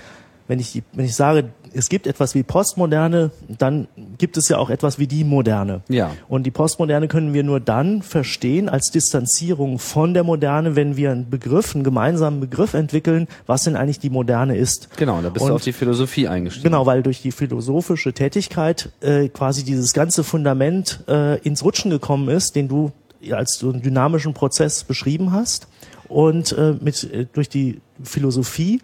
wenn 0.47 0.59
ich, 0.59 0.71
die, 0.73 0.83
wenn 0.93 1.05
ich 1.05 1.15
sage, 1.15 1.49
es 1.73 1.89
gibt 1.89 2.07
etwas 2.07 2.35
wie 2.35 2.43
Postmoderne, 2.43 3.31
dann 3.47 3.87
gibt 4.17 4.37
es 4.37 4.49
ja 4.49 4.57
auch 4.57 4.69
etwas 4.69 4.99
wie 4.99 5.07
die 5.07 5.23
Moderne. 5.23 5.81
Ja. 5.89 6.11
Und 6.27 6.43
die 6.43 6.51
Postmoderne 6.51 7.07
können 7.07 7.33
wir 7.33 7.43
nur 7.43 7.59
dann 7.59 8.01
verstehen 8.01 8.69
als 8.69 8.91
Distanzierung 8.91 9.79
von 9.79 10.13
der 10.13 10.23
Moderne, 10.23 10.75
wenn 10.75 10.97
wir 10.97 11.11
einen 11.11 11.29
Begriff, 11.29 11.75
einen 11.75 11.83
gemeinsamen 11.83 12.39
Begriff 12.39 12.73
entwickeln, 12.73 13.27
was 13.45 13.63
denn 13.63 13.75
eigentlich 13.75 13.99
die 13.99 14.09
Moderne 14.09 14.55
ist. 14.55 14.89
Genau, 14.97 15.21
da 15.21 15.29
bist 15.29 15.43
Und- 15.43 15.49
du 15.49 15.55
auf 15.55 15.63
die 15.63 15.73
Philosophie 15.73 16.27
eingestiegen. 16.27 16.63
Genau, 16.63 16.85
weil 16.85 17.03
durch 17.03 17.21
die 17.21 17.31
philosophische 17.31 18.13
Tätigkeit 18.13 18.89
äh, 19.01 19.29
quasi 19.29 19.63
dieses 19.63 19.93
ganze 19.93 20.23
Fundament 20.23 21.03
äh, 21.07 21.39
ins 21.39 21.63
Rutschen 21.63 21.91
gekommen 21.91 22.29
ist, 22.29 22.55
den 22.55 22.67
du 22.67 22.91
als 23.31 23.59
so 23.59 23.69
einen 23.69 23.81
dynamischen 23.81 24.33
Prozess 24.33 24.83
beschrieben 24.83 25.31
hast. 25.31 25.67
Und 26.07 26.51
äh, 26.53 26.75
mit 26.79 27.03
äh, 27.03 27.25
durch 27.31 27.49
die 27.49 27.81
Philosophie 28.03 28.81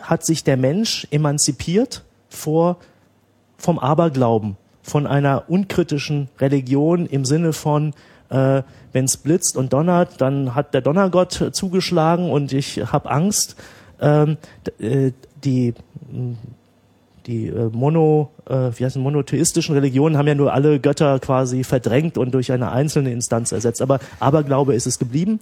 hat 0.00 0.26
sich 0.26 0.44
der 0.44 0.56
Mensch 0.56 1.06
emanzipiert 1.10 2.02
vor 2.36 2.76
vom 3.58 3.78
Aberglauben, 3.78 4.56
von 4.82 5.06
einer 5.06 5.44
unkritischen 5.48 6.28
Religion 6.38 7.06
im 7.06 7.24
Sinne 7.24 7.52
von 7.52 7.94
äh, 8.28 8.62
wenn 8.92 9.04
es 9.04 9.16
blitzt 9.16 9.56
und 9.56 9.72
donnert, 9.72 10.20
dann 10.20 10.54
hat 10.54 10.74
der 10.74 10.80
Donnergott 10.80 11.40
äh, 11.40 11.52
zugeschlagen 11.52 12.30
und 12.30 12.52
ich 12.52 12.92
habe 12.92 13.10
Angst. 13.10 13.56
Ähm, 14.00 14.36
äh, 14.78 15.12
die 15.44 15.74
die 17.26 17.48
äh, 17.48 17.70
mono, 17.72 18.30
äh, 18.48 18.70
wie 18.76 18.84
heißt 18.84 18.96
monotheistischen 18.96 19.74
Religionen 19.74 20.16
haben 20.16 20.28
ja 20.28 20.34
nur 20.34 20.52
alle 20.52 20.78
Götter 20.78 21.18
quasi 21.18 21.64
verdrängt 21.64 22.18
und 22.18 22.32
durch 22.34 22.52
eine 22.52 22.70
einzelne 22.70 23.10
Instanz 23.10 23.52
ersetzt. 23.52 23.82
Aber 23.82 23.98
Aberglaube 24.20 24.74
ist 24.74 24.86
es 24.86 24.98
geblieben. 24.98 25.40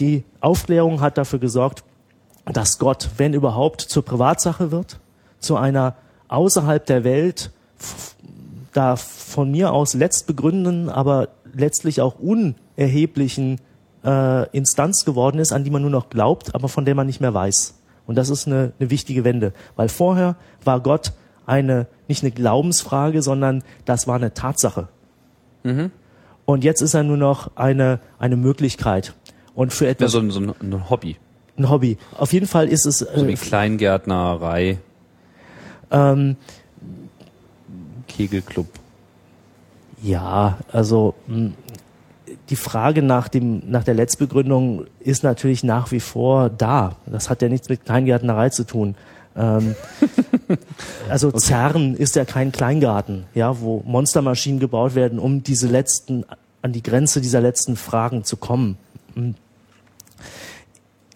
Die 0.00 0.24
Aufklärung 0.40 1.00
hat 1.00 1.18
dafür 1.18 1.38
gesorgt, 1.38 1.84
dass 2.44 2.78
Gott, 2.78 3.10
wenn 3.18 3.34
überhaupt, 3.34 3.82
zur 3.82 4.04
Privatsache 4.04 4.72
wird, 4.72 4.98
zu 5.38 5.56
einer 5.56 5.94
außerhalb 6.32 6.84
der 6.86 7.04
Welt, 7.04 7.50
da 8.72 8.96
von 8.96 9.50
mir 9.50 9.72
aus 9.72 9.94
letztbegründenden, 9.94 10.88
aber 10.88 11.28
letztlich 11.54 12.00
auch 12.00 12.16
unerheblichen 12.18 13.60
äh, 14.04 14.48
Instanz 14.56 15.04
geworden 15.04 15.38
ist, 15.38 15.52
an 15.52 15.64
die 15.64 15.70
man 15.70 15.82
nur 15.82 15.90
noch 15.90 16.08
glaubt, 16.10 16.54
aber 16.54 16.68
von 16.68 16.84
der 16.84 16.94
man 16.94 17.06
nicht 17.06 17.20
mehr 17.20 17.34
weiß. 17.34 17.74
Und 18.06 18.16
das 18.16 18.30
ist 18.30 18.46
eine, 18.46 18.72
eine 18.80 18.90
wichtige 18.90 19.24
Wende, 19.24 19.52
weil 19.76 19.88
vorher 19.88 20.36
war 20.64 20.80
Gott 20.80 21.12
eine 21.46 21.86
nicht 22.08 22.22
eine 22.22 22.32
Glaubensfrage, 22.32 23.22
sondern 23.22 23.62
das 23.84 24.06
war 24.06 24.16
eine 24.16 24.32
Tatsache. 24.34 24.88
Und 26.44 26.64
jetzt 26.64 26.80
ist 26.80 26.94
er 26.94 27.02
nur 27.04 27.16
noch 27.16 27.56
eine 27.56 28.00
eine 28.18 28.36
Möglichkeit. 28.36 29.14
Und 29.54 29.72
für 29.72 29.84
Ja, 29.84 29.90
etwas 29.92 30.12
so, 30.12 30.18
ein- 30.18 30.30
so 30.30 30.40
ein, 30.40 30.90
Hobby. 30.90 31.16
ein 31.58 31.68
Hobby. 31.70 31.98
Auf 32.18 32.32
jeden 32.32 32.46
Fall 32.46 32.68
ist 32.68 32.86
es 32.86 32.98
So 33.00 33.06
äh, 33.06 33.28
wie 33.28 33.34
Kleingärtnerei, 33.34 34.78
ähm, 35.92 36.36
Kegelclub. 38.08 38.66
Ja, 40.02 40.58
also 40.72 41.14
mh, 41.26 41.52
die 42.48 42.56
Frage 42.56 43.02
nach 43.02 43.28
dem 43.28 43.62
nach 43.70 43.84
der 43.84 43.94
Letztbegründung 43.94 44.86
ist 45.00 45.22
natürlich 45.22 45.62
nach 45.62 45.92
wie 45.92 46.00
vor 46.00 46.50
da. 46.50 46.96
Das 47.06 47.30
hat 47.30 47.42
ja 47.42 47.48
nichts 47.48 47.68
mit 47.68 47.84
Kleingärtnerei 47.84 48.50
zu 48.50 48.64
tun. 48.64 48.96
Ähm, 49.36 49.74
also 51.08 51.30
CERN 51.30 51.94
ist 51.94 52.16
ja 52.16 52.24
kein 52.24 52.52
Kleingarten, 52.52 53.24
ja, 53.34 53.60
wo 53.60 53.82
Monstermaschinen 53.86 54.60
gebaut 54.60 54.94
werden, 54.94 55.18
um 55.18 55.42
diese 55.42 55.68
letzten 55.68 56.24
an 56.60 56.72
die 56.72 56.82
Grenze 56.82 57.20
dieser 57.20 57.40
letzten 57.40 57.76
Fragen 57.76 58.24
zu 58.24 58.36
kommen. 58.36 58.76
Mhm. 59.14 59.34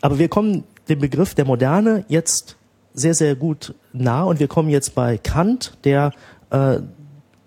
Aber 0.01 0.19
wir 0.19 0.29
kommen 0.29 0.65
dem 0.89 0.99
Begriff 1.01 1.35
der 1.35 1.45
Moderne 1.45 2.05
jetzt 2.09 2.57
sehr, 2.97 3.15
sehr 3.15 3.37
gut 3.37 3.75
nah 3.93 4.25
und 4.25 4.41
wir 4.41 4.49
kommen 4.49 4.71
jetzt 4.71 4.95
bei 4.97 5.19
Kant, 5.19 5.77
der 5.85 6.13
äh, 6.51 6.79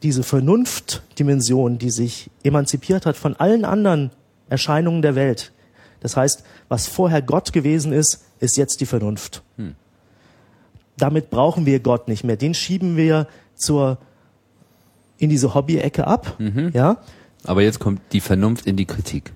diese 0.04 0.24
Vernunftdimension, 0.24 1.78
die 1.78 1.90
sich 1.90 2.30
emanzipiert 2.44 3.06
hat 3.06 3.18
von 3.18 3.36
allen 3.36 3.66
anderen 3.66 4.12
Erscheinungen 4.48 5.02
der 5.02 5.16
Welt. 5.16 5.52
Das 6.00 6.16
heißt, 6.16 6.44
was 6.70 6.88
vorher 6.88 7.22
Gott 7.22 7.52
gewesen 7.52 7.92
ist, 7.92 8.24
ist 8.40 8.56
jetzt 8.56 8.80
die 8.80 8.86
Vernunft. 8.86 9.44
Damit 10.98 11.30
brauchen 11.30 11.66
wir 11.66 11.80
Gott 11.82 12.08
nicht 12.08 12.24
mehr. 12.24 12.38
Den 12.38 12.54
schieben 12.54 12.96
wir 12.96 13.28
zur 13.56 13.98
in 15.18 15.30
diese 15.30 15.54
Hobby-Ecke 15.54 16.08
ab. 16.08 16.38
Ja, 16.74 16.98
Aber 17.44 17.62
jetzt 17.62 17.80
kommt 17.80 18.02
die 18.14 18.22
Vernunft 18.22 18.66
in 18.66 18.78
die 18.78 18.86
Kritik. 18.86 19.34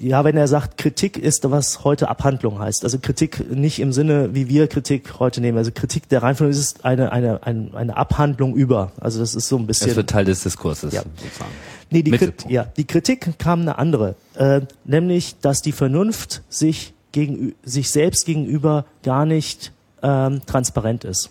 Ja, 0.00 0.22
wenn 0.24 0.36
er 0.36 0.46
sagt, 0.46 0.78
Kritik 0.78 1.18
ist, 1.18 1.50
was 1.50 1.82
heute 1.82 2.08
Abhandlung 2.08 2.60
heißt. 2.60 2.84
Also 2.84 2.98
Kritik 3.00 3.50
nicht 3.50 3.80
im 3.80 3.92
Sinne, 3.92 4.32
wie 4.34 4.48
wir 4.48 4.68
Kritik 4.68 5.18
heute 5.18 5.40
nehmen. 5.40 5.58
Also 5.58 5.72
Kritik 5.72 6.08
der 6.08 6.22
Reihenfolge 6.22 6.52
ist 6.52 6.84
eine, 6.84 7.10
eine, 7.10 7.42
eine, 7.44 7.70
eine 7.74 7.96
Abhandlung 7.96 8.54
über. 8.54 8.92
Also 9.00 9.18
das 9.18 9.34
ist 9.34 9.48
so 9.48 9.56
ein 9.56 9.66
bisschen. 9.66 9.90
Es 9.90 9.96
wird 9.96 10.08
Teil 10.10 10.24
des 10.24 10.42
Diskurses 10.44 10.92
Ja. 10.94 11.02
sozusagen. 11.02 11.50
Nee, 11.90 12.02
die, 12.02 12.10
Krit 12.12 12.20
Mittelpunkt. 12.20 12.52
ja, 12.52 12.64
die 12.76 12.84
Kritik 12.84 13.38
kam 13.38 13.60
eine 13.62 13.78
andere, 13.78 14.14
äh, 14.34 14.60
nämlich, 14.84 15.36
dass 15.40 15.62
die 15.62 15.72
Vernunft 15.72 16.42
sich, 16.48 16.94
gegen, 17.12 17.54
sich 17.64 17.90
selbst 17.90 18.26
gegenüber 18.26 18.84
gar 19.02 19.24
nicht 19.26 19.72
ähm, 20.02 20.42
transparent 20.46 21.04
ist. 21.04 21.30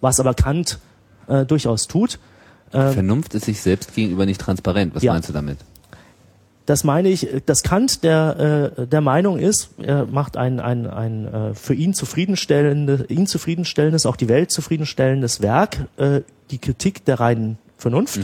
Was 0.00 0.18
aber 0.20 0.34
Kant 0.34 0.78
äh, 1.28 1.44
durchaus 1.44 1.86
tut. 1.86 2.18
Vernunft 2.70 3.34
ist 3.34 3.44
sich 3.46 3.60
selbst 3.60 3.94
gegenüber 3.94 4.26
nicht 4.26 4.40
transparent. 4.40 4.94
Was 4.94 5.02
Ja. 5.02 5.12
meinst 5.12 5.28
du 5.28 5.32
damit? 5.32 5.58
Das 6.66 6.82
meine 6.82 7.08
ich, 7.08 7.28
dass 7.46 7.62
Kant 7.62 8.02
der, 8.02 8.74
äh, 8.76 8.86
der 8.86 9.00
Meinung 9.00 9.38
ist, 9.38 9.70
er 9.78 10.04
macht 10.06 10.36
ein, 10.36 10.58
ein, 10.58 10.88
ein 10.88 11.32
äh, 11.32 11.54
für 11.54 11.74
ihn 11.74 11.94
zufriedenstellendes, 11.94 13.08
ihn 13.08 13.28
zufriedenstellendes, 13.28 14.04
auch 14.04 14.16
die 14.16 14.28
Welt 14.28 14.50
zufriedenstellendes 14.50 15.40
Werk, 15.40 15.86
äh, 15.96 16.22
die 16.50 16.58
Kritik 16.58 17.04
der 17.04 17.20
reinen 17.20 17.58
Vernunft, 17.76 18.18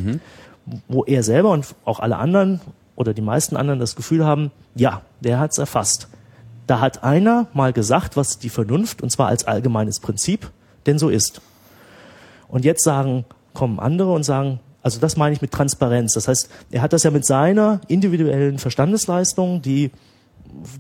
wo 0.89 1.05
er 1.05 1.23
selber 1.23 1.51
und 1.51 1.67
auch 1.85 2.01
alle 2.01 2.17
anderen 2.17 2.61
oder 2.97 3.15
die 3.15 3.23
meisten 3.23 3.57
anderen 3.57 3.79
das 3.79 3.95
Gefühl 3.97 4.25
haben, 4.25 4.51
ja, 4.75 5.03
der 5.21 5.39
hat's 5.39 5.59
erfasst. 5.59 6.09
Da 6.67 6.81
hat 6.81 7.05
einer 7.05 7.47
mal 7.53 7.73
gesagt, 7.73 8.17
was 8.17 8.39
die 8.39 8.49
Vernunft, 8.49 9.03
und 9.03 9.11
zwar 9.11 9.29
als 9.29 9.45
allgemeines 9.45 10.01
Prinzip, 10.01 10.51
denn 10.87 10.99
so 10.99 11.09
ist. 11.09 11.41
Und 12.49 12.65
jetzt 12.65 12.83
sagen, 12.83 13.25
kommen 13.55 13.79
andere 13.79 14.13
und 14.13 14.25
sagen, 14.25 14.61
also 14.83 14.99
das 14.99 15.17
meine 15.17 15.33
ich 15.33 15.43
mit 15.43 15.53
Transparenz. 15.53 16.15
Das 16.15 16.29
heißt, 16.29 16.51
er 16.71 16.83
hat 16.83 16.93
das 16.93 17.05
ja 17.05 17.11
mit 17.11 17.25
seiner 17.25 17.81
individuellen 17.89 18.59
Verstandesleistung, 18.59 19.63
die 19.63 19.91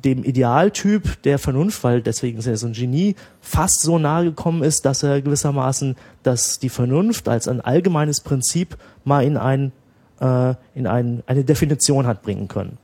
dem 0.05 0.25
Idealtyp 0.25 1.23
der 1.23 1.39
Vernunft, 1.39 1.83
weil 1.85 2.03
deswegen 2.03 2.39
ist 2.39 2.47
er 2.47 2.57
so 2.57 2.67
ein 2.67 2.73
Genie, 2.73 3.15
fast 3.41 3.81
so 3.81 3.99
nahe 3.99 4.25
gekommen 4.25 4.63
ist, 4.63 4.85
dass 4.85 5.03
er 5.03 5.23
gewissermaßen, 5.23 5.97
dass 6.23 6.59
die 6.59 6.69
Vernunft 6.69 7.29
als 7.29 7.49
ein 7.49 7.61
allgemeines 7.61 8.21
Prinzip 8.21 8.77
mal 9.05 9.25
in 9.25 9.37
ein, 9.37 9.73
äh, 10.21 10.55
in 10.75 10.87
ein, 10.87 11.23
eine 11.27 11.45
Definition 11.45 12.07
hat 12.07 12.23
bringen 12.23 12.49
können. 12.49 12.79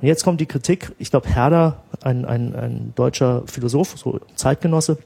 Und 0.00 0.08
jetzt 0.08 0.24
kommt 0.24 0.40
die 0.40 0.46
Kritik, 0.46 0.92
ich 0.98 1.10
glaube 1.10 1.28
Herder, 1.28 1.82
ein, 2.02 2.24
ein, 2.24 2.54
ein 2.54 2.92
deutscher 2.94 3.42
Philosoph, 3.46 3.98
so 3.98 4.20
Zeitgenosse, 4.36 4.98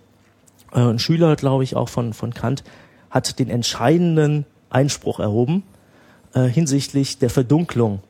äh, 0.73 0.81
ein 0.81 0.99
Schüler, 0.99 1.35
glaube 1.37 1.65
ich, 1.65 1.77
auch 1.77 1.89
von, 1.89 2.13
von 2.13 2.35
Kant, 2.35 2.63
hat 3.11 3.39
den 3.39 3.49
entscheidenden 3.49 4.45
Einspruch 4.70 5.20
erhoben 5.20 5.62
äh, 6.35 6.43
hinsichtlich 6.43 7.19
der 7.19 7.31
Verdunklung 7.31 8.01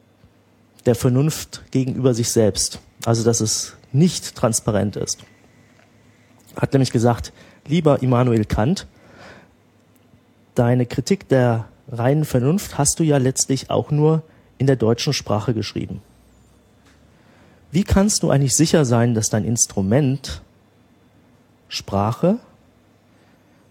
der 0.87 0.95
Vernunft 0.95 1.63
gegenüber 1.71 2.15
sich 2.15 2.31
selbst. 2.31 2.81
Also, 3.05 3.25
dass 3.25 3.41
es 3.41 3.77
nicht 3.93 4.35
transparent 4.35 4.97
ist. 4.97 5.19
Hat 6.57 6.73
nämlich 6.73 6.91
gesagt, 6.91 7.33
lieber 7.67 8.03
Immanuel 8.03 8.45
Kant, 8.45 8.87
deine 10.55 10.87
Kritik 10.87 11.29
der 11.29 11.69
reinen 11.91 12.25
Vernunft 12.25 12.79
hast 12.79 12.99
du 12.99 13.05
ja 13.05 13.19
letztlich 13.19 13.71
auch 13.71 13.91
nur 13.91 14.23
in 14.59 14.67
der 14.67 14.77
deutschen 14.77 15.13
Sprache 15.13 15.55
geschrieben. 15.55 16.03
Wie 17.71 17.85
kannst 17.85 18.23
du 18.23 18.31
eigentlich 18.31 18.57
sicher 18.57 18.85
sein, 18.85 19.15
dass 19.15 19.29
dein 19.29 19.45
Instrument 19.45 20.43
Sprache 21.69 22.39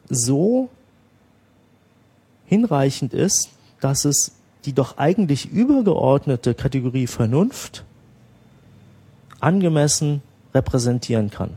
so 0.08 0.70
hinreichend 2.48 3.14
ist, 3.14 3.50
dass 3.80 4.06
es 4.06 4.32
die 4.66 4.74
doch 4.74 4.98
eigentlich 4.98 5.52
übergeordnete 5.52 6.56
Kategorie 6.56 7.08
Vernunft 7.08 7.86
angemessen 9.40 10.24
repräsentieren 10.54 11.30
kann. 11.30 11.52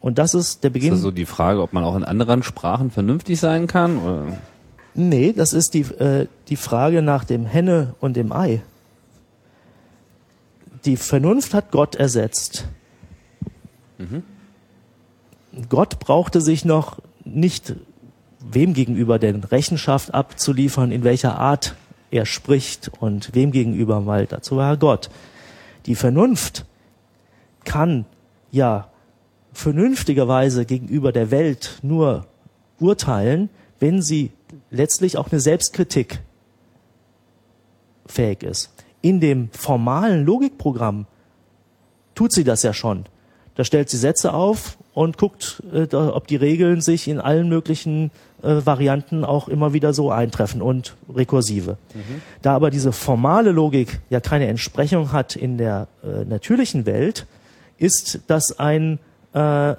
Und 0.00 0.18
das 0.18 0.34
ist 0.34 0.62
der 0.62 0.68
Ist 0.68 0.74
Beginn. 0.74 0.90
das 0.90 1.00
so 1.00 1.10
die 1.10 1.26
Frage, 1.26 1.62
ob 1.62 1.72
man 1.72 1.82
auch 1.82 1.96
in 1.96 2.04
anderen 2.04 2.42
Sprachen 2.42 2.90
vernünftig 2.90 3.40
sein 3.40 3.66
kann? 3.66 3.98
Oder? 3.98 4.38
Nee, 4.94 5.32
das 5.32 5.52
ist 5.52 5.74
die, 5.74 5.80
äh, 5.80 6.28
die 6.48 6.56
Frage 6.56 7.02
nach 7.02 7.24
dem 7.24 7.46
Henne 7.46 7.94
und 8.00 8.16
dem 8.16 8.32
Ei. 8.32 8.62
Die 10.84 10.96
Vernunft 10.96 11.54
hat 11.54 11.72
Gott 11.72 11.96
ersetzt. 11.96 12.66
Gott 15.68 15.98
brauchte 15.98 16.40
sich 16.40 16.64
noch 16.64 17.00
nicht 17.26 17.74
wem 18.40 18.74
gegenüber 18.74 19.18
denn 19.18 19.42
Rechenschaft 19.44 20.14
abzuliefern, 20.14 20.92
in 20.92 21.04
welcher 21.04 21.38
Art 21.38 21.74
er 22.10 22.26
spricht 22.26 22.90
und 23.00 23.34
wem 23.34 23.50
gegenüber, 23.50 24.06
weil 24.06 24.26
dazu 24.26 24.56
war 24.56 24.76
Gott. 24.76 25.10
Die 25.86 25.94
Vernunft 25.94 26.64
kann 27.64 28.04
ja 28.50 28.88
vernünftigerweise 29.52 30.64
gegenüber 30.64 31.12
der 31.12 31.30
Welt 31.30 31.78
nur 31.82 32.26
urteilen, 32.78 33.50
wenn 33.80 34.02
sie 34.02 34.30
letztlich 34.70 35.16
auch 35.16 35.30
eine 35.30 35.40
Selbstkritik 35.40 36.20
fähig 38.06 38.42
ist. 38.42 38.72
In 39.02 39.20
dem 39.20 39.50
formalen 39.50 40.24
Logikprogramm 40.24 41.06
tut 42.14 42.32
sie 42.32 42.44
das 42.44 42.62
ja 42.62 42.72
schon. 42.72 43.04
Da 43.54 43.64
stellt 43.64 43.88
sie 43.88 43.96
Sätze 43.96 44.32
auf 44.32 44.78
und 44.96 45.18
guckt, 45.18 45.62
äh, 45.74 45.94
ob 45.94 46.26
die 46.26 46.36
Regeln 46.36 46.80
sich 46.80 47.06
in 47.06 47.20
allen 47.20 47.50
möglichen 47.50 48.10
äh, 48.42 48.64
Varianten 48.64 49.26
auch 49.26 49.46
immer 49.46 49.74
wieder 49.74 49.92
so 49.92 50.10
eintreffen 50.10 50.62
und 50.62 50.96
rekursive. 51.14 51.76
Mhm. 51.92 52.22
Da 52.40 52.54
aber 52.54 52.70
diese 52.70 52.92
formale 52.92 53.50
Logik 53.50 54.00
ja 54.08 54.20
keine 54.20 54.46
Entsprechung 54.46 55.12
hat 55.12 55.36
in 55.36 55.58
der 55.58 55.88
äh, 56.02 56.24
natürlichen 56.24 56.86
Welt, 56.86 57.26
ist 57.76 58.20
das 58.26 58.58
ein 58.58 58.98
äh, 59.34 59.74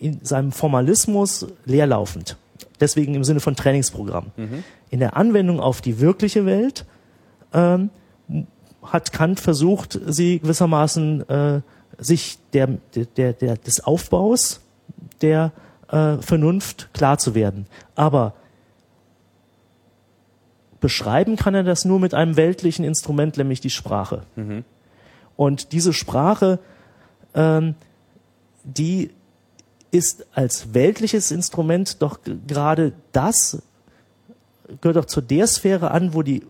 in 0.00 0.24
seinem 0.24 0.50
Formalismus 0.50 1.46
leerlaufend. 1.64 2.36
Deswegen 2.80 3.14
im 3.14 3.22
Sinne 3.22 3.38
von 3.38 3.54
Trainingsprogramm. 3.54 4.32
Mhm. 4.36 4.64
In 4.90 4.98
der 4.98 5.16
Anwendung 5.16 5.60
auf 5.60 5.80
die 5.80 6.00
wirkliche 6.00 6.46
Welt 6.46 6.84
ähm, 7.54 7.90
hat 8.82 9.12
Kant 9.12 9.38
versucht, 9.38 10.00
sie 10.04 10.40
gewissermaßen 10.40 11.28
äh, 11.28 11.60
sich 11.98 12.38
der, 12.52 12.78
der, 13.16 13.32
der, 13.32 13.56
des 13.56 13.80
Aufbaus 13.80 14.60
der 15.20 15.52
äh, 15.88 16.18
Vernunft 16.18 16.90
klar 16.92 17.18
zu 17.18 17.34
werden. 17.34 17.66
Aber 17.94 18.34
beschreiben 20.80 21.36
kann 21.36 21.54
er 21.54 21.64
das 21.64 21.84
nur 21.84 21.98
mit 21.98 22.14
einem 22.14 22.36
weltlichen 22.36 22.84
Instrument, 22.84 23.36
nämlich 23.36 23.60
die 23.60 23.70
Sprache. 23.70 24.22
Mhm. 24.36 24.64
Und 25.36 25.72
diese 25.72 25.92
Sprache, 25.92 26.58
ähm, 27.34 27.74
die 28.64 29.10
ist 29.90 30.26
als 30.34 30.74
weltliches 30.74 31.30
Instrument 31.30 32.02
doch 32.02 32.20
gerade 32.46 32.92
das, 33.12 33.62
gehört 34.80 34.96
doch 34.96 35.04
zu 35.06 35.20
der 35.20 35.46
Sphäre 35.46 35.90
an, 35.90 36.12
wo 36.14 36.22
die 36.22 36.44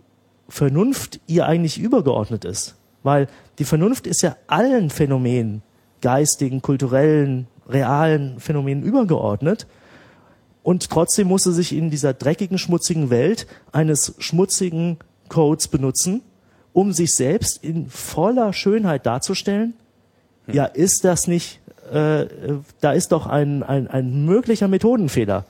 Vernunft 0.48 1.20
ihr 1.26 1.46
eigentlich 1.46 1.78
übergeordnet 1.78 2.44
ist. 2.44 2.77
Weil 3.02 3.28
die 3.58 3.64
Vernunft 3.64 4.06
ist 4.06 4.22
ja 4.22 4.36
allen 4.46 4.90
Phänomenen, 4.90 5.62
geistigen, 6.00 6.62
kulturellen, 6.62 7.46
realen 7.68 8.40
Phänomenen 8.40 8.82
übergeordnet. 8.82 9.66
Und 10.62 10.90
trotzdem 10.90 11.28
muss 11.28 11.44
sie 11.44 11.52
sich 11.52 11.74
in 11.74 11.90
dieser 11.90 12.12
dreckigen, 12.12 12.58
schmutzigen 12.58 13.10
Welt 13.10 13.46
eines 13.72 14.14
schmutzigen 14.18 14.98
Codes 15.28 15.68
benutzen, 15.68 16.22
um 16.72 16.92
sich 16.92 17.14
selbst 17.14 17.62
in 17.62 17.88
voller 17.88 18.52
Schönheit 18.52 19.06
darzustellen. 19.06 19.74
Hm. 20.46 20.54
Ja, 20.54 20.64
ist 20.64 21.04
das 21.04 21.26
nicht, 21.26 21.60
äh, 21.92 22.26
da 22.80 22.92
ist 22.92 23.12
doch 23.12 23.26
ein, 23.26 23.62
ein, 23.62 23.88
ein 23.88 24.24
möglicher 24.24 24.68
Methodenfehler 24.68 25.44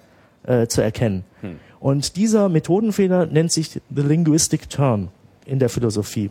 äh, 0.44 0.66
zu 0.66 0.82
erkennen. 0.82 1.24
Hm. 1.40 1.58
Und 1.80 2.16
dieser 2.16 2.48
Methodenfehler 2.48 3.26
nennt 3.26 3.52
sich 3.52 3.70
the 3.70 4.02
linguistic 4.02 4.68
turn 4.68 5.08
in 5.46 5.58
der 5.58 5.68
Philosophie. 5.68 6.30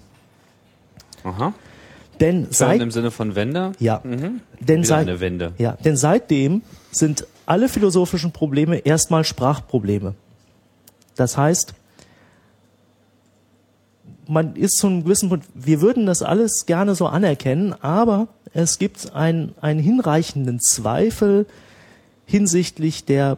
Aha. 1.27 1.53
Denn 2.19 2.47
seit, 2.49 2.81
im 2.81 2.91
Sinne 2.91 3.11
von 3.11 3.35
Wende? 3.35 3.73
Ja. 3.79 4.01
Mhm. 4.03 4.41
Denn, 4.59 4.83
seit, 4.83 5.07
eine 5.07 5.19
Wende. 5.19 5.53
ja. 5.57 5.73
denn 5.83 5.95
seitdem 5.97 6.63
sind 6.91 7.27
alle 7.45 7.69
philosophischen 7.69 8.31
Probleme 8.31 8.77
erstmal 8.77 9.23
Sprachprobleme. 9.23 10.15
Das 11.15 11.37
heißt, 11.37 11.73
man 14.27 14.55
ist 14.55 14.77
zu 14.77 14.87
einem 14.87 15.03
gewissen 15.03 15.29
Punkt, 15.29 15.47
wir 15.53 15.81
würden 15.81 16.05
das 16.05 16.21
alles 16.21 16.65
gerne 16.65 16.95
so 16.95 17.07
anerkennen, 17.07 17.73
aber 17.73 18.27
es 18.53 18.77
gibt 18.77 19.13
einen, 19.13 19.53
einen 19.61 19.79
hinreichenden 19.79 20.59
Zweifel 20.59 21.45
hinsichtlich 22.25 23.05
der, 23.05 23.37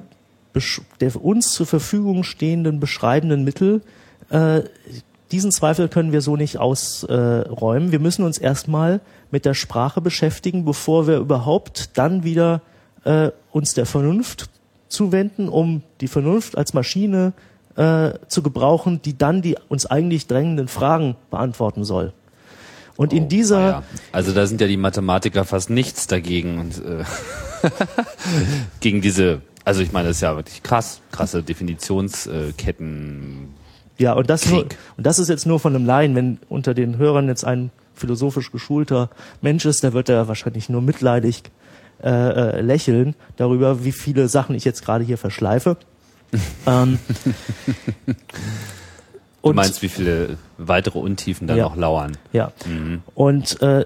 der 0.99 1.23
uns 1.23 1.51
zur 1.51 1.67
Verfügung 1.67 2.23
stehenden 2.23 2.79
beschreibenden 2.79 3.43
Mittel, 3.43 3.81
äh, 4.29 4.61
diesen 5.31 5.51
Zweifel 5.51 5.89
können 5.89 6.11
wir 6.11 6.21
so 6.21 6.35
nicht 6.35 6.57
ausräumen. 6.57 7.91
wir 7.91 7.99
müssen 7.99 8.25
uns 8.25 8.37
erstmal 8.37 9.01
mit 9.31 9.45
der 9.45 9.53
Sprache 9.53 10.01
beschäftigen, 10.01 10.65
bevor 10.65 11.07
wir 11.07 11.17
überhaupt 11.17 11.97
dann 11.97 12.23
wieder 12.23 12.61
äh, 13.03 13.29
uns 13.51 13.73
der 13.73 13.85
Vernunft 13.85 14.49
zuwenden, 14.87 15.49
um 15.49 15.83
die 16.01 16.07
Vernunft 16.07 16.57
als 16.57 16.73
Maschine 16.73 17.33
äh, 17.75 18.11
zu 18.27 18.41
gebrauchen, 18.41 19.01
die 19.03 19.17
dann 19.17 19.41
die 19.41 19.55
uns 19.67 19.85
eigentlich 19.85 20.27
drängenden 20.27 20.67
Fragen 20.67 21.15
beantworten 21.29 21.83
soll. 21.83 22.13
Und 22.97 23.13
oh, 23.13 23.15
in 23.15 23.29
dieser 23.29 23.59
ja. 23.59 23.83
also 24.11 24.33
da 24.33 24.47
sind 24.47 24.59
ja 24.59 24.67
die 24.67 24.77
Mathematiker 24.77 25.45
fast 25.45 25.69
nichts 25.69 26.07
dagegen 26.07 26.59
und 26.59 26.83
äh, 26.83 27.03
gegen 28.79 29.01
diese 29.01 29.41
also 29.69 29.81
ich 29.81 29.91
meine, 29.91 30.07
das 30.07 30.17
ist 30.17 30.21
ja 30.21 30.35
wirklich 30.35 30.63
krass, 30.63 30.99
krasse 31.11 31.43
Definitionsketten 31.43 33.53
ja, 33.99 34.13
und 34.13 34.29
das, 34.29 34.49
nur, 34.49 34.63
und 34.97 35.05
das 35.05 35.19
ist 35.19 35.27
jetzt 35.27 35.45
nur 35.45 35.59
von 35.59 35.75
einem 35.75 35.85
Laien. 35.85 36.15
Wenn 36.15 36.39
unter 36.47 36.73
den 36.73 36.97
Hörern 36.97 37.27
jetzt 37.27 37.43
ein 37.43 37.69
philosophisch 37.93 38.51
geschulter 38.51 39.09
Mensch 39.41 39.65
ist, 39.65 39.83
der 39.83 39.93
wird 39.93 40.09
er 40.09 40.27
wahrscheinlich 40.27 40.69
nur 40.69 40.81
mitleidig 40.81 41.43
äh, 42.01 42.09
äh, 42.09 42.61
lächeln 42.61 43.13
darüber, 43.35 43.83
wie 43.83 43.91
viele 43.91 44.29
Sachen 44.29 44.55
ich 44.55 44.63
jetzt 44.63 44.85
gerade 44.85 45.03
hier 45.03 45.17
verschleife. 45.17 45.75
ähm, 46.65 46.97
du 49.43 49.53
meinst, 49.53 49.81
wie 49.81 49.89
viele 49.89 50.37
weitere 50.57 50.99
Untiefen 50.99 51.47
da 51.47 51.55
ja, 51.55 51.63
noch 51.63 51.75
lauern. 51.75 52.17
Ja. 52.31 52.53
Mhm. 52.65 53.01
Und, 53.15 53.61
äh, 53.61 53.85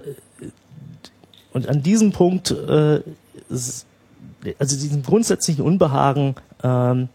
und 1.52 1.68
an 1.68 1.82
diesem 1.82 2.12
Punkt, 2.12 2.52
äh, 2.52 3.00
also 3.50 4.76
diesem 4.76 5.02
grundsätzlichen 5.02 5.64
Unbehagen, 5.64 6.36
ähm, 6.62 7.08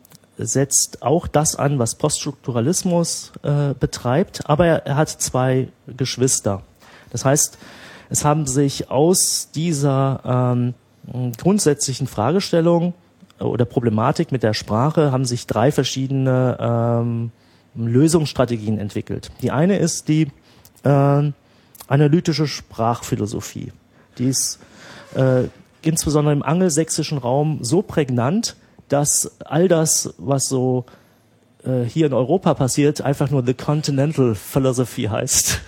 setzt 0.46 1.02
auch 1.02 1.28
das 1.28 1.56
an, 1.56 1.80
was 1.80 1.96
Poststrukturalismus 1.96 3.34
äh, 3.44 3.74
betreibt, 3.78 4.50
aber 4.50 4.66
er, 4.66 4.86
er, 4.86 4.96
hat 4.96 5.10
zwei 5.10 5.68
Geschwister. 5.88 6.64
Das 7.10 7.26
heißt, 7.26 7.58
es 8.10 8.26
haben 8.26 8.48
sich 8.48 8.90
aus 8.90 9.50
dieser 9.54 10.56
ähm, 10.56 10.74
grundsätzlichen 11.38 12.08
Fragestellung 12.08 12.94
oder 13.40 13.66
Problematik 13.66 14.32
mit 14.32 14.44
der 14.44 14.54
Sprache 14.54 15.12
haben 15.12 15.26
sich 15.26 15.48
drei 15.48 15.72
verschiedene 15.72 16.58
ähm, 16.60 17.32
Lösungsstrategien 17.76 18.78
entwickelt. 18.78 19.32
Die 19.42 19.52
eine 19.52 19.78
ist 19.78 20.08
die 20.08 20.28
äh, 20.84 21.32
analytische 21.88 22.48
Sprachphilosophie. 22.48 23.72
Die 24.18 24.26
ist 24.26 24.60
äh, 25.16 25.44
insbesondere 25.82 26.34
im 26.34 26.44
angelsächsischen 26.44 27.18
Raum 27.18 27.60
so 27.62 27.82
prägnant, 27.82 28.56
dass 28.90 29.32
all 29.46 29.68
das, 29.68 30.14
was 30.18 30.46
so 30.46 30.86
äh, 31.64 31.84
hier 31.84 32.08
in 32.08 32.14
Europa 32.14 32.54
passiert, 32.54 33.02
einfach 33.02 33.30
nur 33.30 33.46
The 33.46 33.54
Continental 33.54 34.36
Philosophy 34.36 35.04
heißt. 35.04 35.60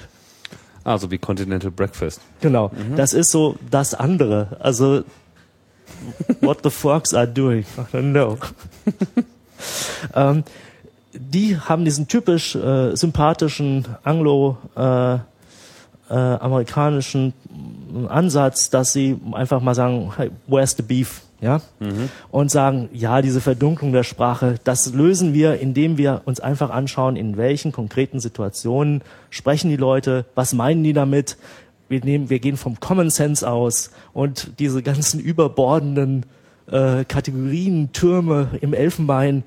Also 0.83 1.11
wie 1.11 1.17
Continental 1.17 1.71
Breakfast. 1.71 2.21
Genau. 2.41 2.69
Mhm. 2.69 2.95
Das 2.95 3.13
ist 3.13 3.31
so 3.31 3.55
das 3.69 3.93
andere. 3.93 4.57
Also 4.59 5.03
what 6.41 6.59
the 6.63 6.69
forks 6.69 7.13
are 7.13 7.27
doing. 7.27 7.65
I 7.77 7.95
don't 7.95 8.11
know. 8.11 8.37
ähm, 10.15 10.43
die 11.13 11.57
haben 11.57 11.85
diesen 11.85 12.07
typisch 12.07 12.55
äh, 12.55 12.95
sympathischen 12.95 13.85
Anglo 14.03 14.57
äh, 14.75 15.15
äh, 15.15 15.19
amerikanischen 16.09 17.33
Ansatz, 18.07 18.69
dass 18.69 18.93
sie 18.93 19.19
einfach 19.33 19.61
mal 19.61 19.75
sagen, 19.75 20.13
hey, 20.17 20.31
where's 20.47 20.75
the 20.75 20.83
beef? 20.83 21.21
Ja, 21.41 21.61
mhm. 21.79 22.09
und 22.29 22.51
sagen, 22.51 22.89
ja, 22.93 23.21
diese 23.21 23.41
Verdunklung 23.41 23.91
der 23.91 24.03
Sprache, 24.03 24.55
das 24.63 24.93
lösen 24.93 25.33
wir, 25.33 25.59
indem 25.59 25.97
wir 25.97 26.21
uns 26.25 26.39
einfach 26.39 26.69
anschauen, 26.69 27.15
in 27.15 27.35
welchen 27.35 27.71
konkreten 27.71 28.19
Situationen 28.19 29.01
sprechen 29.31 29.69
die 29.69 29.77
Leute, 29.77 30.25
was 30.35 30.53
meinen 30.53 30.83
die 30.83 30.93
damit. 30.93 31.37
Wir 31.89 31.99
nehmen, 32.05 32.29
wir 32.29 32.39
gehen 32.39 32.57
vom 32.57 32.79
Common 32.79 33.09
Sense 33.09 33.49
aus 33.49 33.91
und 34.13 34.59
diese 34.59 34.83
ganzen 34.83 35.19
überbordenden 35.19 36.25
äh, 36.71 37.03
Kategorien, 37.05 37.91
Türme 37.91 38.49
im 38.61 38.73
Elfenbein 38.73 39.43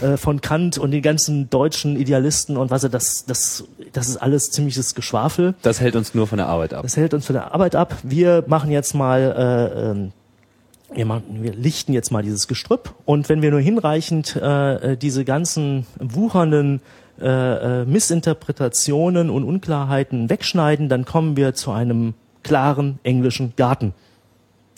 äh, 0.00 0.16
von 0.16 0.40
Kant 0.40 0.78
und 0.78 0.90
den 0.90 1.02
ganzen 1.02 1.50
deutschen 1.50 1.96
Idealisten 1.96 2.56
und 2.56 2.70
was 2.70 2.82
er 2.82 2.90
das, 2.90 3.26
das, 3.26 3.64
das 3.92 4.08
ist 4.08 4.16
alles 4.16 4.50
ziemliches 4.50 4.94
Geschwafel. 4.94 5.54
Das 5.62 5.80
hält 5.80 5.94
uns 5.94 6.14
nur 6.14 6.26
von 6.26 6.38
der 6.38 6.48
Arbeit 6.48 6.74
ab. 6.74 6.82
Das 6.82 6.96
hält 6.96 7.14
uns 7.14 7.26
von 7.26 7.34
der 7.34 7.54
Arbeit 7.54 7.76
ab. 7.76 7.94
Wir 8.02 8.44
machen 8.48 8.70
jetzt 8.70 8.94
mal 8.94 9.70
äh, 9.76 9.90
ähm, 9.90 10.12
wir, 10.94 11.06
machen, 11.06 11.42
wir 11.42 11.54
lichten 11.54 11.92
jetzt 11.92 12.10
mal 12.10 12.22
dieses 12.22 12.48
Gestrüpp 12.48 12.94
und 13.04 13.28
wenn 13.28 13.42
wir 13.42 13.50
nur 13.50 13.60
hinreichend 13.60 14.36
äh, 14.36 14.92
äh, 14.92 14.96
diese 14.96 15.24
ganzen 15.24 15.86
wuchernden 15.98 16.80
äh, 17.20 17.82
äh, 17.82 17.84
Missinterpretationen 17.84 19.30
und 19.30 19.44
Unklarheiten 19.44 20.30
wegschneiden, 20.30 20.88
dann 20.88 21.04
kommen 21.04 21.36
wir 21.36 21.54
zu 21.54 21.70
einem 21.70 22.14
klaren 22.42 22.98
englischen 23.02 23.54
Garten 23.56 23.94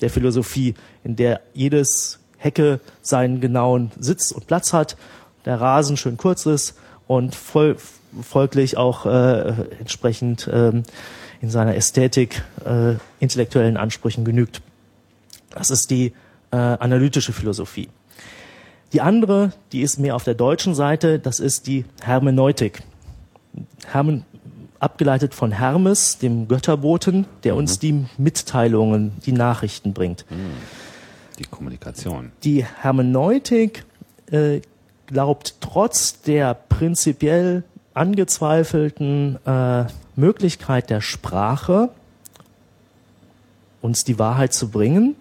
der 0.01 0.11
Philosophie, 0.11 0.75
in 1.05 1.17
der 1.17 1.41
jedes 1.55 2.19
Hecke 2.37 2.81
seinen 3.01 3.41
genauen 3.41 3.91
Sitz 3.99 4.31
und 4.33 4.47
Platz 4.47 4.73
hat, 4.73 4.97
der 5.47 5.61
Rasen 5.61 5.97
schön 5.97 6.17
kurz 6.17 6.45
ist 6.45 6.77
und 7.07 7.35
voll, 7.35 7.77
folglich 8.23 8.77
auch 8.77 9.07
äh, 9.07 9.55
entsprechend 9.81 10.49
ähm, 10.53 10.83
in 11.41 11.51
seiner 11.51 11.75
Ästhetik 11.77 12.43
äh, 12.65 12.95
intellektuellen 13.21 13.77
Ansprüchen 13.77 14.25
genügt. 14.25 14.61
Das 15.57 15.71
ist 15.71 15.91
die 15.91 16.13
äh, 16.51 16.57
analytische 16.57 17.33
Philosophie. 17.33 17.89
Die 18.93 19.01
andere, 19.01 19.53
die 19.73 19.81
ist 19.81 19.99
mehr 19.99 20.15
auf 20.15 20.23
der 20.23 20.35
deutschen 20.35 20.75
Seite, 20.75 21.19
das 21.19 21.41
ist 21.41 21.67
die 21.67 21.87
Hermeneutik. 22.03 22.83
Hermen, 23.91 24.25
abgeleitet 24.79 25.35
von 25.35 25.53
Hermes, 25.53 26.19
dem 26.19 26.47
Götterboten, 26.47 27.27
der 27.43 27.55
mhm. 27.55 27.59
uns 27.59 27.79
die 27.79 28.05
Mitteilungen, 28.19 29.13
die 29.25 29.33
Nachrichten 29.33 29.95
bringt. 29.95 30.27
Mhm. 30.31 30.53
Die 31.39 31.45
Kommunikation. 31.45 32.33
Die 32.45 32.65
Hermeneutik 32.65 33.85
äh, 34.31 34.61
glaubt 35.07 35.57
trotz 35.61 36.21
der 36.21 36.53
prinzipiell 36.55 37.65
angezweifelten 37.95 39.39
äh, 39.47 39.85
Möglichkeit 40.17 40.91
der 40.91 41.01
Sprache, 41.01 41.89
uns 43.81 44.05
die 44.05 44.19
Wahrheit 44.19 44.53
zu 44.53 44.69
bringen. 44.69 45.17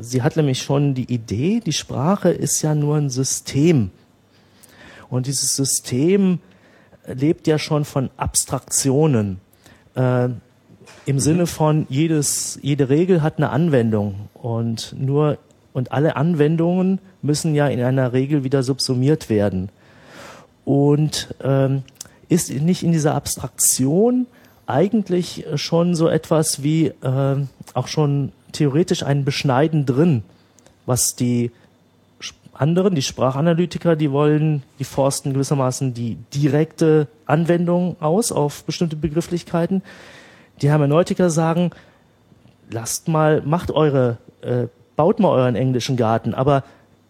Sie 0.00 0.22
hat 0.22 0.36
nämlich 0.36 0.62
schon 0.62 0.94
die 0.94 1.12
Idee, 1.12 1.60
die 1.64 1.72
Sprache 1.72 2.30
ist 2.30 2.62
ja 2.62 2.74
nur 2.74 2.96
ein 2.96 3.10
System. 3.10 3.90
Und 5.08 5.26
dieses 5.26 5.56
System 5.56 6.40
lebt 7.06 7.46
ja 7.46 7.58
schon 7.58 7.84
von 7.84 8.10
Abstraktionen. 8.16 9.40
Äh, 9.94 10.24
Im 10.24 10.36
mhm. 11.06 11.20
Sinne 11.20 11.46
von 11.46 11.86
jedes, 11.88 12.58
jede 12.62 12.88
Regel 12.88 13.22
hat 13.22 13.38
eine 13.38 13.50
Anwendung 13.50 14.28
und 14.34 14.94
nur 14.98 15.38
und 15.72 15.92
alle 15.92 16.16
Anwendungen 16.16 17.00
müssen 17.20 17.54
ja 17.54 17.68
in 17.68 17.82
einer 17.82 18.14
Regel 18.14 18.44
wieder 18.44 18.62
subsumiert 18.62 19.28
werden. 19.28 19.68
Und 20.64 21.34
ähm, 21.44 21.82
ist 22.30 22.50
nicht 22.50 22.82
in 22.82 22.92
dieser 22.92 23.14
Abstraktion 23.14 24.26
eigentlich 24.66 25.44
schon 25.56 25.94
so 25.94 26.08
etwas 26.08 26.62
wie 26.62 26.86
äh, 26.86 27.36
auch 27.74 27.88
schon 27.88 28.32
theoretisch 28.56 29.02
ein 29.02 29.24
Beschneiden 29.24 29.86
drin, 29.86 30.22
was 30.86 31.16
die 31.16 31.50
anderen, 32.52 32.94
die 32.94 33.02
Sprachanalytiker, 33.02 33.96
die 33.96 34.10
wollen, 34.10 34.62
die 34.78 34.84
forsten 34.84 35.32
gewissermaßen 35.32 35.94
die 35.94 36.16
direkte 36.34 37.06
Anwendung 37.26 37.96
aus 38.00 38.32
auf 38.32 38.64
bestimmte 38.64 38.96
Begrifflichkeiten. 38.96 39.82
Die 40.62 40.70
Hermeneutiker 40.70 41.28
sagen, 41.28 41.70
lasst 42.70 43.08
mal, 43.08 43.42
macht 43.42 43.70
eure, 43.70 44.16
äh, 44.40 44.68
baut 44.96 45.20
mal 45.20 45.30
euren 45.30 45.54
englischen 45.54 45.96
Garten, 45.96 46.34
aber 46.34 46.64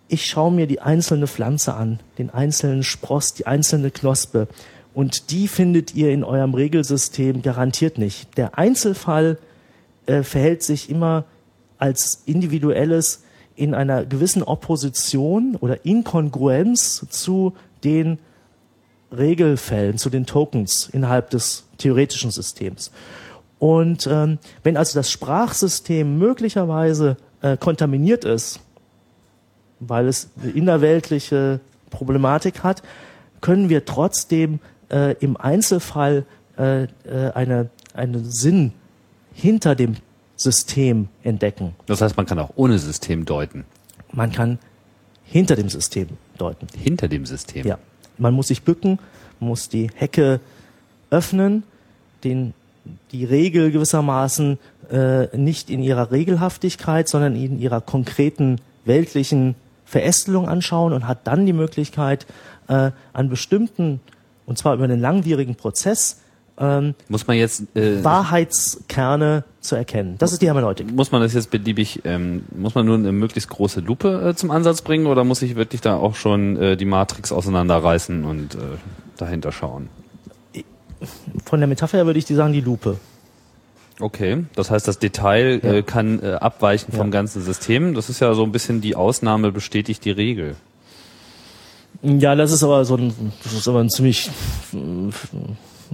ich 0.08 0.26
schaue 0.26 0.52
mir 0.52 0.66
die 0.66 0.80
einzelne 0.80 1.26
Pflanze 1.26 1.74
an, 1.74 2.00
den 2.18 2.30
einzelnen 2.30 2.82
Spross, 2.82 3.34
die 3.34 3.46
einzelne 3.46 3.90
Knospe. 3.90 4.48
Und 4.94 5.30
die 5.30 5.48
findet 5.48 5.94
ihr 5.94 6.10
in 6.10 6.24
eurem 6.24 6.54
Regelsystem 6.54 7.42
garantiert 7.42 7.98
nicht. 7.98 8.36
Der 8.36 8.56
Einzelfall 8.56 9.38
äh, 10.06 10.22
verhält 10.22 10.62
sich 10.62 10.88
immer 10.90 11.24
als 11.78 12.22
individuelles 12.26 13.22
in 13.54 13.74
einer 13.74 14.04
gewissen 14.04 14.42
Opposition 14.42 15.56
oder 15.56 15.84
Inkongruenz 15.84 17.06
zu 17.08 17.54
den 17.84 18.18
Regelfällen, 19.16 19.98
zu 19.98 20.10
den 20.10 20.26
Tokens 20.26 20.88
innerhalb 20.92 21.30
des 21.30 21.64
theoretischen 21.78 22.30
Systems. 22.30 22.90
Und 23.58 24.06
ähm, 24.10 24.38
wenn 24.62 24.76
also 24.76 24.98
das 24.98 25.10
Sprachsystem 25.10 26.18
möglicherweise 26.18 27.16
äh, 27.40 27.56
kontaminiert 27.56 28.24
ist, 28.24 28.60
weil 29.80 30.08
es 30.08 30.30
eine 30.42 30.52
innerweltliche 30.52 31.60
Problematik 31.90 32.62
hat, 32.62 32.82
können 33.40 33.68
wir 33.68 33.84
trotzdem 33.84 34.60
äh, 34.90 35.14
im 35.20 35.36
Einzelfall 35.36 36.24
äh, 36.58 36.84
äh, 36.84 36.88
eine, 37.34 37.70
einen 37.94 38.30
Sinn 38.30 38.72
hinter 39.32 39.74
dem 39.74 39.96
System 40.36 41.08
entdecken. 41.22 41.74
Das 41.86 42.00
heißt, 42.00 42.16
man 42.16 42.26
kann 42.26 42.38
auch 42.38 42.50
ohne 42.56 42.78
System 42.78 43.24
deuten. 43.24 43.64
Man 44.12 44.32
kann 44.32 44.58
hinter 45.24 45.56
dem 45.56 45.68
System 45.68 46.08
deuten. 46.38 46.66
Hinter 46.78 47.08
dem 47.08 47.26
System? 47.26 47.66
Ja. 47.66 47.78
Man 48.18 48.34
muss 48.34 48.48
sich 48.48 48.62
bücken, 48.62 48.98
muss 49.40 49.68
die 49.68 49.90
Hecke 49.94 50.40
öffnen, 51.10 51.64
den, 52.24 52.54
die 53.12 53.24
Regel 53.24 53.70
gewissermaßen 53.70 54.58
äh, 54.90 55.36
nicht 55.36 55.70
in 55.70 55.82
ihrer 55.82 56.10
Regelhaftigkeit, 56.10 57.08
sondern 57.08 57.34
in 57.36 57.58
ihrer 57.58 57.80
konkreten 57.80 58.60
weltlichen 58.84 59.54
Verästelung 59.84 60.48
anschauen 60.48 60.92
und 60.92 61.06
hat 61.06 61.26
dann 61.26 61.46
die 61.46 61.52
Möglichkeit, 61.52 62.26
äh, 62.68 62.90
an 63.12 63.28
bestimmten, 63.28 64.00
und 64.46 64.58
zwar 64.58 64.74
über 64.74 64.84
einen 64.84 65.00
langwierigen 65.00 65.54
Prozess, 65.54 66.20
ähm, 66.58 66.94
muss 67.08 67.26
man 67.26 67.36
jetzt 67.36 67.64
äh, 67.76 68.02
Wahrheitskerne 68.02 69.44
zu 69.60 69.76
erkennen. 69.76 70.16
Das 70.18 70.32
ist 70.32 70.40
die 70.42 70.46
Hermeneutik. 70.46 70.90
Muss 70.92 71.12
man 71.12 71.20
das 71.22 71.34
jetzt 71.34 71.50
beliebig, 71.50 72.02
ähm, 72.04 72.44
muss 72.56 72.74
man 72.74 72.86
nur 72.86 72.96
eine 72.96 73.12
möglichst 73.12 73.50
große 73.50 73.80
Lupe 73.80 74.30
äh, 74.30 74.34
zum 74.34 74.50
Ansatz 74.50 74.82
bringen 74.82 75.06
oder 75.06 75.24
muss 75.24 75.42
ich 75.42 75.56
wirklich 75.56 75.80
da 75.80 75.96
auch 75.96 76.14
schon 76.14 76.56
äh, 76.56 76.76
die 76.76 76.84
Matrix 76.84 77.32
auseinanderreißen 77.32 78.24
und 78.24 78.54
äh, 78.54 78.58
dahinter 79.16 79.52
schauen? 79.52 79.88
Von 81.44 81.60
der 81.60 81.66
Metapher 81.66 81.98
her 81.98 82.06
würde 82.06 82.18
ich 82.18 82.24
dir 82.24 82.36
sagen, 82.36 82.52
die 82.52 82.62
Lupe. 82.62 82.96
Okay, 83.98 84.44
das 84.54 84.70
heißt, 84.70 84.86
das 84.86 84.98
Detail 84.98 85.60
ja. 85.62 85.72
äh, 85.72 85.82
kann 85.82 86.22
äh, 86.22 86.32
abweichen 86.32 86.92
vom 86.92 87.10
ganzen 87.10 87.42
System. 87.42 87.94
Das 87.94 88.10
ist 88.10 88.20
ja 88.20 88.34
so 88.34 88.44
ein 88.44 88.52
bisschen 88.52 88.80
die 88.80 88.94
Ausnahme 88.94 89.52
bestätigt 89.52 90.04
die 90.04 90.10
Regel. 90.10 90.56
Ja, 92.02 92.34
das 92.34 92.52
ist 92.52 92.62
aber 92.62 92.84
so 92.84 92.96
ein, 92.96 93.14
das 93.42 93.54
ist 93.54 93.68
aber 93.68 93.80
ein 93.80 93.88
ziemlich 93.88 94.30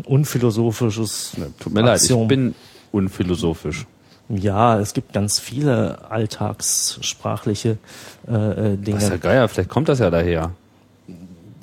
unphilosophisches. 0.05 1.33
Ja, 1.37 1.45
tut 1.59 1.73
mir 1.73 1.85
Aktion. 1.85 2.21
leid, 2.21 2.23
ich 2.23 2.29
bin 2.29 2.55
unphilosophisch. 2.93 3.87
Ja, 4.29 4.79
es 4.79 4.95
gibt 4.95 5.13
ganz 5.13 5.39
viele 5.39 6.11
alltagssprachliche 6.11 7.79
äh, 8.27 8.77
Dinge. 8.77 8.97
Was 8.97 9.09
ja 9.09 9.17
Geier, 9.17 9.49
vielleicht 9.49 9.69
kommt 9.69 9.89
das 9.89 9.99
ja 9.99 10.11
daher. 10.11 10.53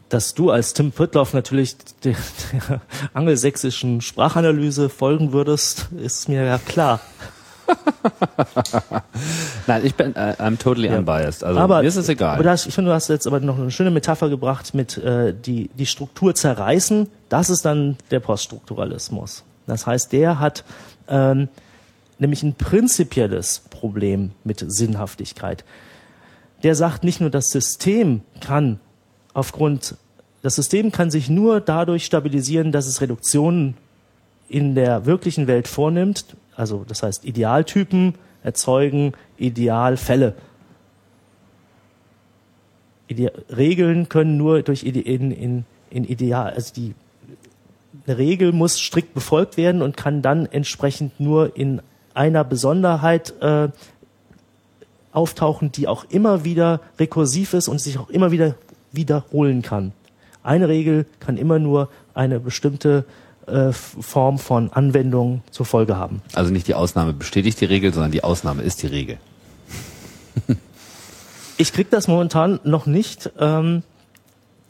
Dass 0.10 0.34
du 0.34 0.52
als 0.52 0.74
Tim 0.74 0.92
Püttloff 0.92 1.34
natürlich 1.34 1.78
der, 2.04 2.16
der 2.70 2.82
angelsächsischen 3.14 4.02
Sprachanalyse 4.02 4.90
folgen 4.90 5.32
würdest, 5.32 5.90
ist 5.98 6.30
mir 6.30 6.44
ja 6.44 6.58
klar. 6.58 7.00
Nein, 9.70 9.86
ich 9.86 9.94
bin, 9.94 10.14
uh, 10.14 10.34
I'm 10.42 10.58
totally 10.58 10.88
ja. 10.88 10.98
unbiased. 10.98 11.44
Also 11.44 11.60
aber, 11.60 11.82
mir 11.82 11.88
ist 11.88 11.96
es 11.96 12.10
egal. 12.10 12.34
Aber 12.34 12.44
das, 12.44 12.66
ich 12.66 12.74
finde, 12.74 12.90
du 12.90 12.96
hast 12.96 13.08
jetzt 13.08 13.28
aber 13.28 13.40
noch 13.40 13.60
eine 13.60 13.70
schöne 13.70 13.92
Metapher 13.92 14.28
gebracht 14.28 14.74
mit 14.74 14.98
äh, 14.98 15.32
die 15.32 15.70
die 15.78 15.86
Struktur 15.86 16.34
zerreißen. 16.34 17.08
Das 17.30 17.52
ist 17.52 17.66
dann 17.66 17.96
der 18.10 18.20
Poststrukturalismus. 18.20 19.44
Das 19.68 19.86
heißt, 19.86 20.12
der 20.12 20.40
hat 20.40 20.64
ähm, 21.08 21.50
nämlich 22.18 22.42
ein 22.42 22.56
prinzipielles 22.56 23.62
Problem 23.70 24.32
mit 24.44 24.66
Sinnhaftigkeit. 24.68 25.64
Der 26.64 26.74
sagt 26.74 27.04
nicht 27.04 27.22
nur, 27.22 27.30
das 27.30 27.52
System 27.52 28.22
kann 28.42 28.80
aufgrund, 29.36 29.98
das 30.42 30.56
System 30.56 30.92
kann 30.92 31.12
sich 31.12 31.30
nur 31.30 31.62
dadurch 31.62 32.06
stabilisieren, 32.06 32.72
dass 32.72 32.88
es 32.88 33.02
Reduktionen 33.02 33.78
in 34.48 34.74
der 34.74 35.06
wirklichen 35.06 35.46
Welt 35.46 35.68
vornimmt, 35.68 36.26
also 36.56 36.84
das 36.88 37.04
heißt 37.04 37.24
Idealtypen 37.24 38.16
erzeugen 38.44 39.14
Idealfälle. 39.38 40.36
Ide 43.08 43.32
Regeln 43.56 44.10
können 44.10 44.38
nur 44.38 44.62
durch 44.62 44.84
Ide 44.84 45.02
in, 45.02 45.32
in, 45.32 45.66
in 45.90 46.04
Ideal, 46.04 46.54
also 46.54 46.74
die 46.74 46.94
eine 48.08 48.18
Regel 48.18 48.52
muss 48.52 48.80
strikt 48.80 49.14
befolgt 49.14 49.58
werden 49.58 49.82
und 49.82 49.98
kann 49.98 50.22
dann 50.22 50.46
entsprechend 50.48 51.20
nur 51.20 51.56
in 51.56 51.82
einer 52.14 52.44
Besonderheit 52.44 53.34
äh, 53.42 53.70
auftauchen, 55.12 55.72
die 55.72 55.88
auch 55.88 56.06
immer 56.10 56.44
wieder 56.44 56.82
rekursiv 57.00 57.54
ist 57.54 57.68
und 57.68 57.80
sich 57.80 57.98
auch 57.98 58.10
immer 58.10 58.32
wieder 58.32 58.56
wiederholen 58.92 59.62
kann. 59.62 59.92
Eine 60.44 60.68
Regel 60.70 61.06
kann 61.20 61.38
immer 61.38 61.60
nur 61.60 61.90
eine 62.14 62.40
bestimmte 62.40 63.06
äh, 63.50 63.74
Form 63.74 64.40
von 64.40 64.72
Anwendung 64.72 65.42
zur 65.52 65.66
Folge 65.66 65.98
haben. 65.98 66.22
Also 66.34 66.52
nicht 66.52 66.68
die 66.68 66.76
Ausnahme 66.76 67.14
bestätigt 67.14 67.60
die 67.62 67.66
Regel, 67.66 67.94
sondern 67.94 68.12
die 68.12 68.24
Ausnahme 68.24 68.64
ist 68.64 68.84
die 68.84 68.88
Regel. 68.88 69.18
ich 71.58 71.74
krieg 71.74 71.90
das 71.90 72.08
momentan 72.08 72.60
noch 72.64 72.86
nicht 72.86 73.32
ähm, 73.40 73.84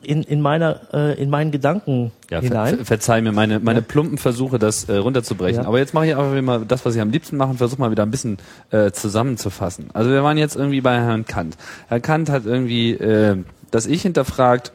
in, 0.01 0.23
in 0.23 0.41
meiner 0.41 0.81
äh, 0.93 1.21
in 1.21 1.29
meinen 1.29 1.51
Gedanken 1.51 2.11
ja, 2.29 2.39
hinein. 2.39 2.77
Ver 2.77 2.85
verzeih 2.85 3.21
mir 3.21 3.31
meine 3.31 3.59
meine 3.59 3.79
ja. 3.79 3.85
plumpen 3.87 4.17
Versuche, 4.17 4.59
das 4.59 4.85
äh, 4.85 4.95
runterzubrechen. 4.95 5.63
Ja. 5.63 5.67
Aber 5.67 5.77
jetzt 5.79 5.93
mache 5.93 6.07
ich 6.07 6.15
einfach 6.15 6.41
mal 6.41 6.65
das, 6.65 6.85
was 6.85 6.95
ich 6.95 7.01
am 7.01 7.09
liebsten 7.09 7.37
mache, 7.37 7.55
versuche 7.55 7.79
mal 7.81 7.91
wieder 7.91 8.03
ein 8.03 8.11
bisschen 8.11 8.37
äh, 8.71 8.91
zusammenzufassen. 8.91 9.89
Also 9.93 10.09
wir 10.09 10.23
waren 10.23 10.37
jetzt 10.37 10.55
irgendwie 10.55 10.81
bei 10.81 10.95
Herrn 10.95 11.25
Kant. 11.25 11.57
Herr 11.87 11.99
Kant 11.99 12.29
hat 12.29 12.45
irgendwie 12.45 12.91
äh, 12.91 13.37
das 13.71 13.85
Ich 13.85 14.01
hinterfragt 14.01 14.71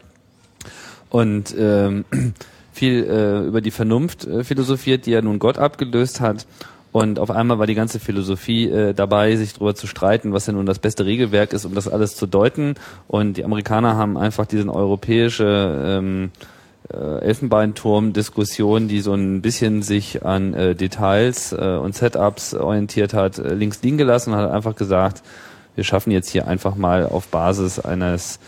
und 1.11 1.55
ähm, 1.59 2.05
viel 2.75 3.05
äh, 3.05 3.47
über 3.47 3.61
die 3.61 3.71
Vernunft 3.71 4.27
äh, 4.27 4.45
philosophiert, 4.45 5.07
die 5.07 5.13
ja 5.13 5.23
nun 5.23 5.39
Gott 5.39 5.59
abgelöst 5.59 6.21
hat. 6.21 6.47
Und 6.93 7.19
auf 7.19 7.31
einmal 7.31 7.59
war 7.59 7.67
die 7.67 7.75
ganze 7.75 7.99
Philosophie 7.99 8.69
äh, 8.69 8.95
dabei, 8.95 9.35
sich 9.35 9.55
darüber 9.55 9.75
zu 9.75 9.87
streiten, 9.87 10.33
was 10.33 10.45
denn 10.45 10.55
nun 10.55 10.67
das 10.67 10.79
beste 10.79 11.05
Regelwerk 11.05 11.53
ist, 11.53 11.65
um 11.65 11.75
das 11.75 11.89
alles 11.89 12.15
zu 12.15 12.27
deuten. 12.27 12.75
Und 13.09 13.37
die 13.37 13.45
Amerikaner 13.45 13.97
haben 13.97 14.17
einfach 14.17 14.47
diesen 14.47 14.71
europäische 14.71 15.83
ähm, 15.85 16.31
äh, 16.93 17.19
Elfenbeinturm-Diskussion, 17.21 18.89
die 18.89 19.01
so 19.01 19.15
ein 19.15 19.43
bisschen 19.43 19.83
sich 19.83 20.25
an 20.25 20.55
äh, 20.55 20.75
Details 20.75 21.53
äh, 21.53 21.79
und 21.83 21.97
Setups 21.97 22.55
orientiert 22.55 23.15
hat, 23.15 23.39
äh, 23.39 23.55
links 23.55 23.83
liegen 23.83 23.99
gelassen 23.99 24.33
und 24.33 24.39
hat 24.39 24.51
einfach 24.51 24.77
gesagt, 24.77 25.23
wir 25.75 25.83
schaffen 25.83 26.11
jetzt 26.13 26.29
hier 26.29 26.47
einfach 26.47 26.77
mal 26.77 27.07
auf 27.07 27.27
Basis 27.29 27.81
eines 27.81 28.39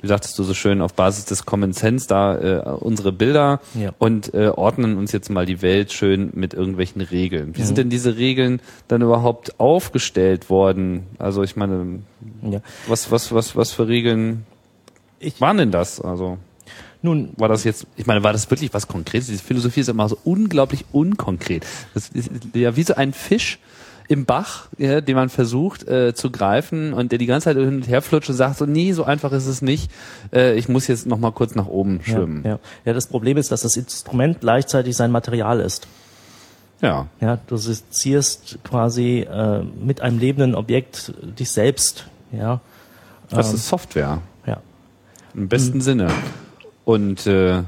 wie 0.00 0.06
sagtest 0.06 0.38
du 0.38 0.44
so 0.44 0.54
schön, 0.54 0.80
auf 0.80 0.94
Basis 0.94 1.24
des 1.24 1.44
Common 1.44 1.72
Sense 1.72 2.06
da 2.06 2.38
äh, 2.38 2.60
unsere 2.80 3.12
Bilder 3.12 3.60
ja. 3.74 3.92
und 3.98 4.32
äh, 4.34 4.48
ordnen 4.48 4.96
uns 4.96 5.12
jetzt 5.12 5.28
mal 5.28 5.46
die 5.46 5.62
Welt 5.62 5.92
schön 5.92 6.30
mit 6.34 6.54
irgendwelchen 6.54 7.00
Regeln. 7.00 7.56
Wie 7.56 7.62
mhm. 7.62 7.66
sind 7.66 7.78
denn 7.78 7.90
diese 7.90 8.16
Regeln 8.16 8.60
dann 8.86 9.02
überhaupt 9.02 9.58
aufgestellt 9.58 10.50
worden? 10.50 11.06
Also 11.18 11.42
ich 11.42 11.56
meine, 11.56 12.00
ja. 12.42 12.60
was, 12.86 13.10
was, 13.10 13.32
was, 13.32 13.56
was 13.56 13.72
für 13.72 13.88
Regeln 13.88 14.46
ich, 15.18 15.40
waren 15.40 15.56
denn 15.56 15.70
das? 15.70 16.00
Also 16.00 16.38
nun, 17.00 17.30
war 17.36 17.48
das 17.48 17.64
jetzt, 17.64 17.86
ich 17.96 18.06
meine, 18.06 18.24
war 18.24 18.32
das 18.32 18.50
wirklich 18.50 18.74
was 18.74 18.88
Konkretes? 18.88 19.28
Diese 19.28 19.42
Philosophie 19.42 19.80
ist 19.80 19.88
immer 19.88 20.08
so 20.08 20.18
unglaublich 20.24 20.84
unkonkret. 20.90 21.64
Das 21.94 22.08
ist 22.08 22.30
ja 22.54 22.76
wie 22.76 22.82
so 22.82 22.94
ein 22.94 23.12
Fisch, 23.12 23.58
im 24.08 24.24
Bach, 24.24 24.68
ja, 24.78 25.02
den 25.02 25.14
man 25.14 25.28
versucht 25.28 25.86
äh, 25.86 26.14
zu 26.14 26.30
greifen 26.30 26.94
und 26.94 27.12
der 27.12 27.18
die 27.18 27.26
ganze 27.26 27.44
Zeit 27.44 27.56
hin 27.56 27.76
und 27.76 27.88
her 27.88 28.00
flutscht 28.00 28.30
und 28.30 28.36
sagt 28.36 28.56
so, 28.56 28.64
nee, 28.64 28.92
so 28.92 29.04
einfach 29.04 29.32
ist 29.32 29.46
es 29.46 29.60
nicht. 29.60 29.90
Äh, 30.32 30.54
ich 30.54 30.68
muss 30.68 30.86
jetzt 30.86 31.06
noch 31.06 31.18
mal 31.18 31.30
kurz 31.30 31.54
nach 31.54 31.66
oben 31.66 32.00
schwimmen. 32.02 32.42
Ja, 32.42 32.52
ja. 32.52 32.58
ja, 32.86 32.92
das 32.94 33.06
Problem 33.06 33.36
ist, 33.36 33.52
dass 33.52 33.60
das 33.60 33.76
Instrument 33.76 34.40
gleichzeitig 34.40 34.96
sein 34.96 35.10
Material 35.10 35.60
ist. 35.60 35.86
Ja. 36.80 37.06
Ja, 37.20 37.38
du 37.46 37.56
zierst 37.56 38.58
quasi 38.64 39.26
äh, 39.30 39.62
mit 39.62 40.00
einem 40.00 40.18
lebenden 40.18 40.54
Objekt 40.54 41.12
dich 41.38 41.50
selbst. 41.50 42.06
Ja. 42.32 42.60
Das 43.28 43.50
ähm, 43.50 43.56
ist 43.56 43.68
Software. 43.68 44.22
Ja. 44.46 44.62
Im 45.34 45.48
besten 45.48 45.78
mhm. 45.78 45.82
Sinne. 45.82 46.08
Und 46.84 47.26
äh, 47.26 47.62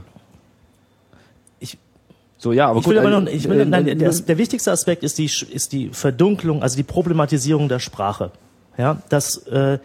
so, 2.41 2.53
ja, 2.53 2.69
aber 2.69 2.79
ich 2.79 2.87
gut. 2.87 2.95
Will 2.95 3.01
aber 3.01 3.21
noch, 3.21 3.31
ich 3.31 3.47
will, 3.47 3.61
äh, 3.61 3.65
nein, 3.67 3.85
der, 3.85 4.11
der 4.13 4.39
wichtigste 4.39 4.73
Aspekt 4.73 5.03
ist 5.03 5.19
die, 5.19 5.27
ist 5.27 5.73
die 5.73 5.91
Verdunklung, 5.91 6.63
also 6.63 6.75
die 6.75 6.83
Problematisierung 6.83 7.69
der 7.69 7.81
Sprache. 7.81 8.31
Ja, 8.79 9.03
das, 9.11 9.37
äh, 9.49 9.79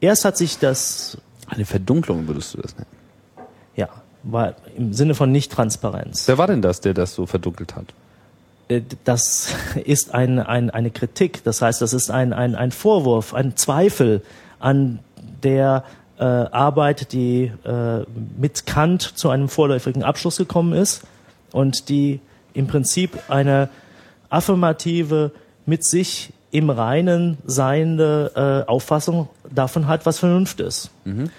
erst 0.00 0.24
hat 0.24 0.36
sich 0.36 0.58
das. 0.58 1.18
Eine 1.46 1.64
Verdunklung 1.64 2.26
würdest 2.26 2.54
du 2.54 2.62
das 2.62 2.74
nennen? 2.74 2.88
Ja, 3.76 3.88
war 4.24 4.56
im 4.76 4.92
Sinne 4.92 5.14
von 5.14 5.30
Nicht-Transparenz. 5.30 6.26
Wer 6.26 6.36
war 6.36 6.48
denn 6.48 6.62
das, 6.62 6.80
der 6.80 6.94
das 6.94 7.14
so 7.14 7.26
verdunkelt 7.26 7.76
hat? 7.76 7.94
Äh, 8.66 8.80
das 9.04 9.54
ist 9.84 10.12
ein, 10.12 10.40
ein, 10.40 10.70
eine 10.70 10.90
Kritik, 10.90 11.44
das 11.44 11.62
heißt, 11.62 11.80
das 11.80 11.92
ist 11.92 12.10
ein, 12.10 12.32
ein, 12.32 12.56
ein 12.56 12.72
Vorwurf, 12.72 13.34
ein 13.34 13.56
Zweifel 13.56 14.22
an 14.58 14.98
der 15.44 15.84
äh, 16.18 16.24
Arbeit, 16.24 17.12
die 17.12 17.52
äh, 17.64 18.04
mit 18.36 18.66
Kant 18.66 19.02
zu 19.02 19.30
einem 19.30 19.48
vorläufigen 19.48 20.02
Abschluss 20.02 20.38
gekommen 20.38 20.72
ist 20.72 21.04
und 21.52 21.88
die 21.88 22.20
im 22.54 22.66
Prinzip 22.66 23.18
eine 23.28 23.68
affirmative, 24.28 25.32
mit 25.66 25.84
sich 25.84 26.32
im 26.50 26.70
Reinen 26.70 27.38
seiende 27.44 28.64
äh, 28.66 28.68
Auffassung 28.68 29.28
davon 29.52 29.86
hat, 29.86 30.06
was 30.06 30.18
Vernunft 30.18 30.60
ist. 30.60 30.90
Mhm. 31.04 31.30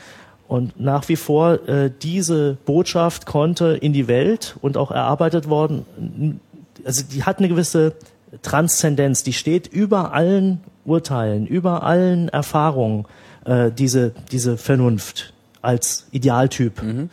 Und 0.47 0.79
nach 0.79 1.07
wie 1.09 1.15
vor 1.15 1.67
äh, 1.67 1.91
diese 2.01 2.57
Botschaft 2.65 3.25
konnte 3.25 3.67
in 3.67 3.93
die 3.93 4.07
Welt 4.07 4.57
und 4.61 4.77
auch 4.77 4.91
erarbeitet 4.91 5.49
worden, 5.49 6.39
also 6.85 7.03
die 7.03 7.23
hat 7.23 7.39
eine 7.39 7.49
gewisse 7.49 7.93
Transzendenz, 8.41 9.23
die 9.23 9.33
steht 9.33 9.67
über 9.67 10.13
allen 10.13 10.61
Urteilen, 10.85 11.47
über 11.47 11.83
allen 11.83 12.29
Erfahrungen, 12.29 13.05
äh, 13.45 13.71
diese, 13.71 14.13
diese 14.31 14.57
Vernunft 14.57 15.33
als 15.61 16.07
Idealtyp. 16.11 16.81
Mhm. 16.81 17.09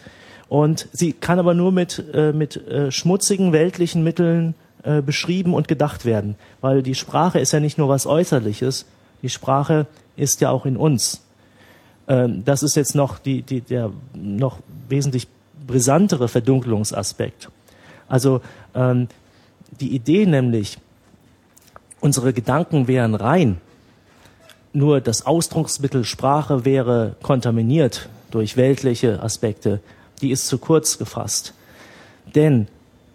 Und 0.49 0.89
sie 0.93 1.13
kann 1.13 1.39
aber 1.39 1.55
nur 1.55 1.73
mit, 1.73 2.03
äh, 2.13 2.33
mit 2.33 2.57
äh, 2.69 2.91
schmutzigen 2.91 3.53
weltlichen 3.53 4.03
Mitteln 4.03 4.55
äh, 4.83 5.03
beschrieben 5.03 5.55
und 5.55 5.69
gedacht 5.69 6.05
werden. 6.05 6.37
Weil 6.61 6.83
die 6.83 6.95
Sprache 6.95 7.39
ist 7.39 7.53
ja 7.53 7.61
nicht 7.61 7.79
nur 7.79 7.89
was 7.89 8.07
Äußerliches, 8.07 8.87
die 9.23 9.29
Sprache 9.29 9.87
ist 10.17 10.41
ja 10.41 10.51
auch 10.51 10.65
in 10.65 10.77
uns. 10.77 11.23
Ähm, 12.07 12.45
das 12.45 12.63
ist 12.63 12.77
jetzt 12.77 12.95
noch 12.95 13.19
die, 13.19 13.43
die, 13.43 13.61
der 13.61 13.91
noch 14.15 14.59
wesentlich 14.89 15.29
brisantere 15.67 16.29
Verdunkelungsaspekt. 16.29 17.51
Also 18.09 18.41
ähm, 18.75 19.09
die 19.81 19.95
Idee 19.95 20.25
nämlich, 20.25 20.79
unsere 22.01 22.33
Gedanken 22.33 22.89
wären 22.89 23.15
rein, 23.15 23.61
nur 24.73 25.01
das 25.01 25.27
Ausdrucksmittel 25.27 26.05
Sprache 26.05 26.65
wäre 26.65 27.17
kontaminiert 27.23 28.09
durch 28.31 28.57
weltliche 28.57 29.23
Aspekte, 29.23 29.81
die 30.19 30.31
ist 30.31 30.47
zu 30.47 30.59
kurz 30.59 30.99
gefasst. 30.99 31.55
Denn 32.35 32.69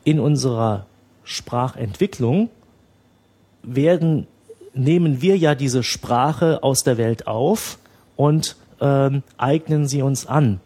in 0.03 0.19
unserer 0.19 0.85
Sprachentwicklung 1.23 2.49
werden, 3.61 4.27
nehmen 4.73 5.21
wir 5.21 5.37
ja 5.37 5.55
diese 5.55 5.83
Sprache 5.83 6.63
aus 6.63 6.83
der 6.83 6.97
Welt 6.97 7.27
auf 7.27 7.77
und 8.15 8.55
ähm, 8.81 9.23
eignen 9.37 9.87
sie 9.87 10.01
uns 10.01 10.25
an. 10.25 10.59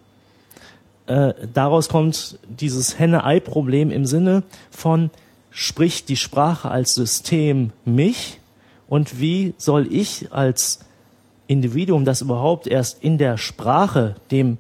Äh, 1.05 1.34
daraus 1.53 1.89
kommt 1.89 2.39
dieses 2.47 2.99
Henne-Ei-Problem 2.99 3.91
im 3.91 4.05
Sinne 4.05 4.43
von, 4.72 5.09
spricht 5.51 6.09
die 6.09 6.18
Sprache 6.18 6.69
als 6.69 6.93
System 6.95 7.72
mich 7.85 8.39
und 8.88 9.19
wie 9.19 9.53
soll 9.57 9.91
ich 9.91 10.31
als 10.31 10.80
Individuum, 11.47 12.05
das 12.05 12.22
überhaupt 12.22 12.68
erst 12.68 13.03
in 13.03 13.18
der 13.18 13.38
Sprache 13.38 14.15
dem 14.31 14.57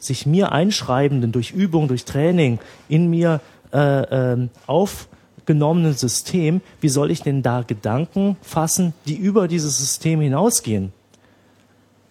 sich 0.00 0.26
mir 0.26 0.52
einschreibenden, 0.52 1.30
durch 1.30 1.52
Übung, 1.52 1.86
durch 1.86 2.04
Training 2.04 2.58
in 2.88 3.08
mir 3.08 3.40
äh, 3.72 4.32
äh, 4.32 4.48
aufgenommenen 4.66 5.94
System, 5.94 6.60
wie 6.80 6.88
soll 6.88 7.10
ich 7.10 7.22
denn 7.22 7.42
da 7.42 7.62
Gedanken 7.62 8.36
fassen, 8.42 8.94
die 9.06 9.14
über 9.14 9.46
dieses 9.46 9.78
System 9.78 10.20
hinausgehen? 10.20 10.92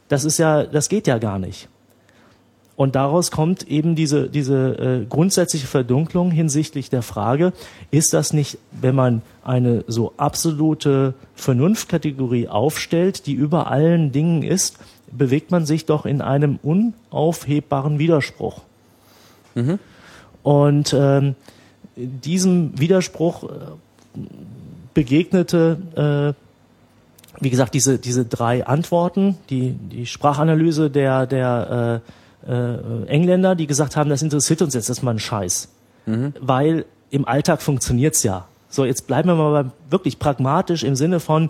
Das 0.07 0.23
ist 0.23 0.37
ja, 0.37 0.63
das 0.63 0.89
geht 0.89 1.07
ja 1.07 1.17
gar 1.17 1.39
nicht. 1.39 1.67
Und 2.79 2.95
daraus 2.95 3.29
kommt 3.29 3.67
eben 3.67 3.95
diese, 3.95 4.29
diese 4.29 5.01
äh, 5.01 5.05
grundsätzliche 5.05 5.67
Verdunklung 5.67 6.31
hinsichtlich 6.31 6.89
der 6.89 7.01
Frage, 7.01 7.51
ist 7.91 8.13
das 8.13 8.31
nicht, 8.31 8.57
wenn 8.71 8.95
man 8.95 9.21
eine 9.43 9.83
so 9.87 10.13
absolute 10.15 11.13
Vernunftkategorie 11.35 12.47
aufstellt, 12.47 13.25
die 13.25 13.33
über 13.33 13.69
allen 13.69 14.13
Dingen 14.13 14.43
ist, 14.43 14.79
bewegt 15.11 15.51
man 15.51 15.65
sich 15.65 15.85
doch 15.85 16.05
in 16.05 16.21
einem 16.21 16.59
unaufhebbaren 16.61 17.99
Widerspruch. 17.99 18.61
Mhm. 19.55 19.79
Und 20.43 20.95
ähm, 20.97 21.35
diesem 21.95 22.79
Widerspruch 22.79 23.43
äh, 23.43 23.47
begegnete, 24.93 26.35
äh, 26.35 27.41
wie 27.41 27.49
gesagt, 27.49 27.73
diese, 27.73 27.99
diese 27.99 28.25
drei 28.25 28.65
Antworten, 28.65 29.37
die, 29.49 29.71
die 29.71 30.05
Sprachanalyse 30.05 30.89
der, 30.89 31.25
der 31.25 32.01
äh, 32.47 32.51
äh, 32.51 33.05
Engländer, 33.07 33.55
die 33.55 33.67
gesagt 33.67 33.95
haben, 33.95 34.09
das 34.09 34.21
interessiert 34.21 34.61
uns 34.61 34.73
jetzt 34.73 34.89
erstmal 34.89 35.15
ein 35.15 35.19
Scheiß. 35.19 35.69
Mhm. 36.05 36.33
Weil 36.39 36.85
im 37.11 37.27
Alltag 37.27 37.61
funktioniert's 37.61 38.23
ja. 38.23 38.47
So, 38.69 38.85
jetzt 38.85 39.07
bleiben 39.07 39.29
wir 39.29 39.35
mal 39.35 39.71
wirklich 39.89 40.19
pragmatisch 40.19 40.83
im 40.83 40.95
Sinne 40.95 41.19
von, 41.19 41.49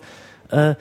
äh, 0.49 0.75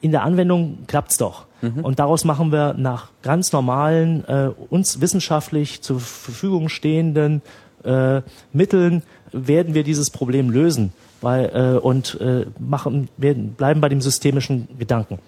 in 0.00 0.10
der 0.10 0.22
Anwendung 0.22 0.78
klappt's 0.86 1.16
doch. 1.18 1.46
Mhm. 1.62 1.84
Und 1.84 1.98
daraus 1.98 2.24
machen 2.24 2.52
wir 2.52 2.74
nach 2.74 3.10
ganz 3.22 3.52
normalen, 3.52 4.24
äh, 4.26 4.50
uns 4.70 5.00
wissenschaftlich 5.00 5.82
zur 5.82 6.00
Verfügung 6.00 6.68
stehenden 6.68 7.42
äh, 7.84 8.22
Mitteln, 8.52 9.02
werden 9.32 9.74
wir 9.74 9.84
dieses 9.84 10.10
Problem 10.10 10.50
lösen 10.50 10.92
weil, 11.20 11.50
äh, 11.54 11.78
und 11.78 12.20
äh, 12.20 12.46
machen, 12.58 13.08
werden, 13.16 13.54
bleiben 13.54 13.80
bei 13.80 13.88
dem 13.88 14.00
systemischen 14.00 14.68
Gedanken. 14.78 15.18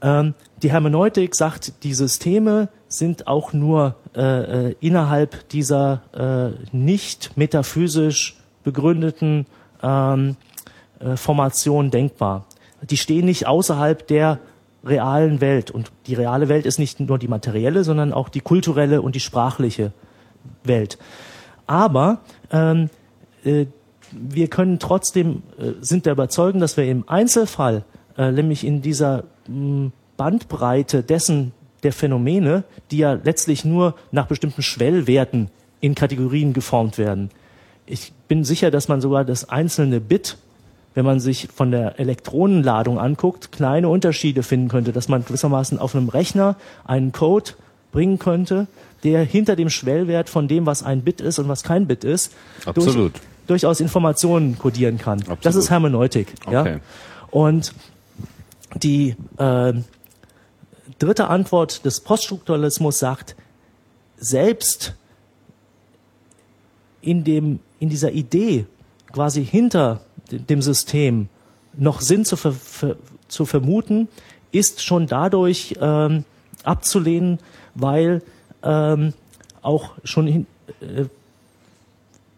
Ähm, 0.00 0.34
die 0.62 0.70
Hermeneutik 0.70 1.34
sagt, 1.34 1.84
die 1.84 1.94
Systeme 1.94 2.68
sind 2.88 3.26
auch 3.26 3.52
nur 3.52 3.96
äh, 4.14 4.68
äh, 4.68 4.74
innerhalb 4.80 5.48
dieser 5.50 6.02
äh, 6.12 6.76
nicht 6.76 7.36
metaphysisch 7.36 8.36
begründeten 8.64 9.46
ähm, 9.82 10.36
äh, 11.00 11.16
Formation 11.16 11.90
denkbar. 11.90 12.44
Die 12.82 12.96
stehen 12.96 13.26
nicht 13.26 13.46
außerhalb 13.46 14.06
der 14.06 14.38
realen 14.84 15.40
Welt. 15.40 15.70
Und 15.70 15.92
die 16.06 16.14
reale 16.14 16.48
Welt 16.48 16.66
ist 16.66 16.78
nicht 16.78 17.00
nur 17.00 17.18
die 17.18 17.28
materielle, 17.28 17.84
sondern 17.84 18.12
auch 18.12 18.28
die 18.28 18.40
kulturelle 18.40 19.02
und 19.02 19.14
die 19.14 19.20
sprachliche 19.20 19.92
Welt. 20.64 20.98
Aber 21.66 22.20
ähm, 22.50 22.90
äh, 23.44 23.66
wir 24.10 24.48
können 24.48 24.78
trotzdem, 24.78 25.42
äh, 25.58 25.72
sind 25.80 26.06
der 26.06 26.12
Überzeugung, 26.12 26.60
dass 26.60 26.76
wir 26.76 26.84
im 26.84 27.08
Einzelfall, 27.08 27.84
äh, 28.16 28.30
nämlich 28.30 28.64
in 28.64 28.82
dieser 28.82 29.24
mh, 29.48 29.54
hm, 29.54 29.92
Bandbreite 30.16 31.02
dessen 31.02 31.52
der 31.82 31.92
Phänomene, 31.92 32.64
die 32.90 32.98
ja 32.98 33.14
letztlich 33.14 33.64
nur 33.64 33.94
nach 34.12 34.26
bestimmten 34.26 34.62
Schwellwerten 34.62 35.48
in 35.80 35.94
Kategorien 35.94 36.52
geformt 36.52 36.96
werden. 36.98 37.30
Ich 37.86 38.12
bin 38.28 38.44
sicher, 38.44 38.70
dass 38.70 38.88
man 38.88 39.00
sogar 39.00 39.24
das 39.24 39.48
einzelne 39.48 40.00
Bit 40.00 40.36
wenn 40.94 41.04
man 41.04 41.20
sich 41.20 41.48
von 41.54 41.70
der 41.70 41.98
Elektronenladung 41.98 42.98
anguckt, 42.98 43.52
kleine 43.52 43.88
Unterschiede 43.88 44.42
finden 44.42 44.68
könnte, 44.68 44.92
dass 44.92 45.08
man 45.08 45.24
gewissermaßen 45.24 45.78
auf 45.78 45.94
einem 45.94 46.08
Rechner 46.08 46.56
einen 46.84 47.12
Code 47.12 47.52
bringen 47.92 48.18
könnte, 48.18 48.66
der 49.04 49.24
hinter 49.24 49.56
dem 49.56 49.70
Schwellwert 49.70 50.28
von 50.28 50.48
dem, 50.48 50.66
was 50.66 50.82
ein 50.82 51.02
Bit 51.02 51.20
ist 51.20 51.38
und 51.38 51.48
was 51.48 51.62
kein 51.62 51.86
Bit 51.86 52.04
ist. 52.04 52.32
Durch, 52.74 53.12
durchaus 53.46 53.80
Informationen 53.80 54.58
kodieren 54.58 54.98
kann. 54.98 55.20
Absolut. 55.20 55.44
Das 55.44 55.56
ist 55.56 55.70
Hermeneutik. 55.70 56.34
Okay. 56.46 56.74
Ja? 56.74 56.80
Und 57.30 57.72
die 58.76 59.16
äh, 59.38 59.72
dritte 60.98 61.28
Antwort 61.28 61.84
des 61.84 62.00
Poststrukturalismus 62.00 62.98
sagt, 62.98 63.36
selbst 64.16 64.94
in, 67.00 67.24
dem, 67.24 67.58
in 67.80 67.88
dieser 67.88 68.12
Idee 68.12 68.66
quasi 69.12 69.44
hinter 69.44 70.00
dem 70.38 70.62
System 70.62 71.28
noch 71.74 72.00
Sinn 72.00 72.24
zu, 72.24 72.36
ver, 72.36 72.52
ver, 72.52 72.96
zu 73.28 73.46
vermuten, 73.46 74.08
ist 74.50 74.82
schon 74.82 75.06
dadurch 75.06 75.74
ähm, 75.80 76.24
abzulehnen, 76.64 77.38
weil 77.74 78.22
ähm, 78.62 79.14
auch 79.62 79.92
schon 80.04 80.26
hin, 80.26 80.46
äh, 80.80 81.04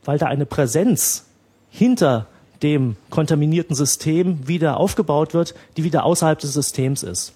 weil 0.04 0.18
da 0.18 0.26
eine 0.26 0.46
Präsenz 0.46 1.24
hinter 1.70 2.26
dem 2.62 2.96
kontaminierten 3.10 3.74
System 3.74 4.46
wieder 4.46 4.78
aufgebaut 4.78 5.34
wird, 5.34 5.54
die 5.76 5.84
wieder 5.84 6.04
außerhalb 6.04 6.38
des 6.38 6.52
Systems 6.52 7.02
ist. 7.02 7.32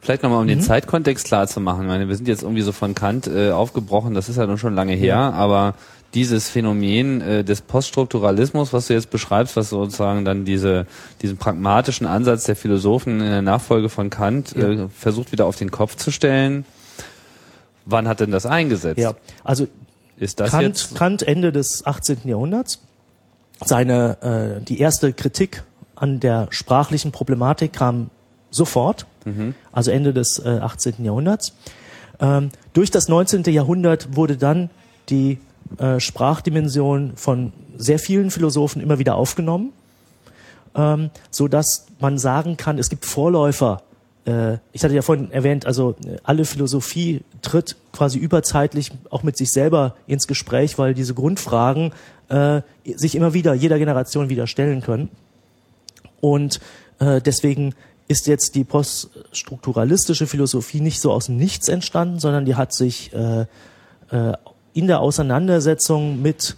Vielleicht 0.00 0.22
nochmal, 0.22 0.40
um 0.40 0.44
mhm. 0.44 0.50
den 0.50 0.60
Zeitkontext 0.60 1.26
klar 1.26 1.46
zu 1.46 1.60
machen. 1.60 1.82
Ich 1.82 1.88
meine, 1.88 2.08
wir 2.08 2.14
sind 2.14 2.28
jetzt 2.28 2.42
irgendwie 2.42 2.62
so 2.62 2.72
von 2.72 2.94
Kant 2.94 3.26
äh, 3.26 3.50
aufgebrochen, 3.50 4.14
das 4.14 4.28
ist 4.28 4.36
ja 4.36 4.46
nun 4.46 4.58
schon 4.58 4.74
lange 4.74 4.92
her, 4.92 5.06
ja. 5.06 5.30
aber 5.30 5.74
dieses 6.14 6.48
Phänomen 6.48 7.20
äh, 7.20 7.44
des 7.44 7.60
Poststrukturalismus, 7.60 8.72
was 8.72 8.86
du 8.86 8.94
jetzt 8.94 9.10
beschreibst, 9.10 9.56
was 9.56 9.68
sozusagen 9.70 10.24
dann 10.24 10.44
diese, 10.44 10.86
diesen 11.22 11.36
pragmatischen 11.36 12.06
Ansatz 12.06 12.44
der 12.44 12.56
Philosophen 12.56 13.20
in 13.20 13.30
der 13.30 13.42
Nachfolge 13.42 13.88
von 13.88 14.08
Kant 14.08 14.54
ja. 14.56 14.68
äh, 14.68 14.88
versucht 14.88 15.32
wieder 15.32 15.46
auf 15.46 15.56
den 15.56 15.70
Kopf 15.70 15.96
zu 15.96 16.10
stellen. 16.10 16.64
Wann 17.84 18.08
hat 18.08 18.20
denn 18.20 18.30
das 18.30 18.46
eingesetzt? 18.46 18.98
Ja, 18.98 19.14
also 19.44 19.68
ist 20.16 20.40
das 20.40 20.50
Kant, 20.50 20.62
jetzt 20.62 20.94
Kant 20.94 21.22
Ende 21.22 21.52
des 21.52 21.84
18. 21.84 22.20
Jahrhunderts. 22.24 22.80
Seine 23.64 24.58
äh, 24.60 24.64
die 24.64 24.80
erste 24.80 25.12
Kritik 25.12 25.64
an 25.94 26.20
der 26.20 26.48
sprachlichen 26.50 27.12
Problematik 27.12 27.72
kam 27.74 28.10
sofort, 28.56 29.06
mhm. 29.24 29.54
also 29.72 29.90
Ende 29.90 30.12
des 30.12 30.40
äh, 30.44 30.48
18. 30.48 31.04
Jahrhunderts. 31.04 31.52
Ähm, 32.20 32.50
durch 32.72 32.90
das 32.90 33.08
19. 33.08 33.44
Jahrhundert 33.44 34.16
wurde 34.16 34.36
dann 34.36 34.70
die 35.08 35.38
äh, 35.78 36.00
Sprachdimension 36.00 37.12
von 37.16 37.52
sehr 37.76 37.98
vielen 37.98 38.30
Philosophen 38.30 38.80
immer 38.80 38.98
wieder 38.98 39.16
aufgenommen, 39.16 39.72
ähm, 40.74 41.10
so 41.30 41.48
dass 41.48 41.86
man 42.00 42.18
sagen 42.18 42.56
kann, 42.56 42.78
es 42.78 42.88
gibt 42.88 43.04
Vorläufer. 43.04 43.82
Äh, 44.26 44.58
ich 44.72 44.84
hatte 44.84 44.94
ja 44.94 45.02
vorhin 45.02 45.30
erwähnt, 45.30 45.66
also 45.66 45.96
äh, 46.04 46.16
alle 46.22 46.44
Philosophie 46.44 47.22
tritt 47.42 47.76
quasi 47.92 48.18
überzeitlich 48.18 48.92
auch 49.10 49.22
mit 49.22 49.36
sich 49.36 49.52
selber 49.52 49.96
ins 50.06 50.26
Gespräch, 50.26 50.78
weil 50.78 50.94
diese 50.94 51.14
Grundfragen 51.14 51.92
äh, 52.28 52.62
sich 52.94 53.14
immer 53.14 53.34
wieder 53.34 53.54
jeder 53.54 53.78
Generation 53.78 54.28
wieder 54.28 54.46
stellen 54.46 54.80
können. 54.82 55.10
Und 56.20 56.60
äh, 56.98 57.20
deswegen 57.20 57.74
ist 58.08 58.26
jetzt 58.26 58.54
die 58.54 58.64
poststrukturalistische 58.64 60.26
Philosophie 60.26 60.80
nicht 60.80 61.00
so 61.00 61.12
aus 61.12 61.26
dem 61.26 61.36
Nichts 61.36 61.68
entstanden, 61.68 62.18
sondern 62.20 62.44
die 62.44 62.54
hat 62.54 62.72
sich 62.72 63.12
äh, 63.12 63.46
äh, 64.10 64.32
in 64.74 64.86
der 64.86 65.00
Auseinandersetzung 65.00 66.22
mit 66.22 66.56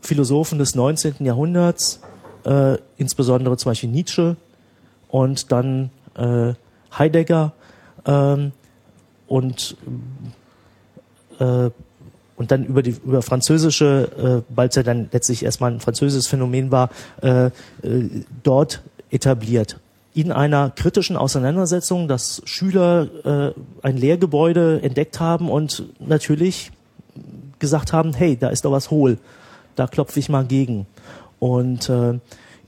Philosophen 0.00 0.58
des 0.58 0.74
19. 0.74 1.16
Jahrhunderts, 1.20 2.00
äh, 2.44 2.78
insbesondere 2.96 3.56
zum 3.56 3.70
Beispiel 3.70 3.90
Nietzsche 3.90 4.36
und 5.08 5.52
dann 5.52 5.90
äh, 6.16 6.54
Heidegger 6.98 7.52
ähm, 8.04 8.52
und 9.28 9.76
äh, 11.38 11.70
und 12.36 12.50
dann 12.50 12.64
über 12.64 12.82
die 12.82 12.96
über 13.04 13.22
französische, 13.22 14.42
äh, 14.50 14.54
weil 14.56 14.68
es 14.68 14.74
ja 14.74 14.82
dann 14.82 15.08
letztlich 15.12 15.44
erstmal 15.44 15.70
ein 15.70 15.80
französisches 15.80 16.26
Phänomen 16.26 16.72
war, 16.72 16.90
äh, 17.20 17.46
äh, 17.46 17.50
dort 18.42 18.82
etabliert. 19.10 19.78
In 20.14 20.30
einer 20.30 20.70
kritischen 20.70 21.16
Auseinandersetzung, 21.16 22.06
dass 22.06 22.42
Schüler 22.44 23.08
äh, 23.24 23.86
ein 23.86 23.96
Lehrgebäude 23.96 24.82
entdeckt 24.82 25.20
haben 25.20 25.50
und 25.50 25.84
natürlich 26.00 26.70
gesagt 27.58 27.92
haben, 27.92 28.12
hey, 28.12 28.36
da 28.36 28.48
ist 28.48 28.64
doch 28.64 28.72
was 28.72 28.90
hohl, 28.90 29.18
da 29.76 29.86
klopfe 29.86 30.18
ich 30.18 30.28
mal 30.28 30.44
gegen. 30.44 30.86
Und 31.38 31.88
äh, 31.88 32.18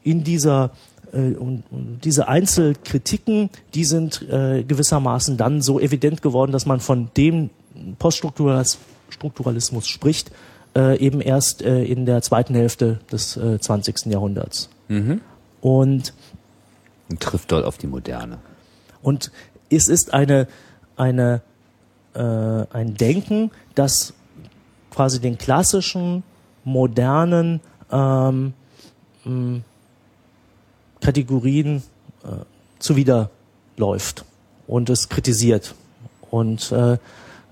in 0.03 0.25
dieser 0.25 0.71
äh, 1.13 1.35
und, 1.35 1.65
und 1.71 2.01
diese 2.05 2.29
Einzelkritiken, 2.29 3.51
die 3.75 3.85
sind 3.85 4.23
äh, 4.31 4.63
gewissermaßen 4.63 5.37
dann 5.37 5.63
so 5.63 5.79
evident 5.81 6.23
geworden, 6.23 6.53
dass 6.53 6.67
man 6.67 6.81
von 6.81 7.11
dem 7.17 7.51
Poststrukturalismus 7.99 9.87
spricht, 9.87 10.31
äh, 10.77 10.99
eben 10.99 11.21
erst 11.21 11.63
äh, 11.63 11.85
in 11.85 12.07
der 12.07 12.23
zweiten 12.23 12.55
Hälfte 12.55 13.01
des 13.11 13.37
äh, 13.37 13.59
20. 13.59 14.07
Jahrhunderts. 14.07 14.71
Mhm. 14.89 15.21
Und, 15.61 16.15
und 17.09 17.21
trifft 17.21 17.53
dort 17.53 17.65
auf 17.65 17.79
die 17.79 17.87
Moderne. 17.87 18.39
Und 19.03 19.31
es 19.71 19.89
ist 19.89 20.15
eine, 20.15 20.49
eine, 20.97 21.43
äh, 22.15 22.21
ein 22.21 22.95
Denken, 22.95 23.51
das 23.75 24.15
quasi 24.91 25.21
den 25.21 25.39
klassischen, 25.39 26.23
modernen 26.65 27.61
ähm, 27.91 28.55
mh, 29.25 29.61
Kategorien 31.01 31.83
äh, 32.25 32.45
zuwiderläuft 32.79 34.25
und 34.67 34.89
es 34.89 35.09
kritisiert. 35.09 35.75
Und 36.31 36.73
äh, 36.73 36.99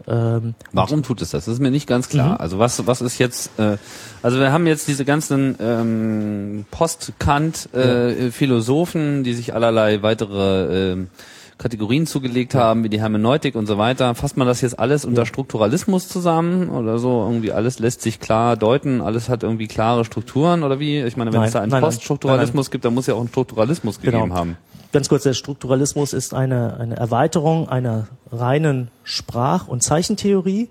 ähm, 0.06 0.54
Warum 0.72 1.02
tut 1.02 1.20
es 1.22 1.30
das? 1.30 1.46
Das 1.46 1.54
ist 1.54 1.60
mir 1.60 1.70
nicht 1.70 1.86
ganz 1.86 2.08
klar. 2.08 2.34
Mhm. 2.34 2.40
Also 2.40 2.58
was 2.58 2.86
was 2.86 3.00
ist 3.00 3.18
jetzt? 3.18 3.58
Äh, 3.58 3.78
also 4.22 4.38
wir 4.38 4.52
haben 4.52 4.66
jetzt 4.66 4.86
diese 4.88 5.04
ganzen 5.04 5.56
ähm, 5.60 6.64
Post-Kant-Philosophen, 6.70 9.20
äh, 9.20 9.22
die 9.22 9.34
sich 9.34 9.54
allerlei 9.54 10.02
weitere 10.02 10.92
äh, 10.92 10.96
Kategorien 11.62 12.06
zugelegt 12.06 12.56
haben, 12.56 12.82
wie 12.82 12.88
die 12.88 13.00
Hermeneutik 13.00 13.54
und 13.54 13.66
so 13.66 13.78
weiter. 13.78 14.16
Fasst 14.16 14.36
man 14.36 14.48
das 14.48 14.60
jetzt 14.62 14.78
alles 14.78 15.04
unter 15.04 15.26
Strukturalismus 15.26 16.08
zusammen 16.08 16.68
oder 16.68 16.98
so? 16.98 17.24
Irgendwie 17.24 17.52
alles 17.52 17.78
lässt 17.78 18.02
sich 18.02 18.18
klar 18.18 18.56
deuten, 18.56 19.00
alles 19.00 19.28
hat 19.28 19.44
irgendwie 19.44 19.68
klare 19.68 20.04
Strukturen 20.04 20.64
oder 20.64 20.80
wie? 20.80 21.00
Ich 21.02 21.16
meine, 21.16 21.32
wenn 21.32 21.40
nein, 21.40 21.46
es 21.46 21.52
da 21.52 21.60
einen 21.60 21.80
Poststrukturalismus 21.80 22.72
gibt, 22.72 22.84
dann 22.84 22.94
muss 22.94 23.06
ja 23.06 23.14
auch 23.14 23.20
einen 23.20 23.28
Strukturalismus 23.28 24.00
genau. 24.00 24.18
gegeben 24.18 24.34
haben. 24.34 24.56
Ganz 24.93 25.09
kurz, 25.09 25.23
der 25.23 25.32
Strukturalismus 25.32 26.12
ist 26.12 26.35
eine, 26.35 26.77
eine 26.78 26.97
Erweiterung 26.97 27.69
einer 27.69 28.09
reinen 28.31 28.89
Sprach- 29.05 29.66
und 29.66 29.82
Zeichentheorie, 29.82 30.69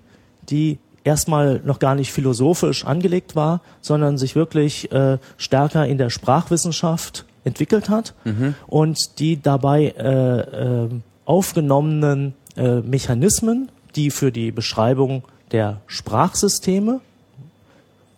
die 0.48 0.78
erstmal 1.04 1.60
noch 1.64 1.80
gar 1.80 1.96
nicht 1.96 2.12
philosophisch 2.12 2.84
angelegt 2.86 3.34
war, 3.34 3.60
sondern 3.80 4.18
sich 4.18 4.36
wirklich 4.36 4.92
äh, 4.92 5.18
stärker 5.36 5.86
in 5.86 5.98
der 5.98 6.10
Sprachwissenschaft 6.10 7.24
entwickelt 7.44 7.88
hat 7.88 8.14
mhm. 8.24 8.54
und 8.68 9.18
die 9.18 9.42
dabei 9.42 9.86
äh, 9.98 10.84
äh, 10.84 10.88
aufgenommenen 11.24 12.34
äh, 12.56 12.76
Mechanismen, 12.80 13.70
die 13.96 14.10
für 14.10 14.30
die 14.30 14.52
Beschreibung 14.52 15.24
der 15.50 15.80
Sprachsysteme 15.88 17.00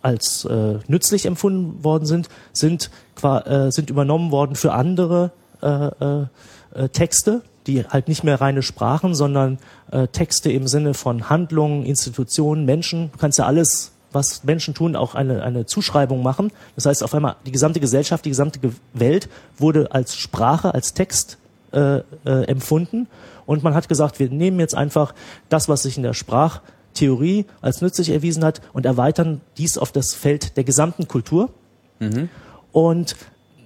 als 0.02 0.44
äh, 0.44 0.78
nützlich 0.86 1.24
empfunden 1.24 1.82
worden 1.82 2.04
sind, 2.04 2.28
sind, 2.52 2.90
äh, 3.22 3.70
sind 3.70 3.88
übernommen 3.88 4.30
worden 4.30 4.54
für 4.54 4.74
andere 4.74 5.30
äh, 5.64 6.04
äh, 6.04 6.26
äh, 6.74 6.88
Texte, 6.90 7.42
die 7.66 7.84
halt 7.84 8.08
nicht 8.08 8.24
mehr 8.24 8.40
reine 8.40 8.62
Sprachen, 8.62 9.14
sondern 9.14 9.58
äh, 9.90 10.06
Texte 10.08 10.52
im 10.52 10.68
Sinne 10.68 10.94
von 10.94 11.30
Handlungen, 11.30 11.84
Institutionen, 11.84 12.64
Menschen. 12.64 13.10
Du 13.12 13.18
kannst 13.18 13.38
ja 13.38 13.46
alles 13.46 13.92
was 14.12 14.44
Menschen 14.44 14.74
tun, 14.74 14.94
auch 14.94 15.14
eine, 15.14 15.42
eine 15.42 15.66
Zuschreibung 15.66 16.22
machen. 16.22 16.52
Das 16.76 16.86
heißt, 16.86 17.02
auf 17.02 17.14
einmal 17.14 17.36
die 17.46 17.52
gesamte 17.52 17.80
Gesellschaft, 17.80 18.24
die 18.24 18.30
gesamte 18.30 18.60
Welt 18.92 19.28
wurde 19.58 19.90
als 19.92 20.16
Sprache, 20.16 20.72
als 20.72 20.94
Text 20.94 21.38
äh, 21.72 21.96
äh, 22.24 22.44
empfunden. 22.46 23.08
Und 23.46 23.62
man 23.62 23.74
hat 23.74 23.88
gesagt, 23.88 24.20
wir 24.20 24.30
nehmen 24.30 24.60
jetzt 24.60 24.74
einfach 24.74 25.14
das, 25.48 25.68
was 25.68 25.82
sich 25.82 25.96
in 25.96 26.02
der 26.02 26.14
Sprachtheorie 26.14 27.46
als 27.60 27.82
nützlich 27.82 28.10
erwiesen 28.10 28.44
hat 28.44 28.60
und 28.72 28.86
erweitern 28.86 29.40
dies 29.58 29.76
auf 29.76 29.90
das 29.90 30.14
Feld 30.14 30.56
der 30.56 30.64
gesamten 30.64 31.08
Kultur. 31.08 31.50
Mhm. 31.98 32.28
Und 32.72 33.16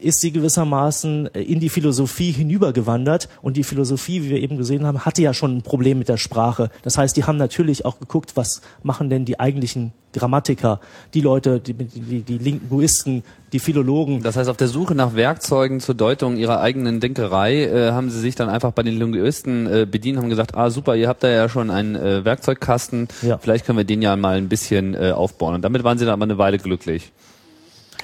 ist 0.05 0.21
sie 0.21 0.31
gewissermaßen 0.31 1.33
äh, 1.33 1.41
in 1.41 1.59
die 1.59 1.69
Philosophie 1.69 2.31
hinübergewandert. 2.31 3.27
Und 3.41 3.57
die 3.57 3.63
Philosophie, 3.63 4.23
wie 4.23 4.29
wir 4.29 4.41
eben 4.41 4.57
gesehen 4.57 4.85
haben, 4.85 5.03
hatte 5.03 5.21
ja 5.21 5.33
schon 5.33 5.57
ein 5.57 5.61
Problem 5.63 5.97
mit 5.97 6.09
der 6.09 6.17
Sprache. 6.17 6.69
Das 6.83 6.97
heißt, 6.97 7.17
die 7.17 7.23
haben 7.23 7.37
natürlich 7.37 7.85
auch 7.85 7.99
geguckt, 7.99 8.33
was 8.35 8.61
machen 8.83 9.09
denn 9.09 9.25
die 9.25 9.39
eigentlichen 9.39 9.93
Grammatiker, 10.13 10.79
die 11.13 11.21
Leute, 11.21 11.59
die, 11.59 11.73
die, 11.73 12.21
die 12.21 12.37
Linguisten, 12.37 13.23
die 13.51 13.59
Philologen. 13.59 14.21
Das 14.21 14.37
heißt, 14.37 14.49
auf 14.49 14.57
der 14.57 14.67
Suche 14.67 14.95
nach 14.95 15.15
Werkzeugen 15.15 15.79
zur 15.79 15.95
Deutung 15.95 16.37
ihrer 16.37 16.61
eigenen 16.61 16.99
Denkerei 16.99 17.63
äh, 17.63 17.91
haben 17.91 18.09
sie 18.09 18.19
sich 18.19 18.35
dann 18.35 18.47
einfach 18.47 18.71
bei 18.71 18.83
den 18.83 18.97
Linguisten 18.97 19.67
äh, 19.67 19.87
bedient, 19.89 20.19
haben 20.19 20.29
gesagt, 20.29 20.55
ah 20.55 20.69
super, 20.69 20.95
ihr 20.95 21.09
habt 21.09 21.23
da 21.23 21.29
ja 21.29 21.49
schon 21.49 21.69
einen 21.69 21.95
äh, 21.95 22.23
Werkzeugkasten, 22.23 23.09
ja. 23.23 23.37
vielleicht 23.39 23.65
können 23.65 23.77
wir 23.77 23.85
den 23.85 24.01
ja 24.01 24.15
mal 24.15 24.37
ein 24.37 24.47
bisschen 24.47 24.93
äh, 24.93 25.11
aufbauen. 25.11 25.55
Und 25.55 25.63
damit 25.63 25.83
waren 25.83 25.97
sie 25.97 26.05
dann 26.05 26.13
aber 26.13 26.23
eine 26.23 26.37
Weile 26.37 26.59
glücklich. 26.59 27.11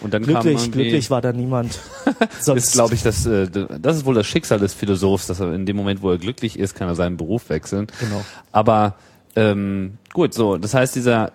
Und 0.02 0.14
dann 0.14 0.24
glücklich, 0.24 0.72
glücklich 0.72 1.12
war 1.12 1.22
da 1.22 1.32
niemand. 1.32 1.80
Sonst 2.40 2.66
ist, 2.66 2.74
glaube 2.74 2.96
ich, 2.96 3.04
das, 3.04 3.26
äh, 3.26 3.48
das 3.50 3.98
ist 3.98 4.06
wohl 4.06 4.16
das 4.16 4.26
Schicksal 4.26 4.60
des 4.60 4.74
Philosophs, 4.74 5.28
dass 5.28 5.40
er 5.40 5.54
in 5.54 5.66
dem 5.66 5.76
Moment, 5.76 6.02
wo 6.02 6.10
er 6.10 6.18
glücklich 6.18 6.58
ist, 6.58 6.76
kann 6.76 6.88
er 6.88 6.96
seinen 6.96 7.18
Beruf 7.18 7.50
wechseln. 7.50 7.88
Genau. 8.00 8.24
Aber 8.52 8.96
ähm, 9.36 9.98
gut, 10.12 10.34
so, 10.34 10.58
das 10.58 10.74
heißt, 10.74 10.96
dieser 10.96 11.32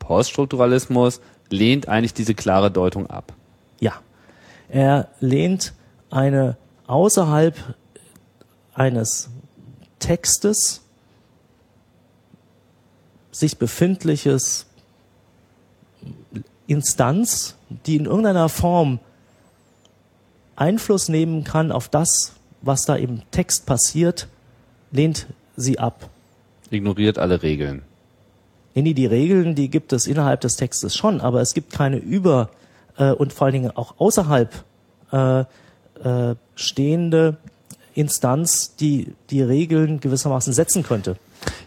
Poststrukturalismus 0.00 1.20
lehnt 1.48 1.88
eigentlich 1.88 2.14
diese 2.14 2.34
klare 2.34 2.70
Deutung 2.70 3.08
ab. 3.08 3.32
Ja. 3.78 3.94
Er 4.68 5.08
lehnt 5.20 5.72
eine 6.10 6.56
außerhalb 6.86 7.56
eines 8.74 9.30
Textes 9.98 10.82
sich 13.30 13.58
befindliches 13.58 14.66
Instanz, 16.72 17.56
die 17.86 17.96
in 17.96 18.06
irgendeiner 18.06 18.48
Form 18.48 18.98
Einfluss 20.56 21.08
nehmen 21.08 21.44
kann 21.44 21.70
auf 21.70 21.88
das, 21.88 22.32
was 22.62 22.86
da 22.86 22.96
im 22.96 23.22
Text 23.30 23.66
passiert, 23.66 24.28
lehnt 24.90 25.26
sie 25.56 25.78
ab. 25.78 26.08
Ignoriert 26.70 27.18
alle 27.18 27.42
Regeln. 27.42 27.82
Nee, 28.74 28.82
nee, 28.82 28.94
die 28.94 29.06
Regeln, 29.06 29.54
die 29.54 29.68
gibt 29.68 29.92
es 29.92 30.06
innerhalb 30.06 30.40
des 30.40 30.56
Textes 30.56 30.96
schon, 30.96 31.20
aber 31.20 31.42
es 31.42 31.52
gibt 31.52 31.72
keine 31.72 31.98
über 31.98 32.48
äh, 32.96 33.10
und 33.12 33.34
vor 33.34 33.46
allen 33.46 33.54
Dingen 33.54 33.76
auch 33.76 33.96
außerhalb 33.98 34.64
äh, 35.12 35.40
äh, 35.40 36.34
stehende 36.54 37.36
Instanz, 37.94 38.76
die 38.76 39.14
die 39.28 39.42
Regeln 39.42 40.00
gewissermaßen 40.00 40.54
setzen 40.54 40.82
könnte. 40.82 41.16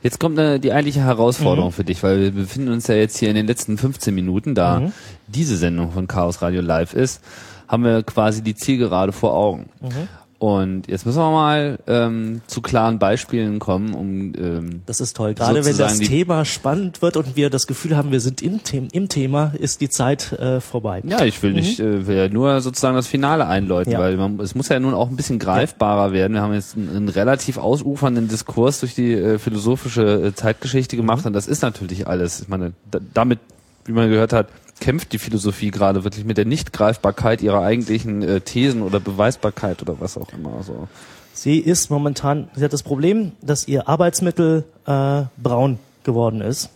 Jetzt 0.04 0.20
kommt 0.20 0.38
äh, 0.38 0.60
die 0.60 0.72
eigentliche 0.72 1.02
Herausforderung 1.02 1.70
mhm. 1.70 1.74
für 1.74 1.84
dich, 1.84 2.04
weil 2.04 2.22
wir 2.22 2.32
befinden 2.32 2.72
uns 2.72 2.88
ja 2.88 2.96
jetzt 2.96 3.18
hier 3.18 3.30
in 3.30 3.36
den 3.36 3.48
letzten 3.48 3.78
15 3.78 4.14
Minuten, 4.14 4.56
da 4.56 4.80
mhm. 4.80 4.94
diese 5.28 5.58
Sendung 5.58 5.92
von 5.92 6.08
Chaos 6.08 6.42
Radio 6.42 6.62
Live 6.62 6.94
ist, 6.94 7.22
haben 7.68 7.84
wir 7.84 8.04
quasi 8.04 8.42
die 8.42 8.56
Zielgerade 8.56 9.12
vor 9.12 9.34
Augen. 9.34 9.70
Mhm. 9.82 10.08
Und 10.46 10.88
jetzt 10.88 11.08
müssen 11.08 11.18
wir 11.18 11.32
mal 11.32 11.80
ähm, 11.88 12.42
zu 12.46 12.62
klaren 12.62 13.00
Beispielen 13.00 13.58
kommen, 13.58 13.96
um 13.96 14.32
ähm, 14.38 14.84
Das 14.86 15.00
ist 15.00 15.16
toll. 15.16 15.34
Gerade 15.34 15.66
wenn 15.66 15.76
das 15.76 15.98
Thema 15.98 16.46
spannend 16.46 17.02
wird 17.02 17.18
und 17.18 17.36
wir 17.36 17.50
das 17.50 17.66
Gefühl 17.66 17.98
haben, 17.98 18.12
wir 18.12 18.20
sind 18.20 18.44
im, 18.44 18.60
The 18.64 18.88
im 18.92 19.10
Thema, 19.10 19.54
ist 19.58 19.82
die 19.82 19.90
Zeit 19.90 20.34
äh, 20.34 20.62
vorbei. 20.62 21.02
Ja, 21.04 21.26
ich 21.26 21.42
will 21.42 21.50
mhm. 21.50 21.56
nicht, 21.56 21.80
äh, 21.80 22.06
will 22.06 22.16
ja 22.16 22.30
nur 22.30 22.62
sozusagen 22.62 22.96
das 22.96 23.08
Finale 23.08 23.48
einläuten, 23.48 23.94
ja. 23.94 23.98
weil 23.98 24.18
man, 24.18 24.40
es 24.40 24.54
muss 24.54 24.70
ja 24.70 24.80
nun 24.80 24.94
auch 24.94 25.10
ein 25.10 25.16
bisschen 25.16 25.40
greifbarer 25.40 26.10
ja. 26.10 26.14
werden. 26.14 26.34
Wir 26.34 26.44
haben 26.44 26.54
jetzt 26.54 26.76
einen, 26.76 26.96
einen, 26.96 27.10
relativ 27.10 27.58
ausufernden 27.58 28.28
Diskurs 28.28 28.82
durch 28.82 28.94
die 28.94 29.14
äh, 29.14 29.40
philosophische 29.40 30.28
äh, 30.28 30.36
Zeitgeschichte 30.36 30.96
gemacht 30.96 31.22
mhm. 31.22 31.30
und 31.30 31.34
das 31.34 31.48
ist 31.48 31.64
natürlich 31.64 32.06
alles. 32.06 32.42
Ich 32.42 32.50
meine, 32.50 32.74
da, 32.92 33.00
damit, 33.16 33.40
wie 33.86 33.94
man 33.94 34.12
gehört 34.12 34.32
hat, 34.32 34.50
kämpft 34.80 35.14
die 35.14 35.20
Philosophie 35.20 35.72
gerade 35.72 36.04
wirklich 36.04 36.26
mit 36.26 36.38
der 36.38 36.46
Nichtgreifbarkeit 36.46 37.42
ihrer 37.42 37.62
eigentlichen 37.62 38.22
äh, 38.22 38.42
Thesen 38.42 38.82
oder 38.82 39.00
Beweisbarkeit 39.00 39.82
oder 39.82 40.00
was 40.00 40.18
auch 40.18 40.32
immer. 40.34 40.64
So. 40.64 40.88
Sie 41.34 41.60
ist 41.60 41.90
momentan, 41.90 42.50
sie 42.56 42.64
hat 42.64 42.74
das 42.74 42.84
Problem, 42.84 43.34
dass 43.42 43.68
ihr 43.68 43.88
Arbeitsmittel 43.88 44.66
äh, 44.86 45.24
braun 45.38 45.80
geworden 46.04 46.42
ist. 46.42 46.70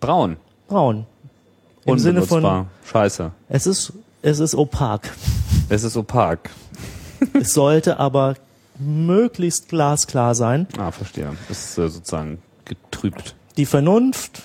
Braun? 0.00 0.36
Braun. 0.68 1.06
Im 1.84 1.98
Sinne 1.98 2.22
von 2.22 2.66
Scheiße. 2.84 3.32
Es 3.48 3.66
ist 3.66 3.92
es 4.20 4.40
ist 4.40 4.54
opak. 4.54 5.10
Es 5.68 5.84
ist 5.84 5.96
opak. 5.96 6.50
es 7.34 7.54
sollte 7.54 7.98
aber 7.98 8.34
möglichst 8.78 9.68
glasklar 9.68 10.34
sein. 10.34 10.66
Ah, 10.76 10.90
verstehe. 10.90 11.36
Es 11.48 11.70
ist 11.70 11.78
äh, 11.78 11.88
sozusagen 11.88 12.42
getrübt. 12.64 13.34
Die 13.56 13.66
Vernunft 13.66 14.42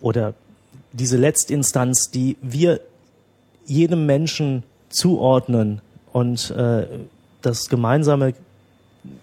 oder 0.00 0.34
diese 0.98 1.16
Letztinstanz, 1.16 2.10
die 2.10 2.36
wir 2.42 2.80
jedem 3.64 4.06
Menschen 4.06 4.62
zuordnen 4.88 5.80
und 6.12 6.50
äh, 6.50 6.86
das 7.42 7.68
gemeinsame 7.68 8.34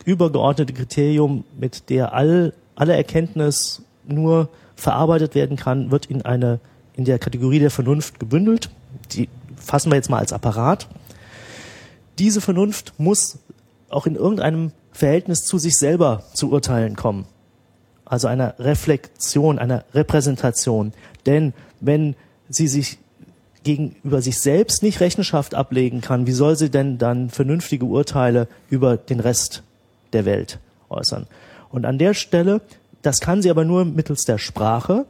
übergeordnete 0.06 0.74
Kriterium, 0.74 1.44
mit 1.58 1.90
der 1.90 2.14
all, 2.14 2.54
alle 2.76 2.96
Erkenntnis 2.96 3.82
nur 4.08 4.50
verarbeitet 4.76 5.36
werden 5.36 5.58
kann, 5.58 5.92
wird 5.92 6.06
in 6.06 6.24
eine 6.24 6.60
in 6.96 7.06
der 7.06 7.20
Kategorie 7.20 7.60
der 7.60 7.72
Vernunft 7.72 8.20
gebündelt. 8.20 8.70
Die 9.14 9.28
fassen 9.56 9.92
wir 9.92 9.96
jetzt 9.96 10.10
mal 10.10 10.20
als 10.20 10.34
Apparat. 10.34 10.88
Diese 12.20 12.42
Vernunft 12.42 12.94
muss 12.98 13.40
auch 13.90 14.06
in 14.06 14.16
irgendeinem 14.16 14.72
Verhältnis 14.92 15.40
zu 15.40 15.58
sich 15.58 15.78
selber 15.78 16.24
zu 16.34 16.52
urteilen 16.52 16.96
kommen. 16.96 17.26
Also 18.06 18.28
einer 18.28 18.56
Reflexion, 18.60 19.60
einer 19.60 19.86
Repräsentation. 19.94 20.94
Denn 21.26 21.54
wenn 21.80 22.16
sie 22.50 22.68
sich 22.68 22.98
gegenüber 23.64 24.22
sich 24.22 24.40
selbst 24.40 24.84
nicht 24.84 25.00
Rechenschaft 25.00 25.56
ablegen 25.56 26.02
kann, 26.02 26.28
wie 26.28 26.34
soll 26.34 26.56
sie 26.56 26.70
denn 26.70 26.98
dann 26.98 27.30
vernünftige 27.30 27.86
Urteile 27.86 28.48
über 28.70 28.98
den 28.98 29.20
Rest 29.20 29.64
der 30.12 30.26
Welt 30.26 30.60
äußern? 30.90 31.28
Und 31.70 31.86
an 31.86 31.98
der 31.98 32.14
Stelle, 32.14 32.62
das 33.02 33.20
kann 33.20 33.42
sie 33.42 33.50
aber 33.50 33.66
nur 33.66 33.86
mittels 33.86 34.26
der 34.26 34.38
Sprache, 34.38 35.06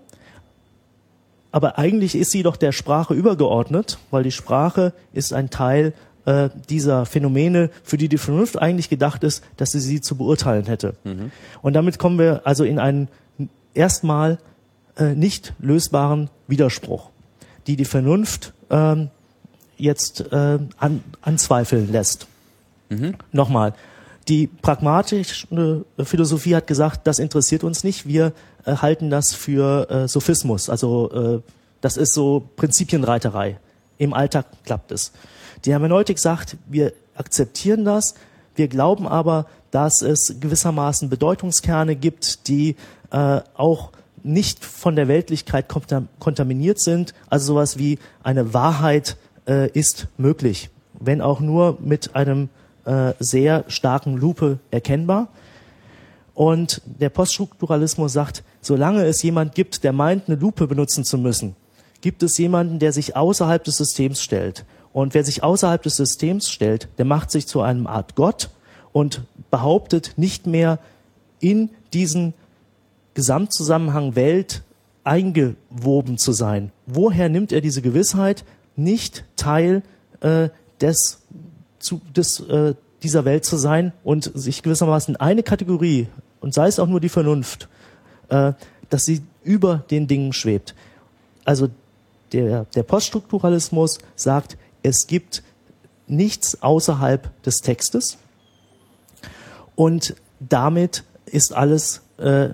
aber 1.52 1.78
eigentlich 1.78 2.16
ist 2.16 2.32
sie 2.32 2.42
doch 2.42 2.58
der 2.58 2.72
Sprache 2.72 3.14
übergeordnet, 3.14 4.00
weil 4.10 4.24
die 4.24 4.32
Sprache 4.32 4.92
ist 5.14 5.34
ein 5.34 5.52
Teil 5.52 5.94
äh, 6.26 6.50
dieser 6.70 7.06
Phänomene, 7.06 7.70
für 7.84 7.98
die 7.98 8.10
die 8.10 8.18
Vernunft 8.18 8.62
eigentlich 8.62 8.90
gedacht 8.90 9.24
ist, 9.24 9.44
dass 9.58 9.72
sie 9.72 9.80
sie 9.80 10.02
zu 10.02 10.16
beurteilen 10.16 10.66
hätte. 10.66 10.96
Mhm. 11.04 11.32
Und 11.62 11.74
damit 11.74 12.00
kommen 12.00 12.20
wir 12.20 12.42
also 12.46 12.64
in 12.64 12.80
einen 12.80 13.08
erstmal 13.74 14.38
äh, 14.98 15.16
nicht 15.16 15.54
lösbaren 15.60 16.30
Widerspruch, 16.48 17.10
die 17.68 17.76
die 17.76 17.86
Vernunft 17.86 18.54
ähm, 18.70 19.10
jetzt 19.78 20.22
äh, 20.32 20.60
an, 20.78 21.04
anzweifeln 21.22 21.92
lässt. 21.92 22.28
Mhm. 22.90 23.16
Nochmal, 23.32 23.74
die 24.28 24.48
pragmatische 24.48 25.84
Philosophie 26.00 26.56
hat 26.56 26.68
gesagt, 26.68 27.08
das 27.08 27.20
interessiert 27.20 27.64
uns 27.64 27.84
nicht, 27.84 28.08
wir 28.08 28.34
äh, 28.66 28.78
halten 28.78 29.10
das 29.10 29.34
für 29.34 29.90
äh, 29.90 30.08
Sophismus, 30.08 30.70
also 30.70 31.12
äh, 31.12 31.52
das 31.82 31.98
ist 31.98 32.14
so 32.14 32.48
Prinzipienreiterei. 32.56 33.58
Im 33.98 34.14
Alltag 34.14 34.46
klappt 34.64 34.94
es. 34.94 35.12
Die 35.66 35.72
Hermeneutik 35.72 36.20
sagt, 36.20 36.58
wir 36.68 36.94
akzeptieren 37.16 37.86
das, 37.86 38.16
wir 38.56 38.68
glauben 38.68 39.08
aber, 39.08 39.48
dass 39.72 40.02
es 40.02 40.36
gewissermaßen 40.40 41.10
Bedeutungskerne 41.10 41.96
gibt, 41.96 42.48
die 42.48 42.76
äh, 43.12 43.42
auch 43.56 43.92
nicht 44.24 44.64
von 44.64 44.96
der 44.96 45.08
Weltlichkeit 45.08 45.68
kontaminiert 46.20 46.80
sind. 46.80 47.14
Also 47.30 47.54
sowas 47.54 47.78
wie 47.78 48.00
eine 48.24 48.54
Wahrheit 48.54 49.18
äh, 49.48 49.70
ist 49.72 50.08
möglich, 50.18 50.70
wenn 51.00 51.22
auch 51.22 51.40
nur 51.40 51.78
mit 51.82 52.16
einem 52.16 52.50
äh, 52.86 53.14
sehr 53.20 53.66
starken 53.68 54.18
Lupe 54.18 54.60
erkennbar. 54.72 55.30
Und 56.34 56.82
der 56.86 57.10
Poststrukturalismus 57.10 58.14
sagt, 58.14 58.44
solange 58.62 59.06
es 59.06 59.22
jemand 59.22 59.56
gibt, 59.56 59.84
der 59.84 59.94
meint, 59.94 60.28
eine 60.28 60.38
Lupe 60.38 60.68
benutzen 60.68 61.04
zu 61.04 61.18
müssen, 61.18 61.56
gibt 62.02 62.24
es 62.24 62.38
jemanden, 62.38 62.80
der 62.80 62.92
sich 62.92 63.16
außerhalb 63.16 63.64
des 63.64 63.78
Systems 63.78 64.22
stellt. 64.22 64.66
Und 64.94 65.14
wer 65.16 65.24
sich 65.24 65.44
außerhalb 65.44 65.82
des 65.82 65.96
Systems 65.96 66.50
stellt, 66.50 66.88
der 66.98 67.06
macht 67.06 67.32
sich 67.32 67.48
zu 67.48 67.62
einem 67.62 67.88
Art 67.88 68.16
Gott 68.16 68.50
und 68.92 69.24
behauptet 69.52 70.14
nicht 70.18 70.48
mehr 70.48 70.80
in 71.40 71.72
diesen 71.94 72.34
Gesamtzusammenhang 73.16 74.16
Welt 74.16 74.62
eingewoben 75.04 76.18
zu 76.18 76.32
sein. 76.32 76.72
Woher 76.86 77.28
nimmt 77.28 77.52
er 77.52 77.62
diese 77.62 77.82
Gewissheit, 77.82 78.46
nicht 78.76 79.26
Teil 79.36 79.84
äh, 80.22 80.50
des, 80.80 81.22
zu, 81.80 82.02
des 82.16 82.40
äh, 82.42 82.76
dieser 83.02 83.26
Welt 83.26 83.46
zu 83.46 83.58
sein 83.58 83.92
und 84.04 84.32
sich 84.34 84.64
gewissermaßen 84.64 85.18
eine 85.18 85.44
Kategorie 85.44 86.08
und 86.40 86.54
sei 86.54 86.68
es 86.68 86.80
auch 86.80 86.88
nur 86.88 87.02
die 87.02 87.10
Vernunft, 87.10 87.68
äh, 88.30 88.54
dass 88.90 89.06
sie 89.06 89.22
über 89.44 89.84
den 89.92 90.08
Dingen 90.08 90.34
schwebt. 90.34 90.74
Also 91.44 91.70
der, 92.32 92.66
der 92.76 92.84
Poststrukturalismus 92.84 94.00
sagt, 94.16 94.58
es 94.84 95.08
gibt 95.08 95.44
nichts 96.08 96.62
außerhalb 96.62 97.42
des 97.44 97.62
Textes 97.62 98.18
und 99.76 100.16
damit 100.40 101.04
ist 101.26 101.54
alles 101.54 102.02
äh, 102.18 102.50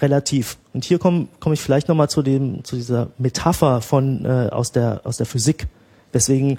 relativ. 0.00 0.58
Und 0.74 0.84
hier 0.84 0.98
komme 0.98 1.28
komm 1.40 1.52
ich 1.52 1.60
vielleicht 1.60 1.88
nochmal 1.88 2.10
zu 2.10 2.22
dem, 2.22 2.64
zu 2.64 2.76
dieser 2.76 3.08
Metapher 3.18 3.80
von, 3.80 4.24
äh, 4.24 4.48
aus 4.50 4.72
der, 4.72 5.00
aus 5.04 5.16
der 5.16 5.26
Physik, 5.26 5.66
weswegen 6.12 6.58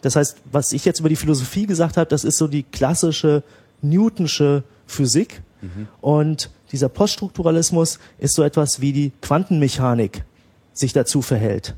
das 0.00 0.16
heißt, 0.16 0.38
was 0.50 0.72
ich 0.72 0.84
jetzt 0.84 1.00
über 1.00 1.08
die 1.08 1.16
Philosophie 1.16 1.66
gesagt 1.66 1.96
habe, 1.96 2.08
das 2.08 2.24
ist 2.24 2.36
so 2.36 2.48
die 2.48 2.64
klassische 2.64 3.42
Newtonsche 3.80 4.64
Physik. 4.86 5.42
Mhm. 5.60 5.88
Und 6.00 6.50
dieser 6.72 6.88
Poststrukturalismus 6.88 7.98
ist 8.18 8.34
so 8.34 8.42
etwas 8.42 8.80
wie 8.80 8.92
die 8.92 9.12
Quantenmechanik 9.22 10.24
sich 10.72 10.92
dazu 10.92 11.22
verhält. 11.22 11.74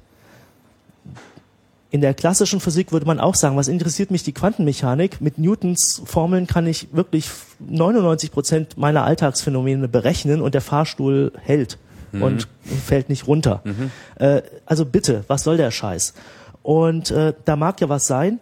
In 1.95 2.01
der 2.01 2.13
klassischen 2.13 2.59
Physik 2.59 2.91
würde 2.91 3.07
man 3.07 3.21
auch 3.21 3.37
sagen, 3.37 3.57
was 3.57 3.69
interessiert 3.69 4.11
mich 4.11 4.25
die 4.25 4.33
Quantenmechanik? 4.33 5.21
Mit 5.21 5.39
Newtons 5.39 6.03
Formeln 6.05 6.49
kann 6.49 6.67
ich 6.67 6.89
wirklich 6.91 7.31
99 7.61 8.33
Prozent 8.33 8.77
meiner 8.77 9.05
Alltagsphänomene 9.05 9.87
berechnen 9.87 10.43
und 10.43 10.55
der 10.55 10.61
Fahrstuhl 10.61 11.31
hält 11.41 11.79
mhm. 12.11 12.23
und 12.23 12.49
fällt 12.85 13.11
nicht 13.11 13.29
runter. 13.29 13.61
Mhm. 13.63 13.93
Äh, 14.17 14.43
also 14.67 14.85
bitte, 14.87 15.23
was 15.29 15.45
soll 15.45 15.57
der 15.57 15.71
Scheiß? 15.71 16.15
Und 16.65 17.13
äh, 17.13 17.33
da 17.45 17.55
mag 17.55 17.81
ja 17.81 17.89
was 17.89 18.09
sein. 18.09 18.41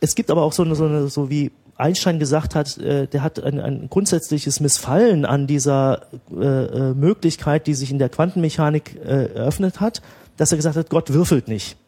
Es 0.00 0.14
gibt 0.14 0.30
aber 0.30 0.42
auch 0.42 0.52
so 0.52 0.62
eine, 0.62 0.74
so, 0.74 0.84
eine, 0.84 1.08
so 1.08 1.30
wie 1.30 1.52
Einstein 1.78 2.18
gesagt 2.18 2.54
hat, 2.54 2.76
äh, 2.76 3.06
der 3.06 3.22
hat 3.22 3.42
ein, 3.42 3.60
ein 3.60 3.88
grundsätzliches 3.88 4.60
Missfallen 4.60 5.24
an 5.24 5.46
dieser 5.46 6.02
äh, 6.30 6.44
äh, 6.44 6.92
Möglichkeit, 6.92 7.66
die 7.66 7.72
sich 7.72 7.90
in 7.90 7.98
der 7.98 8.10
Quantenmechanik 8.10 8.94
äh, 9.02 9.32
eröffnet 9.32 9.80
hat, 9.80 10.02
dass 10.36 10.52
er 10.52 10.56
gesagt 10.56 10.76
hat, 10.76 10.90
Gott 10.90 11.14
würfelt 11.14 11.48
nicht. 11.48 11.78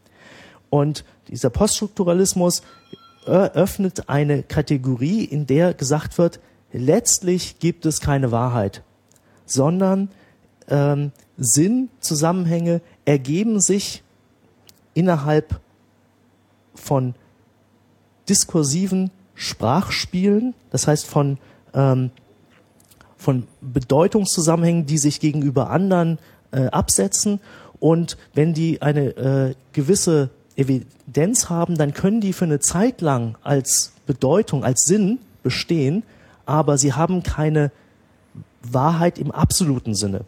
Und 0.70 1.04
dieser 1.28 1.50
Poststrukturalismus 1.50 2.62
eröffnet 3.26 4.08
eine 4.08 4.42
Kategorie, 4.42 5.24
in 5.24 5.46
der 5.46 5.74
gesagt 5.74 6.16
wird, 6.16 6.40
letztlich 6.72 7.58
gibt 7.58 7.84
es 7.86 8.00
keine 8.00 8.30
Wahrheit, 8.30 8.82
sondern 9.44 10.08
ähm, 10.68 11.12
Sinn, 11.36 11.90
Zusammenhänge 12.00 12.80
ergeben 13.04 13.60
sich 13.60 14.02
innerhalb 14.94 15.60
von 16.74 17.14
diskursiven 18.28 19.10
Sprachspielen, 19.34 20.54
das 20.70 20.86
heißt 20.86 21.06
von, 21.06 21.38
ähm, 21.74 22.10
von 23.16 23.46
Bedeutungszusammenhängen, 23.60 24.86
die 24.86 24.98
sich 24.98 25.18
gegenüber 25.20 25.70
anderen 25.70 26.18
äh, 26.52 26.66
absetzen. 26.66 27.40
Und 27.80 28.18
wenn 28.34 28.54
die 28.54 28.82
eine 28.82 29.16
äh, 29.16 29.54
gewisse 29.72 30.30
Evidenz 30.56 31.48
haben, 31.48 31.76
dann 31.76 31.94
können 31.94 32.20
die 32.20 32.32
für 32.32 32.44
eine 32.44 32.60
Zeit 32.60 33.00
lang 33.00 33.36
als 33.42 33.92
Bedeutung, 34.06 34.64
als 34.64 34.84
Sinn 34.84 35.18
bestehen, 35.42 36.02
aber 36.46 36.78
sie 36.78 36.92
haben 36.92 37.22
keine 37.22 37.70
Wahrheit 38.62 39.18
im 39.18 39.30
absoluten 39.30 39.94
Sinne, 39.94 40.22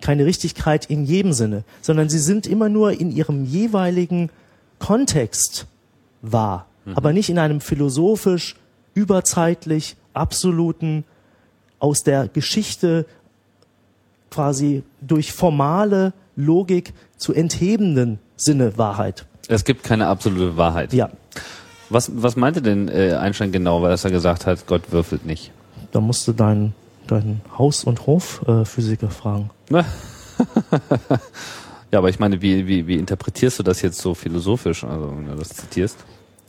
keine 0.00 0.26
Richtigkeit 0.26 0.86
in 0.86 1.04
jedem 1.04 1.32
Sinne, 1.32 1.64
sondern 1.80 2.08
sie 2.08 2.18
sind 2.18 2.46
immer 2.46 2.68
nur 2.68 2.92
in 2.92 3.10
ihrem 3.10 3.44
jeweiligen 3.44 4.30
Kontext 4.78 5.66
wahr 6.22 6.66
mhm. 6.84 6.94
aber 6.94 7.12
nicht 7.12 7.30
in 7.30 7.38
einem 7.38 7.60
philosophisch, 7.60 8.56
überzeitlich, 8.94 9.96
absoluten, 10.12 11.04
aus 11.78 12.02
der 12.02 12.28
Geschichte 12.28 13.04
quasi 14.30 14.82
durch 15.00 15.32
formale 15.32 16.12
Logik 16.36 16.94
zu 17.16 17.32
enthebenden 17.34 18.18
Sinne 18.36 18.78
Wahrheit. 18.78 19.26
Es 19.48 19.64
gibt 19.64 19.84
keine 19.84 20.06
absolute 20.06 20.56
Wahrheit. 20.56 20.92
Ja. 20.92 21.10
Was, 21.90 22.10
was 22.14 22.36
meinte 22.36 22.62
denn 22.62 22.88
äh, 22.88 23.14
Einstein 23.14 23.52
genau, 23.52 23.82
weil 23.82 23.92
er 23.92 24.10
gesagt 24.10 24.46
hat, 24.46 24.66
Gott 24.66 24.90
würfelt 24.90 25.26
nicht? 25.26 25.52
Da 25.92 26.00
musst 26.00 26.26
du 26.26 26.32
deinen 26.32 26.74
dein 27.06 27.40
Haus- 27.56 27.84
und 27.84 28.06
Hofphysiker 28.06 29.08
äh, 29.08 29.10
fragen. 29.10 29.50
ja, 29.70 29.84
aber 31.98 32.08
ich 32.08 32.18
meine, 32.18 32.40
wie, 32.42 32.66
wie, 32.66 32.86
wie 32.86 32.96
interpretierst 32.96 33.58
du 33.58 33.62
das 33.62 33.82
jetzt 33.82 33.98
so 33.98 34.14
philosophisch, 34.14 34.84
also 34.84 35.10
wenn 35.10 35.26
du 35.26 35.34
das 35.34 35.50
zitierst? 35.50 35.98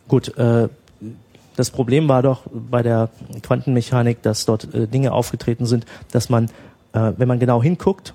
Gut, 0.08 0.38
äh, 0.38 0.70
das 1.56 1.72
Problem 1.72 2.08
war 2.08 2.22
doch 2.22 2.44
bei 2.52 2.84
der 2.84 3.10
Quantenmechanik, 3.42 4.22
dass 4.22 4.46
dort 4.46 4.74
äh, 4.74 4.88
Dinge 4.88 5.12
aufgetreten 5.14 5.66
sind, 5.66 5.86
dass 6.12 6.30
man, 6.30 6.46
äh, 6.94 7.14
wenn 7.18 7.28
man 7.28 7.40
genau 7.40 7.62
hinguckt, 7.62 8.14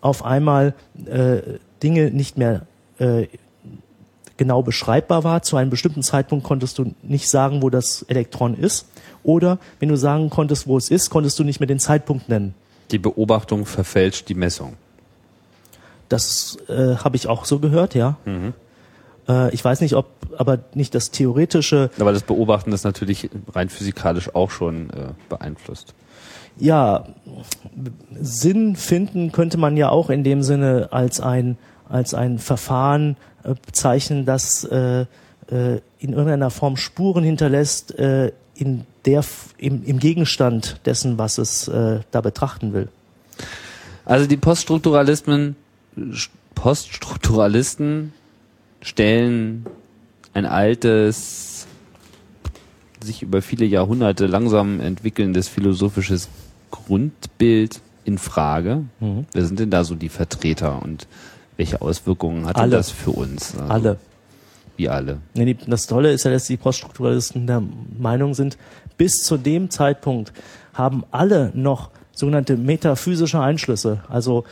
auf 0.00 0.24
einmal 0.24 0.74
äh, 1.06 1.38
Dinge 1.82 2.10
nicht 2.10 2.38
mehr 2.38 2.62
äh, 2.98 3.26
genau 4.40 4.62
beschreibbar 4.62 5.22
war. 5.22 5.42
Zu 5.42 5.58
einem 5.58 5.68
bestimmten 5.68 6.02
Zeitpunkt 6.02 6.46
konntest 6.46 6.78
du 6.78 6.94
nicht 7.02 7.28
sagen, 7.28 7.60
wo 7.60 7.68
das 7.68 8.06
Elektron 8.08 8.54
ist. 8.54 8.86
Oder 9.22 9.58
wenn 9.80 9.90
du 9.90 9.96
sagen 9.96 10.30
konntest, 10.30 10.66
wo 10.66 10.78
es 10.78 10.90
ist, 10.90 11.10
konntest 11.10 11.38
du 11.38 11.44
nicht 11.44 11.60
mehr 11.60 11.66
den 11.66 11.78
Zeitpunkt 11.78 12.30
nennen. 12.30 12.54
Die 12.90 12.98
Beobachtung 12.98 13.66
verfälscht 13.66 14.30
die 14.30 14.34
Messung. 14.34 14.78
Das 16.08 16.56
äh, 16.68 16.96
habe 16.96 17.16
ich 17.16 17.28
auch 17.28 17.44
so 17.44 17.58
gehört, 17.58 17.94
ja. 17.94 18.16
Mhm. 18.24 18.54
Äh, 19.28 19.52
ich 19.52 19.62
weiß 19.62 19.82
nicht, 19.82 19.94
ob 19.94 20.06
aber 20.38 20.60
nicht 20.72 20.94
das 20.94 21.10
theoretische. 21.10 21.90
Aber 22.00 22.14
das 22.14 22.22
Beobachten 22.22 22.72
ist 22.72 22.84
natürlich 22.84 23.28
rein 23.52 23.68
physikalisch 23.68 24.34
auch 24.34 24.50
schon 24.50 24.88
äh, 24.88 25.12
beeinflusst. 25.28 25.92
Ja, 26.56 27.04
Sinn 28.18 28.74
finden 28.74 29.32
könnte 29.32 29.58
man 29.58 29.76
ja 29.76 29.90
auch 29.90 30.08
in 30.08 30.24
dem 30.24 30.42
Sinne 30.42 30.88
als 30.92 31.20
ein 31.20 31.58
als 31.90 32.14
ein 32.14 32.38
Verfahren 32.38 33.16
äh, 33.42 33.54
bezeichnen, 33.66 34.24
das 34.24 34.64
äh, 34.64 35.02
äh, 35.02 35.80
in 35.98 36.12
irgendeiner 36.12 36.50
Form 36.50 36.76
Spuren 36.76 37.24
hinterlässt 37.24 37.98
äh, 37.98 38.32
in 38.54 38.84
der 39.04 39.24
im, 39.58 39.84
im 39.84 39.98
Gegenstand 39.98 40.80
dessen, 40.84 41.18
was 41.18 41.38
es 41.38 41.68
äh, 41.68 42.00
da 42.10 42.20
betrachten 42.20 42.72
will. 42.72 42.88
Also 44.04 44.26
die 44.26 44.36
Poststrukturalismen 44.36 45.56
Poststrukturalisten 46.54 48.12
stellen 48.82 49.66
ein 50.34 50.46
altes, 50.46 51.66
sich 53.02 53.22
über 53.22 53.42
viele 53.42 53.64
Jahrhunderte 53.64 54.26
langsam 54.26 54.80
entwickelndes 54.80 55.48
philosophisches 55.48 56.28
Grundbild 56.70 57.80
in 58.04 58.18
Frage. 58.18 58.84
Mhm. 59.00 59.26
Wer 59.32 59.44
sind 59.44 59.58
denn 59.58 59.70
da 59.70 59.84
so 59.84 59.94
die 59.94 60.08
Vertreter 60.08 60.82
und 60.82 61.06
welche 61.60 61.80
Auswirkungen 61.82 62.46
hat 62.46 62.56
das 62.72 62.90
für 62.90 63.10
uns? 63.10 63.54
Also, 63.54 63.70
alle. 63.70 63.98
Wie 64.78 64.88
alle. 64.88 65.18
Das 65.66 65.86
Tolle 65.86 66.10
ist 66.10 66.24
ja, 66.24 66.30
dass 66.30 66.46
die 66.46 66.56
Poststrukturalisten 66.56 67.46
der 67.46 67.62
Meinung 67.98 68.32
sind, 68.32 68.56
bis 68.96 69.22
zu 69.22 69.36
dem 69.36 69.68
Zeitpunkt 69.68 70.32
haben 70.72 71.04
alle 71.10 71.50
noch 71.52 71.90
sogenannte 72.12 72.56
metaphysische 72.56 73.40
Einschlüsse. 73.40 74.02
Also 74.08 74.44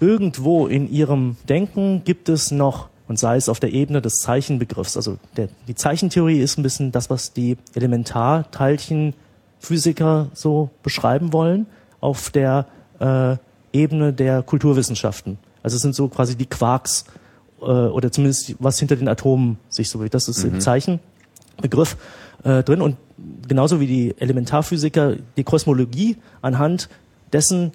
irgendwo 0.00 0.66
in 0.66 0.92
ihrem 0.92 1.38
Denken 1.48 2.04
gibt 2.04 2.28
es 2.28 2.50
noch 2.50 2.90
und 3.08 3.18
sei 3.18 3.36
es 3.36 3.48
auf 3.48 3.58
der 3.58 3.72
Ebene 3.72 4.02
des 4.02 4.16
Zeichenbegriffs. 4.16 4.98
Also 4.98 5.16
der, 5.38 5.48
die 5.66 5.74
Zeichentheorie 5.74 6.40
ist 6.40 6.58
ein 6.58 6.62
bisschen 6.62 6.92
das, 6.92 7.08
was 7.08 7.32
die 7.32 7.56
Elementarteilchenphysiker 7.74 10.28
so 10.34 10.68
beschreiben 10.82 11.32
wollen, 11.32 11.64
auf 12.00 12.28
der 12.28 12.66
äh, 12.98 13.38
Ebene 13.72 14.12
der 14.12 14.42
Kulturwissenschaften. 14.42 15.38
Also 15.62 15.76
es 15.76 15.82
sind 15.82 15.94
so 15.94 16.08
quasi 16.08 16.36
die 16.36 16.46
Quarks 16.46 17.04
äh, 17.60 17.64
oder 17.64 18.10
zumindest 18.10 18.54
was 18.58 18.78
hinter 18.78 18.96
den 18.96 19.08
Atomen 19.08 19.58
sich 19.68 19.88
so 19.88 20.02
Das 20.04 20.28
ist 20.28 20.44
mhm. 20.44 20.54
im 20.54 20.60
Zeichenbegriff 20.60 21.96
äh, 22.44 22.62
drin 22.62 22.80
und 22.80 22.96
genauso 23.46 23.80
wie 23.80 23.86
die 23.86 24.14
Elementarphysiker 24.18 25.16
die 25.36 25.44
Kosmologie 25.44 26.16
anhand 26.42 26.88
dessen 27.32 27.72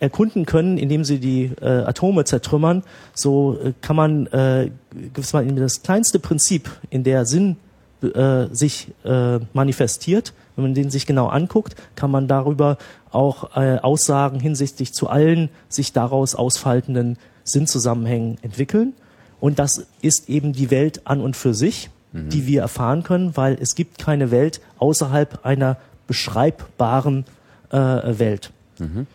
erkunden 0.00 0.46
können, 0.46 0.78
indem 0.78 1.04
sie 1.04 1.20
die 1.20 1.52
äh, 1.60 1.64
Atome 1.64 2.24
zertrümmern, 2.24 2.82
so 3.14 3.56
äh, 3.62 3.72
kann 3.82 3.94
man 3.94 4.26
äh, 4.26 4.70
das 5.14 5.82
kleinste 5.82 6.18
Prinzip, 6.18 6.68
in 6.90 7.04
der 7.04 7.24
Sinn 7.24 7.56
äh, 8.02 8.46
sich 8.50 8.88
äh, 9.04 9.38
manifestiert, 9.52 10.32
wenn 10.62 10.70
man 10.70 10.74
den 10.74 10.90
sich 10.90 11.06
genau 11.06 11.26
anguckt, 11.26 11.74
kann 11.96 12.10
man 12.10 12.28
darüber 12.28 12.78
auch 13.10 13.56
äh, 13.56 13.78
Aussagen 13.78 14.40
hinsichtlich 14.40 14.92
zu 14.92 15.08
allen 15.08 15.48
sich 15.68 15.92
daraus 15.92 16.34
ausfaltenden 16.34 17.18
Sinnzusammenhängen 17.44 18.38
entwickeln. 18.42 18.94
Und 19.40 19.58
das 19.58 19.86
ist 20.00 20.28
eben 20.28 20.52
die 20.52 20.70
Welt 20.70 21.02
an 21.04 21.20
und 21.20 21.36
für 21.36 21.52
sich, 21.52 21.90
mhm. 22.12 22.28
die 22.28 22.46
wir 22.46 22.60
erfahren 22.60 23.02
können, 23.02 23.36
weil 23.36 23.58
es 23.60 23.74
gibt 23.74 23.98
keine 23.98 24.30
Welt 24.30 24.60
außerhalb 24.78 25.44
einer 25.44 25.78
beschreibbaren 26.06 27.24
äh, 27.70 27.76
Welt. 27.76 28.52
Mhm. 28.78 29.06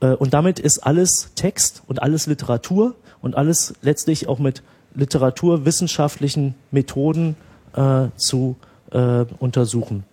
Äh, 0.00 0.10
und 0.10 0.32
damit 0.32 0.60
ist 0.60 0.78
alles 0.78 1.30
Text 1.34 1.82
und 1.88 2.02
alles 2.02 2.26
Literatur 2.26 2.94
und 3.20 3.36
alles 3.36 3.74
letztlich 3.82 4.28
auch 4.28 4.38
mit 4.38 4.62
literaturwissenschaftlichen 4.94 6.54
Methoden 6.70 7.34
äh, 7.74 8.06
zu 8.16 8.56
äh, 8.92 9.24
untersuchen. 9.40 10.04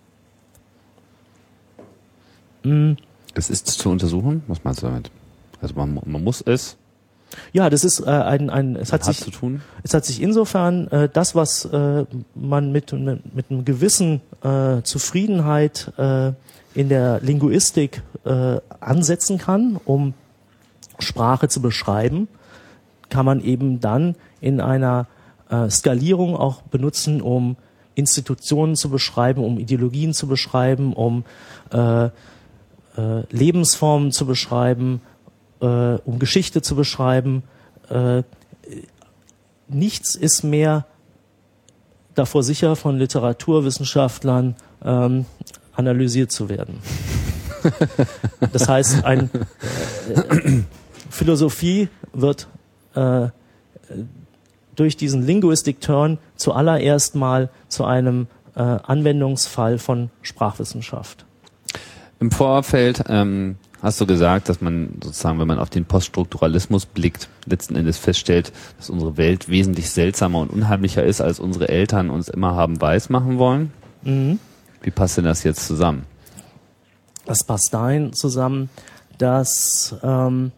Mhm. 2.64 2.96
Es 3.34 3.50
ist 3.50 3.66
zu 3.66 3.90
untersuchen? 3.90 4.42
Was 4.46 4.62
meinst 4.64 4.82
du 4.82 4.86
damit? 4.86 5.10
Also 5.60 5.74
man, 5.74 6.00
man 6.04 6.24
muss 6.24 6.40
es. 6.42 6.76
Ja, 7.52 7.70
das 7.70 7.84
ist 7.84 8.00
äh, 8.00 8.10
ein, 8.10 8.50
ein 8.50 8.76
es 8.76 8.92
hat, 8.92 9.06
hat 9.06 9.14
sich 9.14 9.24
zu 9.24 9.30
tun. 9.30 9.62
es 9.82 9.94
hat 9.94 10.04
sich 10.04 10.20
insofern 10.20 10.88
äh, 10.88 11.08
das 11.10 11.34
was 11.34 11.64
äh, 11.64 12.04
man 12.34 12.72
mit, 12.72 12.92
mit 12.92 13.34
mit 13.34 13.50
einem 13.50 13.64
gewissen 13.64 14.20
äh, 14.42 14.82
Zufriedenheit 14.82 15.92
äh, 15.96 16.32
in 16.74 16.88
der 16.88 17.20
Linguistik 17.20 18.02
äh, 18.24 18.60
ansetzen 18.80 19.38
kann, 19.38 19.78
um 19.84 20.14
Sprache 20.98 21.48
zu 21.48 21.60
beschreiben, 21.60 22.28
kann 23.08 23.26
man 23.26 23.40
eben 23.42 23.80
dann 23.80 24.14
in 24.40 24.60
einer 24.60 25.06
äh, 25.50 25.68
Skalierung 25.68 26.36
auch 26.36 26.62
benutzen, 26.62 27.20
um 27.20 27.56
Institutionen 27.94 28.74
zu 28.76 28.88
beschreiben, 28.88 29.44
um 29.44 29.58
Ideologien 29.58 30.14
zu 30.14 30.26
beschreiben, 30.26 30.94
um 30.94 31.24
äh, 31.70 32.08
äh, 32.96 33.22
Lebensformen 33.30 34.12
zu 34.12 34.26
beschreiben, 34.26 35.00
äh, 35.60 35.66
um 35.66 36.18
Geschichte 36.18 36.62
zu 36.62 36.74
beschreiben. 36.76 37.42
Äh, 37.88 38.22
nichts 39.68 40.14
ist 40.14 40.42
mehr 40.42 40.86
davor 42.14 42.42
sicher, 42.42 42.76
von 42.76 42.98
Literaturwissenschaftlern 42.98 44.56
ähm, 44.84 45.26
analysiert 45.74 46.32
zu 46.32 46.48
werden. 46.48 46.78
Das 48.52 48.68
heißt, 48.68 49.04
ein, 49.04 49.30
äh, 50.12 50.62
Philosophie 51.10 51.88
wird 52.12 52.48
äh, 52.96 53.28
durch 54.74 54.96
diesen 54.96 55.24
Linguistic 55.24 55.80
Turn 55.80 56.18
zuallererst 56.34 57.14
mal 57.14 57.50
zu 57.68 57.84
einem 57.84 58.26
äh, 58.56 58.60
Anwendungsfall 58.60 59.78
von 59.78 60.10
Sprachwissenschaft. 60.22 61.24
Im 62.22 62.30
Vorfeld 62.30 63.02
ähm, 63.08 63.56
hast 63.82 64.00
du 64.00 64.06
gesagt, 64.06 64.48
dass 64.48 64.60
man 64.60 64.90
sozusagen, 65.02 65.40
wenn 65.40 65.48
man 65.48 65.58
auf 65.58 65.70
den 65.70 65.86
Poststrukturalismus 65.86 66.86
blickt, 66.86 67.28
letzten 67.46 67.74
Endes 67.74 67.98
feststellt, 67.98 68.52
dass 68.76 68.90
unsere 68.90 69.16
Welt 69.16 69.48
wesentlich 69.48 69.90
seltsamer 69.90 70.38
und 70.38 70.50
unheimlicher 70.50 71.02
ist, 71.02 71.20
als 71.20 71.40
unsere 71.40 71.68
Eltern 71.68 72.10
uns 72.10 72.28
immer 72.28 72.54
haben 72.54 72.80
weismachen 72.80 73.38
wollen. 73.38 73.72
Mhm. 74.02 74.38
Wie 74.82 74.92
passt 74.92 75.16
denn 75.16 75.24
das 75.24 75.42
jetzt 75.42 75.66
zusammen? 75.66 76.06
Das 77.24 77.42
passt 77.42 77.74
dahin 77.74 78.12
zusammen, 78.12 78.70
dass 79.18 79.96
ähm, 80.04 80.52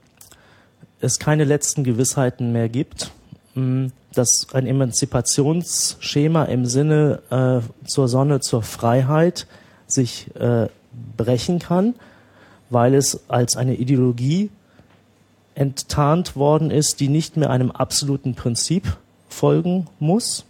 es 1.00 1.18
keine 1.18 1.44
letzten 1.44 1.82
Gewissheiten 1.82 2.52
mehr 2.52 2.68
gibt, 2.68 3.10
mh, 3.54 3.88
dass 4.12 4.48
ein 4.52 4.66
Emanzipationsschema 4.66 6.44
im 6.44 6.66
Sinne 6.66 7.22
äh, 7.30 7.88
zur 7.88 8.08
Sonne, 8.08 8.40
zur 8.40 8.62
Freiheit 8.62 9.46
sich 9.86 10.30
äh, 10.36 10.68
brechen 11.16 11.58
kann, 11.58 11.94
weil 12.70 12.94
es 12.94 13.28
als 13.28 13.56
eine 13.56 13.74
Ideologie 13.74 14.50
enttarnt 15.54 16.36
worden 16.36 16.70
ist, 16.70 17.00
die 17.00 17.08
nicht 17.08 17.36
mehr 17.36 17.50
einem 17.50 17.70
absoluten 17.70 18.34
Prinzip 18.34 18.96
folgen 19.28 19.86
muss, 20.00 20.44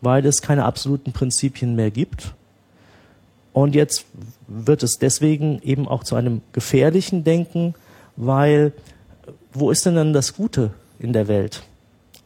weil 0.00 0.26
es 0.26 0.42
keine 0.42 0.64
absoluten 0.64 1.12
Prinzipien 1.12 1.74
mehr 1.76 1.90
gibt. 1.90 2.34
Und 3.52 3.74
jetzt 3.74 4.04
wird 4.48 4.82
es 4.82 4.98
deswegen 4.98 5.60
eben 5.62 5.86
auch 5.86 6.02
zu 6.02 6.16
einem 6.16 6.42
gefährlichen 6.52 7.22
Denken, 7.22 7.74
weil 8.16 8.72
wo 9.52 9.70
ist 9.70 9.86
denn 9.86 9.94
dann 9.94 10.12
das 10.12 10.34
Gute 10.34 10.70
in 10.98 11.12
der 11.12 11.28
Welt? 11.28 11.62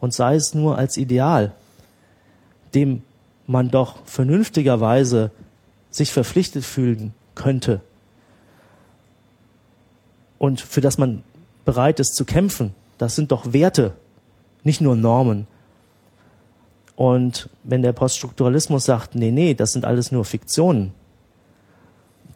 Und 0.00 0.14
sei 0.14 0.36
es 0.36 0.54
nur 0.54 0.78
als 0.78 0.96
Ideal, 0.96 1.52
dem 2.74 3.02
man 3.46 3.70
doch 3.70 3.96
vernünftigerweise 4.06 5.30
sich 5.90 6.12
verpflichtet 6.12 6.64
fühlen 6.64 7.14
könnte 7.34 7.80
und 10.38 10.60
für 10.60 10.80
das 10.80 10.98
man 10.98 11.22
bereit 11.64 12.00
ist 12.00 12.14
zu 12.14 12.24
kämpfen, 12.24 12.74
das 12.96 13.16
sind 13.16 13.32
doch 13.32 13.52
Werte, 13.52 13.92
nicht 14.62 14.80
nur 14.80 14.96
Normen. 14.96 15.46
Und 16.96 17.48
wenn 17.62 17.82
der 17.82 17.92
Poststrukturalismus 17.92 18.84
sagt, 18.84 19.14
nee, 19.14 19.30
nee, 19.30 19.54
das 19.54 19.72
sind 19.72 19.84
alles 19.84 20.10
nur 20.10 20.24
Fiktionen, 20.24 20.92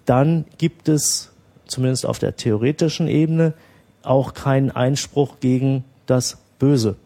dann 0.05 0.45
gibt 0.59 0.89
es, 0.89 1.33
zumindest 1.67 2.07
auf 2.07 2.19
der 2.19 2.37
theoretischen 2.37 3.09
Ebene, 3.09 3.55
auch 4.03 4.35
keinen 4.35 4.71
Einspruch 4.71 5.39
gegen 5.41 5.85
das 6.07 6.39
Böse. 6.59 6.97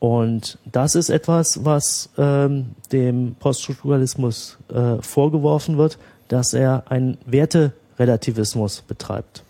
Und 0.00 0.58
das 0.64 0.94
ist 0.94 1.10
etwas, 1.10 1.64
was 1.64 2.10
ähm, 2.16 2.70
dem 2.92 3.34
Poststrukturalismus 3.40 4.58
äh, 4.72 5.02
vorgeworfen 5.02 5.76
wird, 5.76 5.98
dass 6.28 6.52
er 6.52 6.84
einen 6.88 7.18
Werterelativismus 7.26 8.82
betreibt. 8.82 9.42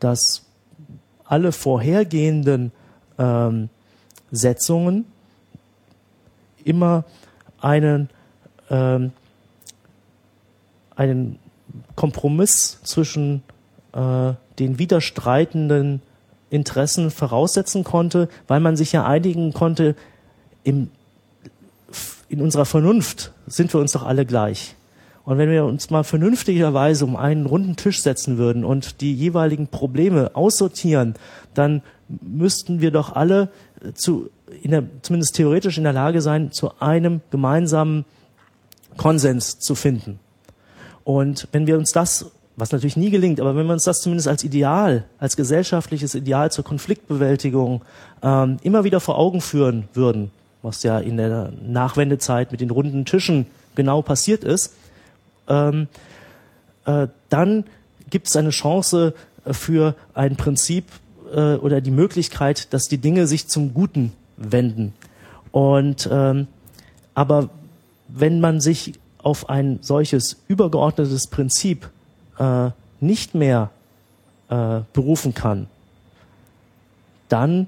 Dass 0.00 0.42
alle 1.24 1.52
vorhergehenden 1.52 2.72
ähm, 3.18 3.68
Setzungen 4.32 5.04
immer 6.64 7.04
einen, 7.60 8.10
ähm, 8.70 9.12
einen 10.96 11.38
Kompromiss 11.94 12.80
zwischen 12.82 13.42
äh, 13.92 14.32
den 14.58 14.78
widerstreitenden 14.78 16.02
Interessen 16.54 17.10
voraussetzen 17.10 17.84
konnte, 17.84 18.28
weil 18.46 18.60
man 18.60 18.76
sich 18.76 18.92
ja 18.92 19.04
einigen 19.04 19.52
konnte, 19.52 19.96
im, 20.62 20.90
in 22.28 22.40
unserer 22.40 22.64
Vernunft 22.64 23.32
sind 23.46 23.72
wir 23.74 23.80
uns 23.80 23.92
doch 23.92 24.04
alle 24.04 24.24
gleich. 24.24 24.74
Und 25.24 25.38
wenn 25.38 25.50
wir 25.50 25.64
uns 25.64 25.90
mal 25.90 26.04
vernünftigerweise 26.04 27.04
um 27.04 27.16
einen 27.16 27.46
runden 27.46 27.76
Tisch 27.76 28.02
setzen 28.02 28.36
würden 28.36 28.64
und 28.64 29.00
die 29.00 29.14
jeweiligen 29.14 29.68
Probleme 29.68 30.30
aussortieren, 30.34 31.14
dann 31.54 31.82
müssten 32.20 32.80
wir 32.80 32.90
doch 32.90 33.14
alle 33.14 33.48
zu, 33.94 34.30
in 34.62 34.70
der, 34.70 34.84
zumindest 35.02 35.34
theoretisch 35.34 35.78
in 35.78 35.84
der 35.84 35.94
Lage 35.94 36.20
sein, 36.20 36.52
zu 36.52 36.78
einem 36.78 37.22
gemeinsamen 37.30 38.04
Konsens 38.96 39.58
zu 39.58 39.74
finden. 39.74 40.20
Und 41.04 41.48
wenn 41.52 41.66
wir 41.66 41.78
uns 41.78 41.92
das 41.92 42.30
was 42.56 42.70
natürlich 42.70 42.96
nie 42.96 43.10
gelingt, 43.10 43.40
aber 43.40 43.56
wenn 43.56 43.66
wir 43.66 43.72
uns 43.72 43.84
das 43.84 44.00
zumindest 44.00 44.28
als 44.28 44.44
Ideal, 44.44 45.04
als 45.18 45.36
gesellschaftliches 45.36 46.14
Ideal 46.14 46.52
zur 46.52 46.64
Konfliktbewältigung 46.64 47.82
ähm, 48.22 48.58
immer 48.62 48.84
wieder 48.84 49.00
vor 49.00 49.18
Augen 49.18 49.40
führen 49.40 49.88
würden, 49.92 50.30
was 50.62 50.82
ja 50.82 50.98
in 50.98 51.16
der 51.16 51.52
Nachwendezeit 51.66 52.52
mit 52.52 52.60
den 52.60 52.70
runden 52.70 53.04
Tischen 53.04 53.46
genau 53.74 54.02
passiert 54.02 54.44
ist, 54.44 54.74
ähm, 55.48 55.88
äh, 56.86 57.08
dann 57.28 57.64
gibt 58.10 58.28
es 58.28 58.36
eine 58.36 58.50
Chance 58.50 59.14
für 59.50 59.94
ein 60.14 60.36
Prinzip 60.36 60.86
äh, 61.34 61.54
oder 61.56 61.80
die 61.80 61.90
Möglichkeit, 61.90 62.72
dass 62.72 62.84
die 62.84 62.98
Dinge 62.98 63.26
sich 63.26 63.48
zum 63.48 63.74
Guten 63.74 64.12
wenden. 64.36 64.94
Und 65.50 66.08
ähm, 66.10 66.46
aber 67.14 67.50
wenn 68.08 68.40
man 68.40 68.60
sich 68.60 68.94
auf 69.22 69.48
ein 69.48 69.78
solches 69.80 70.36
übergeordnetes 70.48 71.28
Prinzip 71.28 71.88
äh, 72.38 72.70
nicht 73.00 73.34
mehr 73.34 73.70
äh, 74.48 74.80
berufen 74.92 75.34
kann, 75.34 75.66
dann 77.28 77.66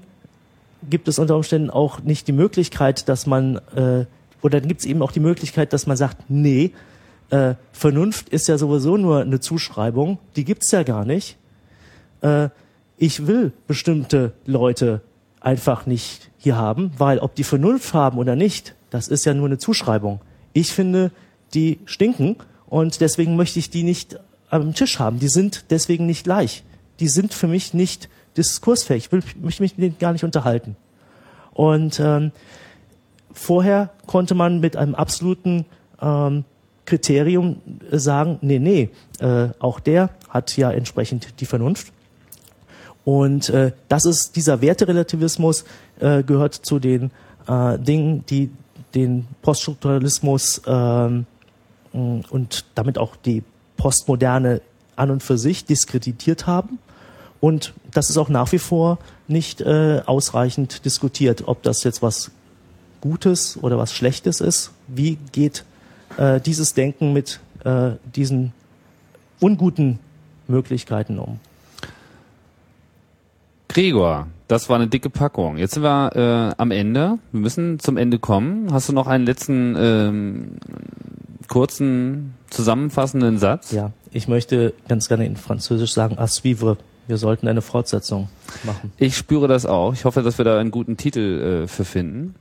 gibt 0.89 1.07
es 1.07 1.19
unter 1.19 1.35
Umständen 1.35 1.69
auch 1.69 1.99
nicht 2.01 2.27
die 2.27 2.33
Möglichkeit, 2.33 3.09
dass 3.09 3.25
man, 3.25 3.57
äh, 3.75 4.05
oder 4.41 4.59
dann 4.59 4.67
gibt 4.67 4.81
es 4.81 4.85
eben 4.85 5.01
auch 5.01 5.11
die 5.11 5.19
Möglichkeit, 5.19 5.73
dass 5.73 5.87
man 5.87 5.97
sagt, 5.97 6.29
nee, 6.29 6.71
äh, 7.29 7.55
Vernunft 7.71 8.29
ist 8.29 8.47
ja 8.47 8.57
sowieso 8.57 8.97
nur 8.97 9.21
eine 9.21 9.39
Zuschreibung, 9.39 10.19
die 10.35 10.45
gibt's 10.45 10.71
ja 10.71 10.83
gar 10.83 11.05
nicht. 11.05 11.37
Äh, 12.21 12.49
ich 12.97 13.27
will 13.27 13.51
bestimmte 13.67 14.33
Leute 14.45 15.01
einfach 15.39 15.85
nicht 15.85 16.29
hier 16.37 16.55
haben, 16.55 16.91
weil 16.97 17.19
ob 17.19 17.35
die 17.35 17.43
Vernunft 17.43 17.93
haben 17.93 18.17
oder 18.17 18.35
nicht, 18.35 18.75
das 18.89 19.07
ist 19.07 19.25
ja 19.25 19.33
nur 19.33 19.47
eine 19.47 19.57
Zuschreibung. 19.57 20.21
Ich 20.53 20.71
finde, 20.71 21.11
die 21.53 21.79
stinken 21.85 22.37
und 22.67 23.01
deswegen 23.01 23.35
möchte 23.35 23.59
ich 23.59 23.69
die 23.69 23.83
nicht 23.83 24.19
am 24.49 24.73
Tisch 24.73 24.99
haben. 24.99 25.19
Die 25.19 25.27
sind 25.27 25.65
deswegen 25.69 26.05
nicht 26.05 26.23
gleich. 26.23 26.63
Die 26.99 27.07
sind 27.07 27.33
für 27.33 27.47
mich 27.47 27.73
nicht 27.73 28.09
diskursfähig. 28.35 29.05
Ich 29.05 29.11
will, 29.11 29.23
möchte 29.41 29.61
mich 29.61 29.77
mit 29.77 29.83
denen 29.83 29.99
gar 29.99 30.13
nicht 30.13 30.23
unterhalten. 30.23 30.75
Und 31.53 31.99
ähm, 31.99 32.31
vorher 33.31 33.89
konnte 34.05 34.35
man 34.35 34.59
mit 34.59 34.75
einem 34.75 34.95
absoluten 34.95 35.65
ähm, 36.01 36.45
Kriterium 36.85 37.61
sagen, 37.91 38.37
nee, 38.41 38.59
nee, 38.59 38.89
äh, 39.19 39.49
auch 39.59 39.79
der 39.79 40.11
hat 40.29 40.55
ja 40.55 40.71
entsprechend 40.71 41.39
die 41.41 41.45
Vernunft. 41.45 41.91
Und 43.03 43.49
äh, 43.49 43.71
das 43.87 44.05
ist 44.05 44.35
dieser 44.35 44.61
Werterelativismus 44.61 45.65
äh, 45.99 46.23
gehört 46.23 46.53
zu 46.53 46.79
den 46.79 47.11
äh, 47.47 47.79
Dingen, 47.79 48.25
die 48.29 48.51
den 48.95 49.27
Poststrukturalismus 49.41 50.61
ähm, 50.65 51.25
und 51.93 52.65
damit 52.75 52.97
auch 52.97 53.15
die 53.15 53.43
Postmoderne 53.77 54.61
an 54.95 55.11
und 55.11 55.23
für 55.23 55.37
sich 55.37 55.65
diskreditiert 55.65 56.47
haben. 56.47 56.79
Und 57.39 57.73
das 57.91 58.09
ist 58.09 58.17
auch 58.17 58.29
nach 58.29 58.51
wie 58.51 58.59
vor 58.59 58.97
nicht 59.27 59.61
äh, 59.61 60.01
ausreichend 60.05 60.85
diskutiert, 60.85 61.43
ob 61.45 61.61
das 61.63 61.83
jetzt 61.83 62.01
was 62.01 62.31
Gutes 63.01 63.57
oder 63.61 63.77
was 63.77 63.93
Schlechtes 63.93 64.41
ist. 64.41 64.71
Wie 64.87 65.17
geht 65.31 65.63
äh, 66.17 66.41
dieses 66.41 66.73
Denken 66.73 67.13
mit 67.13 67.39
äh, 67.63 67.91
diesen 68.15 68.53
unguten 69.39 69.99
Möglichkeiten 70.47 71.19
um? 71.19 71.39
Gregor, 73.67 74.27
das 74.47 74.69
war 74.69 74.77
eine 74.77 74.87
dicke 74.87 75.09
Packung. 75.09 75.57
Jetzt 75.57 75.75
sind 75.75 75.83
wir 75.83 76.15
äh, 76.15 76.55
am 76.57 76.71
Ende. 76.71 77.19
Wir 77.31 77.41
müssen 77.41 77.77
zum 77.79 77.97
Ende 77.97 78.17
kommen. 78.17 78.73
Hast 78.73 78.89
du 78.89 78.93
noch 78.93 79.05
einen 79.05 79.25
letzten 79.25 79.75
ähm, 79.77 80.51
kurzen 81.47 82.33
zusammenfassenden 82.49 83.37
Satz? 83.37 83.71
Ja, 83.71 83.91
ich 84.11 84.27
möchte 84.27 84.73
ganz 84.87 85.07
gerne 85.07 85.25
in 85.25 85.35
Französisch 85.35 85.93
sagen, 85.93 86.17
à 86.17 86.27
suivre 86.27 86.77
wir 87.07 87.17
sollten 87.17 87.47
eine 87.47 87.61
Fortsetzung 87.61 88.27
machen. 88.63 88.91
Ich 88.97 89.15
spüre 89.15 89.47
das 89.47 89.65
auch. 89.65 89.93
Ich 89.93 90.03
hoffe, 90.05 90.23
dass 90.23 90.37
wir 90.37 90.45
da 90.45 90.59
einen 90.59 90.71
guten 90.71 90.97
Titel 90.97 91.63
äh, 91.63 91.67
für 91.67 91.85
finden. 91.85 92.35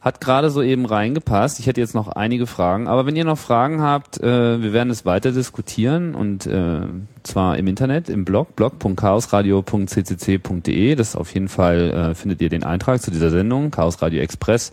Hat 0.00 0.20
gerade 0.20 0.50
so 0.50 0.62
eben 0.62 0.86
reingepasst. 0.86 1.58
Ich 1.60 1.66
hätte 1.66 1.80
jetzt 1.80 1.94
noch 1.94 2.08
einige 2.08 2.46
Fragen, 2.46 2.88
aber 2.88 3.04
wenn 3.04 3.16
ihr 3.16 3.24
noch 3.24 3.36
Fragen 3.36 3.82
habt, 3.82 4.18
äh, 4.20 4.62
wir 4.62 4.72
werden 4.72 4.90
es 4.90 5.04
weiter 5.04 5.32
diskutieren 5.32 6.14
und 6.14 6.46
äh, 6.46 6.82
zwar 7.24 7.58
im 7.58 7.66
Internet, 7.66 8.08
im 8.08 8.24
Blog, 8.24 8.54
blog.chaosradio.ccc.de. 8.56 10.94
Das 10.94 11.16
auf 11.16 11.34
jeden 11.34 11.48
Fall 11.48 11.90
äh, 11.90 12.14
findet 12.14 12.40
ihr 12.40 12.48
den 12.48 12.62
Eintrag 12.62 13.02
zu 13.02 13.10
dieser 13.10 13.30
Sendung, 13.30 13.72
Chaos 13.72 14.00
Radio 14.00 14.22
Express. 14.22 14.72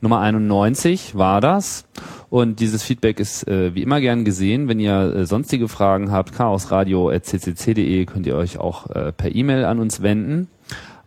Nummer 0.00 0.20
91 0.20 1.16
war 1.16 1.40
das. 1.40 1.84
Und 2.30 2.60
dieses 2.60 2.82
Feedback 2.82 3.20
ist 3.20 3.48
äh, 3.48 3.74
wie 3.74 3.82
immer 3.82 4.00
gern 4.00 4.24
gesehen. 4.24 4.68
Wenn 4.68 4.80
ihr 4.80 5.14
äh, 5.14 5.26
sonstige 5.26 5.68
Fragen 5.68 6.12
habt, 6.12 6.32
chaosradio.ccc.de 6.34 8.04
könnt 8.04 8.26
ihr 8.26 8.36
euch 8.36 8.58
auch 8.58 8.90
äh, 8.90 9.12
per 9.12 9.34
E-Mail 9.34 9.64
an 9.64 9.78
uns 9.78 10.02
wenden. 10.02 10.48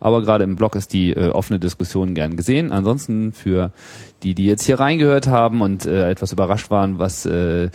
Aber 0.00 0.20
gerade 0.20 0.42
im 0.42 0.56
Blog 0.56 0.74
ist 0.74 0.92
die 0.92 1.12
äh, 1.12 1.28
offene 1.28 1.60
Diskussion 1.60 2.14
gern 2.14 2.36
gesehen. 2.36 2.72
Ansonsten 2.72 3.32
für 3.32 3.70
die, 4.24 4.34
die 4.34 4.46
jetzt 4.46 4.64
hier 4.64 4.80
reingehört 4.80 5.28
haben 5.28 5.60
und 5.60 5.86
äh, 5.86 6.10
etwas 6.10 6.32
überrascht 6.32 6.70
waren, 6.70 6.98
was 6.98 7.24
äh, 7.24 7.66
äh 7.66 7.70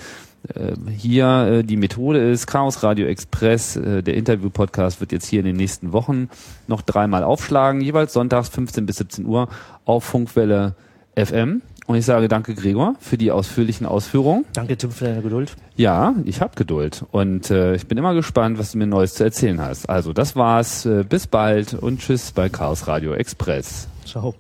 hier 0.90 1.48
äh, 1.48 1.64
die 1.64 1.78
Methode 1.78 2.20
ist, 2.20 2.46
Chaos 2.46 2.84
Radio 2.84 3.08
Express, 3.08 3.78
äh, 3.78 4.04
der 4.04 4.16
Interview-Podcast 4.16 5.00
wird 5.00 5.14
jetzt 5.14 5.26
hier 5.26 5.40
in 5.40 5.46
den 5.46 5.56
nächsten 5.56 5.94
Wochen 5.94 6.28
noch 6.68 6.82
dreimal 6.82 7.24
aufschlagen, 7.24 7.80
jeweils 7.80 8.12
sonntags 8.12 8.50
15 8.50 8.86
bis 8.86 8.98
17 8.98 9.26
Uhr 9.26 9.48
auf 9.86 10.04
Funkwelle 10.04 10.76
FM. 11.18 11.62
Und 11.88 11.96
ich 11.96 12.06
sage 12.06 12.28
danke, 12.28 12.54
Gregor, 12.54 12.96
für 13.00 13.18
die 13.18 13.32
ausführlichen 13.32 13.88
Ausführungen. 13.88 14.46
Danke, 14.54 14.76
Tim, 14.78 14.92
für 14.92 15.06
deine 15.06 15.22
Geduld. 15.22 15.56
Ja, 15.78 16.14
ich 16.26 16.42
habe 16.42 16.54
Geduld. 16.56 17.06
Und 17.12 17.50
äh, 17.50 17.76
ich 17.76 17.88
bin 17.88 17.98
immer 17.98 18.14
gespannt, 18.14 18.60
was 18.60 18.74
du 18.74 18.78
mir 18.78 18.88
Neues 18.88 19.14
zu 19.14 19.24
erzählen 19.24 19.62
hast. 19.62 19.90
Also, 19.90 20.12
das 20.12 20.36
war's. 20.36 20.86
Äh, 20.86 21.06
bis 21.08 21.28
bald 21.28 21.74
und 21.74 22.02
tschüss 22.02 22.34
bei 22.34 22.50
Chaos 22.50 22.88
Radio 22.88 23.14
Express. 23.14 23.88
Ciao. 24.06 24.36